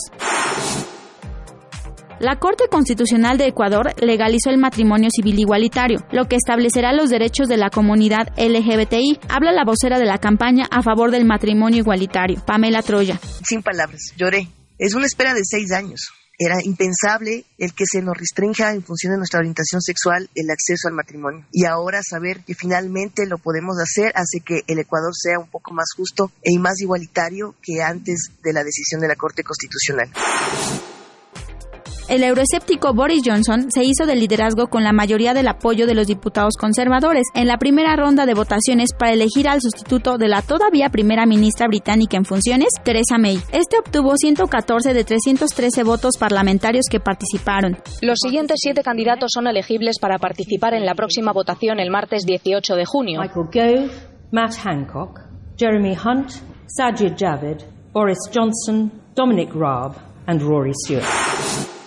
La 2.19 2.37
Corte 2.37 2.65
Constitucional 2.69 3.37
de 3.37 3.47
Ecuador 3.47 3.93
legalizó 4.01 4.49
el 4.49 4.57
matrimonio 4.57 5.09
civil 5.09 5.39
igualitario, 5.39 5.99
lo 6.11 6.25
que 6.25 6.35
establecerá 6.35 6.91
los 6.93 7.09
derechos 7.09 7.47
de 7.47 7.57
la 7.57 7.69
comunidad 7.69 8.27
LGBTI. 8.37 9.19
Habla 9.29 9.53
la 9.53 9.63
vocera 9.65 9.99
de 9.99 10.05
la 10.05 10.17
campaña 10.17 10.65
a 10.69 10.81
favor 10.83 11.11
del 11.11 11.25
matrimonio 11.25 11.79
igualitario, 11.79 12.41
Pamela 12.45 12.81
Troya. 12.81 13.19
Sin 13.43 13.61
palabras, 13.61 14.13
lloré 14.17 14.47
es 14.77 14.93
una 14.93 15.05
espera 15.05 15.33
de 15.33 15.41
seis 15.43 15.71
años. 15.71 16.09
Era 16.37 16.57
impensable 16.63 17.45
el 17.59 17.73
que 17.73 17.85
se 17.85 18.01
nos 18.01 18.17
restrinja 18.17 18.73
en 18.73 18.83
función 18.83 19.13
de 19.13 19.17
nuestra 19.17 19.39
orientación 19.39 19.81
sexual 19.81 20.29
el 20.33 20.49
acceso 20.49 20.87
al 20.87 20.95
matrimonio. 20.95 21.45
Y 21.51 21.65
ahora 21.65 22.01
saber 22.03 22.43
que 22.43 22.55
finalmente 22.55 23.27
lo 23.27 23.37
podemos 23.37 23.75
hacer 23.79 24.11
hace 24.15 24.39
que 24.39 24.63
el 24.67 24.79
Ecuador 24.79 25.13
sea 25.15 25.39
un 25.39 25.47
poco 25.47 25.73
más 25.73 25.85
justo 25.95 26.31
y 26.43 26.57
más 26.57 26.81
igualitario 26.81 27.55
que 27.61 27.83
antes 27.83 28.31
de 28.43 28.53
la 28.53 28.63
decisión 28.63 28.99
de 28.99 29.07
la 29.07 29.15
Corte 29.15 29.43
Constitucional. 29.43 30.11
El 32.09 32.21
euroescéptico 32.21 32.93
Boris 32.93 33.21
Johnson 33.25 33.71
se 33.71 33.83
hizo 33.83 34.05
del 34.05 34.19
liderazgo 34.19 34.67
con 34.67 34.83
la 34.83 34.91
mayoría 34.91 35.33
del 35.33 35.47
apoyo 35.47 35.87
de 35.87 35.95
los 35.95 36.07
diputados 36.07 36.55
conservadores 36.59 37.23
en 37.33 37.47
la 37.47 37.57
primera 37.57 37.95
ronda 37.95 38.25
de 38.25 38.33
votaciones 38.33 38.89
para 38.97 39.13
elegir 39.13 39.47
al 39.47 39.61
sustituto 39.61 40.17
de 40.17 40.27
la 40.27 40.41
todavía 40.41 40.89
primera 40.89 41.25
ministra 41.25 41.67
británica 41.67 42.17
en 42.17 42.25
funciones, 42.25 42.67
Theresa 42.83 43.17
May. 43.17 43.39
Este 43.51 43.77
obtuvo 43.79 44.17
114 44.17 44.93
de 44.93 45.03
313 45.03 45.83
votos 45.83 46.15
parlamentarios 46.19 46.85
que 46.91 46.99
participaron. 46.99 47.77
Los 48.01 48.19
siguientes 48.21 48.57
siete 48.59 48.83
candidatos 48.83 49.31
son 49.33 49.47
elegibles 49.47 49.97
para 49.99 50.17
participar 50.17 50.73
en 50.73 50.85
la 50.85 50.95
próxima 50.95 51.31
votación 51.31 51.79
el 51.79 51.89
martes 51.89 52.25
18 52.25 52.75
de 52.75 52.85
junio. 52.85 53.21
Michael 53.21 53.47
Gove, 53.51 53.91
Matt 54.31 54.55
Hancock, 54.57 55.21
Jeremy 55.57 55.95
Hunt, 55.95 56.31
Sajid 56.67 57.13
Javid, 57.17 57.61
Boris 57.93 58.19
Johnson, 58.33 58.91
Dominic 59.15 59.53
Raab 59.53 59.95
and 60.27 60.41
Rory 60.41 60.73
Stewart. 60.73 61.82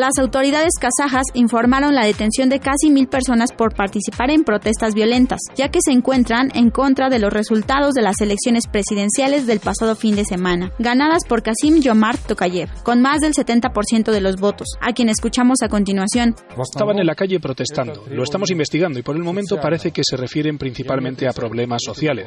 Las 0.00 0.18
autoridades 0.18 0.72
kazajas 0.80 1.26
informaron 1.34 1.94
la 1.94 2.06
detención 2.06 2.48
de 2.48 2.58
casi 2.58 2.88
mil 2.88 3.06
personas 3.06 3.52
por 3.52 3.74
participar 3.74 4.30
en 4.30 4.44
protestas 4.44 4.94
violentas, 4.94 5.40
ya 5.56 5.68
que 5.68 5.80
se 5.84 5.92
encuentran 5.92 6.50
en 6.54 6.70
contra 6.70 7.10
de 7.10 7.18
los 7.18 7.30
resultados 7.30 7.92
de 7.92 8.00
las 8.00 8.18
elecciones 8.22 8.66
presidenciales 8.66 9.46
del 9.46 9.60
pasado 9.60 9.94
fin 9.94 10.16
de 10.16 10.24
semana, 10.24 10.72
ganadas 10.78 11.26
por 11.28 11.42
Kasim 11.42 11.82
Yomart 11.82 12.18
Tokayev, 12.26 12.70
con 12.82 13.02
más 13.02 13.20
del 13.20 13.34
70% 13.34 14.10
de 14.10 14.20
los 14.22 14.36
votos, 14.36 14.68
a 14.80 14.94
quien 14.94 15.10
escuchamos 15.10 15.58
a 15.62 15.68
continuación. 15.68 16.34
Estaban 16.58 16.98
en 16.98 17.04
la 17.04 17.14
calle 17.14 17.38
protestando, 17.38 18.06
lo 18.08 18.22
estamos 18.22 18.50
investigando 18.50 18.98
y 18.98 19.02
por 19.02 19.16
el 19.16 19.22
momento 19.22 19.60
parece 19.60 19.90
que 19.90 20.00
se 20.02 20.16
refieren 20.16 20.56
principalmente 20.56 21.28
a 21.28 21.32
problemas 21.32 21.82
sociales. 21.84 22.24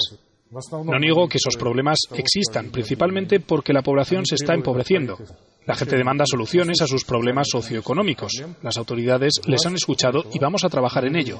No 0.86 1.00
niego 1.00 1.28
que 1.28 1.38
esos 1.38 1.58
problemas 1.58 2.00
existan, 2.16 2.70
principalmente 2.70 3.40
porque 3.40 3.74
la 3.74 3.82
población 3.82 4.26
se 4.26 4.36
está 4.36 4.54
empobreciendo. 4.54 5.18
La 5.66 5.76
gente 5.76 5.96
demanda 5.96 6.26
soluciones 6.26 6.82
a 6.82 6.88
sus 6.88 7.06
problemas 7.06 7.48
socioeconómicos. 7.50 8.44
Las 8.62 8.78
autoridades 8.78 9.34
les 9.46 9.66
han 9.66 9.76
escuchado 9.76 10.26
y 10.34 10.40
vamos 10.40 10.64
a 10.66 10.70
trabajar 10.70 11.06
en 11.06 11.16
ello. 11.16 11.40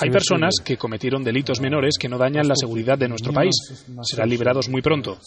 Hay 0.00 0.10
personas 0.10 0.56
que 0.62 0.76
cometieron 0.76 1.24
delitos 1.24 1.60
menores 1.60 1.96
que 1.98 2.08
no 2.08 2.18
dañan 2.18 2.48
la 2.48 2.54
seguridad 2.54 2.98
de 2.98 3.08
nuestro 3.08 3.32
país. 3.32 3.54
Serán 4.02 4.28
liberados 4.28 4.68
muy 4.68 4.82
pronto. 4.82 5.18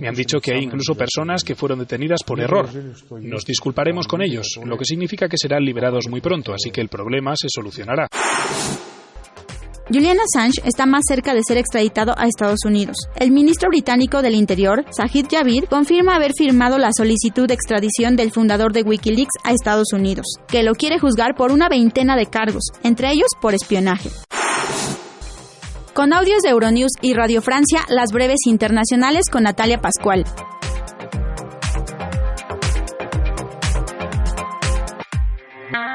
Me 0.00 0.08
han 0.08 0.14
dicho 0.14 0.40
que 0.40 0.54
hay 0.54 0.62
incluso 0.62 0.94
personas 0.94 1.44
que 1.44 1.54
fueron 1.54 1.80
detenidas 1.80 2.22
por 2.22 2.40
error. 2.40 2.68
Nos 3.20 3.44
disculparemos 3.44 4.06
con 4.06 4.22
ellos, 4.22 4.58
lo 4.64 4.78
que 4.78 4.84
significa 4.84 5.28
que 5.28 5.36
serán 5.36 5.64
liberados 5.64 6.08
muy 6.08 6.20
pronto, 6.20 6.54
así 6.54 6.70
que 6.70 6.80
el 6.80 6.88
problema 6.88 7.34
se 7.36 7.48
solucionará. 7.50 8.08
Julian 9.92 10.16
Assange 10.20 10.62
está 10.64 10.86
más 10.86 11.02
cerca 11.06 11.34
de 11.34 11.42
ser 11.46 11.58
extraditado 11.58 12.14
a 12.16 12.26
Estados 12.26 12.60
Unidos. 12.64 12.96
El 13.16 13.30
ministro 13.30 13.68
británico 13.68 14.22
del 14.22 14.34
Interior, 14.34 14.86
Sajid 14.90 15.26
Javid, 15.30 15.64
confirma 15.64 16.16
haber 16.16 16.32
firmado 16.36 16.78
la 16.78 16.92
solicitud 16.96 17.46
de 17.46 17.52
extradición 17.52 18.16
del 18.16 18.30
fundador 18.30 18.72
de 18.72 18.84
Wikileaks 18.84 19.34
a 19.44 19.52
Estados 19.52 19.92
Unidos, 19.92 20.24
que 20.48 20.62
lo 20.62 20.74
quiere 20.74 20.98
juzgar 20.98 21.34
por 21.34 21.52
una 21.52 21.68
veintena 21.68 22.16
de 22.16 22.24
cargos, 22.24 22.64
entre 22.82 23.10
ellos 23.10 23.28
por 23.40 23.54
espionaje. 23.54 24.08
Con 25.92 26.14
audios 26.14 26.40
de 26.40 26.48
Euronews 26.48 26.92
y 27.02 27.12
Radio 27.12 27.42
Francia, 27.42 27.82
las 27.88 28.12
breves 28.12 28.46
internacionales 28.46 29.26
con 29.30 29.42
Natalia 29.42 29.82
Pascual. 29.82 30.24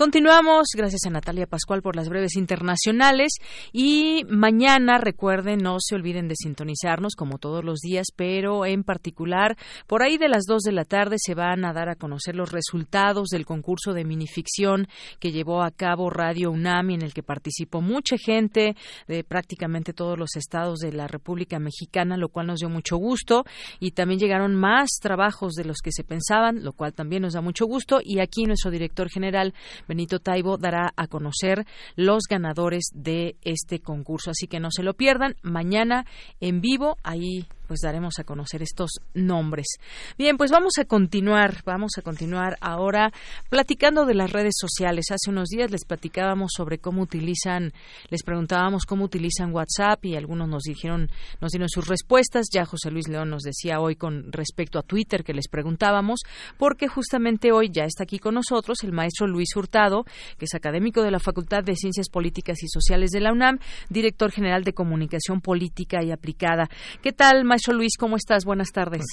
Continuamos, 0.00 0.68
gracias 0.74 1.02
a 1.04 1.10
Natalia 1.10 1.46
Pascual 1.46 1.82
por 1.82 1.94
las 1.94 2.08
breves 2.08 2.36
internacionales. 2.36 3.34
Y 3.70 4.24
mañana 4.30 4.96
recuerden, 4.96 5.58
no 5.58 5.76
se 5.78 5.94
olviden 5.94 6.26
de 6.26 6.36
sintonizarnos 6.36 7.14
como 7.14 7.36
todos 7.36 7.62
los 7.62 7.80
días, 7.80 8.06
pero 8.16 8.64
en 8.64 8.82
particular 8.82 9.58
por 9.86 10.02
ahí 10.02 10.16
de 10.16 10.30
las 10.30 10.44
2 10.46 10.62
de 10.62 10.72
la 10.72 10.86
tarde 10.86 11.16
se 11.18 11.34
van 11.34 11.66
a 11.66 11.74
dar 11.74 11.90
a 11.90 11.96
conocer 11.96 12.34
los 12.34 12.50
resultados 12.50 13.28
del 13.28 13.44
concurso 13.44 13.92
de 13.92 14.06
minificción 14.06 14.88
que 15.18 15.32
llevó 15.32 15.62
a 15.62 15.70
cabo 15.70 16.08
Radio 16.08 16.50
UNAM 16.50 16.92
en 16.92 17.02
el 17.02 17.12
que 17.12 17.22
participó 17.22 17.82
mucha 17.82 18.16
gente 18.16 18.76
de 19.06 19.22
prácticamente 19.22 19.92
todos 19.92 20.18
los 20.18 20.34
estados 20.34 20.78
de 20.78 20.94
la 20.94 21.08
República 21.08 21.58
Mexicana, 21.58 22.16
lo 22.16 22.30
cual 22.30 22.46
nos 22.46 22.60
dio 22.60 22.70
mucho 22.70 22.96
gusto. 22.96 23.44
Y 23.80 23.90
también 23.90 24.18
llegaron 24.18 24.54
más 24.54 24.92
trabajos 24.98 25.52
de 25.52 25.66
los 25.66 25.82
que 25.82 25.92
se 25.92 26.04
pensaban, 26.04 26.64
lo 26.64 26.72
cual 26.72 26.94
también 26.94 27.20
nos 27.20 27.34
da 27.34 27.42
mucho 27.42 27.66
gusto. 27.66 28.00
Y 28.02 28.20
aquí 28.20 28.44
nuestro 28.44 28.70
director 28.70 29.10
general 29.10 29.52
Benito 29.90 30.20
Taibo 30.20 30.56
dará 30.56 30.92
a 30.94 31.08
conocer 31.08 31.66
los 31.96 32.22
ganadores 32.30 32.90
de 32.94 33.34
este 33.42 33.80
concurso. 33.80 34.30
Así 34.30 34.46
que 34.46 34.60
no 34.60 34.68
se 34.70 34.84
lo 34.84 34.94
pierdan. 34.94 35.34
Mañana 35.42 36.06
en 36.38 36.60
vivo, 36.60 36.96
ahí 37.02 37.48
pues 37.70 37.82
daremos 37.82 38.18
a 38.18 38.24
conocer 38.24 38.62
estos 38.62 38.90
nombres. 39.14 39.76
Bien, 40.18 40.36
pues 40.36 40.50
vamos 40.50 40.72
a 40.80 40.86
continuar, 40.86 41.62
vamos 41.64 41.92
a 41.98 42.02
continuar 42.02 42.56
ahora 42.60 43.12
platicando 43.48 44.06
de 44.06 44.14
las 44.14 44.32
redes 44.32 44.54
sociales. 44.58 45.04
Hace 45.12 45.30
unos 45.30 45.50
días 45.50 45.70
les 45.70 45.84
platicábamos 45.84 46.50
sobre 46.56 46.78
cómo 46.78 47.00
utilizan, 47.00 47.72
les 48.08 48.24
preguntábamos 48.24 48.86
cómo 48.86 49.04
utilizan 49.04 49.54
WhatsApp 49.54 50.04
y 50.04 50.16
algunos 50.16 50.48
nos 50.48 50.64
dijeron, 50.64 51.10
nos 51.40 51.52
dieron 51.52 51.68
sus 51.68 51.86
respuestas. 51.86 52.48
Ya 52.52 52.64
José 52.64 52.90
Luis 52.90 53.06
León 53.06 53.30
nos 53.30 53.42
decía 53.42 53.78
hoy 53.78 53.94
con 53.94 54.32
respecto 54.32 54.80
a 54.80 54.82
Twitter 54.82 55.22
que 55.22 55.32
les 55.32 55.46
preguntábamos, 55.46 56.22
porque 56.58 56.88
justamente 56.88 57.52
hoy 57.52 57.70
ya 57.70 57.84
está 57.84 58.02
aquí 58.02 58.18
con 58.18 58.34
nosotros 58.34 58.78
el 58.82 58.90
maestro 58.90 59.28
Luis 59.28 59.54
Hurtado, 59.54 60.06
que 60.38 60.46
es 60.46 60.54
académico 60.56 61.04
de 61.04 61.12
la 61.12 61.20
Facultad 61.20 61.62
de 61.62 61.76
Ciencias 61.76 62.08
Políticas 62.08 62.64
y 62.64 62.66
Sociales 62.66 63.12
de 63.12 63.20
la 63.20 63.30
UNAM, 63.30 63.60
director 63.90 64.32
general 64.32 64.64
de 64.64 64.72
Comunicación 64.72 65.40
Política 65.40 66.02
y 66.02 66.10
Aplicada. 66.10 66.68
¿Qué 67.00 67.12
tal, 67.12 67.44
maestro? 67.44 67.59
Luis, 67.68 67.96
¿cómo 67.98 68.16
estás? 68.16 68.44
Buenas 68.44 68.72
tardes. 68.72 69.04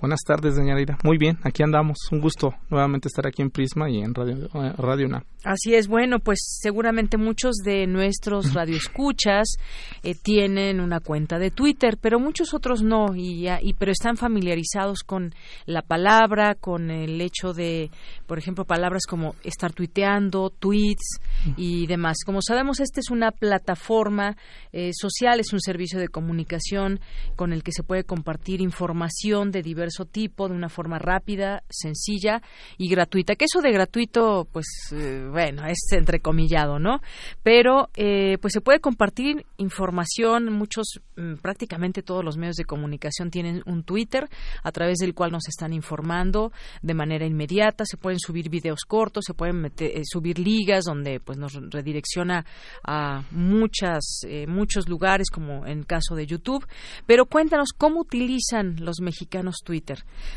Buenas 0.00 0.20
tardes, 0.24 0.54
doña 0.54 0.76
Leira. 0.76 0.96
Muy 1.02 1.18
bien, 1.18 1.38
aquí 1.42 1.64
andamos. 1.64 1.98
Un 2.12 2.20
gusto 2.20 2.54
nuevamente 2.70 3.08
estar 3.08 3.26
aquí 3.26 3.42
en 3.42 3.50
Prisma 3.50 3.90
y 3.90 3.98
en 3.98 4.14
Radio, 4.14 4.44
eh, 4.54 4.72
Radio 4.78 5.06
UNAM. 5.06 5.24
Así 5.42 5.74
es, 5.74 5.88
bueno, 5.88 6.20
pues 6.20 6.38
seguramente 6.60 7.16
muchos 7.16 7.56
de 7.64 7.88
nuestros 7.88 8.54
radioescuchas 8.54 9.56
eh, 10.04 10.14
tienen 10.14 10.80
una 10.80 11.00
cuenta 11.00 11.40
de 11.40 11.50
Twitter, 11.50 11.98
pero 12.00 12.20
muchos 12.20 12.54
otros 12.54 12.82
no, 12.82 13.16
y, 13.16 13.48
y, 13.48 13.74
pero 13.74 13.90
están 13.90 14.16
familiarizados 14.16 15.02
con 15.02 15.34
la 15.66 15.82
palabra, 15.82 16.54
con 16.54 16.92
el 16.92 17.20
hecho 17.20 17.52
de, 17.52 17.90
por 18.26 18.38
ejemplo, 18.38 18.64
palabras 18.64 19.02
como 19.04 19.34
estar 19.42 19.72
tuiteando, 19.72 20.50
tweets 20.50 21.18
y 21.56 21.88
demás. 21.88 22.18
Como 22.24 22.40
sabemos, 22.40 22.78
esta 22.78 23.00
es 23.00 23.10
una 23.10 23.32
plataforma 23.32 24.36
eh, 24.72 24.90
social, 24.92 25.40
es 25.40 25.52
un 25.52 25.60
servicio 25.60 25.98
de 25.98 26.08
comunicación 26.08 27.00
con 27.34 27.52
el 27.52 27.64
que 27.64 27.72
se 27.72 27.82
puede 27.82 28.04
compartir 28.04 28.60
información 28.60 29.50
de 29.50 29.62
diversos 29.62 29.87
tipo 30.06 30.48
de 30.48 30.54
una 30.54 30.68
forma 30.68 30.98
rápida, 30.98 31.62
sencilla 31.68 32.42
y 32.76 32.88
gratuita. 32.88 33.34
Que 33.34 33.44
eso 33.44 33.60
de 33.60 33.72
gratuito, 33.72 34.46
pues 34.52 34.66
eh, 34.92 35.26
bueno, 35.30 35.66
es 35.66 35.78
entrecomillado, 35.92 36.78
¿no? 36.78 37.00
Pero 37.42 37.90
eh, 37.96 38.38
pues 38.40 38.52
se 38.52 38.60
puede 38.60 38.80
compartir 38.80 39.46
información. 39.56 40.52
Muchos, 40.52 41.00
mm, 41.16 41.34
prácticamente 41.36 42.02
todos 42.02 42.24
los 42.24 42.36
medios 42.36 42.56
de 42.56 42.64
comunicación 42.64 43.30
tienen 43.30 43.62
un 43.66 43.84
Twitter 43.84 44.28
a 44.62 44.72
través 44.72 44.98
del 44.98 45.14
cual 45.14 45.32
nos 45.32 45.48
están 45.48 45.72
informando 45.72 46.52
de 46.82 46.94
manera 46.94 47.26
inmediata. 47.26 47.84
Se 47.84 47.96
pueden 47.96 48.18
subir 48.18 48.48
videos 48.48 48.80
cortos, 48.86 49.24
se 49.26 49.34
pueden 49.34 49.72
eh, 49.78 50.02
subir 50.04 50.38
ligas 50.38 50.84
donde 50.84 51.20
pues 51.20 51.38
nos 51.38 51.54
redirecciona 51.54 52.44
a 52.84 53.24
muchas 53.30 54.22
muchos 54.46 54.88
lugares 54.88 55.30
como 55.30 55.66
en 55.66 55.82
caso 55.82 56.14
de 56.14 56.26
YouTube. 56.26 56.66
Pero 57.06 57.26
cuéntanos 57.26 57.70
cómo 57.76 58.00
utilizan 58.00 58.76
los 58.80 59.00
mexicanos 59.00 59.56
Twitter 59.64 59.77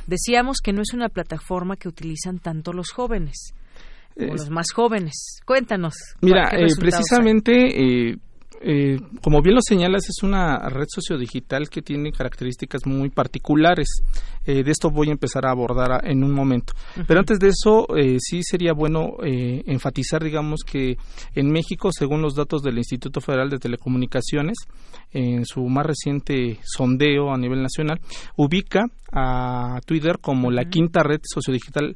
Decíamos 0.07 0.57
que 0.63 0.73
no 0.73 0.81
es 0.81 0.93
una 0.93 1.09
plataforma 1.09 1.75
que 1.75 1.87
utilizan 1.87 2.39
tanto 2.39 2.73
los 2.73 2.91
jóvenes 2.91 3.53
o 4.17 4.25
los 4.25 4.49
más 4.49 4.67
jóvenes. 4.73 5.41
Cuéntanos. 5.45 5.93
Mira, 6.21 6.49
eh, 6.51 6.67
precisamente, 6.79 8.11
eh, 8.11 8.17
eh, 8.63 8.97
como 9.21 9.41
bien 9.41 9.55
lo 9.55 9.61
señalas, 9.61 10.09
es 10.09 10.23
una 10.23 10.57
red 10.69 10.87
sociodigital 10.87 11.69
que 11.69 11.81
tiene 11.81 12.11
características 12.11 12.85
muy 12.85 13.09
particulares. 13.09 13.87
de 14.45 14.71
esto 14.71 14.89
voy 14.89 15.09
a 15.09 15.11
empezar 15.11 15.45
a 15.45 15.51
abordar 15.51 16.01
en 16.03 16.23
un 16.23 16.33
momento. 16.33 16.73
Pero 17.07 17.19
antes 17.19 17.39
de 17.39 17.49
eso, 17.49 17.87
sí 18.19 18.41
sería 18.43 18.73
bueno 18.73 19.17
enfatizar, 19.21 20.23
digamos, 20.23 20.61
que 20.65 20.97
en 21.35 21.51
México, 21.51 21.89
según 21.91 22.21
los 22.21 22.33
datos 22.35 22.63
del 22.63 22.77
Instituto 22.77 23.21
Federal 23.21 23.49
de 23.49 23.59
Telecomunicaciones, 23.59 24.57
en 25.11 25.45
su 25.45 25.61
más 25.67 25.85
reciente 25.85 26.59
sondeo 26.63 27.31
a 27.33 27.37
nivel 27.37 27.61
nacional, 27.61 27.99
ubica 28.35 28.85
a 29.11 29.79
Twitter 29.85 30.19
como 30.19 30.51
la 30.51 30.65
quinta 30.65 31.03
red 31.03 31.19
sociodigital 31.23 31.95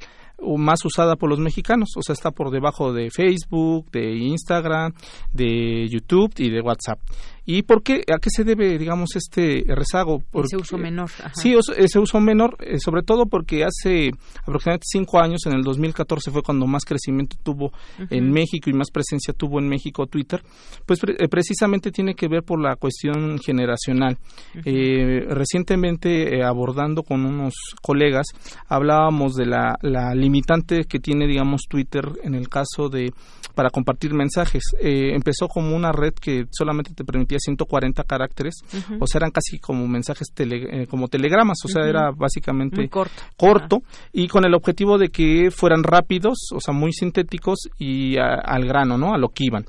más 0.58 0.84
usada 0.86 1.16
por 1.16 1.30
los 1.30 1.40
mexicanos, 1.40 1.90
o 1.98 2.02
sea, 2.02 2.14
está 2.14 2.32
por 2.32 2.52
debajo 2.52 2.94
de 2.94 3.10
Facebook, 3.10 3.90
de 3.92 4.16
Instagram, 4.18 4.94
de 5.34 5.88
YouTube 5.90 6.34
y 6.38 6.50
de 6.50 6.62
WhatsApp. 6.62 7.00
¿Y 7.46 7.62
por 7.62 7.84
qué? 7.84 8.02
¿A 8.12 8.18
qué 8.18 8.30
se 8.36 8.44
debe, 8.44 8.78
digamos, 8.80 9.16
este 9.16 9.64
rezago? 9.68 10.24
ese 10.44 10.58
uso 10.58 10.78
menor. 10.78 11.12
Sí, 11.34 11.56
ese 11.78 12.00
uso 12.00 12.20
menor, 12.20 12.58
eh, 12.60 12.80
sobre 12.80 13.04
todo 13.04 13.28
porque 13.28 13.64
hace 13.64 14.10
aproximadamente 14.42 14.86
cinco 14.92 15.20
años, 15.20 15.46
en 15.46 15.54
el 15.54 15.62
2014 15.62 16.32
fue 16.32 16.42
cuando 16.42 16.66
más 16.66 16.84
crecimiento 16.86 17.38
tuvo 17.44 17.72
en 18.10 18.32
México 18.32 18.70
y 18.70 18.74
más 18.74 18.90
presencia 18.90 19.34
tuvo 19.34 19.60
en 19.60 19.68
México 19.68 20.08
Twitter, 20.08 20.42
pues 20.88 21.00
eh, 21.04 21.28
precisamente 21.30 21.92
tiene 21.92 22.16
que 22.16 22.28
ver 22.28 22.42
por 22.42 22.60
la 22.60 22.76
cuestión 22.78 23.38
generacional. 23.38 24.18
Eh, 24.66 25.26
recientemente, 25.30 26.44
abordando 26.44 27.04
con 27.04 27.26
unos 27.26 27.54
colegas, 27.82 28.26
hablábamos 28.68 29.36
de 29.36 29.46
la, 29.46 29.76
la 29.82 30.16
limitante 30.16 30.86
que 30.86 31.00
tiene, 31.00 31.28
digamos, 31.28 31.62
Twitter 31.70 32.06
en 32.24 32.34
el 32.34 32.50
caso 32.50 32.90
de 32.90 33.14
para 33.54 33.70
compartir 33.70 34.14
mensajes. 34.14 34.64
empezó 34.82 35.48
como 35.48 35.74
una 35.76 35.94
red 35.94 36.14
que 36.14 36.46
solamente 36.52 36.94
te 36.94 37.06
permitía 37.06 37.35
140 37.40 38.04
caracteres, 38.04 38.56
o 39.00 39.08
sea, 39.08 39.20
eran 39.20 39.32
casi 39.32 39.60
como 39.60 39.88
mensajes 39.88 40.28
eh, 40.38 40.88
como 40.88 41.08
telegramas, 41.08 41.58
o 41.64 41.68
sea, 41.68 41.88
era 41.88 42.12
básicamente 42.12 42.90
corto, 42.90 43.80
y 44.14 44.28
con 44.28 44.46
el 44.46 44.54
objetivo 44.54 44.98
de 44.98 45.10
que 45.10 45.52
fueran 45.52 45.84
rápidos, 45.84 46.50
o 46.54 46.60
sea, 46.60 46.74
muy 46.74 46.94
sintéticos 46.94 47.60
y 47.78 48.18
al 48.18 48.66
grano, 48.66 48.98
¿no? 48.98 49.14
A 49.14 49.18
lo 49.18 49.30
que 49.30 49.46
iban. 49.46 49.66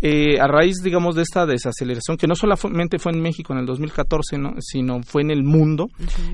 Eh, 0.00 0.38
a 0.40 0.46
raíz, 0.46 0.76
digamos, 0.82 1.14
de 1.14 1.22
esta 1.22 1.46
desaceleración, 1.46 2.16
que 2.16 2.26
no 2.26 2.34
solamente 2.34 2.98
fue 2.98 3.12
en 3.12 3.20
México 3.20 3.52
en 3.52 3.60
el 3.60 3.66
2014, 3.66 4.38
¿no? 4.38 4.54
sino 4.60 5.02
fue 5.02 5.22
en 5.22 5.30
el 5.30 5.42
mundo, 5.42 5.88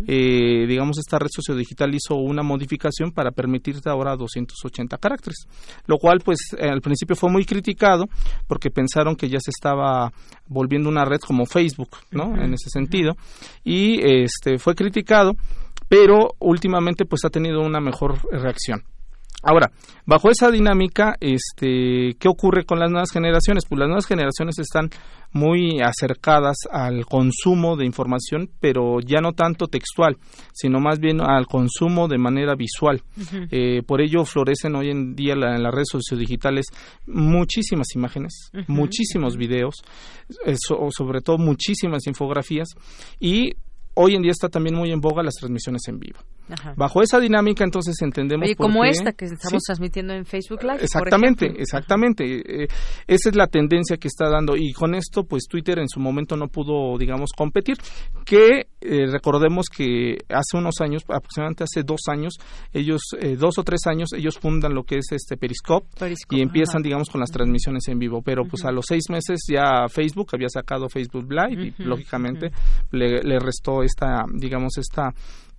eh, 0.07 0.67
digamos, 0.67 0.99
esta 0.99 1.19
red 1.19 1.31
sociodigital 1.31 1.95
hizo 1.95 2.17
una 2.17 2.43
modificación 2.43 3.13
para 3.13 3.31
permitirte 3.31 3.89
ahora 3.89 4.17
280 4.17 4.97
caracteres, 4.99 5.47
lo 5.87 5.99
cual, 5.99 6.21
pues, 6.25 6.39
al 6.59 6.81
principio 6.81 7.17
fue 7.17 7.31
muy 7.31 7.45
criticado 7.45 8.07
porque 8.47 8.71
pensaron 8.71 9.17
que 9.17 9.29
ya 9.29 9.39
se 9.41 9.51
estaba 9.51 10.13
volviendo 10.49 10.72
viendo 10.73 10.89
una 10.89 11.05
red 11.05 11.21
como 11.21 11.47
Facebook, 11.47 11.91
¿no? 12.11 12.35
En 12.37 12.53
ese 12.55 12.69
sentido. 12.69 13.15
Y 13.63 14.01
este 14.03 14.59
fue 14.59 14.75
criticado, 14.75 15.35
pero 15.89 16.35
últimamente 16.41 17.05
pues 17.05 17.25
ha 17.25 17.31
tenido 17.31 17.61
una 17.61 17.81
mejor 17.81 18.19
reacción. 18.33 18.83
Ahora, 19.43 19.71
bajo 20.07 20.31
esa 20.31 20.51
dinámica, 20.51 21.17
este, 21.21 22.15
¿qué 22.19 22.29
ocurre 22.29 22.65
con 22.65 22.79
las 22.79 22.91
nuevas 22.91 23.11
generaciones? 23.11 23.65
Pues 23.69 23.79
las 23.79 23.89
nuevas 23.89 24.07
generaciones 24.07 24.59
están 24.59 24.89
muy 25.33 25.81
acercadas 25.81 26.57
al 26.71 27.07
consumo 27.07 27.77
de 27.77 27.87
información, 27.87 28.51
pero 28.61 29.01
ya 29.01 29.21
no 29.21 29.33
tanto 29.33 29.67
textual, 29.67 30.17
sino 30.53 30.79
más 30.79 30.99
bien 31.01 31.21
al 31.21 31.47
consumo 31.47 32.07
de 32.07 32.19
manera 32.19 32.55
visual. 32.55 33.03
eh, 33.51 33.83
por 33.87 34.01
ello 34.01 34.25
florecen 34.25 34.77
hoy 34.77 34.91
en 34.91 35.15
día 35.15 35.35
la, 35.35 35.57
en 35.57 35.63
las 35.63 35.73
redes 35.75 35.89
sociodigitales 35.91 36.67
muchísimas 37.07 37.87
imágenes, 37.95 38.51
muchísimos 38.69 39.37
videos, 39.37 39.75
eh, 40.47 40.55
so- 40.59 40.89
sobre 40.91 41.21
todo 41.21 41.39
muchísimas 41.39 42.07
infografías 42.07 42.69
y 43.19 43.53
hoy 43.95 44.15
en 44.15 44.23
día 44.23 44.31
está 44.33 44.49
también 44.49 44.77
muy 44.77 44.91
en 44.91 45.01
boga 45.01 45.23
las 45.23 45.35
transmisiones 45.35 45.83
en 45.89 45.99
vivo. 45.99 46.19
Ajá. 46.53 46.75
Bajo 46.77 47.03
esa 47.03 47.19
dinámica, 47.21 47.65
entonces 47.65 47.95
entendemos 48.03 48.49
por 48.55 48.67
como 48.67 48.83
qué- 48.83 48.91
esta 48.91 49.13
que 49.13 49.25
estamos 49.27 49.63
Sí, 49.63 49.67
transmitiendo 49.67 50.13
en 50.15 50.25
Facebook 50.25 50.63
Live. 50.63 50.83
Exactamente, 50.83 51.47
exactamente. 51.59 52.25
Eh, 52.65 52.69
esa 53.07 53.29
es 53.31 53.37
la 53.37 53.47
tendencia 53.47 53.97
que 53.97 54.09
está 54.09 54.29
dando 54.29 54.57
y 54.57 54.73
con 54.73 54.95
esto, 54.95 55.25
pues 55.25 55.45
Twitter 55.49 55.79
en 55.79 55.89
su 55.89 56.01
momento 56.01 56.37
no 56.37 56.49
pudo, 56.49 56.97
digamos, 56.99 57.31
competir. 57.37 57.77
Que 58.25 58.67
eh, 58.81 59.07
recordemos 59.11 59.67
que 59.75 60.19
hace 60.29 60.57
unos 60.57 60.81
años, 60.81 61.03
aproximadamente 61.09 61.65
hace 61.65 61.83
dos 61.85 62.01
años, 62.09 62.35
ellos, 62.73 63.01
eh, 63.21 63.37
dos 63.37 63.59
o 63.59 63.63
tres 63.65 63.81
años, 63.87 64.13
ellos 64.13 64.39
fundan 64.39 64.75
lo 64.75 64.85
que 64.85 64.97
es 64.99 65.07
este 65.13 65.37
Periscope, 65.37 65.87
Periscope, 65.99 66.37
y 66.37 66.43
empiezan, 66.43 66.77
ajá. 66.79 66.85
digamos, 66.85 67.09
con 67.09 67.21
las 67.21 67.31
transmisiones 67.31 67.87
en 67.89 67.99
vivo. 67.99 68.23
Pero 68.23 68.45
pues 68.45 68.65
a 68.65 68.73
los 68.73 68.85
seis 68.89 69.05
meses 69.11 69.41
ya 69.49 69.89
Facebook 69.89 70.29
había 70.33 70.49
sacado 70.49 70.89
Facebook 70.89 71.27
Live 71.31 71.73
y 71.79 71.83
lógicamente 71.83 72.51
le, 72.91 73.23
le 73.23 73.39
restó 73.39 73.83
esta, 73.83 74.25
digamos, 74.35 74.77
esta 74.79 75.11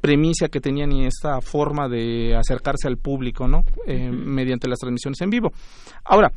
premisa 0.04 0.50
que 0.50 0.60
tenían 0.60 0.92
y 0.92 1.06
esta 1.06 1.40
forma 1.40 1.88
de 1.88 2.36
acercarse 2.36 2.90
al 2.90 2.98
público, 2.98 3.48
¿no? 3.48 3.64
Eh, 3.88 4.12
Mediante 4.12 4.68
las 4.68 4.80
transmisiones 4.80 5.22
en 5.22 5.30
vivo. 5.30 5.54
Ahora, 6.04 6.30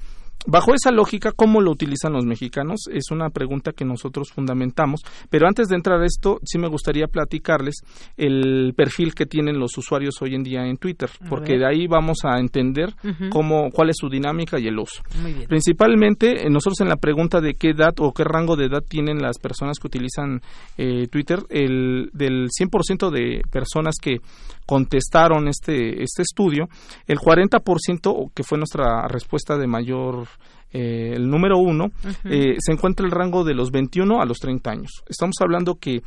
bajo 0.46 0.74
esa 0.74 0.90
lógica, 0.90 1.32
¿cómo 1.32 1.60
lo 1.60 1.70
utilizan 1.70 2.12
los 2.12 2.24
mexicanos? 2.24 2.88
Es 2.92 3.10
una 3.10 3.30
pregunta 3.30 3.72
que 3.72 3.84
nosotros 3.84 4.30
fundamentamos. 4.32 5.00
Pero 5.30 5.46
antes 5.46 5.68
de 5.68 5.76
entrar 5.76 6.00
a 6.00 6.06
esto, 6.06 6.38
sí 6.44 6.58
me 6.58 6.68
gustaría 6.68 7.06
platicarles 7.06 7.76
el 8.16 8.72
perfil 8.76 9.14
que 9.14 9.26
tienen 9.26 9.58
los 9.58 9.76
usuarios 9.76 10.20
hoy 10.22 10.34
en 10.34 10.42
día 10.42 10.66
en 10.66 10.76
Twitter, 10.76 11.10
porque 11.28 11.58
de 11.58 11.66
ahí 11.66 11.86
vamos 11.86 12.18
a 12.24 12.38
entender 12.38 12.94
cómo, 13.30 13.70
cuál 13.70 13.90
es 13.90 13.96
su 13.98 14.08
dinámica 14.08 14.58
y 14.58 14.66
el 14.66 14.78
uso. 14.78 15.02
Muy 15.20 15.32
bien. 15.32 15.48
Principalmente, 15.48 16.46
eh, 16.46 16.50
nosotros 16.50 16.80
en 16.80 16.88
la 16.88 16.96
pregunta 16.96 17.40
de 17.40 17.54
qué 17.54 17.70
edad 17.70 17.94
o 17.98 18.12
qué 18.12 18.24
rango 18.24 18.56
de 18.56 18.66
edad 18.66 18.82
tienen 18.86 19.18
las 19.18 19.38
personas 19.38 19.78
que 19.78 19.86
utilizan 19.86 20.40
eh, 20.76 21.06
Twitter, 21.08 21.40
el, 21.50 22.10
del 22.12 22.48
100% 22.48 23.10
de 23.10 23.42
personas 23.50 23.96
que 24.00 24.18
contestaron 24.66 25.48
este, 25.48 26.02
este 26.02 26.22
estudio, 26.22 26.68
el 27.06 27.18
40%, 27.18 28.00
o 28.06 28.30
que 28.34 28.42
fue 28.42 28.58
nuestra 28.58 29.06
respuesta 29.08 29.56
de 29.56 29.66
mayor, 29.66 30.26
eh, 30.72 31.12
el 31.14 31.28
número 31.28 31.58
uno, 31.58 31.86
Ujú. 31.86 32.28
eh, 32.28 32.56
se 32.58 32.72
encuentra 32.72 33.06
el 33.06 33.12
rango 33.12 33.44
de 33.44 33.54
los 33.54 33.70
21 33.70 34.20
a 34.20 34.24
los 34.26 34.38
30 34.38 34.70
años. 34.70 34.90
Estamos 35.08 35.36
hablando 35.40 35.76
que 35.76 36.02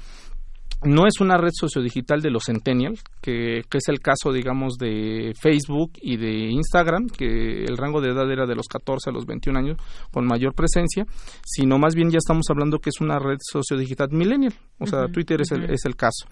no 0.84 1.08
es 1.08 1.20
una 1.20 1.38
red 1.38 1.52
sociodigital 1.54 2.22
de 2.22 2.30
los 2.30 2.44
centennials, 2.46 3.02
que, 3.22 3.64
que 3.70 3.80
es 3.80 3.88
el 3.90 4.00
caso, 4.00 4.32
digamos, 4.32 4.76
de 4.78 5.34
Facebook 5.42 5.92
y 6.02 6.16
de 6.16 6.52
Instagram, 6.52 7.08
que 7.08 7.66
el 7.66 7.76
rango 7.76 8.00
de 8.00 8.12
edad 8.12 8.32
era 8.32 8.46
de 8.46 8.56
los 8.56 8.68
14 8.68 9.10
a 9.10 9.14
los 9.14 9.26
21 9.26 9.60
años, 9.60 9.78
con 10.12 10.26
mayor 10.26 10.54
presencia, 10.54 11.06
sino 11.44 11.78
más 11.80 11.96
bien 11.96 12.12
ya 12.12 12.18
estamos 12.20 12.46
hablando 12.50 12.80
que 12.80 12.92
es 12.92 13.02
una 13.02 13.20
red 13.20 13.38
sociodigital 13.42 14.08
millennial, 14.12 14.54
o 14.80 14.86
sea, 14.88 15.08
Twitter 15.10 15.42
es, 15.42 15.52
el, 15.52 15.66
es 15.70 15.82
el 15.84 15.98
caso. 15.98 16.28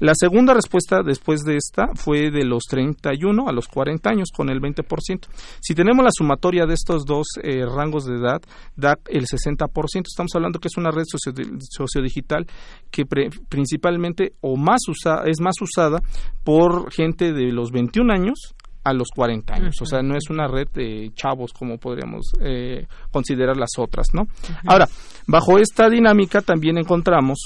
La 0.00 0.14
segunda 0.16 0.52
respuesta 0.52 1.02
después 1.04 1.42
de 1.42 1.56
esta 1.56 1.88
fue 1.94 2.32
de 2.32 2.44
los 2.44 2.64
31 2.68 3.48
a 3.48 3.52
los 3.52 3.68
40 3.68 4.10
años, 4.10 4.30
con 4.34 4.48
el 4.50 4.60
20%. 4.60 5.28
Si 5.60 5.74
tenemos 5.76 6.02
la 6.04 6.10
sumatoria 6.12 6.66
de 6.66 6.74
estos 6.74 7.04
dos 7.04 7.26
eh, 7.40 7.64
rangos 7.64 8.04
de 8.06 8.16
edad, 8.16 8.42
da 8.74 8.98
el 9.06 9.26
60%. 9.26 9.68
Estamos 10.08 10.34
hablando 10.34 10.58
que 10.58 10.66
es 10.66 10.76
una 10.76 10.90
red 10.90 11.04
socio- 11.06 11.32
sociodigital 11.70 12.46
que 12.90 13.06
pre- 13.06 13.30
principalmente 13.48 13.91
o 14.40 14.56
más 14.56 14.80
usa, 14.88 15.22
es 15.26 15.40
más 15.40 15.54
usada 15.60 16.00
por 16.44 16.92
gente 16.92 17.32
de 17.32 17.52
los 17.52 17.70
21 17.70 18.12
años 18.12 18.54
a 18.84 18.92
los 18.92 19.08
40 19.14 19.54
años. 19.54 19.76
O 19.80 19.86
sea, 19.86 20.02
no 20.02 20.16
es 20.16 20.28
una 20.30 20.48
red 20.48 20.68
de 20.74 21.10
chavos 21.14 21.52
como 21.52 21.78
podríamos 21.78 22.32
eh, 22.40 22.86
considerar 23.10 23.56
las 23.56 23.70
otras, 23.78 24.08
¿no? 24.12 24.26
Ahora, 24.66 24.88
bajo 25.26 25.58
esta 25.58 25.88
dinámica 25.88 26.40
también 26.42 26.78
encontramos 26.78 27.38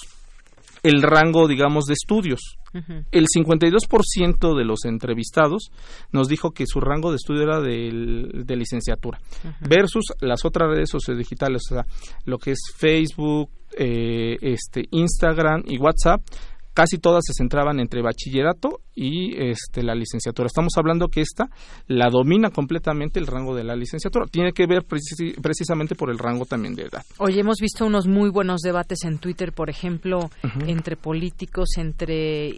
el 0.89 1.03
rango, 1.03 1.49
digamos, 1.49 1.85
de 1.87 1.95
estudios. 1.95 2.41
El 3.11 3.25
52% 3.27 4.55
de 4.57 4.65
los 4.65 4.85
entrevistados 4.85 5.71
nos 6.13 6.29
dijo 6.29 6.51
que 6.51 6.65
su 6.67 6.81
rango 6.81 7.11
de 7.11 7.17
estudio 7.17 7.43
era 7.43 7.61
del- 7.61 8.43
de 8.45 8.57
licenciatura, 8.57 9.19
versus 9.61 10.05
las 10.21 10.45
otras 10.45 10.69
redes 10.71 10.91
sociodigitales, 10.91 11.63
o 11.71 11.75
sea, 11.77 11.87
lo 12.27 12.39
que 12.39 12.51
es 12.53 12.59
Facebook, 12.77 13.49
eh, 13.79 14.37
este, 14.43 14.85
Instagram 14.91 15.63
y 15.67 15.79
WhatsApp. 15.79 16.21
Casi 16.77 16.98
todas 16.98 17.24
se 17.27 17.32
centraban 17.32 17.81
entre 17.81 18.03
bachillerato 18.03 18.81
y 18.94 19.35
este, 19.43 19.82
la 19.82 19.94
licenciatura. 19.94 20.47
Estamos 20.47 20.74
hablando 20.77 21.09
que 21.09 21.23
esta 21.23 21.48
la 21.86 22.11
domina 22.11 22.51
completamente 22.51 23.19
el 23.19 23.27
rango 23.27 23.55
de 23.55 23.65
la 23.65 23.74
licenciatura. 23.74 24.27
Tiene 24.27 24.53
que 24.53 24.66
ver 24.66 24.82
preci- 24.82 25.40
precisamente 25.40 25.94
por 25.94 26.11
el 26.11 26.19
rango 26.19 26.44
también 26.44 26.74
de 26.74 26.82
edad. 26.82 27.03
Oye, 27.16 27.40
hemos 27.40 27.57
visto 27.62 27.86
unos 27.86 28.07
muy 28.07 28.28
buenos 28.28 28.61
debates 28.61 29.05
en 29.05 29.16
Twitter, 29.16 29.53
por 29.53 29.70
ejemplo, 29.70 30.28
entre 30.66 30.97
políticos, 30.97 31.70
entre 31.78 32.48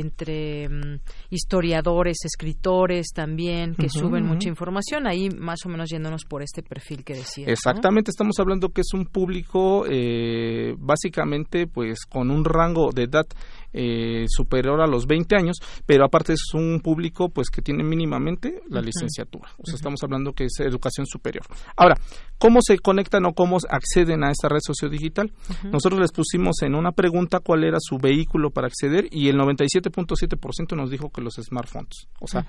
entre 0.00 0.68
mm, 0.68 0.98
historiadores, 1.30 2.16
escritores 2.24 3.12
también 3.14 3.76
que 3.76 3.88
suben 3.88 4.24
mucha 4.26 4.48
información. 4.48 5.06
Ahí 5.06 5.28
más 5.30 5.60
o 5.64 5.68
menos 5.68 5.88
yéndonos 5.88 6.24
por 6.24 6.42
este 6.42 6.64
perfil 6.64 7.04
que 7.04 7.14
decías. 7.14 7.46
¿no? 7.46 7.52
Exactamente, 7.52 8.10
estamos 8.10 8.34
hablando 8.40 8.70
que 8.70 8.80
es 8.80 8.92
un 8.92 9.06
público 9.06 9.84
eh, 9.88 10.74
básicamente 10.78 11.68
pues 11.68 12.00
con 12.08 12.32
un 12.32 12.44
rango 12.44 12.90
de 12.92 13.04
edad 13.04 13.26
eh, 13.72 14.24
superior 14.28 14.80
a 14.80 14.86
los 14.86 15.06
20 15.06 15.36
años, 15.36 15.56
pero 15.86 16.04
aparte 16.04 16.32
es 16.32 16.42
un 16.54 16.80
público 16.82 17.28
pues 17.28 17.48
que 17.50 17.62
tiene 17.62 17.84
mínimamente 17.84 18.62
la 18.70 18.80
licenciatura. 18.80 19.50
O 19.58 19.66
sea, 19.66 19.74
estamos 19.76 20.02
hablando 20.02 20.32
que 20.32 20.44
es 20.44 20.60
educación 20.60 21.06
superior. 21.06 21.44
Ahora, 21.76 21.96
¿cómo 22.38 22.60
se 22.62 22.78
conectan 22.78 23.24
o 23.26 23.32
cómo 23.34 23.58
acceden 23.68 24.24
a 24.24 24.30
esta 24.30 24.48
red 24.48 24.60
sociodigital? 24.64 25.32
Ujú. 25.50 25.68
Nosotros 25.68 26.00
les 26.00 26.12
pusimos 26.12 26.62
en 26.62 26.74
una 26.74 26.92
pregunta 26.92 27.40
cuál 27.40 27.64
era 27.64 27.78
su 27.80 27.98
vehículo 27.98 28.50
para 28.50 28.66
acceder 28.68 29.06
y 29.10 29.28
el 29.28 29.36
97.7% 29.36 30.76
nos 30.76 30.90
dijo 30.90 31.10
que 31.10 31.20
los 31.20 31.34
smartphones. 31.34 32.08
O 32.20 32.26
sea, 32.26 32.46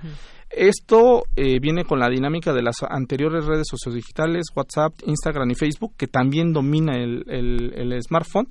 esto 0.49 1.23
eh, 1.35 1.59
viene 1.59 1.83
con 1.85 1.99
la 1.99 2.09
dinámica 2.09 2.53
de 2.53 2.61
las 2.63 2.77
anteriores 2.87 3.45
redes 3.45 3.67
sociodigitales, 3.69 4.45
WhatsApp, 4.55 4.93
Instagram 5.05 5.51
y 5.51 5.55
Facebook, 5.55 5.93
que 5.97 6.07
también 6.07 6.53
domina 6.53 6.95
el, 6.95 7.23
el- 7.27 7.73
el 7.75 8.01
smartphone. 8.03 8.47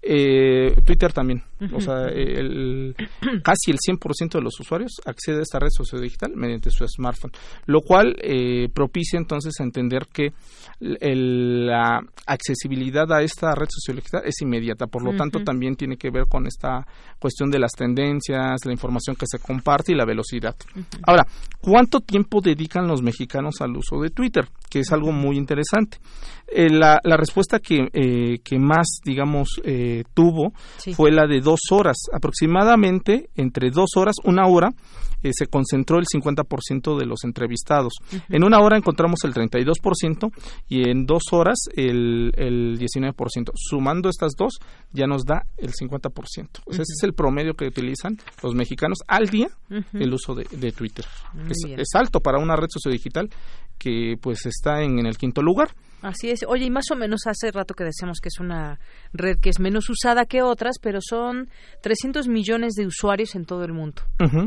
Eh, 0.00 0.74
Twitter 0.84 1.12
también. 1.12 1.42
O 1.74 1.80
sea, 1.80 2.06
el, 2.06 2.94
casi 3.42 3.72
el 3.72 3.78
100% 3.78 4.34
de 4.34 4.40
los 4.40 4.58
usuarios 4.60 4.92
accede 5.04 5.38
a 5.40 5.42
esta 5.42 5.58
red 5.58 5.70
sociodigital 5.70 6.32
mediante 6.36 6.70
su 6.70 6.86
smartphone, 6.86 7.32
lo 7.66 7.80
cual 7.80 8.14
eh, 8.22 8.68
propicia 8.72 9.18
entonces 9.18 9.54
entender 9.58 10.06
que 10.12 10.32
el- 10.80 11.66
la 11.66 12.00
accesibilidad 12.26 13.10
a 13.12 13.22
esta 13.22 13.54
red 13.54 13.66
sociodigital 13.68 14.22
es 14.24 14.40
inmediata. 14.40 14.86
Por 14.86 15.02
lo 15.02 15.10
tanto, 15.16 15.38
también 15.44 15.74
tiene 15.76 15.96
que 15.96 16.10
ver 16.10 16.26
con 16.28 16.46
esta 16.46 16.86
cuestión 17.18 17.50
de 17.50 17.58
las 17.58 17.72
tendencias, 17.72 18.60
la 18.64 18.72
información 18.72 19.16
que 19.16 19.26
se 19.26 19.38
comparte 19.40 19.92
y 19.92 19.96
la 19.96 20.04
velocidad. 20.04 20.54
Ahora, 21.02 21.26
¿cuánto 21.60 22.00
tiempo 22.00 22.40
dedican 22.40 22.86
los 22.86 23.02
mexicanos 23.02 23.56
al 23.60 23.76
uso 23.76 24.00
de 24.00 24.10
Twitter? 24.10 24.46
Que 24.70 24.80
es 24.80 24.92
algo 24.92 25.12
muy 25.12 25.36
interesante. 25.36 25.98
Eh, 26.46 26.70
la, 26.70 26.98
la 27.04 27.16
respuesta 27.16 27.58
que, 27.58 27.88
eh, 27.92 28.38
que 28.42 28.58
más, 28.58 28.86
digamos, 29.04 29.60
eh, 29.64 30.04
tuvo 30.14 30.52
Sí. 30.78 30.94
fue 30.94 31.10
la 31.10 31.26
de 31.26 31.40
dos 31.40 31.60
horas. 31.70 31.96
Aproximadamente 32.12 33.28
entre 33.36 33.70
dos 33.70 33.90
horas, 33.96 34.14
una 34.24 34.46
hora, 34.46 34.70
eh, 35.22 35.30
se 35.32 35.46
concentró 35.46 35.98
el 35.98 36.06
50% 36.06 36.98
de 36.98 37.06
los 37.06 37.24
entrevistados. 37.24 37.94
En 38.28 38.44
una 38.44 38.58
hora 38.60 38.76
encontramos 38.76 39.20
el 39.24 39.34
32% 39.34 40.30
y 40.68 40.88
en 40.88 41.06
dos 41.06 41.22
horas 41.32 41.58
el, 41.74 42.32
el 42.36 42.78
19%. 42.78 43.50
Sumando 43.54 44.08
estas 44.08 44.32
dos, 44.36 44.58
ya 44.92 45.06
nos 45.06 45.24
da 45.24 45.42
el 45.56 45.72
50%. 45.72 46.08
O 46.10 46.22
sea, 46.26 46.42
Ujú. 46.42 46.72
ese 46.72 46.82
es 46.82 47.02
el 47.02 47.14
promedio 47.14 47.54
que 47.54 47.66
utilizan 47.66 48.16
los 48.42 48.54
mexicanos 48.54 48.98
al 49.06 49.28
día 49.28 49.48
el 49.92 50.12
uso 50.12 50.34
de, 50.34 50.44
de 50.56 50.72
Twitter. 50.72 51.04
Es, 51.76 51.88
alto 51.94 52.20
para 52.20 52.38
una 52.38 52.56
red 52.56 52.68
sociodigital 52.70 53.28
que 53.78 54.16
pues 54.20 54.46
está 54.46 54.82
en, 54.82 54.98
en 54.98 55.06
el 55.06 55.16
quinto 55.16 55.42
lugar. 55.42 55.74
Así 56.02 56.30
es. 56.30 56.44
Oye, 56.46 56.66
y 56.66 56.70
más 56.70 56.90
o 56.92 56.96
menos 56.96 57.22
hace 57.26 57.50
rato 57.50 57.74
que 57.74 57.84
decíamos 57.84 58.20
que 58.20 58.28
es 58.28 58.38
una 58.38 58.78
red 59.12 59.38
que 59.40 59.50
es 59.50 59.58
menos 59.58 59.88
usada 59.90 60.26
que 60.26 60.42
otras, 60.42 60.78
pero 60.80 61.00
son 61.00 61.48
300 61.82 62.28
millones 62.28 62.74
de 62.74 62.86
usuarios 62.86 63.34
en 63.34 63.44
todo 63.44 63.64
el 63.64 63.72
mundo. 63.72 64.02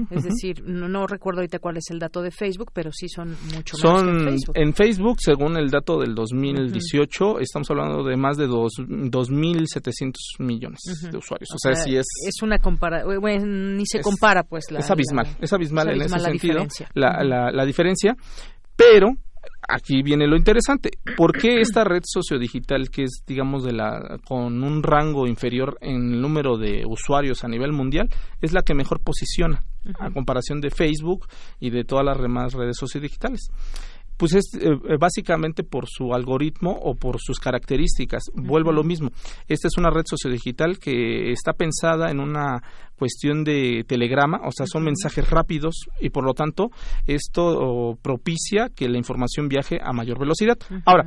es 0.10 0.24
decir, 0.24 0.64
no, 0.64 1.08
recuerdo 1.08 1.42
ahorita 1.42 1.60
cuál 1.60 1.78
es 1.78 1.90
el 1.90 2.00
dato 2.00 2.22
de 2.22 2.32
Facebook, 2.32 2.72
pero 2.74 2.92
sí 2.92 3.10
son 3.10 3.36
mucho 3.54 3.78
más 3.84 4.04
que 4.04 4.10
en 4.10 4.24
Facebook. 4.24 4.56
En 4.56 4.74
Facebook, 4.74 5.18
según 5.20 5.58
el 5.58 5.70
dato 5.70 6.00
del 6.00 6.16
2018, 6.16 7.40
estamos 7.40 7.70
hablando 7.70 8.04
de 8.04 8.16
más 8.16 8.38
de 8.38 8.48
2.700 8.48 10.14
millones 10.40 10.80
de 11.12 11.18
usuarios. 11.18 11.50
O, 11.54 11.58
sea, 11.58 11.76
sí 11.76 11.96
es... 11.96 12.06
Es 12.28 12.42
una 12.42 12.60
compara... 12.60 13.04
Bueno, 13.04 13.46
ni 13.46 13.86
se 13.86 14.02
compara, 14.02 14.44
pues. 14.44 14.72
La, 14.72 14.80
es 14.80 14.90
abismal. 14.90 15.28
es 15.40 15.52
abismal, 15.52 15.90
en 15.90 16.02
ese 16.02 16.20
sentido. 16.20 16.66
La, 16.94 17.24
la, 17.24 17.52
la 17.52 17.66
diferencia. 17.66 18.16
Pero 18.76 19.16
aquí 19.68 20.02
viene 20.04 20.28
lo 20.28 20.36
interesante. 20.36 20.92
¿Por 21.18 21.38
qué 21.38 21.62
esta 21.62 21.84
red 21.84 22.02
sociodigital 22.06 22.90
que 22.90 23.04
es, 23.04 23.24
digamos, 23.26 23.64
de 23.64 23.74
la 23.74 24.20
con 24.28 24.64
un 24.64 24.84
rango 24.84 25.28
inferior 25.28 25.78
en 25.82 26.14
el 26.14 26.22
número 26.22 26.58
de 26.58 26.84
usuarios 26.86 27.44
a 27.44 27.48
nivel 27.48 27.72
mundial 27.72 28.10
es 28.42 28.54
la 28.54 28.62
que 28.62 28.74
mejor 28.74 29.00
posiciona 29.02 29.64
a 30.00 30.12
comparación 30.12 30.62
de 30.62 30.70
Facebook 30.70 31.28
y 31.60 31.70
de 31.72 31.84
todas 31.84 32.06
las 32.06 32.22
demás 32.22 32.54
redes 32.54 32.78
sociodigitales? 32.78 33.50
Pues 34.22 34.36
es 34.36 34.54
eh, 34.54 34.70
eh, 34.70 34.98
básicamente 35.00 35.64
por 35.64 35.88
su 35.90 36.14
algoritmo 36.14 36.70
o 36.70 36.94
por 36.94 37.20
sus 37.20 37.40
características. 37.40 38.26
Vuelvo 38.36 38.70
a 38.70 38.74
lo 38.74 38.84
mismo. 38.84 39.10
Esta 39.48 39.68
es 39.68 39.80
una 39.80 39.90
red 39.90 40.04
sociodigital 40.06 40.78
que 40.78 41.32
está 41.32 41.54
pensada 41.54 42.12
en 42.12 42.20
una 42.20 42.62
cuestión 42.96 43.44
de 43.44 43.84
telegrama, 43.88 44.42
o 44.46 44.52
sea, 44.56 44.68
son 44.68 44.84
mensajes 44.84 45.28
rápidos 45.28 45.74
y 46.00 46.12
por 46.12 46.24
lo 46.24 46.36
tanto 46.36 46.70
esto 47.08 47.98
propicia 48.00 48.70
que 48.70 48.88
la 48.88 49.00
información 49.00 49.48
viaje 49.48 49.80
a 49.84 49.92
mayor 49.92 50.20
velocidad. 50.20 50.60
Ahora, 50.86 51.06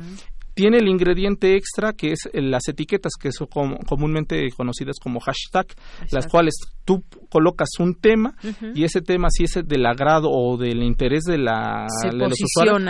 tiene 0.55 0.77
el 0.77 0.87
ingrediente 0.87 1.55
extra 1.55 1.93
que 1.93 2.13
es 2.13 2.29
las 2.33 2.67
etiquetas 2.67 3.11
que 3.19 3.31
son 3.31 3.47
comúnmente 3.85 4.49
conocidas 4.55 4.95
como 5.01 5.19
hashtag, 5.19 5.67
las 6.11 6.27
cuales 6.27 6.55
tú 6.85 7.03
colocas 7.29 7.69
un 7.79 7.95
tema 7.95 8.35
y 8.73 8.83
ese 8.83 9.01
tema 9.01 9.27
si 9.29 9.43
es 9.43 9.59
del 9.65 9.85
agrado 9.85 10.29
o 10.31 10.57
del 10.57 10.81
interés 10.81 11.23
de, 11.23 11.37
la, 11.37 11.87
los 12.13 12.33
usuarios 12.41 12.81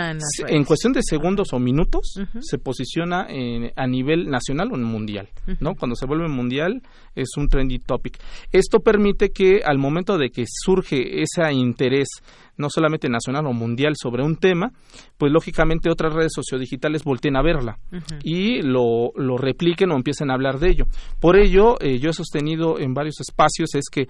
en, 0.46 0.64
cuestión 0.64 0.92
de 0.92 1.00
segundos 1.02 1.52
o 1.52 1.58
minutos 1.58 2.14
se 2.40 2.58
posiciona 2.58 3.26
a 3.74 3.86
nivel 3.86 4.30
nacional 4.30 4.68
o 4.72 4.76
mundial, 4.76 5.28
¿no? 5.60 5.74
Cuando 5.74 5.96
se 5.96 6.06
vuelve 6.06 6.28
mundial 6.28 6.82
es 7.14 7.30
un 7.36 7.48
trendy 7.48 7.78
topic. 7.80 8.18
Esto 8.52 8.80
permite 8.80 9.30
que 9.30 9.62
al 9.64 9.78
momento 9.78 10.18
de 10.18 10.30
que 10.30 10.44
surge 10.46 11.22
ese 11.22 11.52
interés 11.52 12.08
no 12.56 12.68
solamente 12.70 13.08
nacional 13.08 13.46
o 13.46 13.52
mundial 13.52 13.94
sobre 14.00 14.22
un 14.22 14.36
tema, 14.36 14.72
pues 15.18 15.32
lógicamente 15.32 15.90
otras 15.90 16.12
redes 16.12 16.32
sociodigitales 16.34 17.04
volteen 17.04 17.36
a 17.36 17.42
verla 17.42 17.78
y 18.22 18.62
lo, 18.62 19.12
lo, 19.16 19.36
repliquen 19.36 19.90
o 19.90 19.96
empiecen 19.96 20.30
a 20.30 20.34
hablar 20.34 20.58
de 20.58 20.70
ello. 20.70 20.86
Por 21.20 21.36
ello, 21.36 21.76
eh, 21.80 21.98
yo 21.98 22.10
he 22.10 22.14
sostenido 22.14 22.78
en 22.78 22.94
varios 22.94 23.20
espacios 23.20 23.74
es 23.74 23.88
que 23.90 24.08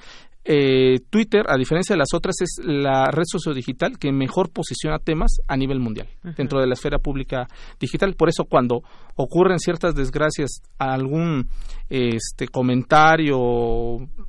eh, 0.48 1.00
Twitter, 1.10 1.44
a 1.48 1.56
diferencia 1.56 1.94
de 1.94 1.98
las 1.98 2.14
otras, 2.14 2.36
es 2.40 2.60
la 2.64 3.10
red 3.10 3.24
sociodigital 3.26 3.98
que 3.98 4.12
mejor 4.12 4.50
posiciona 4.50 4.98
temas 5.00 5.38
a 5.48 5.56
nivel 5.56 5.80
mundial 5.80 6.06
dentro 6.36 6.60
de 6.60 6.68
la 6.68 6.74
esfera 6.74 6.98
pública 6.98 7.48
digital. 7.80 8.14
Por 8.14 8.28
eso, 8.28 8.44
cuando 8.44 8.82
ocurren 9.16 9.58
ciertas 9.58 9.96
desgracias, 9.96 10.62
algún 10.78 11.48
este 11.88 12.46
comentario, 12.46 13.38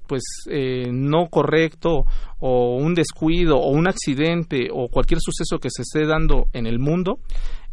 pues 0.08 0.24
eh, 0.50 0.90
no 0.92 1.28
correcto 1.30 2.06
o 2.40 2.78
un 2.78 2.96
descuido 2.96 3.58
o 3.58 3.70
un 3.70 3.88
accidente 3.88 4.70
o 4.72 4.88
cualquier 4.90 5.20
suceso 5.22 5.60
que 5.60 5.70
se 5.70 5.84
esté 5.84 6.08
dando 6.08 6.48
en 6.54 6.66
el 6.66 6.80
mundo, 6.80 7.20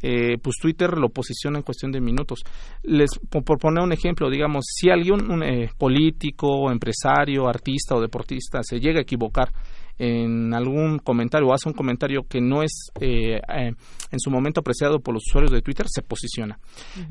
eh, 0.07 0.37
pues 0.37 0.57
Twitter 0.61 0.99
lo 0.99 1.09
posiciona 1.09 1.59
en 1.59 1.63
cuestión 1.63 1.91
de 1.91 1.99
minutos. 1.99 2.41
Les 2.83 3.09
por 3.31 3.59
poner 3.59 3.83
un 3.83 3.93
ejemplo, 3.93 4.29
digamos, 4.29 4.67
si 4.69 4.91
alguien, 4.91 5.31
un 5.31 5.43
eh, 5.43 5.71
político, 5.79 6.71
empresario, 6.71 7.49
artista 7.49 7.97
o 7.97 8.03
deportista 8.03 8.61
se 8.63 8.81
llega 8.81 8.99
a 8.99 9.03
equivocar 9.03 9.49
en 9.97 10.53
algún 10.53 10.99
comentario 10.99 11.49
o 11.49 11.55
hace 11.55 11.69
un 11.69 11.75
comentario 11.75 12.23
que 12.29 12.41
no 12.41 12.63
es 12.63 12.91
eh, 13.01 13.37
eh, 13.37 13.73
en 14.11 14.21
su 14.21 14.31
momento 14.31 14.61
apreciado 14.61 15.01
por 15.01 15.15
los 15.15 15.23
usuarios 15.27 15.53
de 15.53 15.63
Twitter, 15.63 15.87
se 15.89 16.03
posiciona. 16.03 16.59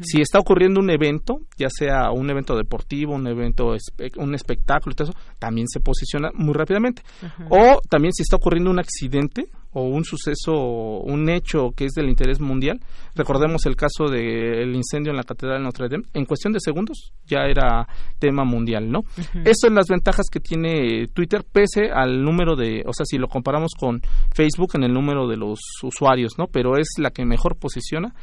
Si 0.01 0.21
está 0.21 0.37
ocurriendo 0.37 0.79
un 0.79 0.89
evento, 0.89 1.39
ya 1.57 1.69
sea 1.69 2.11
un 2.11 2.29
evento 2.29 2.55
deportivo, 2.55 3.13
un 3.13 3.25
evento, 3.25 3.75
un 4.17 4.35
espectáculo, 4.35 4.93
eso, 4.99 5.13
también 5.39 5.67
se 5.67 5.79
posiciona 5.79 6.29
muy 6.33 6.53
rápidamente. 6.53 7.01
O 7.49 7.79
también 7.89 8.13
si 8.13 8.23
está 8.23 8.35
ocurriendo 8.35 8.69
un 8.69 8.79
accidente, 8.79 9.47
o 9.73 9.83
un 9.83 10.03
suceso, 10.03 10.53
un 10.53 11.29
hecho 11.29 11.71
que 11.75 11.85
es 11.85 11.93
del 11.93 12.09
interés 12.09 12.39
mundial. 12.39 12.79
Recordemos 13.15 13.65
el 13.65 13.75
caso 13.75 14.05
del 14.09 14.75
incendio 14.75 15.11
en 15.11 15.17
la 15.17 15.23
Catedral 15.23 15.59
de 15.59 15.63
Notre 15.63 15.89
Dame. 15.89 16.03
En 16.13 16.25
cuestión 16.25 16.53
de 16.53 16.59
segundos 16.59 17.13
ya 17.25 17.45
era 17.45 17.87
tema 18.19 18.43
mundial, 18.43 18.91
¿no? 18.91 19.01
Esas 19.43 19.59
son 19.61 19.75
las 19.75 19.87
ventajas 19.87 20.27
que 20.31 20.39
tiene 20.39 21.07
Twitter 21.07 21.43
pese 21.49 21.91
al 21.91 22.23
número 22.23 22.55
de, 22.55 22.83
o 22.85 22.93
sea, 22.93 23.05
si 23.05 23.17
lo 23.17 23.27
comparamos 23.27 23.71
con 23.77 24.01
Facebook 24.33 24.71
en 24.75 24.83
el 24.83 24.93
número 24.93 25.27
de 25.27 25.37
los 25.37 25.59
usuarios, 25.81 26.33
¿no? 26.37 26.47
Pero 26.47 26.77
es 26.77 26.87
la 26.97 27.11
que 27.11 27.25
mejor 27.25 27.57
posiciona 27.57 28.13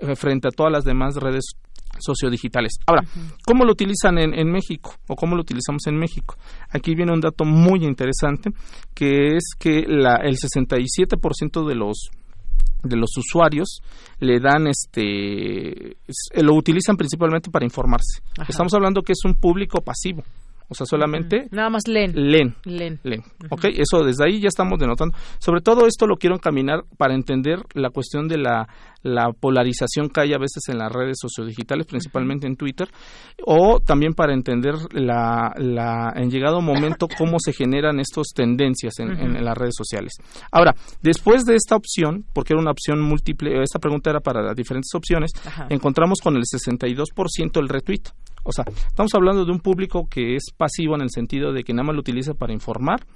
eh, 0.00 0.16
frente 0.16 0.48
a 0.48 0.50
todas 0.50 0.72
las 0.72 0.84
demás 0.84 1.16
redes 1.16 1.44
sociodigitales. 2.02 2.72
Ahora, 2.86 3.04
¿cómo 3.44 3.64
lo 3.64 3.72
utilizan 3.72 4.18
en, 4.18 4.50
México 4.50 4.94
o 5.08 5.14
cómo 5.14 5.36
lo 5.36 5.42
utilizamos 5.42 5.86
en 5.86 5.96
México? 5.96 6.36
Aquí 6.70 6.94
viene 6.94 7.12
un 7.12 7.20
dato 7.20 7.44
muy 7.44 7.84
interesante 7.84 8.50
que 8.94 9.36
es 9.36 9.54
que 9.58 9.84
la, 9.86 10.16
el 10.16 10.36
67% 10.36 11.66
de 11.66 11.74
los 11.74 12.10
de 12.82 12.96
los 12.96 13.16
usuarios 13.16 13.80
le 14.18 14.40
dan 14.40 14.66
este 14.66 15.96
lo 16.42 16.54
utilizan 16.54 16.96
principalmente 16.96 17.50
para 17.50 17.64
informarse. 17.64 18.22
Estamos 18.48 18.74
hablando 18.74 19.02
que 19.02 19.12
es 19.12 19.24
un 19.24 19.34
público 19.34 19.80
pasivo. 19.82 20.24
O 20.72 20.74
sea, 20.74 20.86
solamente... 20.86 21.48
Nada 21.50 21.68
más 21.68 21.86
leen. 21.86 22.12
Leen. 22.14 22.54
Leen. 22.64 22.98
Ok, 23.50 23.66
eso 23.76 24.04
desde 24.04 24.24
ahí 24.24 24.40
ya 24.40 24.48
estamos 24.48 24.78
denotando. 24.78 25.14
Sobre 25.38 25.60
todo 25.60 25.86
esto 25.86 26.06
lo 26.06 26.16
quiero 26.16 26.36
encaminar 26.36 26.84
para 26.96 27.14
entender 27.14 27.58
la 27.74 27.90
cuestión 27.90 28.26
de 28.26 28.38
la, 28.38 28.66
la 29.02 29.32
polarización 29.32 30.08
que 30.08 30.20
hay 30.20 30.32
a 30.32 30.38
veces 30.38 30.62
en 30.68 30.78
las 30.78 30.92
redes 30.92 31.18
sociodigitales, 31.20 31.86
principalmente 31.86 32.46
en 32.46 32.56
Twitter, 32.56 32.88
o 33.44 33.80
también 33.80 34.14
para 34.14 34.32
entender 34.32 34.74
la, 34.92 35.52
la, 35.56 36.12
en 36.16 36.30
llegado 36.30 36.60
momento 36.60 37.06
cómo 37.18 37.38
se 37.38 37.52
generan 37.52 38.00
estas 38.00 38.28
tendencias 38.34 38.98
en, 38.98 39.10
en, 39.12 39.44
las 39.44 39.56
redes 39.56 39.74
sociales. 39.76 40.12
Ahora, 40.50 40.74
después 41.02 41.44
de 41.44 41.56
esta 41.56 41.76
opción, 41.76 42.24
porque 42.32 42.52
era 42.54 42.60
una 42.60 42.70
opción 42.70 43.00
múltiple, 43.00 43.62
esta 43.62 43.78
pregunta 43.78 44.10
era 44.10 44.20
para 44.20 44.54
diferentes 44.54 44.94
opciones, 44.94 45.32
encontramos 45.68 46.20
con 46.20 46.36
el 46.36 46.42
62% 46.42 47.60
el 47.60 47.68
retweet. 47.68 48.02
O 48.44 48.50
sea, 48.50 48.64
estamos 48.66 49.14
hablando 49.14 49.44
de 49.44 49.52
un 49.52 49.60
público 49.60 50.08
que 50.10 50.34
es 50.34 50.46
pasivo 50.56 50.96
en 50.96 51.02
el 51.02 51.10
sentido 51.10 51.52
de 51.52 51.62
que 51.62 51.72
nada 51.72 51.84
más 51.84 51.94
lo 51.94 52.00
utiliza 52.00 52.34
para 52.34 52.52
informar 52.52 53.06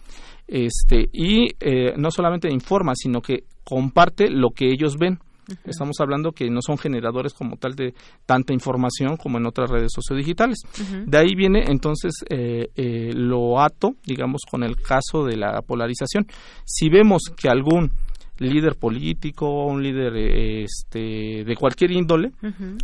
este, 0.47 1.09
y 1.13 1.49
eh, 1.59 1.95
no 1.97 2.11
solamente 2.11 2.49
informa, 2.53 2.93
sino 2.95 3.21
que 3.21 3.45
comparte 3.65 4.31
lo 4.31 4.51
que 4.51 4.71
ellos 4.71 4.97
ven. 4.97 5.19
Estamos 5.64 5.97
hablando 6.01 6.32
que 6.32 6.51
no 6.51 6.60
son 6.60 6.78
generadores 6.78 7.32
como 7.32 7.56
tal 7.56 7.74
de 7.74 7.94
tanta 8.24 8.52
información 8.52 9.16
como 9.16 9.39
en 9.39 9.47
otras 9.47 9.70
redes 9.70 9.93
sociodigitales. 9.94 10.59
De 11.06 11.18
ahí 11.18 11.35
viene 11.35 11.64
entonces 11.68 12.12
eh, 12.31 12.68
eh, 12.74 13.12
lo 13.14 13.60
ato, 13.60 13.94
digamos, 14.05 14.43
con 14.51 14.62
el 14.62 14.77
caso 14.77 15.24
de 15.24 15.36
la 15.36 15.62
polarización. 15.62 16.27
Si 16.64 16.89
vemos 16.89 17.23
que 17.36 17.48
algún 17.48 17.90
líder 18.39 18.77
político, 18.77 19.66
un 19.66 19.82
líder 19.82 20.16
este, 20.64 21.44
de 21.44 21.56
cualquier 21.56 21.93
índole, 21.93 22.32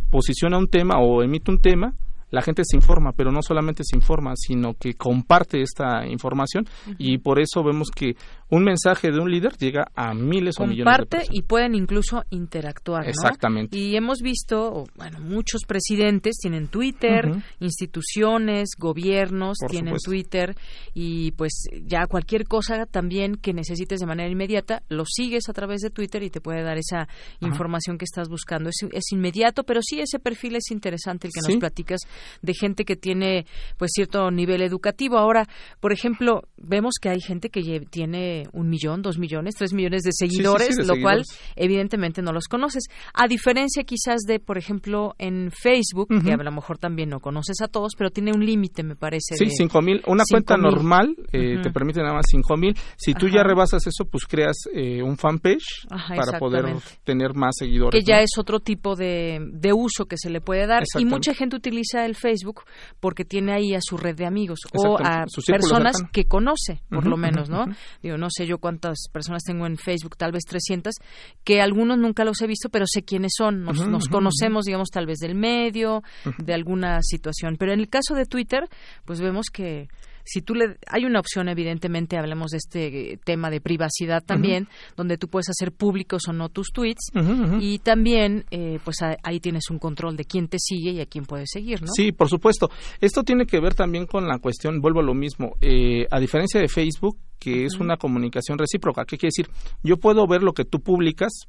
posiciona 0.09 0.57
un 0.57 0.67
tema 0.67 0.99
o 0.99 1.21
emite 1.21 1.51
un 1.51 1.59
tema, 1.59 1.93
la 2.33 2.41
gente 2.41 2.63
se 2.65 2.75
informa, 2.75 3.11
pero 3.11 3.31
no 3.31 3.43
solamente 3.43 3.83
se 3.85 3.95
informa, 3.95 4.33
sino 4.35 4.73
que 4.73 4.95
comparte 4.95 5.61
esta 5.61 6.03
información. 6.07 6.65
Y 6.97 7.19
por 7.19 7.39
eso 7.39 7.63
vemos 7.63 7.91
que 7.91 8.15
un 8.53 8.63
mensaje 8.63 9.11
de 9.11 9.19
un 9.19 9.31
líder 9.31 9.57
llega 9.57 9.87
a 9.95 10.13
miles 10.13 10.59
o 10.59 10.67
millones 10.67 10.97
de 10.97 11.05
personas. 11.05 11.35
y 11.35 11.41
pueden 11.41 11.73
incluso 11.73 12.23
interactuar. 12.29 13.07
Exactamente. 13.07 13.75
Y 13.75 13.95
hemos 13.95 14.19
visto, 14.21 14.85
bueno, 14.95 15.19
muchos 15.19 15.61
presidentes 15.65 16.37
tienen 16.37 16.67
Twitter, 16.67 17.31
instituciones, 17.59 18.69
gobiernos 18.77 19.57
tienen 19.67 19.95
Twitter 20.03 20.55
y 20.93 21.31
pues 21.31 21.65
ya 21.85 22.05
cualquier 22.05 22.45
cosa 22.45 22.85
también 22.85 23.35
que 23.35 23.53
necesites 23.53 23.99
de 23.99 24.05
manera 24.05 24.29
inmediata, 24.29 24.83
lo 24.87 25.05
sigues 25.05 25.49
a 25.49 25.53
través 25.53 25.81
de 25.81 25.89
Twitter 25.89 26.21
y 26.21 26.29
te 26.29 26.39
puede 26.39 26.61
dar 26.61 26.77
esa 26.77 27.07
información 27.39 27.97
que 27.97 28.05
estás 28.05 28.29
buscando. 28.29 28.69
Es, 28.69 28.87
es, 28.91 29.11
inmediato, 29.11 29.63
pero 29.63 29.81
sí 29.81 29.99
ese 29.99 30.19
perfil 30.19 30.57
es 30.57 30.69
interesante 30.69 31.27
el 31.27 31.33
que 31.33 31.41
nos 31.41 31.59
platicas 31.59 32.01
de 32.41 32.53
gente 32.53 32.85
que 32.85 32.95
tiene 32.95 33.47
pues 33.77 33.91
cierto 33.95 34.29
nivel 34.29 34.61
educativo. 34.61 35.17
Ahora, 35.17 35.47
por 35.79 35.91
ejemplo, 35.91 36.43
vemos 36.57 36.93
que 37.01 37.09
hay 37.09 37.19
gente 37.19 37.49
que 37.49 37.61
tiene 37.89 38.42
un 38.51 38.69
millón, 38.69 39.01
dos 39.01 39.17
millones, 39.17 39.55
tres 39.55 39.73
millones 39.73 40.03
de 40.03 40.11
seguidores, 40.13 40.77
lo 40.85 40.95
cual 41.01 41.23
evidentemente 41.55 42.21
no 42.21 42.31
los 42.33 42.47
conoces. 42.47 42.83
A 43.13 43.27
diferencia 43.27 43.83
quizás 43.83 44.21
de, 44.27 44.39
por 44.39 44.57
ejemplo, 44.57 45.15
en 45.17 45.51
Facebook, 45.51 46.09
que 46.23 46.33
a 46.33 46.37
lo 46.37 46.51
mejor 46.51 46.77
también 46.77 47.09
no 47.09 47.19
conoces 47.19 47.61
a 47.61 47.67
todos, 47.67 47.93
pero 47.97 48.09
tiene 48.09 48.31
un 48.33 48.45
límite, 48.45 48.83
me 48.83 48.95
parece. 48.95 49.35
Sí, 49.35 49.49
cinco 49.49 49.81
mil. 49.81 50.01
Una 50.07 50.23
cuenta 50.29 50.57
normal 50.57 51.15
eh, 51.31 51.59
te 51.61 51.71
permite 51.71 52.01
nada 52.01 52.13
más 52.13 52.25
cinco 52.29 52.57
mil. 52.57 52.75
Si 52.97 53.13
tú 53.13 53.27
ya 53.27 53.43
rebasas 53.43 53.85
eso, 53.87 54.05
pues 54.05 54.25
creas 54.25 54.57
eh, 54.73 55.01
un 55.01 55.17
fanpage 55.17 55.87
para 55.89 56.39
poder 56.39 56.75
tener 57.03 57.33
más 57.33 57.55
seguidores. 57.57 57.97
Que 57.97 58.05
ya 58.05 58.19
es 58.19 58.31
otro 58.37 58.59
tipo 58.59 58.95
de, 58.95 59.39
de 59.53 59.73
uso 59.73 60.05
que 60.05 60.17
se 60.17 60.29
le 60.29 60.41
puede 60.41 60.67
dar. 60.67 60.83
Y 60.97 61.05
mucha 61.05 61.33
gente 61.33 61.55
utiliza 61.55 62.05
el 62.05 62.15
Facebook 62.15 62.61
porque 62.99 63.25
tiene 63.25 63.53
ahí 63.53 63.73
a 63.73 63.79
su 63.81 63.97
red 63.97 64.15
de 64.15 64.25
amigos 64.25 64.59
o 64.73 64.97
a 64.99 65.25
personas 65.47 65.97
que 66.11 66.25
conoce, 66.25 66.81
por 66.89 67.05
lo 67.05 67.17
menos, 67.17 67.49
¿no? 67.49 67.65
Digo, 68.01 68.17
no 68.23 68.29
sé 68.29 68.47
yo 68.47 68.57
cuántas 68.57 69.09
personas 69.11 69.43
tengo 69.43 69.65
en 69.65 69.77
Facebook, 69.77 70.15
tal 70.15 70.31
vez 70.31 70.43
300, 70.45 70.95
que 71.43 71.61
algunos 71.61 71.97
nunca 71.97 72.23
los 72.23 72.41
he 72.41 72.47
visto, 72.47 72.69
pero 72.69 72.85
sé 72.87 73.03
quiénes 73.03 73.33
son. 73.37 73.63
Nos, 73.63 74.07
conocemos, 74.07 74.63
digamos, 74.63 74.87
tal 74.89 75.05
vez 75.05 75.17
del 75.17 75.35
medio, 75.35 76.03
de 76.37 76.53
alguna 76.53 77.01
situación. 77.01 77.57
Pero 77.57 77.73
en 77.73 77.81
el 77.81 77.89
caso 77.89 78.15
de 78.15 78.25
Twitter, 78.25 78.69
pues 79.03 79.19
vemos 79.19 79.47
que 79.51 79.89
si 80.23 80.41
tú 80.41 80.55
le 80.55 80.77
hay 80.87 81.05
una 81.05 81.19
opción 81.19 81.49
evidentemente 81.49 82.17
hablemos 82.17 82.51
de 82.51 82.57
este 82.57 83.19
tema 83.23 83.49
de 83.49 83.61
privacidad 83.61 84.23
también 84.23 84.67
donde 84.95 85.17
tú 85.17 85.27
puedes 85.27 85.49
hacer 85.49 85.71
públicos 85.71 86.23
o 86.27 86.33
no 86.33 86.49
tus 86.49 86.71
tweets 86.71 87.11
y 87.59 87.79
también 87.79 88.45
eh, 88.51 88.79
pues 88.83 88.97
ahí 89.23 89.39
tienes 89.39 89.69
un 89.69 89.79
control 89.79 90.15
de 90.15 90.25
quién 90.25 90.47
te 90.47 90.57
sigue 90.59 90.91
y 90.91 91.01
a 91.01 91.05
quién 91.05 91.25
puedes 91.25 91.49
seguir 91.51 91.81
no 91.81 91.87
sí 91.93 92.11
por 92.11 92.29
supuesto. 92.29 92.69
Esto 93.01 93.23
tiene 93.23 93.45
que 93.45 93.59
ver 93.59 93.75
también 93.75 94.05
con 94.05 94.27
la 94.27 94.39
cuestión 94.39 94.79
vuelvo 94.79 94.99
a 94.99 95.03
lo 95.03 95.13
mismo 95.13 95.55
eh, 95.61 96.05
a 96.09 96.19
diferencia 96.19 96.59
de 96.59 96.67
Facebook 96.67 97.17
que 97.39 97.65
es 97.65 97.79
una 97.79 97.97
comunicación 97.97 98.57
recíproca. 98.57 99.03
Qué 99.05 99.17
quiere 99.17 99.31
decir 99.35 99.49
yo 99.83 99.97
puedo 99.97 100.25
ver 100.27 100.43
lo 100.43 100.53
que 100.53 100.65
tú 100.65 100.79
publicas 100.79 101.47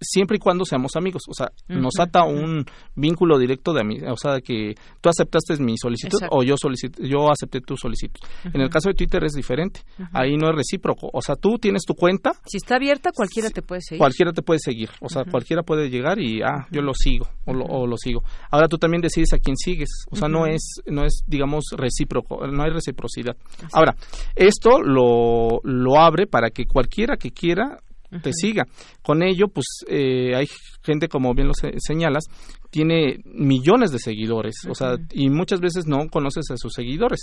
siempre 0.00 0.36
y 0.36 0.40
cuando 0.40 0.64
seamos 0.64 0.96
amigos. 0.96 1.22
O 1.28 1.34
sea, 1.34 1.50
nos 1.68 1.98
ata 1.98 2.24
un 2.24 2.64
vínculo 2.94 3.38
directo 3.38 3.72
de 3.72 3.80
o 4.10 4.16
sea, 4.16 4.40
que 4.40 4.74
tú 5.00 5.08
aceptaste 5.08 5.56
mi 5.62 5.76
solicitud 5.76 6.18
o 6.30 6.42
yo 6.42 6.54
yo 7.00 7.30
acepté 7.30 7.60
tu 7.60 7.76
solicitud. 7.76 8.20
En 8.52 8.60
el 8.60 8.70
caso 8.70 8.88
de 8.88 8.94
Twitter 8.94 9.24
es 9.24 9.32
diferente. 9.32 9.80
Ahí 10.12 10.36
no 10.36 10.48
es 10.50 10.56
recíproco. 10.56 11.10
O 11.12 11.22
sea, 11.22 11.36
tú 11.36 11.58
tienes 11.58 11.82
tu 11.84 11.94
cuenta. 11.94 12.32
Si 12.46 12.56
está 12.56 12.76
abierta, 12.76 13.10
cualquiera 13.14 13.50
te 13.50 13.62
puede 13.62 13.80
seguir. 13.82 13.98
Cualquiera 13.98 14.32
te 14.32 14.42
puede 14.42 14.58
seguir. 14.60 14.90
O 15.00 15.08
sea, 15.08 15.24
cualquiera 15.24 15.62
puede 15.62 15.90
llegar 15.90 16.20
y, 16.20 16.42
ah, 16.42 16.66
yo 16.70 16.82
lo 16.82 16.92
sigo 16.94 17.28
o 17.46 17.52
lo, 17.52 17.64
o 17.64 17.86
lo, 17.86 17.96
sigo. 17.96 18.22
Ahora 18.50 18.68
tú 18.68 18.78
también 18.78 19.00
decides 19.02 19.32
a 19.32 19.38
quién 19.38 19.56
sigues. 19.56 19.88
O 20.10 20.16
sea, 20.16 20.28
no 20.28 20.46
es, 20.46 20.80
no 20.86 21.04
es, 21.04 21.22
digamos, 21.26 21.64
recíproco. 21.76 22.46
No 22.46 22.62
hay 22.62 22.70
reciprocidad. 22.70 23.36
Ahora, 23.72 23.94
esto 24.34 24.80
lo, 24.82 25.60
lo 25.64 25.98
abre 25.98 26.26
para 26.26 26.50
que 26.50 26.66
cualquiera 26.66 27.16
que 27.16 27.30
quiera 27.30 27.78
te 28.22 28.32
siga. 28.32 28.64
Con 29.02 29.22
ello, 29.22 29.48
pues 29.48 29.66
eh, 29.88 30.34
hay 30.34 30.48
gente, 30.82 31.08
como 31.08 31.34
bien 31.34 31.48
lo 31.48 31.54
señalas, 31.54 32.24
tiene 32.70 33.20
millones 33.24 33.92
de 33.92 33.98
seguidores, 33.98 34.54
o 34.68 34.74
sea, 34.74 34.96
y 35.12 35.28
muchas 35.28 35.60
veces 35.60 35.86
no 35.86 36.08
conoces 36.08 36.50
a 36.50 36.56
sus 36.56 36.72
seguidores. 36.72 37.20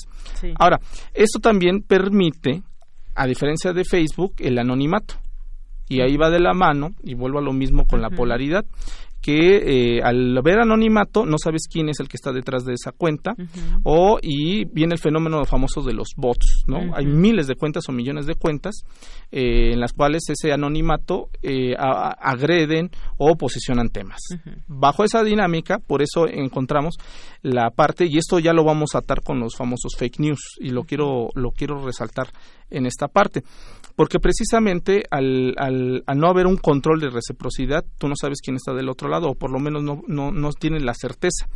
Ahora, 0.60 0.80
esto 1.14 1.40
también 1.40 1.82
permite, 1.82 2.64
a 3.16 3.26
diferencia 3.26 3.74
de 3.74 3.84
Facebook, 3.84 4.36
el 4.40 4.60
anonimato. 4.60 5.16
Y 5.90 6.02
ahí 6.02 6.18
va 6.18 6.30
de 6.30 6.42
la 6.42 6.54
mano, 6.54 6.90
y 7.02 7.14
vuelvo 7.14 7.40
a 7.40 7.42
lo 7.42 7.54
mismo 7.54 7.86
con 7.86 8.02
la 8.02 8.10
polaridad 8.10 8.66
que 9.22 9.98
eh, 9.98 10.02
al 10.03 10.39
ver 10.44 10.60
anonimato 10.60 11.26
no 11.26 11.38
sabes 11.38 11.64
quién 11.69 11.89
es 11.89 11.99
el 11.99 12.07
que 12.07 12.18
está 12.18 12.31
detrás 12.31 12.65
de 12.65 12.73
esa 12.73 12.91
cuenta 12.91 13.35
o 13.84 14.19
y 14.22 14.65
viene 14.65 14.94
el 14.94 14.99
fenómeno 14.99 15.44
famoso 15.45 15.81
de 15.81 15.94
los 15.94 16.10
bots 16.15 16.64
no 16.68 16.95
hay 16.95 17.06
miles 17.06 17.48
de 17.48 17.56
cuentas 17.56 17.89
o 17.89 17.91
millones 17.91 18.26
de 18.26 18.35
cuentas 18.35 18.84
eh, 19.31 19.73
en 19.73 19.80
las 19.80 19.94
cuales 19.94 20.23
ese 20.30 20.52
anonimato 20.53 21.30
eh, 21.41 21.76
agreden 21.77 22.89
o 23.18 23.35
posicionan 23.35 23.89
temas. 23.89 24.19
Bajo 24.68 25.03
esa 25.03 25.23
dinámica 25.23 25.80
por 25.80 26.02
eso 26.02 26.27
encontramos 26.27 26.95
la 27.41 27.69
parte 27.72 28.06
y 28.06 28.18
esto 28.18 28.39
ya 28.39 28.53
lo 28.53 28.64
vamos 28.64 28.95
a 28.95 28.99
atar 28.99 29.22
con 29.23 29.39
los 29.39 29.56
famosos 29.56 29.94
fake 29.98 30.19
news 30.19 30.56
y 30.60 30.69
lo 30.69 30.84
quiero 30.84 31.30
lo 31.34 31.52
quiero 31.52 31.84
resaltar 31.84 32.27
en 32.69 32.85
esta 32.85 33.07
parte 33.07 33.44
porque 33.98 34.19
precisamente 34.19 35.06
al, 35.10 35.56
al, 35.57 36.03
no 36.15 36.27
haber 36.27 36.45
un 36.45 36.57
control 36.57 36.99
de 36.99 37.10
reciprocidad, 37.10 37.84
tú 37.98 38.07
no 38.07 38.14
sabes 38.15 38.41
quién 38.44 38.56
está 38.56 38.72
del 38.76 38.89
otro 38.89 39.10
lado 39.10 39.16
o 39.23 39.35
por 39.35 39.52
lo 39.52 39.60
menos 39.60 39.84
no, 39.84 40.02
no, 40.07 40.31
no 40.31 40.52
tienes 40.52 40.84
la 40.84 40.94
certeza. 40.94 41.48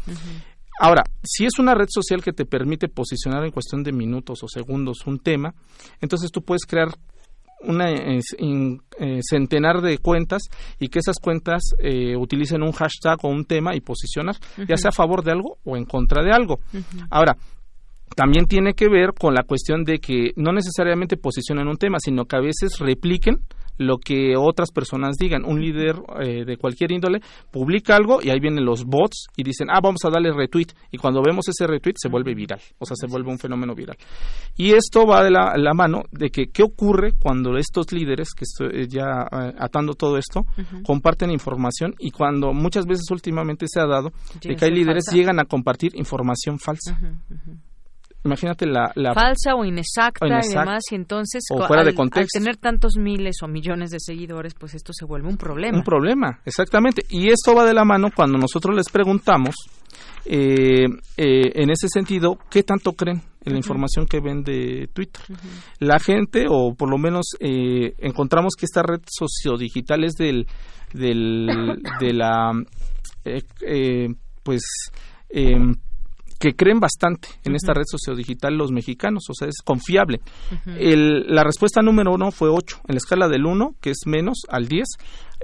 Ahora, 0.80 1.04
si 1.24 1.46
es 1.46 1.60
una 1.60 1.76
red 1.76 1.88
social 1.90 2.24
que 2.24 2.34
te 2.34 2.46
permite 2.46 2.88
posicionar 2.88 3.44
en 3.46 3.52
cuestión 3.52 3.84
de 3.84 3.92
minutos 3.92 4.40
o 4.44 4.48
segundos 4.48 5.06
un 5.06 5.20
tema, 5.20 5.54
entonces 6.02 6.32
tú 6.32 6.42
puedes 6.42 6.66
crear 6.66 6.90
una 7.64 7.92
eh, 7.92 9.20
centenar 9.22 9.82
de 9.82 10.00
cuentas 10.00 10.42
y 10.80 10.88
que 10.88 11.00
esas 11.00 11.18
cuentas 11.22 11.62
eh, 11.80 12.16
utilicen 12.16 12.64
un 12.64 12.72
hashtag 12.72 13.20
o 13.24 13.30
un 13.30 13.46
tema 13.46 13.76
y 13.76 13.82
posicionar, 13.82 14.36
ya 14.68 14.78
sea 14.78 14.90
a 14.90 14.94
favor 14.94 15.24
de 15.24 15.32
algo 15.32 15.60
o 15.64 15.78
en 15.78 15.86
contra 15.86 16.24
de 16.24 16.32
algo. 16.32 16.60
Ahora, 17.10 17.38
también 18.16 18.46
tiene 18.46 18.74
que 18.74 18.90
ver 18.90 19.14
con 19.14 19.34
la 19.34 19.44
cuestión 19.44 19.84
de 19.84 20.00
que 20.00 20.32
no 20.36 20.52
necesariamente 20.52 21.18
posicionen 21.18 21.68
un 21.68 21.78
tema, 21.78 21.98
sino 22.00 22.26
que 22.26 22.36
a 22.36 22.42
veces 22.42 22.80
repliquen 22.80 23.38
lo 23.78 23.98
que 23.98 24.36
otras 24.38 24.72
personas 24.72 25.16
digan. 25.18 25.46
Un 25.46 25.62
líder 25.62 25.96
eh, 26.20 26.46
de 26.46 26.58
cualquier 26.58 26.92
índole 26.92 27.20
publica 27.52 27.96
algo 27.96 28.22
y 28.22 28.30
ahí 28.30 28.40
vienen 28.40 28.66
los 28.66 28.86
bots 28.86 29.28
y 29.36 29.44
dicen, 29.44 29.68
ah, 29.70 29.80
vamos 29.82 30.02
a 30.06 30.10
darle 30.10 30.32
retweet. 30.32 30.68
Y 30.92 30.98
cuando 30.98 31.22
vemos 31.22 31.48
ese 31.48 31.68
retweet 31.68 31.96
se 31.98 32.10
vuelve 32.10 32.34
viral, 32.34 32.62
o 32.80 32.86
sea, 32.86 32.96
se 32.96 33.08
vuelve 33.08 33.32
un 33.32 33.40
fenómeno 33.40 33.74
viral. 33.76 33.98
Y 34.56 34.72
esto 34.74 35.06
va 35.06 35.24
de 35.24 35.32
la, 35.32 35.74
mano 35.74 36.04
de 36.12 36.30
que 36.30 36.48
qué 36.48 36.64
ocurre 36.64 37.14
cuando 37.14 37.58
estos 37.58 37.92
líderes, 37.92 38.30
que 38.34 38.44
estoy 38.44 38.88
ya 38.88 39.28
eh, 39.32 39.54
atando 39.58 39.94
todo 39.94 40.18
esto, 40.18 40.46
comparten 40.84 41.32
información 41.32 41.96
y 42.00 42.12
cuando 42.12 42.54
muchas 42.54 42.86
veces 42.86 43.06
últimamente 43.12 43.66
se 43.68 43.80
ha 43.80 43.86
dado 43.86 44.12
de 44.42 44.56
que 44.56 44.66
hay 44.66 44.72
líderes 44.72 45.06
llegan 45.12 45.40
a 45.40 45.46
compartir 45.46 45.92
información 45.96 46.60
falsa 46.60 46.98
imagínate 48.24 48.66
la, 48.66 48.92
falsa 49.14 49.56
o 49.56 49.66
inexacta, 49.66 50.28
y 50.28 50.50
demás 50.50 50.84
y 50.92 50.96
entonces 50.96 51.44
al, 51.50 51.96
tener 52.32 52.58
tantos 52.58 52.96
miles 52.98 53.38
o 53.44 53.48
millones 53.48 53.90
de 53.90 54.00
seguidores 54.00 54.54
pues 54.54 54.76
esto 54.76 54.94
se 54.94 55.06
vuelve 55.06 55.28
un 55.28 55.38
problema. 55.38 55.78
Un 55.78 55.84
problema 55.84 56.40
exactamente. 56.46 57.04
Y 57.10 57.30
esto 57.30 57.56
va 57.56 57.66
de 57.66 57.74
la 57.74 57.84
mano 57.84 58.10
cuando 58.16 58.38
nosotros 58.38 58.76
les 58.76 58.90
preguntamos 58.90 59.56
eh, 60.26 60.86
eh, 61.18 61.52
en 61.56 61.70
ese 61.72 61.88
sentido 61.92 62.38
qué 62.50 62.64
tanto 62.64 62.94
creen 62.94 63.22
en 63.44 63.54
la 63.54 63.58
información 63.58 64.06
que 64.06 64.20
ven 64.20 64.44
de 64.44 64.88
Twitter 64.94 65.24
la 65.80 65.98
gente 65.98 66.46
o 66.48 66.76
por 66.76 66.92
lo 66.92 67.00
menos 67.00 67.26
eh, 67.40 67.96
encontramos 67.98 68.54
que 68.56 68.68
esta 68.68 68.84
red 68.84 69.02
sociodigital 69.08 70.04
es 70.04 70.14
del 70.14 70.46
del 70.94 71.48
de 72.00 72.14
la 72.14 72.52
pues 74.44 74.62
em, 75.30 75.74
que 76.42 76.56
creen 76.56 76.80
bastante 76.80 77.28
en 77.44 77.54
esta 77.54 77.72
red 77.72 77.84
sociodigital 77.86 78.58
los 78.58 78.72
mexicanos, 78.72 79.26
o 79.30 79.34
sea, 79.36 79.48
es 79.48 79.62
confiable. 79.64 80.22
la 80.66 81.44
respuesta 81.44 81.84
número 81.84 82.12
uno 82.12 82.32
fue 82.32 82.50
8, 82.50 82.82
en 82.88 82.96
la 82.96 82.98
escala 82.98 83.28
del 83.28 83.46
1, 83.46 83.76
que 83.80 83.92
es 83.92 84.00
menos, 84.08 84.40
al 84.50 84.68
10. 84.68 84.88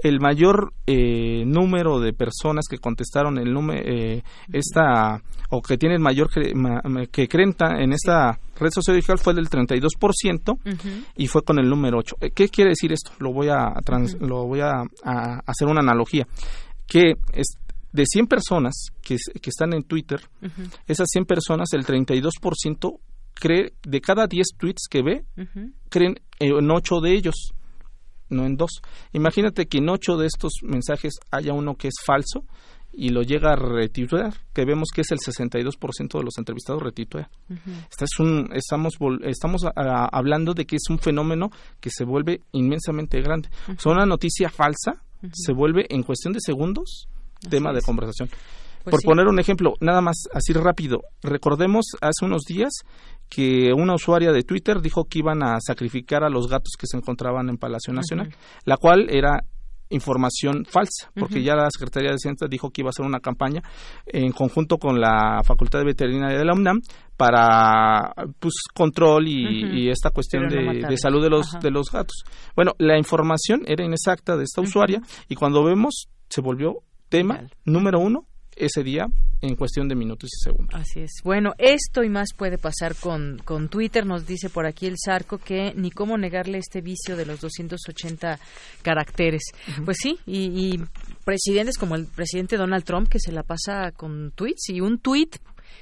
El 0.02 0.20
mayor 0.20 0.72
eh, 0.86 1.44
número 1.46 2.00
de 2.00 2.12
personas 2.12 2.66
que 2.68 2.78
contestaron 2.78 3.38
el 3.38 3.52
número, 3.52 3.80
eh, 3.84 4.22
esta, 4.52 5.22
o 5.50 5.62
que 5.62 5.78
tienen 5.78 6.02
mayor, 6.02 6.30
que 6.30 7.28
creen 7.28 7.54
en 7.78 7.92
esta 7.92 8.38
red 8.58 8.70
sociodigital 8.70 9.18
fue 9.18 9.34
del 9.34 9.48
32% 9.48 10.58
y 11.16 11.26
fue 11.28 11.42
con 11.42 11.60
el 11.60 11.68
número 11.68 11.98
8. 11.98 12.16
Eh, 12.20 12.30
¿Qué 12.34 12.48
quiere 12.48 12.70
decir 12.70 12.92
esto? 12.92 13.12
Lo 13.20 13.32
voy 13.32 13.48
a, 13.48 13.72
lo 14.20 14.46
voy 14.46 14.60
a, 14.60 14.82
a 15.04 15.42
hacer 15.46 15.68
una 15.68 15.80
analogía. 15.80 16.26
Que 16.86 17.12
es, 17.32 17.58
de 17.92 18.04
100 18.06 18.26
personas 18.26 18.88
que, 19.02 19.16
que 19.40 19.50
están 19.50 19.72
en 19.72 19.82
Twitter, 19.82 20.20
esas 20.86 21.06
100 21.10 21.24
personas, 21.24 21.72
el 21.72 21.84
32% 21.84 22.98
cree, 23.34 23.72
de 23.82 24.00
cada 24.00 24.26
10 24.26 24.46
tweets 24.58 24.82
que 24.90 25.02
ve, 25.02 25.24
creen 25.88 26.20
en 26.38 26.70
8 26.70 27.00
de 27.00 27.12
ellos, 27.14 27.52
no 28.28 28.44
en 28.44 28.56
2. 28.56 28.70
Imagínate 29.12 29.66
que 29.66 29.78
en 29.78 29.88
8 29.88 30.16
de 30.16 30.26
estos 30.26 30.52
mensajes 30.62 31.14
haya 31.30 31.52
uno 31.52 31.76
que 31.76 31.88
es 31.88 31.94
falso 32.04 32.44
y 32.92 33.10
lo 33.10 33.22
llega 33.22 33.52
a 33.52 33.56
retitular, 33.56 34.34
que 34.52 34.64
vemos 34.64 34.88
que 34.92 35.02
es 35.02 35.10
el 35.12 35.18
62% 35.18 36.18
de 36.18 36.24
los 36.24 36.36
entrevistados 36.38 36.82
retituea. 36.82 37.30
este 37.90 38.04
es 38.04 38.18
un, 38.18 38.50
estamos 38.52 38.94
estamos 39.22 39.62
hablando 39.74 40.54
de 40.54 40.66
que 40.66 40.76
es 40.76 40.90
un 40.90 40.98
fenómeno 40.98 41.50
que 41.80 41.90
se 41.90 42.04
vuelve 42.04 42.42
inmensamente 42.52 43.20
grande. 43.20 43.50
O 43.68 43.80
sea, 43.80 43.92
una 43.92 44.06
noticia 44.06 44.48
falsa 44.48 45.02
se 45.32 45.52
vuelve 45.52 45.86
en 45.90 46.02
cuestión 46.02 46.32
de 46.32 46.40
segundos 46.40 47.08
tema 47.48 47.72
de 47.72 47.82
conversación. 47.82 48.28
Pues 48.84 48.96
Por 48.96 49.02
poner 49.02 49.26
un 49.26 49.38
ejemplo, 49.38 49.74
nada 49.80 50.00
más 50.00 50.28
así 50.32 50.52
rápido, 50.52 51.02
recordemos 51.22 51.86
hace 52.00 52.24
unos 52.24 52.42
días 52.42 52.70
que 53.28 53.72
una 53.74 53.94
usuaria 53.94 54.32
de 54.32 54.42
Twitter 54.42 54.80
dijo 54.80 55.04
que 55.04 55.18
iban 55.18 55.42
a 55.42 55.58
sacrificar 55.60 56.24
a 56.24 56.30
los 56.30 56.48
gatos 56.48 56.72
que 56.78 56.86
se 56.86 56.96
encontraban 56.96 57.48
en 57.48 57.58
Palacio 57.58 57.92
Nacional, 57.92 58.34
la 58.64 58.76
cual 58.76 59.08
era 59.10 59.42
información 59.90 60.64
falsa, 60.66 61.10
porque 61.18 61.42
ya 61.42 61.54
la 61.54 61.68
Secretaría 61.70 62.10
de 62.10 62.18
Ciencia 62.18 62.46
dijo 62.48 62.70
que 62.70 62.82
iba 62.82 62.88
a 62.88 62.90
hacer 62.90 63.06
una 63.06 63.20
campaña 63.20 63.62
en 64.06 64.32
conjunto 64.32 64.78
con 64.78 65.00
la 65.00 65.40
Facultad 65.44 65.78
de 65.80 65.86
Veterinaria 65.86 66.38
de 66.38 66.44
la 66.44 66.52
UNAM 66.52 66.80
para 67.16 68.12
pues 68.38 68.54
control 68.74 69.26
y, 69.28 69.88
esta 69.90 70.10
cuestión 70.10 70.48
de, 70.48 70.96
salud 70.96 71.22
de 71.22 71.30
los 71.30 71.58
de 71.60 71.70
los 71.70 71.90
gatos. 71.90 72.24
Bueno, 72.54 72.72
la 72.78 72.98
información 72.98 73.62
era 73.66 73.84
inexacta 73.84 74.36
de 74.36 74.44
esta 74.44 74.60
usuaria 74.60 75.00
y 75.28 75.34
cuando 75.34 75.64
vemos 75.64 76.08
se 76.28 76.40
volvió 76.42 76.82
tema 77.08 77.48
número 77.64 77.98
uno 77.98 78.26
ese 78.56 78.82
día 78.82 79.06
en 79.40 79.54
cuestión 79.54 79.88
de 79.88 79.94
minutos 79.94 80.30
y 80.34 80.42
segundos. 80.42 80.74
Así 80.80 81.00
es. 81.00 81.10
Bueno, 81.22 81.52
esto 81.58 82.02
y 82.02 82.08
más 82.08 82.30
puede 82.36 82.58
pasar 82.58 82.96
con, 82.96 83.38
con 83.44 83.68
Twitter. 83.68 84.04
Nos 84.04 84.26
dice 84.26 84.50
por 84.50 84.66
aquí 84.66 84.86
el 84.86 84.96
Zarco 85.02 85.38
que 85.38 85.72
ni 85.76 85.90
cómo 85.90 86.18
negarle 86.18 86.58
este 86.58 86.80
vicio 86.80 87.16
de 87.16 87.24
los 87.24 87.40
280 87.40 88.38
caracteres. 88.82 89.42
Pues 89.84 89.98
sí, 90.00 90.18
y, 90.26 90.72
y, 90.72 90.84
presidentes 91.24 91.78
como 91.78 91.94
el 91.94 92.06
presidente 92.06 92.56
Donald 92.56 92.84
Trump 92.84 93.08
que 93.08 93.20
se 93.20 93.32
la 93.32 93.42
pasa 93.42 93.92
con 93.92 94.32
tweets 94.32 94.70
y 94.70 94.80
un 94.80 94.98
tweet 94.98 95.30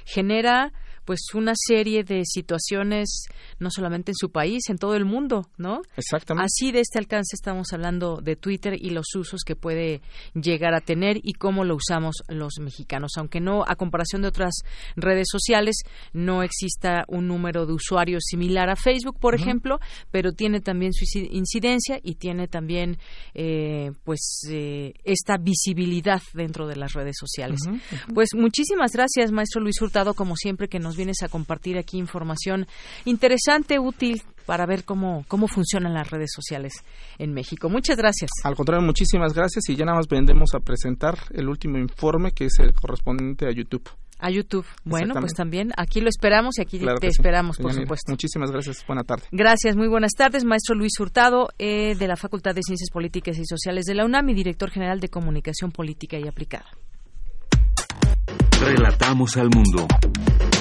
genera 0.04 0.72
pues 1.06 1.20
una 1.34 1.52
serie 1.54 2.04
de 2.04 2.22
situaciones 2.24 3.26
no 3.58 3.70
solamente 3.70 4.10
en 4.10 4.16
su 4.16 4.30
país, 4.30 4.68
en 4.68 4.76
todo 4.76 4.94
el 4.96 5.04
mundo, 5.04 5.48
¿no? 5.56 5.80
Exactamente. 5.96 6.46
Así 6.46 6.72
de 6.72 6.80
este 6.80 6.98
alcance 6.98 7.34
estamos 7.34 7.72
hablando 7.72 8.16
de 8.20 8.36
Twitter 8.36 8.74
y 8.78 8.90
los 8.90 9.14
usos 9.14 9.42
que 9.46 9.56
puede 9.56 10.02
llegar 10.34 10.74
a 10.74 10.80
tener 10.80 11.18
y 11.22 11.34
cómo 11.34 11.64
lo 11.64 11.76
usamos 11.76 12.16
los 12.28 12.58
mexicanos, 12.60 13.12
aunque 13.16 13.40
no 13.40 13.64
a 13.66 13.76
comparación 13.76 14.22
de 14.22 14.28
otras 14.28 14.54
redes 14.96 15.28
sociales 15.30 15.76
no 16.12 16.42
exista 16.42 17.04
un 17.08 17.28
número 17.28 17.66
de 17.66 17.72
usuarios 17.72 18.24
similar 18.26 18.68
a 18.68 18.76
Facebook, 18.76 19.18
por 19.20 19.34
ejemplo, 19.34 19.78
pero 20.10 20.32
tiene 20.32 20.60
también 20.60 20.92
su 20.92 21.04
incidencia 21.18 22.00
y 22.02 22.16
tiene 22.16 22.48
también 22.48 22.98
eh, 23.34 23.92
pues 24.04 24.40
eh, 24.50 24.94
esta 25.04 25.36
visibilidad 25.38 26.20
dentro 26.34 26.66
de 26.66 26.76
las 26.76 26.92
redes 26.94 27.16
sociales. 27.18 27.60
Pues 28.12 28.30
muchísimas 28.34 28.92
gracias, 28.92 29.30
maestro 29.30 29.60
Luis 29.60 29.80
Hurtado, 29.80 30.14
como 30.14 30.36
siempre 30.36 30.68
que 30.68 30.78
nos 30.78 30.95
vienes 30.96 31.22
a 31.22 31.28
compartir 31.28 31.78
aquí 31.78 31.98
información 31.98 32.66
interesante, 33.04 33.78
útil 33.78 34.22
para 34.46 34.64
ver 34.64 34.84
cómo, 34.84 35.24
cómo 35.28 35.48
funcionan 35.48 35.92
las 35.92 36.10
redes 36.10 36.30
sociales 36.34 36.72
en 37.18 37.34
México. 37.34 37.68
Muchas 37.68 37.96
gracias. 37.96 38.30
Al 38.44 38.54
contrario, 38.54 38.86
muchísimas 38.86 39.34
gracias 39.34 39.68
y 39.68 39.76
ya 39.76 39.84
nada 39.84 39.98
más 39.98 40.08
vendemos 40.08 40.54
a 40.54 40.60
presentar 40.60 41.18
el 41.32 41.48
último 41.48 41.78
informe 41.78 42.32
que 42.32 42.46
es 42.46 42.58
el 42.60 42.72
correspondiente 42.72 43.46
a 43.46 43.50
YouTube. 43.50 43.88
A 44.18 44.30
YouTube. 44.30 44.64
Bueno, 44.82 45.14
pues 45.20 45.34
también 45.34 45.72
aquí 45.76 46.00
lo 46.00 46.08
esperamos 46.08 46.58
y 46.58 46.62
aquí 46.62 46.78
te 46.78 47.06
esperamos, 47.06 47.58
por 47.58 47.74
supuesto. 47.74 48.12
Muchísimas 48.12 48.50
gracias. 48.50 48.82
Buena 48.86 49.04
tarde. 49.04 49.24
Gracias, 49.30 49.76
muy 49.76 49.88
buenas 49.88 50.12
tardes. 50.12 50.44
Maestro 50.44 50.74
Luis 50.74 50.98
Hurtado, 50.98 51.50
eh, 51.58 51.94
de 51.96 52.08
la 52.08 52.16
Facultad 52.16 52.54
de 52.54 52.62
Ciencias 52.62 52.88
Políticas 52.90 53.36
y 53.36 53.44
Sociales 53.44 53.84
de 53.84 53.94
la 53.94 54.06
UNAM 54.06 54.30
y 54.30 54.34
director 54.34 54.70
general 54.70 55.00
de 55.00 55.08
Comunicación 55.08 55.70
Política 55.70 56.18
y 56.18 56.26
Aplicada. 56.28 56.66
Relatamos 58.58 59.36
al 59.36 59.50
mundo. 59.50 59.86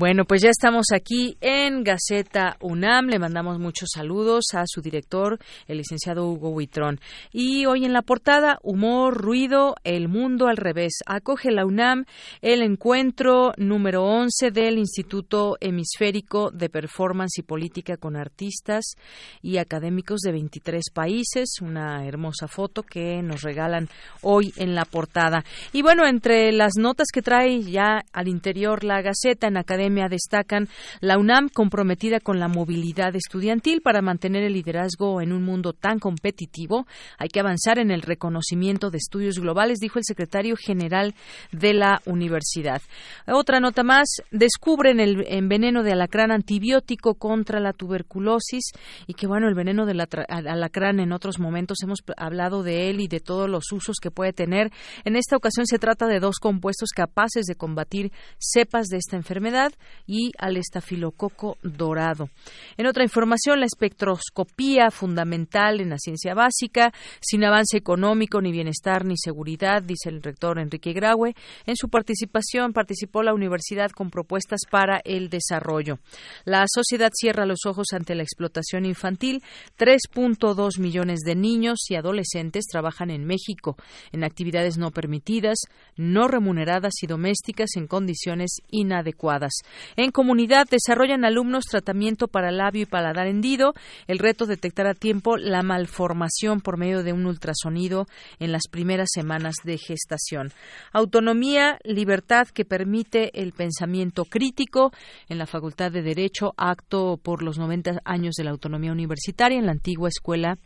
Bueno, 0.00 0.24
pues 0.24 0.40
ya 0.40 0.48
estamos 0.48 0.92
aquí 0.94 1.36
en 1.42 1.84
Gaceta 1.84 2.56
UNAM. 2.60 3.08
Le 3.08 3.18
mandamos 3.18 3.58
muchos 3.58 3.90
saludos 3.94 4.44
a 4.54 4.62
su 4.64 4.80
director, 4.80 5.38
el 5.68 5.76
licenciado 5.76 6.26
Hugo 6.26 6.48
Huitrón. 6.48 7.00
Y 7.34 7.66
hoy 7.66 7.84
en 7.84 7.92
la 7.92 8.00
portada, 8.00 8.58
Humor, 8.62 9.18
Ruido, 9.18 9.74
El 9.84 10.08
Mundo 10.08 10.46
al 10.48 10.56
Revés. 10.56 11.00
Acoge 11.04 11.50
la 11.50 11.66
UNAM 11.66 12.06
el 12.40 12.62
encuentro 12.62 13.52
número 13.58 14.04
11 14.04 14.50
del 14.52 14.78
Instituto 14.78 15.58
Hemisférico 15.60 16.50
de 16.50 16.70
Performance 16.70 17.38
y 17.38 17.42
Política 17.42 17.98
con 17.98 18.16
artistas 18.16 18.94
y 19.42 19.58
académicos 19.58 20.20
de 20.20 20.32
23 20.32 20.82
países. 20.94 21.60
Una 21.60 22.06
hermosa 22.06 22.48
foto 22.48 22.84
que 22.84 23.20
nos 23.20 23.42
regalan 23.42 23.90
hoy 24.22 24.54
en 24.56 24.74
la 24.74 24.86
portada. 24.86 25.44
Y 25.74 25.82
bueno, 25.82 26.06
entre 26.06 26.52
las 26.52 26.78
notas 26.78 27.08
que 27.12 27.20
trae 27.20 27.60
ya 27.64 28.00
al 28.14 28.28
interior 28.28 28.82
la 28.82 29.02
Gaceta 29.02 29.48
en 29.48 29.58
Academia 29.58 29.89
destacan 30.08 30.68
la 31.00 31.18
UNAM 31.18 31.48
comprometida 31.48 32.20
con 32.20 32.38
la 32.38 32.48
movilidad 32.48 33.14
estudiantil 33.16 33.82
para 33.82 34.02
mantener 34.02 34.44
el 34.44 34.54
liderazgo 34.54 35.20
en 35.20 35.32
un 35.32 35.42
mundo 35.42 35.72
tan 35.72 35.98
competitivo. 35.98 36.86
Hay 37.18 37.28
que 37.28 37.40
avanzar 37.40 37.78
en 37.78 37.90
el 37.90 38.02
reconocimiento 38.02 38.90
de 38.90 38.98
estudios 38.98 39.38
globales, 39.38 39.78
dijo 39.78 39.98
el 39.98 40.04
secretario 40.04 40.56
general 40.56 41.14
de 41.52 41.74
la 41.74 42.00
universidad. 42.06 42.82
Otra 43.26 43.60
nota 43.60 43.82
más, 43.82 44.08
descubren 44.30 45.00
el, 45.00 45.24
veneno 45.48 45.82
de 45.82 45.92
alacrán 45.92 46.30
antibiótico 46.30 47.14
contra 47.14 47.60
la 47.60 47.72
tuberculosis 47.72 48.72
y 49.06 49.14
que 49.14 49.26
bueno, 49.26 49.48
el 49.48 49.54
veneno 49.54 49.86
del 49.86 50.00
alacrán 50.00 51.00
en 51.00 51.12
otros 51.12 51.38
momentos 51.38 51.78
hemos 51.82 52.00
hablado 52.16 52.62
de 52.62 52.90
él 52.90 53.00
y 53.00 53.08
de 53.08 53.20
todos 53.20 53.48
los 53.48 53.72
usos 53.72 53.96
que 54.00 54.10
puede 54.10 54.32
tener. 54.32 54.70
En 55.04 55.16
esta 55.16 55.36
ocasión 55.36 55.66
se 55.66 55.78
trata 55.78 56.06
de 56.06 56.20
dos 56.20 56.38
compuestos 56.38 56.90
capaces 56.90 57.46
de 57.46 57.54
combatir 57.54 58.12
cepas 58.38 58.86
de 58.88 58.98
esta 58.98 59.16
enfermedad 59.16 59.72
y 60.06 60.32
al 60.38 60.56
estafilococo 60.56 61.56
dorado. 61.62 62.28
En 62.76 62.86
otra 62.86 63.02
información, 63.02 63.60
la 63.60 63.66
espectroscopía 63.66 64.90
fundamental 64.90 65.80
en 65.80 65.90
la 65.90 65.98
ciencia 65.98 66.34
básica, 66.34 66.92
sin 67.20 67.44
avance 67.44 67.76
económico, 67.76 68.40
ni 68.40 68.52
bienestar, 68.52 69.04
ni 69.04 69.16
seguridad, 69.16 69.82
dice 69.82 70.08
el 70.08 70.22
rector 70.22 70.58
Enrique 70.58 70.92
Graue. 70.92 71.34
En 71.66 71.76
su 71.76 71.88
participación 71.88 72.72
participó 72.72 73.22
la 73.22 73.34
universidad 73.34 73.90
con 73.90 74.10
propuestas 74.10 74.60
para 74.70 75.00
el 75.04 75.28
desarrollo. 75.28 75.98
La 76.44 76.64
sociedad 76.68 77.10
cierra 77.14 77.46
los 77.46 77.66
ojos 77.66 77.88
ante 77.92 78.14
la 78.14 78.22
explotación 78.22 78.84
infantil. 78.84 79.42
3.2 79.78 80.78
millones 80.78 81.20
de 81.20 81.34
niños 81.34 81.78
y 81.88 81.94
adolescentes 81.94 82.66
trabajan 82.66 83.10
en 83.10 83.24
México 83.24 83.76
en 84.12 84.24
actividades 84.24 84.78
no 84.78 84.90
permitidas, 84.90 85.58
no 85.96 86.28
remuneradas 86.28 86.94
y 87.02 87.06
domésticas 87.06 87.70
en 87.76 87.86
condiciones 87.86 88.56
inadecuadas. 88.68 89.52
En 89.96 90.10
comunidad 90.10 90.66
desarrollan 90.70 91.24
alumnos 91.24 91.64
tratamiento 91.64 92.28
para 92.28 92.50
labio 92.50 92.82
y 92.82 92.86
paladar 92.86 93.26
hendido. 93.26 93.74
El 94.06 94.18
reto 94.18 94.46
detectar 94.46 94.86
a 94.86 94.94
tiempo 94.94 95.36
la 95.36 95.62
malformación 95.62 96.60
por 96.60 96.76
medio 96.76 97.02
de 97.02 97.12
un 97.12 97.26
ultrasonido 97.26 98.06
en 98.38 98.52
las 98.52 98.62
primeras 98.70 99.08
semanas 99.12 99.56
de 99.64 99.78
gestación. 99.78 100.52
Autonomía, 100.92 101.78
libertad 101.84 102.48
que 102.48 102.64
permite 102.64 103.40
el 103.40 103.52
pensamiento 103.52 104.24
crítico 104.24 104.92
en 105.28 105.38
la 105.38 105.46
Facultad 105.46 105.90
de 105.92 106.02
Derecho, 106.02 106.52
acto 106.56 107.18
por 107.22 107.42
los 107.42 107.58
90 107.58 108.00
años 108.04 108.34
de 108.36 108.44
la 108.44 108.50
autonomía 108.50 108.92
universitaria 108.92 109.58
en 109.58 109.66
la 109.66 109.72
antigua 109.72 110.08
escuela 110.08 110.58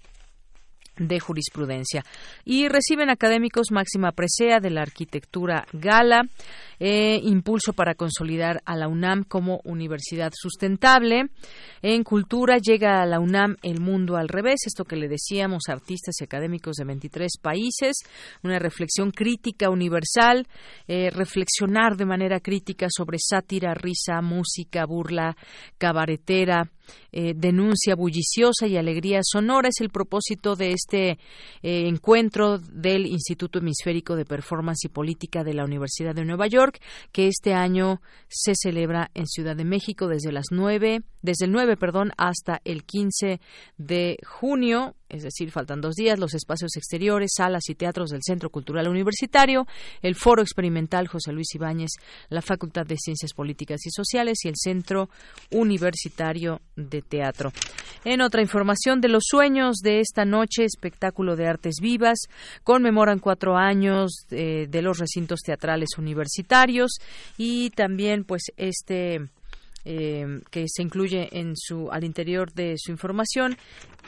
de 0.97 1.21
jurisprudencia. 1.21 2.05
Y 2.45 2.69
reciben 2.69 3.11
académicos 3.11 3.71
máxima 3.71 4.13
presea 4.13 4.61
de 4.61 4.71
la 4.71 4.83
arquitectura 4.83 5.67
Gala, 5.73 6.23
eh, 6.81 7.21
impulso 7.23 7.73
para 7.73 7.95
consolidar 7.95 8.61
a 8.65 8.77
la 8.77 8.89
UNAM 8.89 9.25
como 9.25 9.61
universidad 9.65 10.33
sustentable. 10.35 11.27
En 11.83 12.03
cultura 12.05 12.59
llega 12.59 13.01
a 13.03 13.07
la 13.07 13.21
UNAM 13.21 13.57
el 13.63 13.81
mundo 13.81 14.17
al 14.17 14.29
revés, 14.29 14.61
esto 14.67 14.85
que 14.85 14.97
le 14.97 15.09
decíamos, 15.09 15.65
artistas 15.69 16.15
y 16.21 16.25
académicos 16.25 16.77
de 16.77 16.85
23 16.85 17.39
países, 17.41 17.99
una 18.43 18.59
reflexión 18.59 19.11
crítica 19.11 19.71
universal, 19.71 20.47
eh, 20.89 21.11
reflexionar 21.11 21.97
de 21.97 22.07
manera 22.07 22.41
crítica 22.41 22.87
sobre 22.91 23.19
sátira, 23.19 23.75
risa, 23.75 24.21
música, 24.21 24.85
burla, 24.87 25.37
cabaretera, 25.79 26.71
eh, 27.13 27.35
denuncia 27.37 27.95
bulliciosa 27.95 28.67
y 28.67 28.77
alegría 28.77 29.21
sonora 29.23 29.69
es 29.69 29.81
el 29.81 29.91
propósito 29.91 30.57
de 30.57 30.73
este 30.73 31.11
eh, 31.63 31.89
encuentro 31.89 32.59
del 32.59 33.07
Instituto 33.07 33.59
Hemisférico 33.59 34.17
de 34.17 34.25
Performance 34.25 34.87
y 34.87 34.89
Política 34.89 35.45
de 35.45 35.55
la 35.55 35.65
Universidad 35.65 36.15
de 36.15 36.25
Nueva 36.25 36.47
York, 36.47 36.81
que 37.13 37.29
este 37.29 37.55
año 37.55 38.01
se 38.29 38.55
celebra 38.55 39.11
en 39.15 39.27
Ciudad 39.27 39.57
de 39.57 39.65
México 39.65 40.09
desde 40.09 40.33
las 40.33 40.47
9, 40.51 41.03
desde 41.23 41.47
el 41.47 41.53
9, 41.53 41.77
perdón, 41.77 42.13
hasta 42.17 42.61
el 42.65 42.85
15 42.85 43.41
de 43.79 44.19
junio 44.27 44.95
es 45.09 45.23
decir, 45.23 45.51
faltan 45.51 45.81
dos 45.81 45.95
días, 45.95 46.19
los 46.19 46.35
espacios 46.35 46.77
exteriores, 46.77 47.33
salas 47.37 47.69
y 47.69 47.75
teatros 47.75 48.11
del 48.11 48.23
Centro 48.23 48.51
Cultural 48.51 48.89
Universitario, 48.89 49.67
el 50.03 50.15
Foro 50.15 50.43
Experimental 50.43 51.07
José 51.09 51.33
Luis 51.33 51.55
Ibáñez, 51.55 51.91
la 52.29 52.43
Facultad 52.43 52.87
de 52.87 52.97
Ciencias 52.97 53.33
Políticas 53.33 53.85
y 53.87 53.91
Sociales 53.91 54.39
y 54.45 54.49
el 54.49 54.55
Centro 54.57 55.09
Universitario 55.51 56.61
de 56.77 57.03
Teatro. 57.03 57.53
En 58.05 58.21
otra 58.21 58.43
información 58.43 59.01
de 59.01 59.09
los 59.09 59.25
sueños 59.27 59.77
de 59.79 60.01
esta 60.01 60.25
noche, 60.25 60.65
espectáculo 60.65 61.37
de 61.37 61.47
artes 61.47 61.77
vivas, 61.81 62.19
conmemoran 62.63 63.19
cuatro 63.19 63.57
años 63.57 64.27
eh, 64.31 64.67
de 64.69 64.83
los 64.83 64.99
recintos 64.99 65.41
teatrales 65.41 65.91
universitarios 65.97 66.99
y 67.39 67.71
también 67.71 68.25
pues 68.25 68.45
este 68.57 69.29
eh, 69.85 70.41
que 70.51 70.67
se 70.69 70.83
incluye 70.83 71.29
en 71.33 71.57
su 71.57 71.91
al 71.91 72.05
interior 72.05 72.53
de 72.53 72.75
su 72.79 72.91
información 72.91 73.57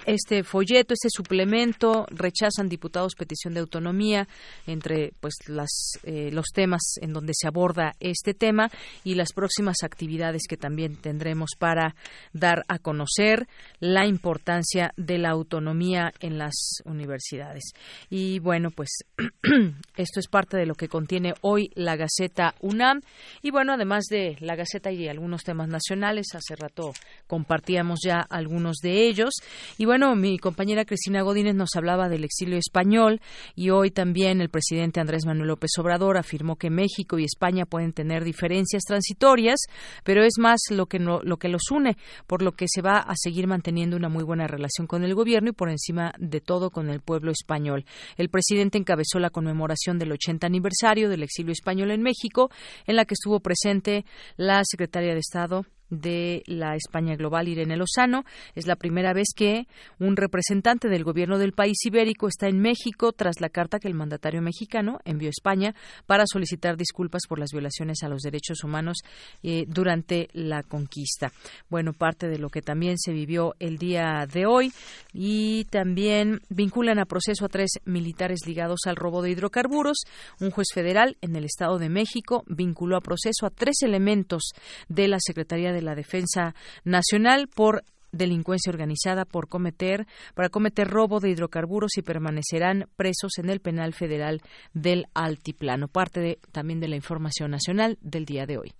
este 0.05 0.44
folleto, 0.44 0.94
este 0.94 1.09
suplemento, 1.11 2.07
rechazan 2.11 2.69
diputados 2.69 3.15
petición 3.15 3.55
de 3.55 3.61
autonomía 3.61 4.28
entre 4.66 5.12
pues 5.20 5.35
las, 5.47 5.98
eh, 6.03 6.31
los 6.32 6.47
temas 6.53 6.82
en 7.01 7.12
donde 7.12 7.32
se 7.35 7.48
aborda 7.48 7.94
este 8.01 8.35
tema 8.35 8.70
y 9.05 9.15
las 9.15 9.32
próximas 9.32 9.78
actividades 9.82 10.43
que 10.48 10.57
también 10.57 10.97
tendremos 10.97 11.51
para 11.59 11.97
dar 12.32 12.65
a 12.69 12.78
conocer 12.78 13.48
la 13.81 14.07
importancia 14.07 14.93
de 14.97 15.19
la 15.19 15.31
autonomía 15.31 16.12
en 16.20 16.39
las 16.39 16.55
universidades. 16.85 17.65
Y 18.11 18.39
bueno, 18.40 18.70
pues 18.70 18.90
esto 19.97 20.20
es 20.20 20.28
parte 20.28 20.57
de 20.57 20.66
lo 20.66 20.74
que 20.74 20.89
contiene 20.89 21.35
hoy 21.40 21.70
la 21.74 21.97
Gaceta 21.97 22.55
UNAM 22.61 23.01
y 23.43 23.51
bueno, 23.51 23.73
además 23.73 24.05
de 24.05 24.36
la 24.40 24.57
Gaceta 24.57 24.93
y 24.93 25.09
algunos 25.09 25.43
temas 25.43 25.65
nacionales, 25.68 26.34
hace 26.34 26.56
rato 26.56 26.93
compartíamos 27.26 28.01
ya 28.05 28.20
algunos 28.20 28.76
de 28.82 29.06
ellos 29.06 29.34
y 29.78 29.84
bueno, 29.84 30.14
mi 30.16 30.38
compañera 30.38 30.84
Cristina 30.84 31.22
Godínez 31.22 31.55
nos 31.55 31.70
hablaba 31.76 32.09
del 32.09 32.24
exilio 32.24 32.59
español 32.59 33.20
y 33.55 33.70
hoy 33.70 33.90
también 33.90 34.40
el 34.40 34.48
presidente 34.48 35.01
Andrés 35.01 35.26
Manuel 35.26 35.48
López 35.48 35.70
Obrador 35.78 36.16
afirmó 36.16 36.56
que 36.56 36.70
México 36.70 37.18
y 37.18 37.24
España 37.24 37.66
pueden 37.66 37.93
tener 37.93 38.24
diferencias 38.24 38.84
transitorias, 38.84 39.60
pero 40.05 40.24
es 40.24 40.34
más 40.38 40.60
lo 40.70 40.86
que, 40.86 40.98
lo 40.98 41.36
que 41.38 41.48
los 41.48 41.70
une, 41.70 41.97
por 42.26 42.43
lo 42.43 42.52
que 42.52 42.66
se 42.68 42.82
va 42.82 42.98
a 42.98 43.14
seguir 43.16 43.47
manteniendo 43.47 43.97
una 43.97 44.09
muy 44.09 44.24
buena 44.24 44.47
relación 44.47 44.86
con 44.86 45.05
el 45.05 45.14
gobierno 45.14 45.51
y 45.51 45.52
por 45.52 45.70
encima 45.70 46.12
de 46.18 46.40
todo 46.40 46.70
con 46.70 46.90
el 46.90 47.01
pueblo 47.01 47.30
español. 47.30 47.84
El 48.16 48.28
presidente 48.28 48.78
encabezó 48.78 49.18
la 49.18 49.30
conmemoración 49.30 49.98
del 49.98 50.12
80 50.12 50.47
aniversario 50.47 51.09
del 51.09 51.22
exilio 51.22 51.52
español 51.52 51.90
en 51.90 52.02
México, 52.02 52.51
en 52.86 52.97
la 52.97 53.05
que 53.05 53.14
estuvo 53.14 53.40
presente 53.40 54.05
la 54.36 54.62
secretaria 54.64 55.14
de 55.14 55.20
Estado 55.20 55.56
Rico. 55.62 55.76
De 55.90 56.42
la 56.46 56.76
España 56.76 57.16
Global, 57.16 57.48
Irene 57.48 57.76
Lozano. 57.76 58.24
Es 58.54 58.66
la 58.66 58.76
primera 58.76 59.12
vez 59.12 59.28
que 59.34 59.66
un 59.98 60.16
representante 60.16 60.88
del 60.88 61.04
gobierno 61.04 61.38
del 61.38 61.52
país 61.52 61.76
ibérico 61.84 62.28
está 62.28 62.48
en 62.48 62.60
México 62.60 63.12
tras 63.12 63.40
la 63.40 63.48
carta 63.48 63.78
que 63.78 63.88
el 63.88 63.94
mandatario 63.94 64.42
mexicano 64.42 64.98
envió 65.04 65.28
a 65.28 65.30
España 65.30 65.74
para 66.06 66.24
solicitar 66.26 66.76
disculpas 66.76 67.22
por 67.28 67.38
las 67.38 67.50
violaciones 67.52 68.02
a 68.02 68.08
los 68.08 68.22
derechos 68.22 68.64
humanos 68.64 68.98
eh, 69.42 69.64
durante 69.68 70.28
la 70.32 70.62
conquista. 70.62 71.32
Bueno, 71.68 71.92
parte 71.92 72.28
de 72.28 72.38
lo 72.38 72.48
que 72.48 72.62
también 72.62 72.98
se 72.98 73.12
vivió 73.12 73.54
el 73.58 73.78
día 73.78 74.26
de 74.32 74.46
hoy 74.46 74.72
y 75.12 75.64
también 75.70 76.40
vinculan 76.48 76.98
a 76.98 77.06
proceso 77.06 77.44
a 77.44 77.48
tres 77.48 77.70
militares 77.84 78.40
ligados 78.46 78.80
al 78.86 78.96
robo 78.96 79.22
de 79.22 79.30
hidrocarburos. 79.30 79.98
Un 80.40 80.50
juez 80.50 80.68
federal 80.72 81.16
en 81.20 81.36
el 81.36 81.44
Estado 81.44 81.78
de 81.78 81.88
México 81.88 82.44
vinculó 82.46 82.96
a 82.96 83.00
proceso 83.00 83.46
a 83.46 83.50
tres 83.50 83.82
elementos 83.82 84.52
de 84.88 85.08
la 85.08 85.18
Secretaría 85.20 85.72
de 85.72 85.76
de 85.77 85.82
la 85.82 85.94
Defensa 85.94 86.55
Nacional 86.85 87.48
por 87.55 87.85
delincuencia 88.12 88.70
organizada 88.70 89.27
por 89.27 89.47
cometer 89.48 90.07
para 90.35 90.48
cometer 90.48 90.89
robo 90.89 91.20
de 91.20 91.31
hidrocarburos 91.31 91.98
y 91.98 92.03
permanecerán 92.03 92.86
presos 92.97 93.32
en 93.39 93.51
el 93.51 93.61
penal 93.61 93.93
federal 93.93 94.40
del 94.73 95.05
Altiplano. 95.15 95.89
Parte 95.89 96.39
también 96.51 96.81
de 96.81 96.89
la 96.89 96.97
información 96.97 97.51
nacional 97.51 97.98
del 98.01 98.24
día 98.24 98.47
de 98.47 98.59
hoy. 98.59 98.73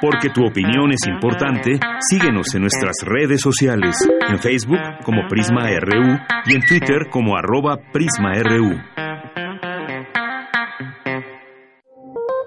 Porque 0.00 0.30
tu 0.30 0.44
opinión 0.44 0.92
es 0.92 1.06
importante, 1.06 1.78
síguenos 2.10 2.54
en 2.54 2.62
nuestras 2.62 2.96
redes 3.02 3.40
sociales, 3.40 3.94
en 4.28 4.38
Facebook 4.38 4.80
como 5.04 5.28
Prisma 5.28 5.68
RU 5.78 6.18
y 6.46 6.54
en 6.54 6.62
Twitter 6.62 7.08
como 7.10 7.36
arroba 7.36 7.76
PrismaRU. 7.92 9.09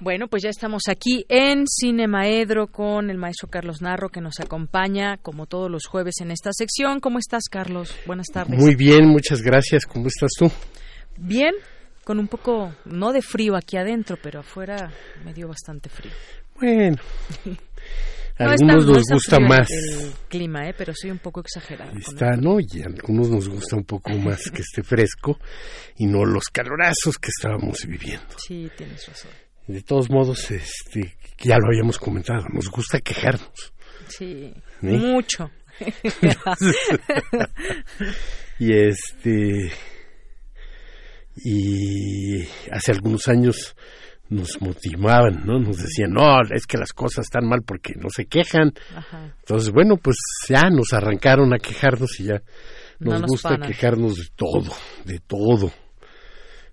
Bueno, 0.00 0.28
pues 0.28 0.42
ya 0.42 0.48
estamos 0.48 0.84
aquí 0.88 1.26
en 1.28 1.66
Cine 1.66 2.08
Maedro 2.08 2.68
con 2.68 3.10
el 3.10 3.18
maestro 3.18 3.48
Carlos 3.48 3.82
Narro 3.82 4.08
que 4.08 4.22
nos 4.22 4.40
acompaña 4.40 5.18
como 5.18 5.44
todos 5.44 5.70
los 5.70 5.84
jueves 5.86 6.22
en 6.22 6.30
esta 6.30 6.52
sección. 6.54 7.00
¿Cómo 7.00 7.18
estás, 7.18 7.50
Carlos? 7.50 7.94
Buenas 8.06 8.28
tardes. 8.32 8.58
Muy 8.58 8.74
bien, 8.76 9.06
muchas 9.06 9.42
gracias. 9.42 9.84
¿Cómo 9.84 10.06
estás 10.06 10.30
tú? 10.38 10.50
Bien, 11.18 11.52
con 12.02 12.18
un 12.18 12.28
poco, 12.28 12.72
no 12.86 13.12
de 13.12 13.20
frío 13.20 13.56
aquí 13.56 13.76
adentro, 13.76 14.16
pero 14.22 14.40
afuera 14.40 14.90
me 15.22 15.34
dio 15.34 15.48
bastante 15.48 15.90
frío. 15.90 16.12
Bueno. 16.54 16.96
A 18.38 18.52
algunos 18.52 18.86
nos 18.86 19.04
gusta 19.06 19.38
más 19.38 19.70
el, 19.70 20.12
clima, 20.26 20.66
¿eh? 20.66 20.74
pero 20.74 20.94
soy 20.94 21.10
un 21.10 21.18
poco 21.18 21.40
exagerado. 21.40 21.92
Está, 21.94 22.36
¿no? 22.36 22.56
Y 22.58 22.80
a 22.80 22.86
algunos 22.86 23.28
nos 23.28 23.46
gusta 23.50 23.76
un 23.76 23.84
poco 23.84 24.12
más 24.12 24.50
que 24.50 24.62
esté 24.62 24.82
fresco 24.82 25.38
y 25.98 26.06
no 26.06 26.24
los 26.24 26.44
calorazos 26.44 27.18
que 27.18 27.28
estábamos 27.28 27.84
viviendo. 27.86 28.38
Sí, 28.38 28.70
tienes 28.78 29.06
razón 29.06 29.49
de 29.66 29.82
todos 29.82 30.10
modos, 30.10 30.50
este, 30.50 31.16
ya 31.38 31.58
lo 31.58 31.68
habíamos 31.68 31.98
comentado, 31.98 32.46
nos 32.52 32.68
gusta 32.68 33.00
quejarnos. 33.00 33.72
Sí, 34.08 34.52
mucho. 34.80 35.50
y 38.58 38.74
este 38.74 39.72
y 41.42 42.42
hace 42.70 42.92
algunos 42.92 43.28
años 43.28 43.74
nos 44.28 44.60
motivaban, 44.60 45.44
¿no? 45.44 45.58
Nos 45.58 45.78
decían, 45.78 46.12
no, 46.12 46.40
es 46.54 46.66
que 46.66 46.78
las 46.78 46.92
cosas 46.92 47.26
están 47.26 47.48
mal 47.48 47.62
porque 47.66 47.94
no 47.96 48.10
se 48.10 48.26
quejan. 48.26 48.72
Entonces, 49.40 49.72
bueno, 49.72 49.96
pues 49.96 50.16
ya 50.48 50.70
nos 50.70 50.92
arrancaron 50.92 51.52
a 51.52 51.58
quejarnos 51.58 52.20
y 52.20 52.24
ya 52.24 52.40
nos, 53.00 53.22
gusta 53.22 53.58
quejarnos 53.58 54.16
de 54.16 54.28
todo, 54.36 54.72
de 55.04 55.18
todo. 55.18 55.72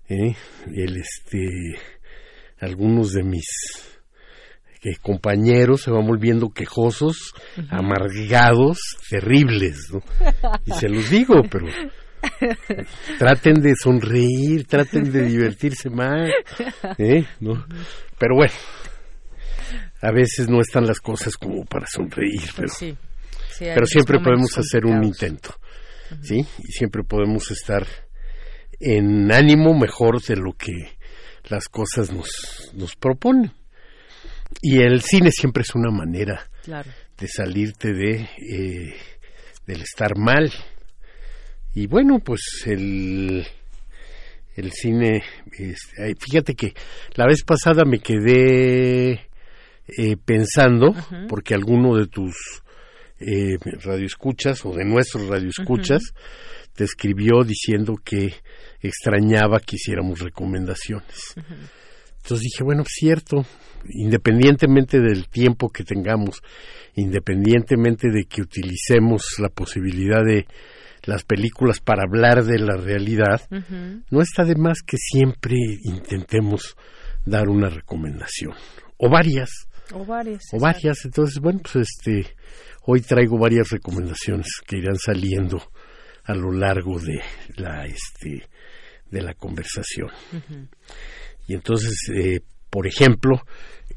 ¿eh? 0.08 0.36
El 0.72 0.98
este 0.98 1.76
algunos 2.60 3.12
de 3.12 3.22
mis 3.22 3.46
eh, 4.82 4.96
compañeros 5.02 5.82
se 5.82 5.90
van 5.90 6.06
volviendo 6.06 6.50
quejosos, 6.50 7.34
amargados, 7.68 8.78
terribles, 9.10 9.90
¿no? 9.92 10.00
Y 10.64 10.72
se 10.72 10.88
los 10.88 11.10
digo, 11.10 11.42
pero 11.50 11.66
traten 13.18 13.60
de 13.60 13.74
sonreír, 13.74 14.66
traten 14.66 15.10
de 15.10 15.22
divertirse 15.24 15.90
más, 15.90 16.30
¿eh? 16.98 17.24
¿No? 17.40 17.66
Pero 18.18 18.36
bueno, 18.36 18.54
a 20.00 20.12
veces 20.12 20.48
no 20.48 20.60
están 20.60 20.86
las 20.86 21.00
cosas 21.00 21.36
como 21.36 21.64
para 21.64 21.86
sonreír, 21.86 22.50
pero, 22.56 22.72
pero 23.58 23.86
siempre 23.86 24.20
podemos 24.20 24.56
hacer 24.58 24.86
un 24.86 25.02
intento, 25.02 25.54
¿sí? 26.22 26.46
Y 26.58 26.72
siempre 26.72 27.02
podemos 27.02 27.50
estar 27.50 27.84
en 28.78 29.32
ánimo 29.32 29.76
mejor 29.76 30.22
de 30.22 30.36
lo 30.36 30.52
que 30.52 30.97
las 31.48 31.68
cosas 31.68 32.12
nos, 32.12 32.72
nos 32.74 32.96
proponen. 32.96 33.52
Y 34.62 34.80
el 34.80 35.02
cine 35.02 35.30
siempre 35.30 35.62
es 35.62 35.74
una 35.74 35.90
manera 35.90 36.48
de 36.66 37.28
salirte 37.28 37.92
de 37.92 38.20
eh, 38.20 38.94
del 39.66 39.82
estar 39.82 40.16
mal. 40.16 40.50
Y 41.74 41.86
bueno, 41.86 42.18
pues 42.18 42.40
el, 42.66 43.46
el 44.56 44.72
cine, 44.72 45.22
fíjate 46.18 46.54
que 46.54 46.72
la 47.14 47.26
vez 47.26 47.44
pasada 47.44 47.84
me 47.84 48.00
quedé 48.00 49.12
eh, 49.86 50.16
pensando, 50.24 50.94
porque 51.28 51.54
alguno 51.54 51.96
de 51.96 52.06
tus 52.06 52.34
eh, 53.20 53.56
radioescuchas 53.82 54.64
o 54.64 54.72
de 54.72 54.84
nuestros 54.84 55.28
radioescuchas 55.28 56.02
te 56.78 56.84
escribió 56.84 57.42
diciendo 57.44 57.96
que 58.04 58.34
extrañaba 58.80 59.58
que 59.58 59.74
hiciéramos 59.74 60.20
recomendaciones. 60.20 61.34
Entonces 62.18 62.44
dije, 62.52 62.62
bueno, 62.62 62.84
cierto, 62.86 63.44
independientemente 63.88 65.00
del 65.00 65.28
tiempo 65.28 65.70
que 65.70 65.82
tengamos, 65.82 66.40
independientemente 66.94 68.10
de 68.12 68.26
que 68.26 68.42
utilicemos 68.42 69.24
la 69.40 69.48
posibilidad 69.48 70.24
de 70.24 70.46
las 71.02 71.24
películas 71.24 71.80
para 71.80 72.04
hablar 72.04 72.44
de 72.44 72.60
la 72.60 72.76
realidad, 72.76 73.40
no 74.08 74.20
está 74.20 74.44
de 74.44 74.54
más 74.54 74.78
que 74.86 74.98
siempre 74.98 75.56
intentemos 75.82 76.76
dar 77.26 77.48
una 77.48 77.70
recomendación 77.70 78.54
o 78.98 79.10
varias. 79.10 79.50
O 79.92 80.04
varias. 80.04 80.44
O 80.52 80.60
varias. 80.60 81.04
Entonces, 81.04 81.40
bueno, 81.40 81.58
pues 81.60 81.88
este, 81.88 82.36
hoy 82.86 83.00
traigo 83.00 83.36
varias 83.36 83.70
recomendaciones 83.70 84.46
que 84.64 84.78
irán 84.78 84.96
saliendo 84.96 85.58
a 86.28 86.34
lo 86.34 86.52
largo 86.52 87.00
de 87.00 87.22
la, 87.56 87.86
este, 87.86 88.46
de 89.10 89.22
la 89.22 89.32
conversación. 89.32 90.10
Y 91.46 91.54
entonces, 91.54 91.94
eh, 92.14 92.40
por 92.68 92.86
ejemplo, 92.86 93.40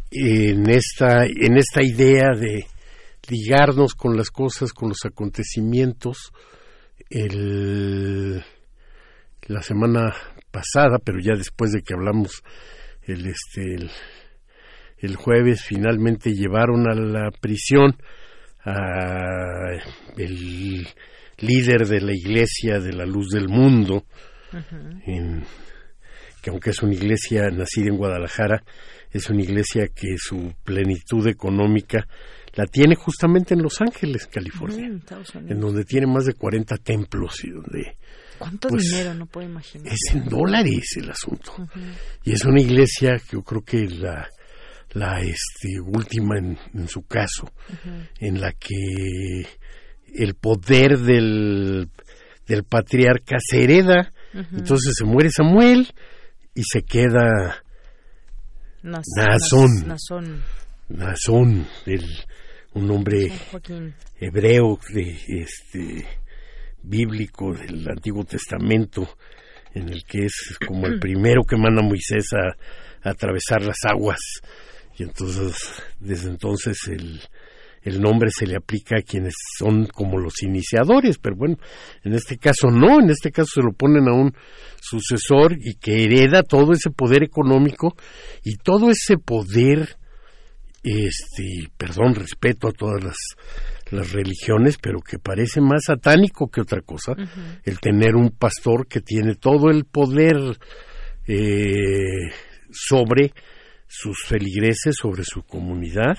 en 0.10 0.70
esta, 0.70 1.26
en 1.26 1.58
esta 1.58 1.84
idea 1.84 2.30
de 2.34 2.66
ligarnos 3.28 3.96
con 3.96 4.16
las 4.16 4.30
cosas, 4.30 4.72
con 4.72 4.90
los 4.90 5.04
acontecimientos, 5.04 6.32
el, 7.10 8.42
la 9.48 9.62
semana 9.62 10.16
pasada, 10.52 11.00
pero 11.04 11.20
ya 11.20 11.34
después 11.36 11.74
de 11.74 11.82
que 11.82 11.94
hablamos 11.94 12.44
el, 13.04 13.28
este, 13.28 13.90
el, 15.00 15.16
jueves, 15.18 15.64
finalmente 15.66 16.32
llevaron 16.32 16.90
a 16.90 16.96
la 16.96 17.30
prisión 17.32 17.98
a 18.64 19.74
el 20.16 20.88
líder 21.42 21.88
de 21.88 22.02
la 22.02 22.14
iglesia 22.14 22.80
de 22.80 22.94
la 22.94 23.06
luz 23.06 23.30
del 23.30 23.48
mundo, 23.48 24.06
que 26.42 26.50
aunque 26.50 26.72
es 26.72 26.82
una 26.82 26.94
iglesia 26.94 27.50
nacida 27.50 27.88
en 27.88 27.98
Guadalajara, 27.98 28.64
es 29.12 29.30
una 29.30 29.42
iglesia 29.42 29.88
que 29.88 30.16
su 30.18 30.54
plenitud 30.64 31.28
económica 31.28 32.08
la 32.54 32.66
tiene 32.66 32.96
justamente 32.96 33.54
en 33.54 33.62
Los 33.62 33.80
Ángeles, 33.82 34.28
California, 34.28 34.88
en 34.88 35.60
donde 35.60 35.86
tiene 35.86 36.08
más 36.08 36.26
de 36.26 36.34
40 36.34 36.78
templos 36.78 37.44
y 37.44 37.52
donde... 37.52 37.96
¿Cuánto 38.38 38.70
pues, 38.70 38.90
dinero? 38.90 39.14
No 39.14 39.28
puedo 39.28 39.48
imaginar. 39.48 39.94
Es 39.94 40.16
en 40.16 40.26
dólares 40.26 40.98
el 40.98 41.12
asunto. 41.12 41.54
Y 42.24 42.34
es 42.34 42.44
una 42.44 42.60
iglesia 42.60 43.18
que 43.20 43.34
yo 43.34 43.44
creo 43.44 43.62
que 43.62 43.88
la, 43.88 44.28
la 44.94 45.22
este, 45.22 45.80
última 45.80 46.40
en, 46.40 46.88
su 46.88 47.04
caso, 47.04 47.52
en 48.20 48.42
la 48.42 48.52
que 48.54 49.46
el 50.14 50.36
poder 50.36 51.00
del, 51.00 51.90
del 52.48 52.64
patriarca 52.64 53.38
se 53.40 53.64
hereda. 53.64 54.14
Entonces 54.34 54.94
se 54.98 55.04
muere 55.04 55.30
Samuel 55.30 55.88
y 56.56 56.64
se 56.64 56.82
queda 56.84 57.62
Nazón. 58.84 59.88
Nazón, 60.90 61.68
el, 61.86 62.06
un 62.74 62.88
nombre 62.88 63.32
hebreo 64.20 64.80
de, 64.94 65.18
este, 65.28 66.08
bíblico 66.84 67.54
del 67.54 67.88
Antiguo 67.90 68.24
Testamento, 68.24 69.08
en 69.74 69.90
el 69.90 70.04
que 70.04 70.26
es 70.26 70.58
como 70.68 70.88
el 70.88 71.00
primero 71.00 71.44
que 71.44 71.58
manda 71.58 71.82
Moisés 71.82 72.28
a, 72.34 73.10
atravesar 73.10 73.64
las 73.64 73.78
aguas. 73.84 74.20
Y 74.98 75.04
entonces, 75.04 75.82
desde 76.00 76.30
entonces, 76.30 76.78
el, 76.88 77.22
el 77.84 78.02
nombre 78.02 78.30
se 78.32 78.46
le 78.46 78.56
aplica 78.56 78.98
a 78.98 79.02
quienes 79.02 79.34
son 79.58 79.88
como 79.88 80.20
los 80.20 80.44
iniciadores, 80.44 81.18
pero 81.18 81.36
bueno, 81.36 81.58
en 82.04 82.14
este 82.14 82.38
caso 82.38 82.70
no, 82.70 83.00
en 83.00 83.10
este 83.10 83.32
caso 83.32 83.50
se 83.56 83.62
lo 83.62 83.72
ponen 83.74 84.08
a 84.08 84.14
un 84.14 84.34
sucesor 84.80 85.54
y 85.60 85.76
que 85.76 86.04
hereda 86.04 86.44
todo 86.44 86.74
ese 86.74 86.92
poder 86.92 87.24
económico 87.24 87.96
y 88.44 88.58
todo 88.58 88.90
ese 88.90 89.18
poder 89.18 89.98
este, 90.84 91.70
perdón, 91.78 92.16
respeto 92.16 92.68
a 92.68 92.72
todas 92.72 93.04
las, 93.04 93.18
las 93.92 94.12
religiones, 94.12 94.78
pero 94.82 95.00
que 95.00 95.20
parece 95.20 95.62
más 95.62 95.86
satánico 95.86 96.50
que 96.50 96.62
otra 96.62 96.82
cosa, 96.82 97.14
el 97.64 97.80
tener 97.80 98.16
un 98.16 98.32
pastor 98.32 98.88
que 98.88 99.02
tiene 99.02 99.36
todo 99.36 99.70
el 99.70 99.86
poder 99.86 100.38
eh, 101.28 102.32
sobre 102.72 103.34
sus 103.88 104.24
feligreses, 104.26 104.96
sobre 105.00 105.24
su 105.24 105.44
comunidad, 105.44 106.18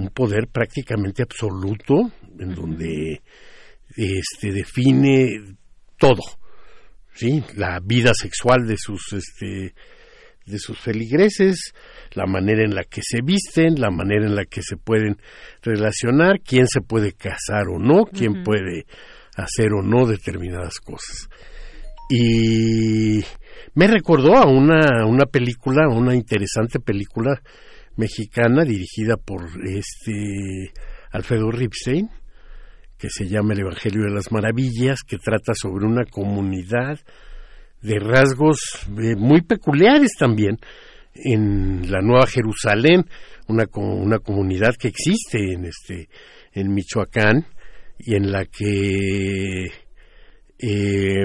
un 0.00 0.08
poder 0.10 0.48
prácticamente 0.48 1.22
absoluto, 1.22 2.10
en 2.38 2.54
donde 2.54 3.22
este, 3.96 4.52
define 4.52 5.56
todo, 5.98 6.22
¿sí? 7.12 7.42
la 7.56 7.80
vida 7.82 8.12
sexual 8.14 8.66
de 8.66 8.76
sus 8.78 9.12
este, 9.12 9.74
de 10.46 10.58
sus 10.58 10.78
feligreses, 10.78 11.72
la 12.12 12.26
manera 12.26 12.64
en 12.64 12.74
la 12.74 12.84
que 12.84 13.02
se 13.02 13.20
visten, 13.22 13.80
la 13.80 13.90
manera 13.90 14.26
en 14.26 14.34
la 14.34 14.44
que 14.44 14.62
se 14.62 14.76
pueden 14.76 15.16
relacionar, 15.62 16.40
quién 16.40 16.66
se 16.66 16.80
puede 16.80 17.12
casar 17.12 17.68
o 17.68 17.78
no, 17.78 18.04
quién 18.06 18.42
puede 18.42 18.86
hacer 19.36 19.72
o 19.72 19.82
no 19.82 20.06
determinadas 20.06 20.80
cosas. 20.80 21.28
Y 22.10 23.20
me 23.74 23.86
recordó 23.86 24.36
a 24.36 24.46
una, 24.46 25.06
una 25.06 25.26
película, 25.26 25.88
una 25.88 26.14
interesante 26.14 26.80
película 26.80 27.40
mexicana 28.00 28.64
dirigida 28.64 29.16
por 29.16 29.42
este 29.64 30.72
Alfredo 31.12 31.50
Ripstein, 31.50 32.08
que 32.98 33.08
se 33.10 33.28
llama 33.28 33.52
El 33.52 33.60
Evangelio 33.60 34.04
de 34.04 34.14
las 34.14 34.32
Maravillas, 34.32 35.02
que 35.06 35.18
trata 35.18 35.52
sobre 35.54 35.86
una 35.86 36.04
comunidad 36.04 36.98
de 37.82 37.98
rasgos 37.98 38.58
eh, 39.02 39.16
muy 39.16 39.42
peculiares 39.42 40.12
también 40.18 40.58
en 41.14 41.90
la 41.90 42.00
Nueva 42.00 42.26
Jerusalén, 42.26 43.04
una, 43.48 43.64
una 43.74 44.18
comunidad 44.18 44.74
que 44.76 44.88
existe 44.88 45.52
en, 45.52 45.66
este, 45.66 46.08
en 46.52 46.72
Michoacán 46.72 47.46
y 47.98 48.14
en 48.14 48.30
la 48.32 48.44
que 48.46 49.66
eh, 50.58 51.24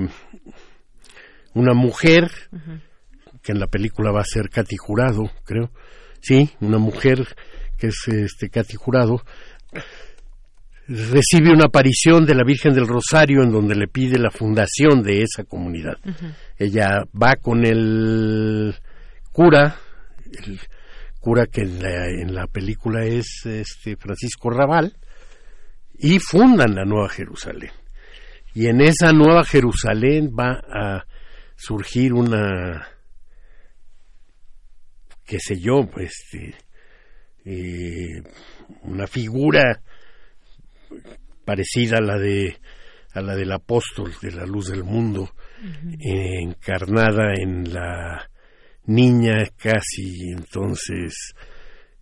una 1.53 1.73
mujer, 1.73 2.29
que 3.41 3.51
en 3.51 3.59
la 3.59 3.67
película 3.67 4.11
va 4.11 4.21
a 4.21 4.25
ser 4.25 4.49
Katy 4.49 4.75
Jurado, 4.77 5.29
creo, 5.45 5.71
sí, 6.25 6.49
una 6.59 6.79
mujer 6.79 7.27
que 7.77 7.87
es 7.87 8.07
este 8.07 8.49
Katy 8.49 8.75
Jurado, 8.77 9.21
recibe 10.87 11.51
una 11.51 11.65
aparición 11.65 12.25
de 12.25 12.35
la 12.35 12.43
Virgen 12.43 12.73
del 12.73 12.87
Rosario 12.87 13.43
en 13.43 13.51
donde 13.51 13.75
le 13.75 13.87
pide 13.87 14.17
la 14.17 14.31
fundación 14.31 15.03
de 15.03 15.21
esa 15.21 15.43
comunidad. 15.43 15.97
Ella 16.57 17.03
va 17.13 17.35
con 17.35 17.65
el 17.65 18.75
cura, 19.31 19.75
el 20.31 20.59
cura 21.19 21.45
que 21.47 21.61
en 21.61 22.33
la, 22.33 22.47
película 22.47 23.03
es 23.03 23.45
este 23.45 23.95
Francisco 23.97 24.49
Raval, 24.49 24.95
y 25.97 26.19
fundan 26.19 26.75
la 26.75 26.85
Nueva 26.85 27.09
Jerusalén. 27.09 27.71
Y 28.53 28.67
en 28.67 28.81
esa 28.81 29.11
Nueva 29.11 29.43
Jerusalén 29.43 30.31
va 30.37 30.61
a 30.71 31.05
surgir 31.55 32.13
una, 32.13 32.87
qué 35.25 35.39
sé 35.39 35.59
yo, 35.59 35.89
este, 35.97 36.55
eh, 37.45 38.21
una 38.83 39.07
figura 39.07 39.81
parecida 41.43 41.97
a 41.97 42.01
la 42.01 42.17
de 42.17 42.57
a 43.13 43.21
la 43.21 43.35
del 43.35 43.51
apóstol 43.53 44.11
de 44.21 44.31
la 44.31 44.45
luz 44.45 44.67
del 44.67 44.83
mundo, 44.83 45.31
encarnada 45.99 47.33
en 47.33 47.73
la 47.73 48.29
niña 48.87 49.45
casi 49.57 50.31
entonces 50.31 51.33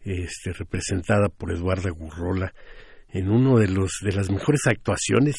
este, 0.03 0.53
representada 0.53 1.29
por 1.29 1.53
Eduardo 1.53 1.93
Gurrola 1.93 2.51
en 3.09 3.29
uno 3.29 3.59
de 3.59 3.67
los 3.67 3.99
de 4.01 4.11
las 4.11 4.31
mejores 4.31 4.61
actuaciones 4.65 5.35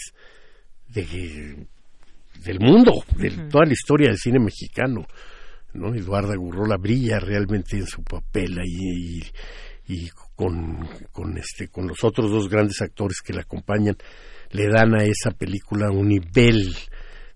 de, 0.88 1.66
del 2.44 2.60
mundo, 2.60 3.04
de 3.16 3.30
toda 3.50 3.64
la 3.66 3.72
historia 3.72 4.08
del 4.08 4.18
cine 4.18 4.38
mexicano. 4.38 5.06
¿No? 5.74 5.94
Eduardo 5.94 6.32
Gurrola 6.38 6.76
brilla 6.76 7.18
realmente 7.20 7.76
en 7.76 7.86
su 7.86 8.02
papel 8.02 8.58
ahí 8.58 9.22
y, 9.86 10.08
con, 10.34 10.88
con, 11.12 11.36
este, 11.36 11.68
con 11.68 11.86
los 11.86 12.02
otros 12.02 12.30
dos 12.30 12.48
grandes 12.48 12.80
actores 12.80 13.20
que 13.20 13.32
la 13.32 13.42
acompañan, 13.42 13.96
le 14.50 14.68
dan 14.68 14.94
a 14.94 15.04
esa 15.04 15.30
película 15.30 15.90
un 15.90 16.08
nivel 16.08 16.74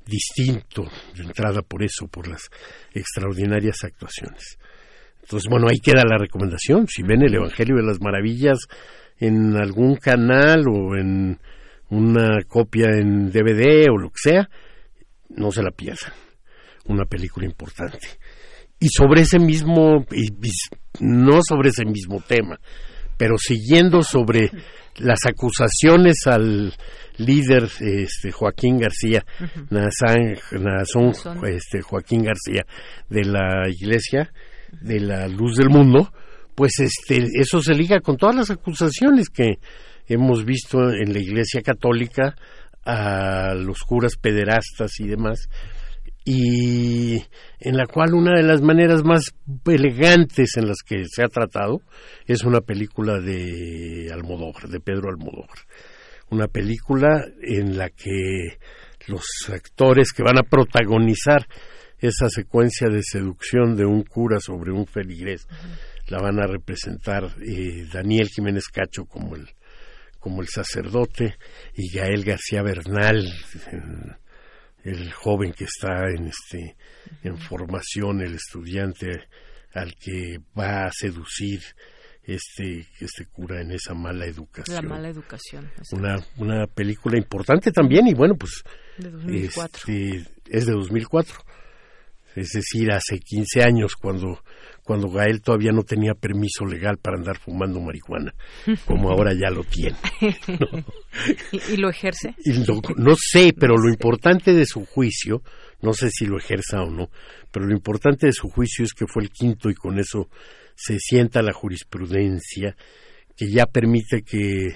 distinto 0.07 0.89
de 1.15 1.25
entrada 1.25 1.63
por 1.63 1.83
eso, 1.83 2.09
por 2.09 2.29
las 2.29 2.49
extraordinarias 2.95 3.85
actuaciones. 3.85 4.59
Entonces, 5.23 5.51
bueno, 5.51 5.67
ahí 5.69 5.79
queda 5.79 6.05
la 6.09 6.17
recomendación. 6.17 6.87
Si 6.89 7.03
ven 7.03 7.23
el 7.23 7.35
Evangelio 7.35 7.77
de 7.77 7.83
las 7.83 8.01
Maravillas 8.01 8.61
en 9.19 9.57
algún 9.57 9.97
canal 9.97 10.65
o 10.69 10.97
en 10.97 11.39
una 11.91 12.43
copia 12.47 12.91
en 12.93 13.31
DVD 13.31 13.91
o 13.91 13.99
lo 13.99 14.09
que 14.09 14.31
sea, 14.31 14.49
no 15.29 15.51
se 15.51 15.63
la 15.63 15.71
pierdan. 15.71 16.13
Una 16.87 17.05
película 17.05 17.45
importante. 17.45 17.99
Y 18.81 18.89
sobre 18.89 19.23
ese 19.23 19.39
mismo, 19.39 20.05
no 21.01 21.41
sobre 21.47 21.71
ese 21.71 21.85
mismo 21.85 22.23
tema, 22.27 22.59
pero 23.17 23.37
siguiendo 23.39 24.03
sobre 24.03 24.51
las 24.97 25.19
acusaciones 25.27 26.17
al 26.27 26.75
líder 27.19 27.69
este 27.81 28.31
Joaquín 28.31 28.79
García 28.79 29.25
este 31.45 31.83
Joaquín 31.83 32.23
García 32.23 32.65
de 33.09 33.25
la 33.25 33.69
Iglesia 33.69 34.33
de 34.81 35.01
la 35.01 35.27
Luz 35.27 35.57
del 35.57 35.69
Mundo 35.69 36.13
pues 36.55 36.79
este 36.79 37.27
eso 37.41 37.61
se 37.61 37.75
liga 37.75 38.01
con 38.01 38.17
todas 38.17 38.37
las 38.37 38.51
acusaciones 38.51 39.31
que 39.31 39.59
hemos 40.09 40.45
visto 40.45 40.91
en 40.91 41.13
la 41.13 41.21
Iglesia 41.21 41.61
Católica 41.61 42.35
a 42.85 43.55
los 43.55 43.81
curas 43.81 44.17
pederastas 44.17 44.99
y 44.99 45.07
demás, 45.07 45.49
y 46.31 47.25
en 47.59 47.77
la 47.79 47.87
cual 47.87 48.13
una 48.13 48.37
de 48.37 48.43
las 48.43 48.61
maneras 48.61 49.03
más 49.03 49.33
elegantes 49.65 50.59
en 50.59 50.69
las 50.69 50.83
que 50.87 51.05
se 51.07 51.25
ha 51.25 51.29
tratado 51.29 51.81
es 52.27 52.45
una 52.45 52.61
película 52.61 53.19
de 53.19 54.11
Almodóvar, 54.13 54.69
de 54.69 54.79
Pedro 54.79 55.09
Almodóvar. 55.09 55.57
Una 56.29 56.47
película 56.47 57.25
en 57.41 57.79
la 57.79 57.89
que 57.89 58.59
los 59.07 59.25
actores 59.51 60.13
que 60.13 60.23
van 60.23 60.37
a 60.37 60.43
protagonizar 60.43 61.47
esa 61.99 62.29
secuencia 62.29 62.89
de 62.91 63.01
seducción 63.03 63.75
de 63.75 63.87
un 63.87 64.03
cura 64.03 64.39
sobre 64.39 64.71
un 64.71 64.87
feligrés 64.87 65.49
la 66.09 66.21
van 66.21 66.41
a 66.41 66.47
representar 66.47 67.25
eh, 67.41 67.87
Daniel 67.91 68.29
Jiménez 68.29 68.65
Cacho 68.71 69.07
como 69.07 69.35
el 69.35 69.49
como 70.19 70.43
el 70.43 70.49
sacerdote 70.49 71.37
y 71.75 71.97
Gael 71.97 72.23
García 72.23 72.63
Bernal 72.63 73.33
el, 74.85 75.13
joven 75.13 75.53
que 75.53 75.65
está 75.65 76.09
en 76.15 76.29
este 76.29 76.77
en 77.23 77.37
formación 77.39 78.21
el 78.21 78.35
estudiante 78.35 79.29
al 79.75 79.95
que 79.97 80.39
va 80.59 80.87
a 80.87 80.91
seducir 80.93 81.61
este 82.23 82.87
este 83.01 83.27
cura 83.27 83.61
en 83.61 83.73
esa 83.73 83.95
mala 83.95 84.27
educación. 84.27 84.77
La 84.77 84.83
mala 84.83 85.09
educación 85.09 85.71
una 85.93 86.17
una 86.37 86.67
película 86.67 87.19
importante 87.19 87.73
también 87.73 88.07
y 88.07 88.15
bueno 88.15 88.35
pues 88.37 88.63
de 88.99 89.11
2004. 89.11 89.93
Este, 89.93 90.31
es 90.47 90.67
de 90.67 90.73
2004 90.73 91.35
es 92.37 92.49
decir 92.51 92.93
hace 92.93 93.19
15 93.19 93.63
años 93.63 93.95
cuando 93.97 94.43
cuando 94.89 95.11
Gael 95.11 95.43
todavía 95.43 95.71
no 95.71 95.83
tenía 95.83 96.15
permiso 96.15 96.65
legal 96.65 96.97
para 96.97 97.19
andar 97.19 97.39
fumando 97.39 97.79
marihuana, 97.79 98.33
como 98.87 99.11
ahora 99.13 99.35
ya 99.35 99.51
lo 99.51 99.63
tiene. 99.63 99.99
¿Y, 101.69 101.77
lo 101.77 101.91
ejerce? 101.91 102.35
no 102.97 103.15
sé, 103.15 103.53
pero 103.53 103.77
lo 103.77 103.91
importante 103.91 104.55
de 104.55 104.65
su 104.65 104.87
juicio, 104.87 105.43
no 105.83 105.93
sé 105.93 106.09
si 106.09 106.25
lo 106.25 106.39
ejerza 106.39 106.81
o 106.81 106.91
no, 106.91 107.11
pero 107.53 107.67
lo 107.67 107.75
importante 107.75 108.29
de 108.29 108.33
su 108.33 108.49
juicio 108.49 108.83
es 108.83 108.95
que 108.95 109.05
fue 109.07 109.25
el 109.25 109.29
quinto 109.29 109.69
y 109.69 109.75
con 109.75 109.99
eso 109.99 110.31
se 110.75 110.97
sienta 110.99 111.43
la 111.43 111.53
jurisprudencia 111.53 112.75
que 113.37 113.51
ya 113.51 113.67
permite 113.67 114.23
que 114.23 114.69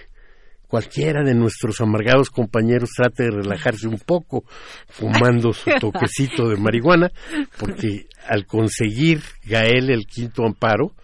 cualquiera 0.73 1.23
de 1.23 1.35
nuestros 1.35 1.83
amargados 1.83 2.31
compañeros 2.31 2.93
trate 2.97 3.25
de 3.25 3.31
relajarse 3.31 3.87
un 3.87 3.99
poco 3.99 4.45
fumando 4.89 5.53
su 5.53 5.71
toquecito 5.79 6.49
de 6.49 6.57
marihuana, 6.57 7.11
porque 7.59 8.07
al 8.27 8.47
conseguir 8.47 9.21
Gael 9.45 9.91
el 9.91 10.07
quinto 10.07 10.47
amparo, 10.47 10.95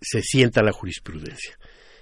se 0.00 0.20
sienta 0.20 0.64
la 0.64 0.72
jurisprudencia. 0.72 1.56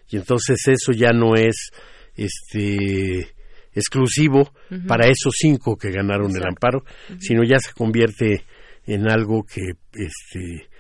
Y 0.09 0.17
entonces 0.17 0.57
eso 0.69 0.93
ya 0.93 1.11
no 1.11 1.35
es 1.35 1.71
este 2.15 3.29
exclusivo 3.75 4.51
para 4.89 5.07
esos 5.07 5.35
cinco 5.37 5.77
que 5.77 5.91
ganaron 5.91 6.35
el 6.35 6.47
amparo, 6.49 6.83
sino 7.19 7.45
ya 7.45 7.59
se 7.59 7.75
convierte 7.75 8.47
en 8.87 9.07
algo 9.07 9.43
que 9.43 9.73
este 9.93 10.71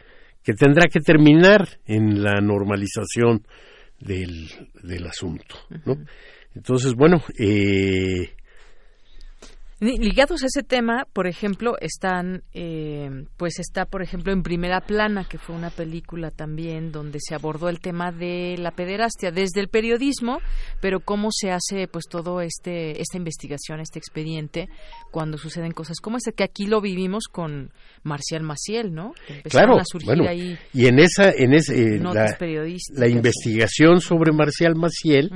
que 0.43 0.55
tendrá 0.55 0.86
que 0.90 1.01
terminar 1.01 1.68
en 1.85 2.22
la 2.22 2.40
normalización 2.40 3.44
del, 4.01 4.48
del 4.82 5.06
asunto. 5.06 5.56
¿no? 5.85 5.97
Entonces, 6.55 6.94
bueno, 6.94 7.22
eh, 7.39 8.35
Ligados 9.81 10.43
a 10.43 10.47
ese 10.47 10.62
tema, 10.62 11.07
por 11.11 11.27
ejemplo, 11.27 11.77
están, 11.81 12.43
eh, 12.52 13.24
pues 13.39 13.59
está, 13.59 13.86
por 13.86 14.02
ejemplo, 14.02 14.31
en 14.31 14.43
Primera 14.43 14.82
Plana, 14.82 15.24
que 15.24 15.39
fue 15.39 15.57
una 15.57 15.70
película 15.70 16.31
también 16.31 16.93
donde 16.93 17.19
se 17.19 17.35
abordó 17.35 17.70
el 17.70 17.81
tema 17.81 18.12
de 18.12 18.57
la 18.59 18.73
pederastia 18.73 19.31
desde 19.31 19.61
el 19.61 19.69
periodismo, 19.69 20.40
pero 20.82 21.01
cómo 21.01 21.31
se 21.32 21.51
hace, 21.51 21.89
pues, 21.89 22.05
todo 22.11 22.43
este, 22.43 23.01
esta 23.01 23.16
investigación, 23.16 23.81
este 23.81 23.98
expediente, 23.98 24.69
cuando 25.11 25.39
suceden 25.39 25.73
cosas 25.73 25.98
como 26.01 26.19
esta, 26.19 26.32
que 26.32 26.44
aquí 26.44 26.66
lo 26.66 26.82
vivimos 26.82 27.24
con 27.32 27.73
Marcial 28.02 28.43
Maciel, 28.43 28.93
¿no? 28.93 29.15
claro, 29.44 29.78
bueno, 30.05 30.24
y 30.32 30.86
en 30.86 30.98
esa, 30.98 31.31
en 31.31 31.55
ese, 31.55 31.94
eh, 31.94 31.98
la, 32.01 32.36
la, 32.93 33.09
investigación 33.09 34.02
sobre 34.02 34.32
Marcial 34.32 34.74
Maciel 34.77 35.31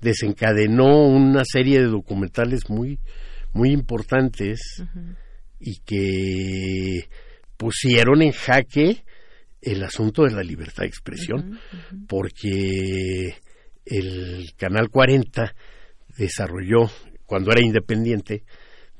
desencadenó 0.00 1.06
una 1.06 1.44
serie 1.44 1.80
de 1.80 1.88
documentales 1.88 2.70
muy 2.70 2.98
muy 3.52 3.70
importantes 3.70 4.82
y 5.60 5.80
que 5.80 7.08
pusieron 7.56 8.22
en 8.22 8.32
jaque 8.32 9.04
el 9.60 9.84
asunto 9.84 10.24
de 10.24 10.32
la 10.32 10.42
libertad 10.42 10.82
de 10.82 10.88
expresión, 10.88 11.60
porque 12.08 13.36
el 13.84 14.52
Canal 14.56 14.88
40 14.90 15.54
desarrolló, 16.18 16.90
cuando 17.26 17.52
era 17.52 17.62
independiente, 17.62 18.42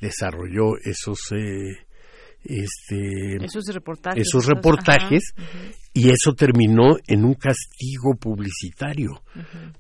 desarrolló 0.01 0.77
esos 0.85 1.19
eh, 1.33 1.87
este, 2.45 3.45
esos 3.45 3.65
reportajes, 3.73 4.27
esos 4.27 4.47
reportajes 4.47 5.35
y 5.95 6.09
eso 6.09 6.33
terminó 6.35 6.97
en 7.07 7.25
un 7.25 7.35
castigo 7.35 8.15
publicitario 8.19 9.23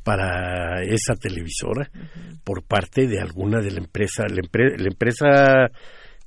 para 0.02 0.82
esa 0.82 1.14
televisora 1.14 1.90
por 2.44 2.62
parte 2.64 3.06
de 3.06 3.20
alguna 3.20 3.60
de 3.60 3.70
la 3.70 3.78
empresa, 3.78 4.24
la, 4.28 4.43
empresa 4.86 5.70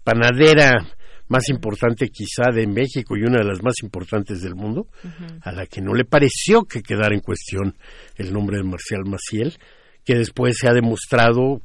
panadera 0.03 0.87
más 1.27 1.49
importante 1.49 2.09
quizá 2.09 2.51
de 2.51 2.65
México 2.67 3.15
y 3.15 3.23
una 3.23 3.39
de 3.39 3.45
las 3.45 3.61
más 3.63 3.75
importantes 3.83 4.41
del 4.41 4.55
mundo, 4.55 4.87
a 5.41 5.51
la 5.51 5.65
que 5.67 5.81
no 5.81 5.93
le 5.93 6.05
pareció 6.05 6.63
que 6.63 6.81
quedara 6.81 7.13
en 7.13 7.21
cuestión 7.21 7.75
el 8.15 8.33
nombre 8.33 8.57
de 8.57 8.63
Marcial 8.63 9.05
Maciel, 9.05 9.57
que 10.03 10.15
después 10.15 10.55
se 10.59 10.67
ha 10.67 10.73
demostrado 10.73 11.61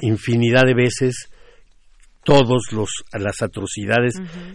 infinidad 0.00 0.64
de 0.64 0.74
veces 0.74 1.28
todos 2.24 2.72
los 2.72 2.88
las 3.12 3.42
atrocidades 3.42 4.14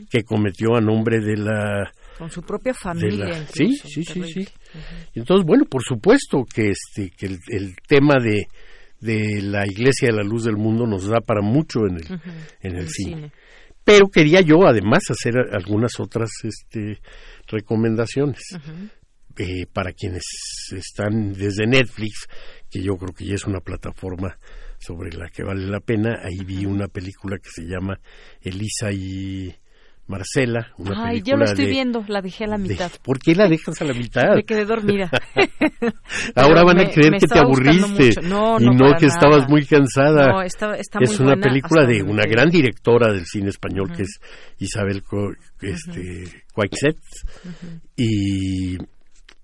que 0.09 0.23
cometió 0.23 0.75
a 0.75 0.81
nombre 0.81 1.19
de 1.19 1.37
la 1.37 1.91
con 2.17 2.29
su 2.29 2.41
propia 2.41 2.73
familia 2.73 3.45
sí 3.47 3.75
sí 3.75 4.03
sí 4.03 4.23
sí. 4.23 4.47
Entonces 5.13 5.45
bueno 5.45 5.65
por 5.65 5.83
supuesto 5.83 6.43
que 6.43 6.71
este 6.71 7.11
que 7.15 7.25
el, 7.25 7.75
tema 7.87 8.15
de 8.21 8.47
de 8.99 9.41
la 9.41 9.65
Iglesia 9.65 10.09
de 10.09 10.15
la 10.15 10.23
Luz 10.23 10.43
del 10.43 10.57
Mundo 10.57 10.85
nos 10.85 11.07
da 11.07 11.19
para 11.19 11.41
mucho 11.41 11.81
en 11.87 11.95
el 11.95 12.21
en 12.61 12.75
el, 12.77 12.87
cine. 12.89 13.31
pero 13.83 14.07
quería 14.07 14.41
yo 14.41 14.65
además 14.65 15.03
hacer 15.09 15.33
algunas 15.51 15.99
otras 15.99 16.29
este 16.43 16.99
recomendaciones 17.47 18.41
eh, 19.37 19.65
para 19.71 19.93
quienes 19.93 20.23
están 20.71 21.33
desde 21.33 21.65
Netflix 21.65 22.27
que 22.69 22.81
yo 22.81 22.95
creo 22.97 23.13
que 23.13 23.25
ya 23.25 23.35
es 23.35 23.45
una 23.45 23.59
plataforma 23.59 24.37
sobre 24.79 25.15
la 25.15 25.29
que 25.29 25.43
vale 25.43 25.65
la 25.67 25.79
pena. 25.79 26.19
Ahí 26.23 26.43
vi 26.45 26.65
una 26.65 26.87
película 26.87 27.37
que 27.37 27.49
se 27.49 27.63
llama 27.63 27.99
Elisa 28.41 28.91
y 28.91 29.53
Marcela. 30.07 30.67
Una 30.77 31.07
Ay, 31.07 31.21
yo 31.21 31.37
lo 31.37 31.45
estoy 31.45 31.67
viendo, 31.67 32.03
la 32.07 32.21
dejé 32.21 32.43
a 32.43 32.47
la 32.47 32.57
mitad. 32.57 32.91
¿Por 33.03 33.19
qué 33.19 33.35
la 33.35 33.47
dejas 33.47 33.81
a 33.81 33.85
la 33.85 33.93
mitad? 33.93 34.23
Me 34.35 34.43
quedé 34.43 34.65
dormida. 34.65 35.09
Ahora 36.35 36.63
van 36.63 36.79
a 36.79 36.89
creer 36.89 37.13
que 37.19 37.27
te 37.27 37.39
aburriste 37.39 38.21
y 38.21 38.25
no, 38.27 38.57
que 38.99 39.05
estabas 39.05 39.47
muy 39.49 39.65
cansada. 39.65 40.27
No, 40.27 40.41
está, 40.41 40.75
está 40.75 40.99
es 41.01 41.19
una 41.19 41.35
película 41.35 41.85
de 41.85 42.03
una 42.03 42.23
gran 42.23 42.49
directora 42.49 43.13
del 43.13 43.25
cine 43.25 43.49
español 43.49 43.91
que 43.95 44.03
es 44.03 44.19
Isabel 44.59 45.03
este, 45.61 46.43
y 47.95 48.77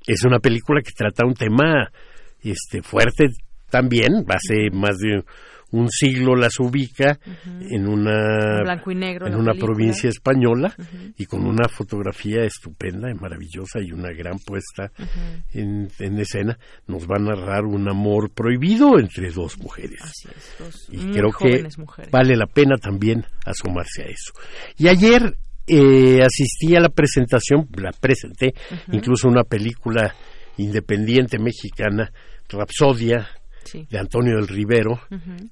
es 0.05 0.23
una 0.25 0.39
película 0.39 0.81
que 0.81 0.91
trata 0.91 1.25
un 1.25 1.33
tema 1.33 1.89
este 2.41 2.81
fuerte 2.81 3.27
también, 3.69 4.25
hace 4.27 4.69
más 4.71 4.97
de 4.97 5.23
un 5.71 5.89
siglo 5.89 6.35
las 6.35 6.59
ubica 6.59 7.19
en 7.45 7.87
una 7.87 8.61
en 8.61 9.35
una 9.35 9.53
provincia 9.53 10.09
española 10.09 10.73
y 11.17 11.25
con 11.25 11.45
una 11.45 11.67
fotografía 11.67 12.43
estupenda 12.43 13.09
y 13.09 13.13
maravillosa 13.13 13.79
y 13.81 13.91
una 13.91 14.11
gran 14.11 14.39
puesta 14.39 14.91
en, 15.53 15.89
escena 16.19 16.57
nos 16.87 17.03
va 17.03 17.17
a 17.17 17.23
narrar 17.23 17.65
un 17.65 17.89
amor 17.89 18.31
prohibido 18.31 18.99
entre 18.99 19.31
dos 19.31 19.57
mujeres. 19.59 19.99
Y 20.89 21.11
creo 21.11 21.29
que 21.31 21.67
vale 22.11 22.35
la 22.35 22.47
pena 22.47 22.77
también 22.77 23.25
asomarse 23.45 24.03
a 24.03 24.05
eso. 24.07 24.33
Y 24.77 24.87
ayer 24.87 25.35
eh, 25.67 26.19
asistí 26.23 26.75
a 26.75 26.79
la 26.79 26.89
presentación 26.89 27.67
la 27.77 27.91
presenté 27.91 28.53
incluso 28.91 29.27
una 29.27 29.43
película 29.43 30.15
independiente 30.57 31.37
mexicana 31.37 32.11
Rapsodia 32.49 33.27
de 33.73 33.99
Antonio 33.99 34.35
del 34.35 34.47
Rivero, 34.47 34.99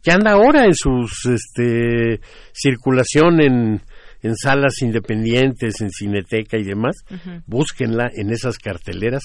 que 0.02 0.12
anda 0.12 0.32
ahora 0.32 0.66
en 0.66 0.74
su 0.74 1.08
este, 1.32 2.20
circulación 2.54 3.42
en, 3.42 3.82
en 4.22 4.36
salas 4.36 4.82
independientes, 4.82 5.82
en 5.82 5.90
cineteca 5.90 6.58
y 6.58 6.64
demás, 6.64 6.98
búsquenla 7.46 8.10
en 8.14 8.32
esas 8.32 8.58
carteleras, 8.58 9.24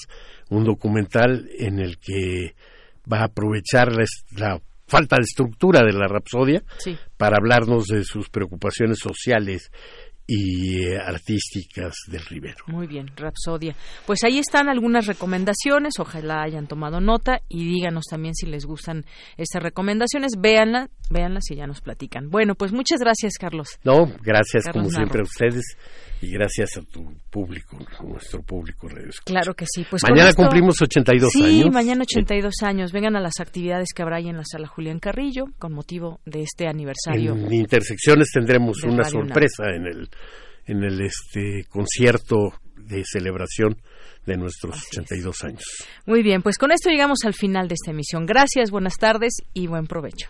un 0.49 0.63
documental 0.63 1.49
en 1.57 1.79
el 1.79 1.97
que 1.97 2.55
va 3.11 3.19
a 3.19 3.25
aprovechar 3.25 3.89
la, 4.37 4.59
falta 4.85 5.15
de 5.15 5.23
estructura 5.23 5.81
de 5.83 5.93
la 5.93 6.07
Rapsodia 6.07 6.61
para 7.17 7.37
hablarnos 7.37 7.87
de 7.87 8.03
sus 8.03 8.29
preocupaciones 8.29 8.99
sociales 8.99 9.71
y 10.25 10.83
eh, 10.83 10.97
artísticas 10.97 11.93
del 12.07 12.25
Rivero. 12.25 12.63
Muy 12.67 12.87
bien, 12.87 13.07
Rapsodia. 13.15 13.75
Pues 14.05 14.23
ahí 14.23 14.39
están 14.39 14.69
algunas 14.69 15.05
recomendaciones, 15.05 15.93
ojalá 15.99 16.43
hayan 16.43 16.67
tomado 16.67 17.01
nota 17.01 17.41
y 17.49 17.65
díganos 17.65 18.05
también 18.09 18.33
si 18.35 18.45
les 18.45 18.65
gustan 18.65 19.05
estas 19.37 19.61
recomendaciones, 19.61 20.33
véanla, 20.39 20.89
véanlas 21.09 21.51
y 21.51 21.55
ya 21.55 21.67
nos 21.67 21.81
platican. 21.81 22.29
Bueno, 22.29 22.55
pues 22.55 22.71
muchas 22.71 22.99
gracias, 22.99 23.33
Carlos. 23.39 23.79
No, 23.83 24.05
gracias 24.21 24.65
como 24.71 24.89
siempre 24.89 25.19
a 25.19 25.23
ustedes 25.23 25.77
y 26.23 26.31
gracias 26.31 26.77
a 26.77 26.81
tu 26.81 27.03
público, 27.29 27.77
a 27.99 28.03
nuestro 28.03 28.41
público. 28.41 28.87
Claro 29.25 29.53
que 29.53 29.65
sí. 29.67 29.85
Pues 29.89 30.03
mañana 30.03 30.33
cumplimos 30.33 30.81
82 30.81 31.35
años. 31.35 31.47
Sí, 31.47 31.69
mañana 31.69 32.03
82 32.03 32.53
años. 32.63 32.91
Vengan 32.93 33.17
a 33.17 33.19
las 33.19 33.39
actividades 33.39 33.89
que 33.93 34.03
habrá 34.03 34.17
ahí 34.17 34.29
en 34.29 34.37
la 34.37 34.45
sala 34.45 34.67
Julián 34.67 34.99
Carrillo 34.99 35.45
con 35.59 35.73
motivo 35.73 36.21
de 36.25 36.43
este 36.43 36.67
aniversario. 36.67 37.33
En 37.33 37.53
Intersecciones 37.53 38.29
tendremos 38.33 38.83
una 38.83 39.03
sorpresa 39.03 39.65
en 39.75 39.85
el 39.85 40.09
en 40.65 40.83
el 40.83 41.01
este 41.01 41.65
concierto 41.69 42.53
de 42.77 43.03
celebración 43.03 43.75
de 44.25 44.37
nuestros 44.37 44.81
82 44.87 45.43
años. 45.43 45.63
Muy 46.05 46.23
bien, 46.23 46.41
pues 46.41 46.57
con 46.57 46.71
esto 46.71 46.89
llegamos 46.89 47.19
al 47.25 47.33
final 47.33 47.67
de 47.67 47.73
esta 47.73 47.91
emisión. 47.91 48.25
Gracias, 48.25 48.71
buenas 48.71 48.95
tardes 48.97 49.33
y 49.53 49.67
buen 49.67 49.87
provecho. 49.87 50.29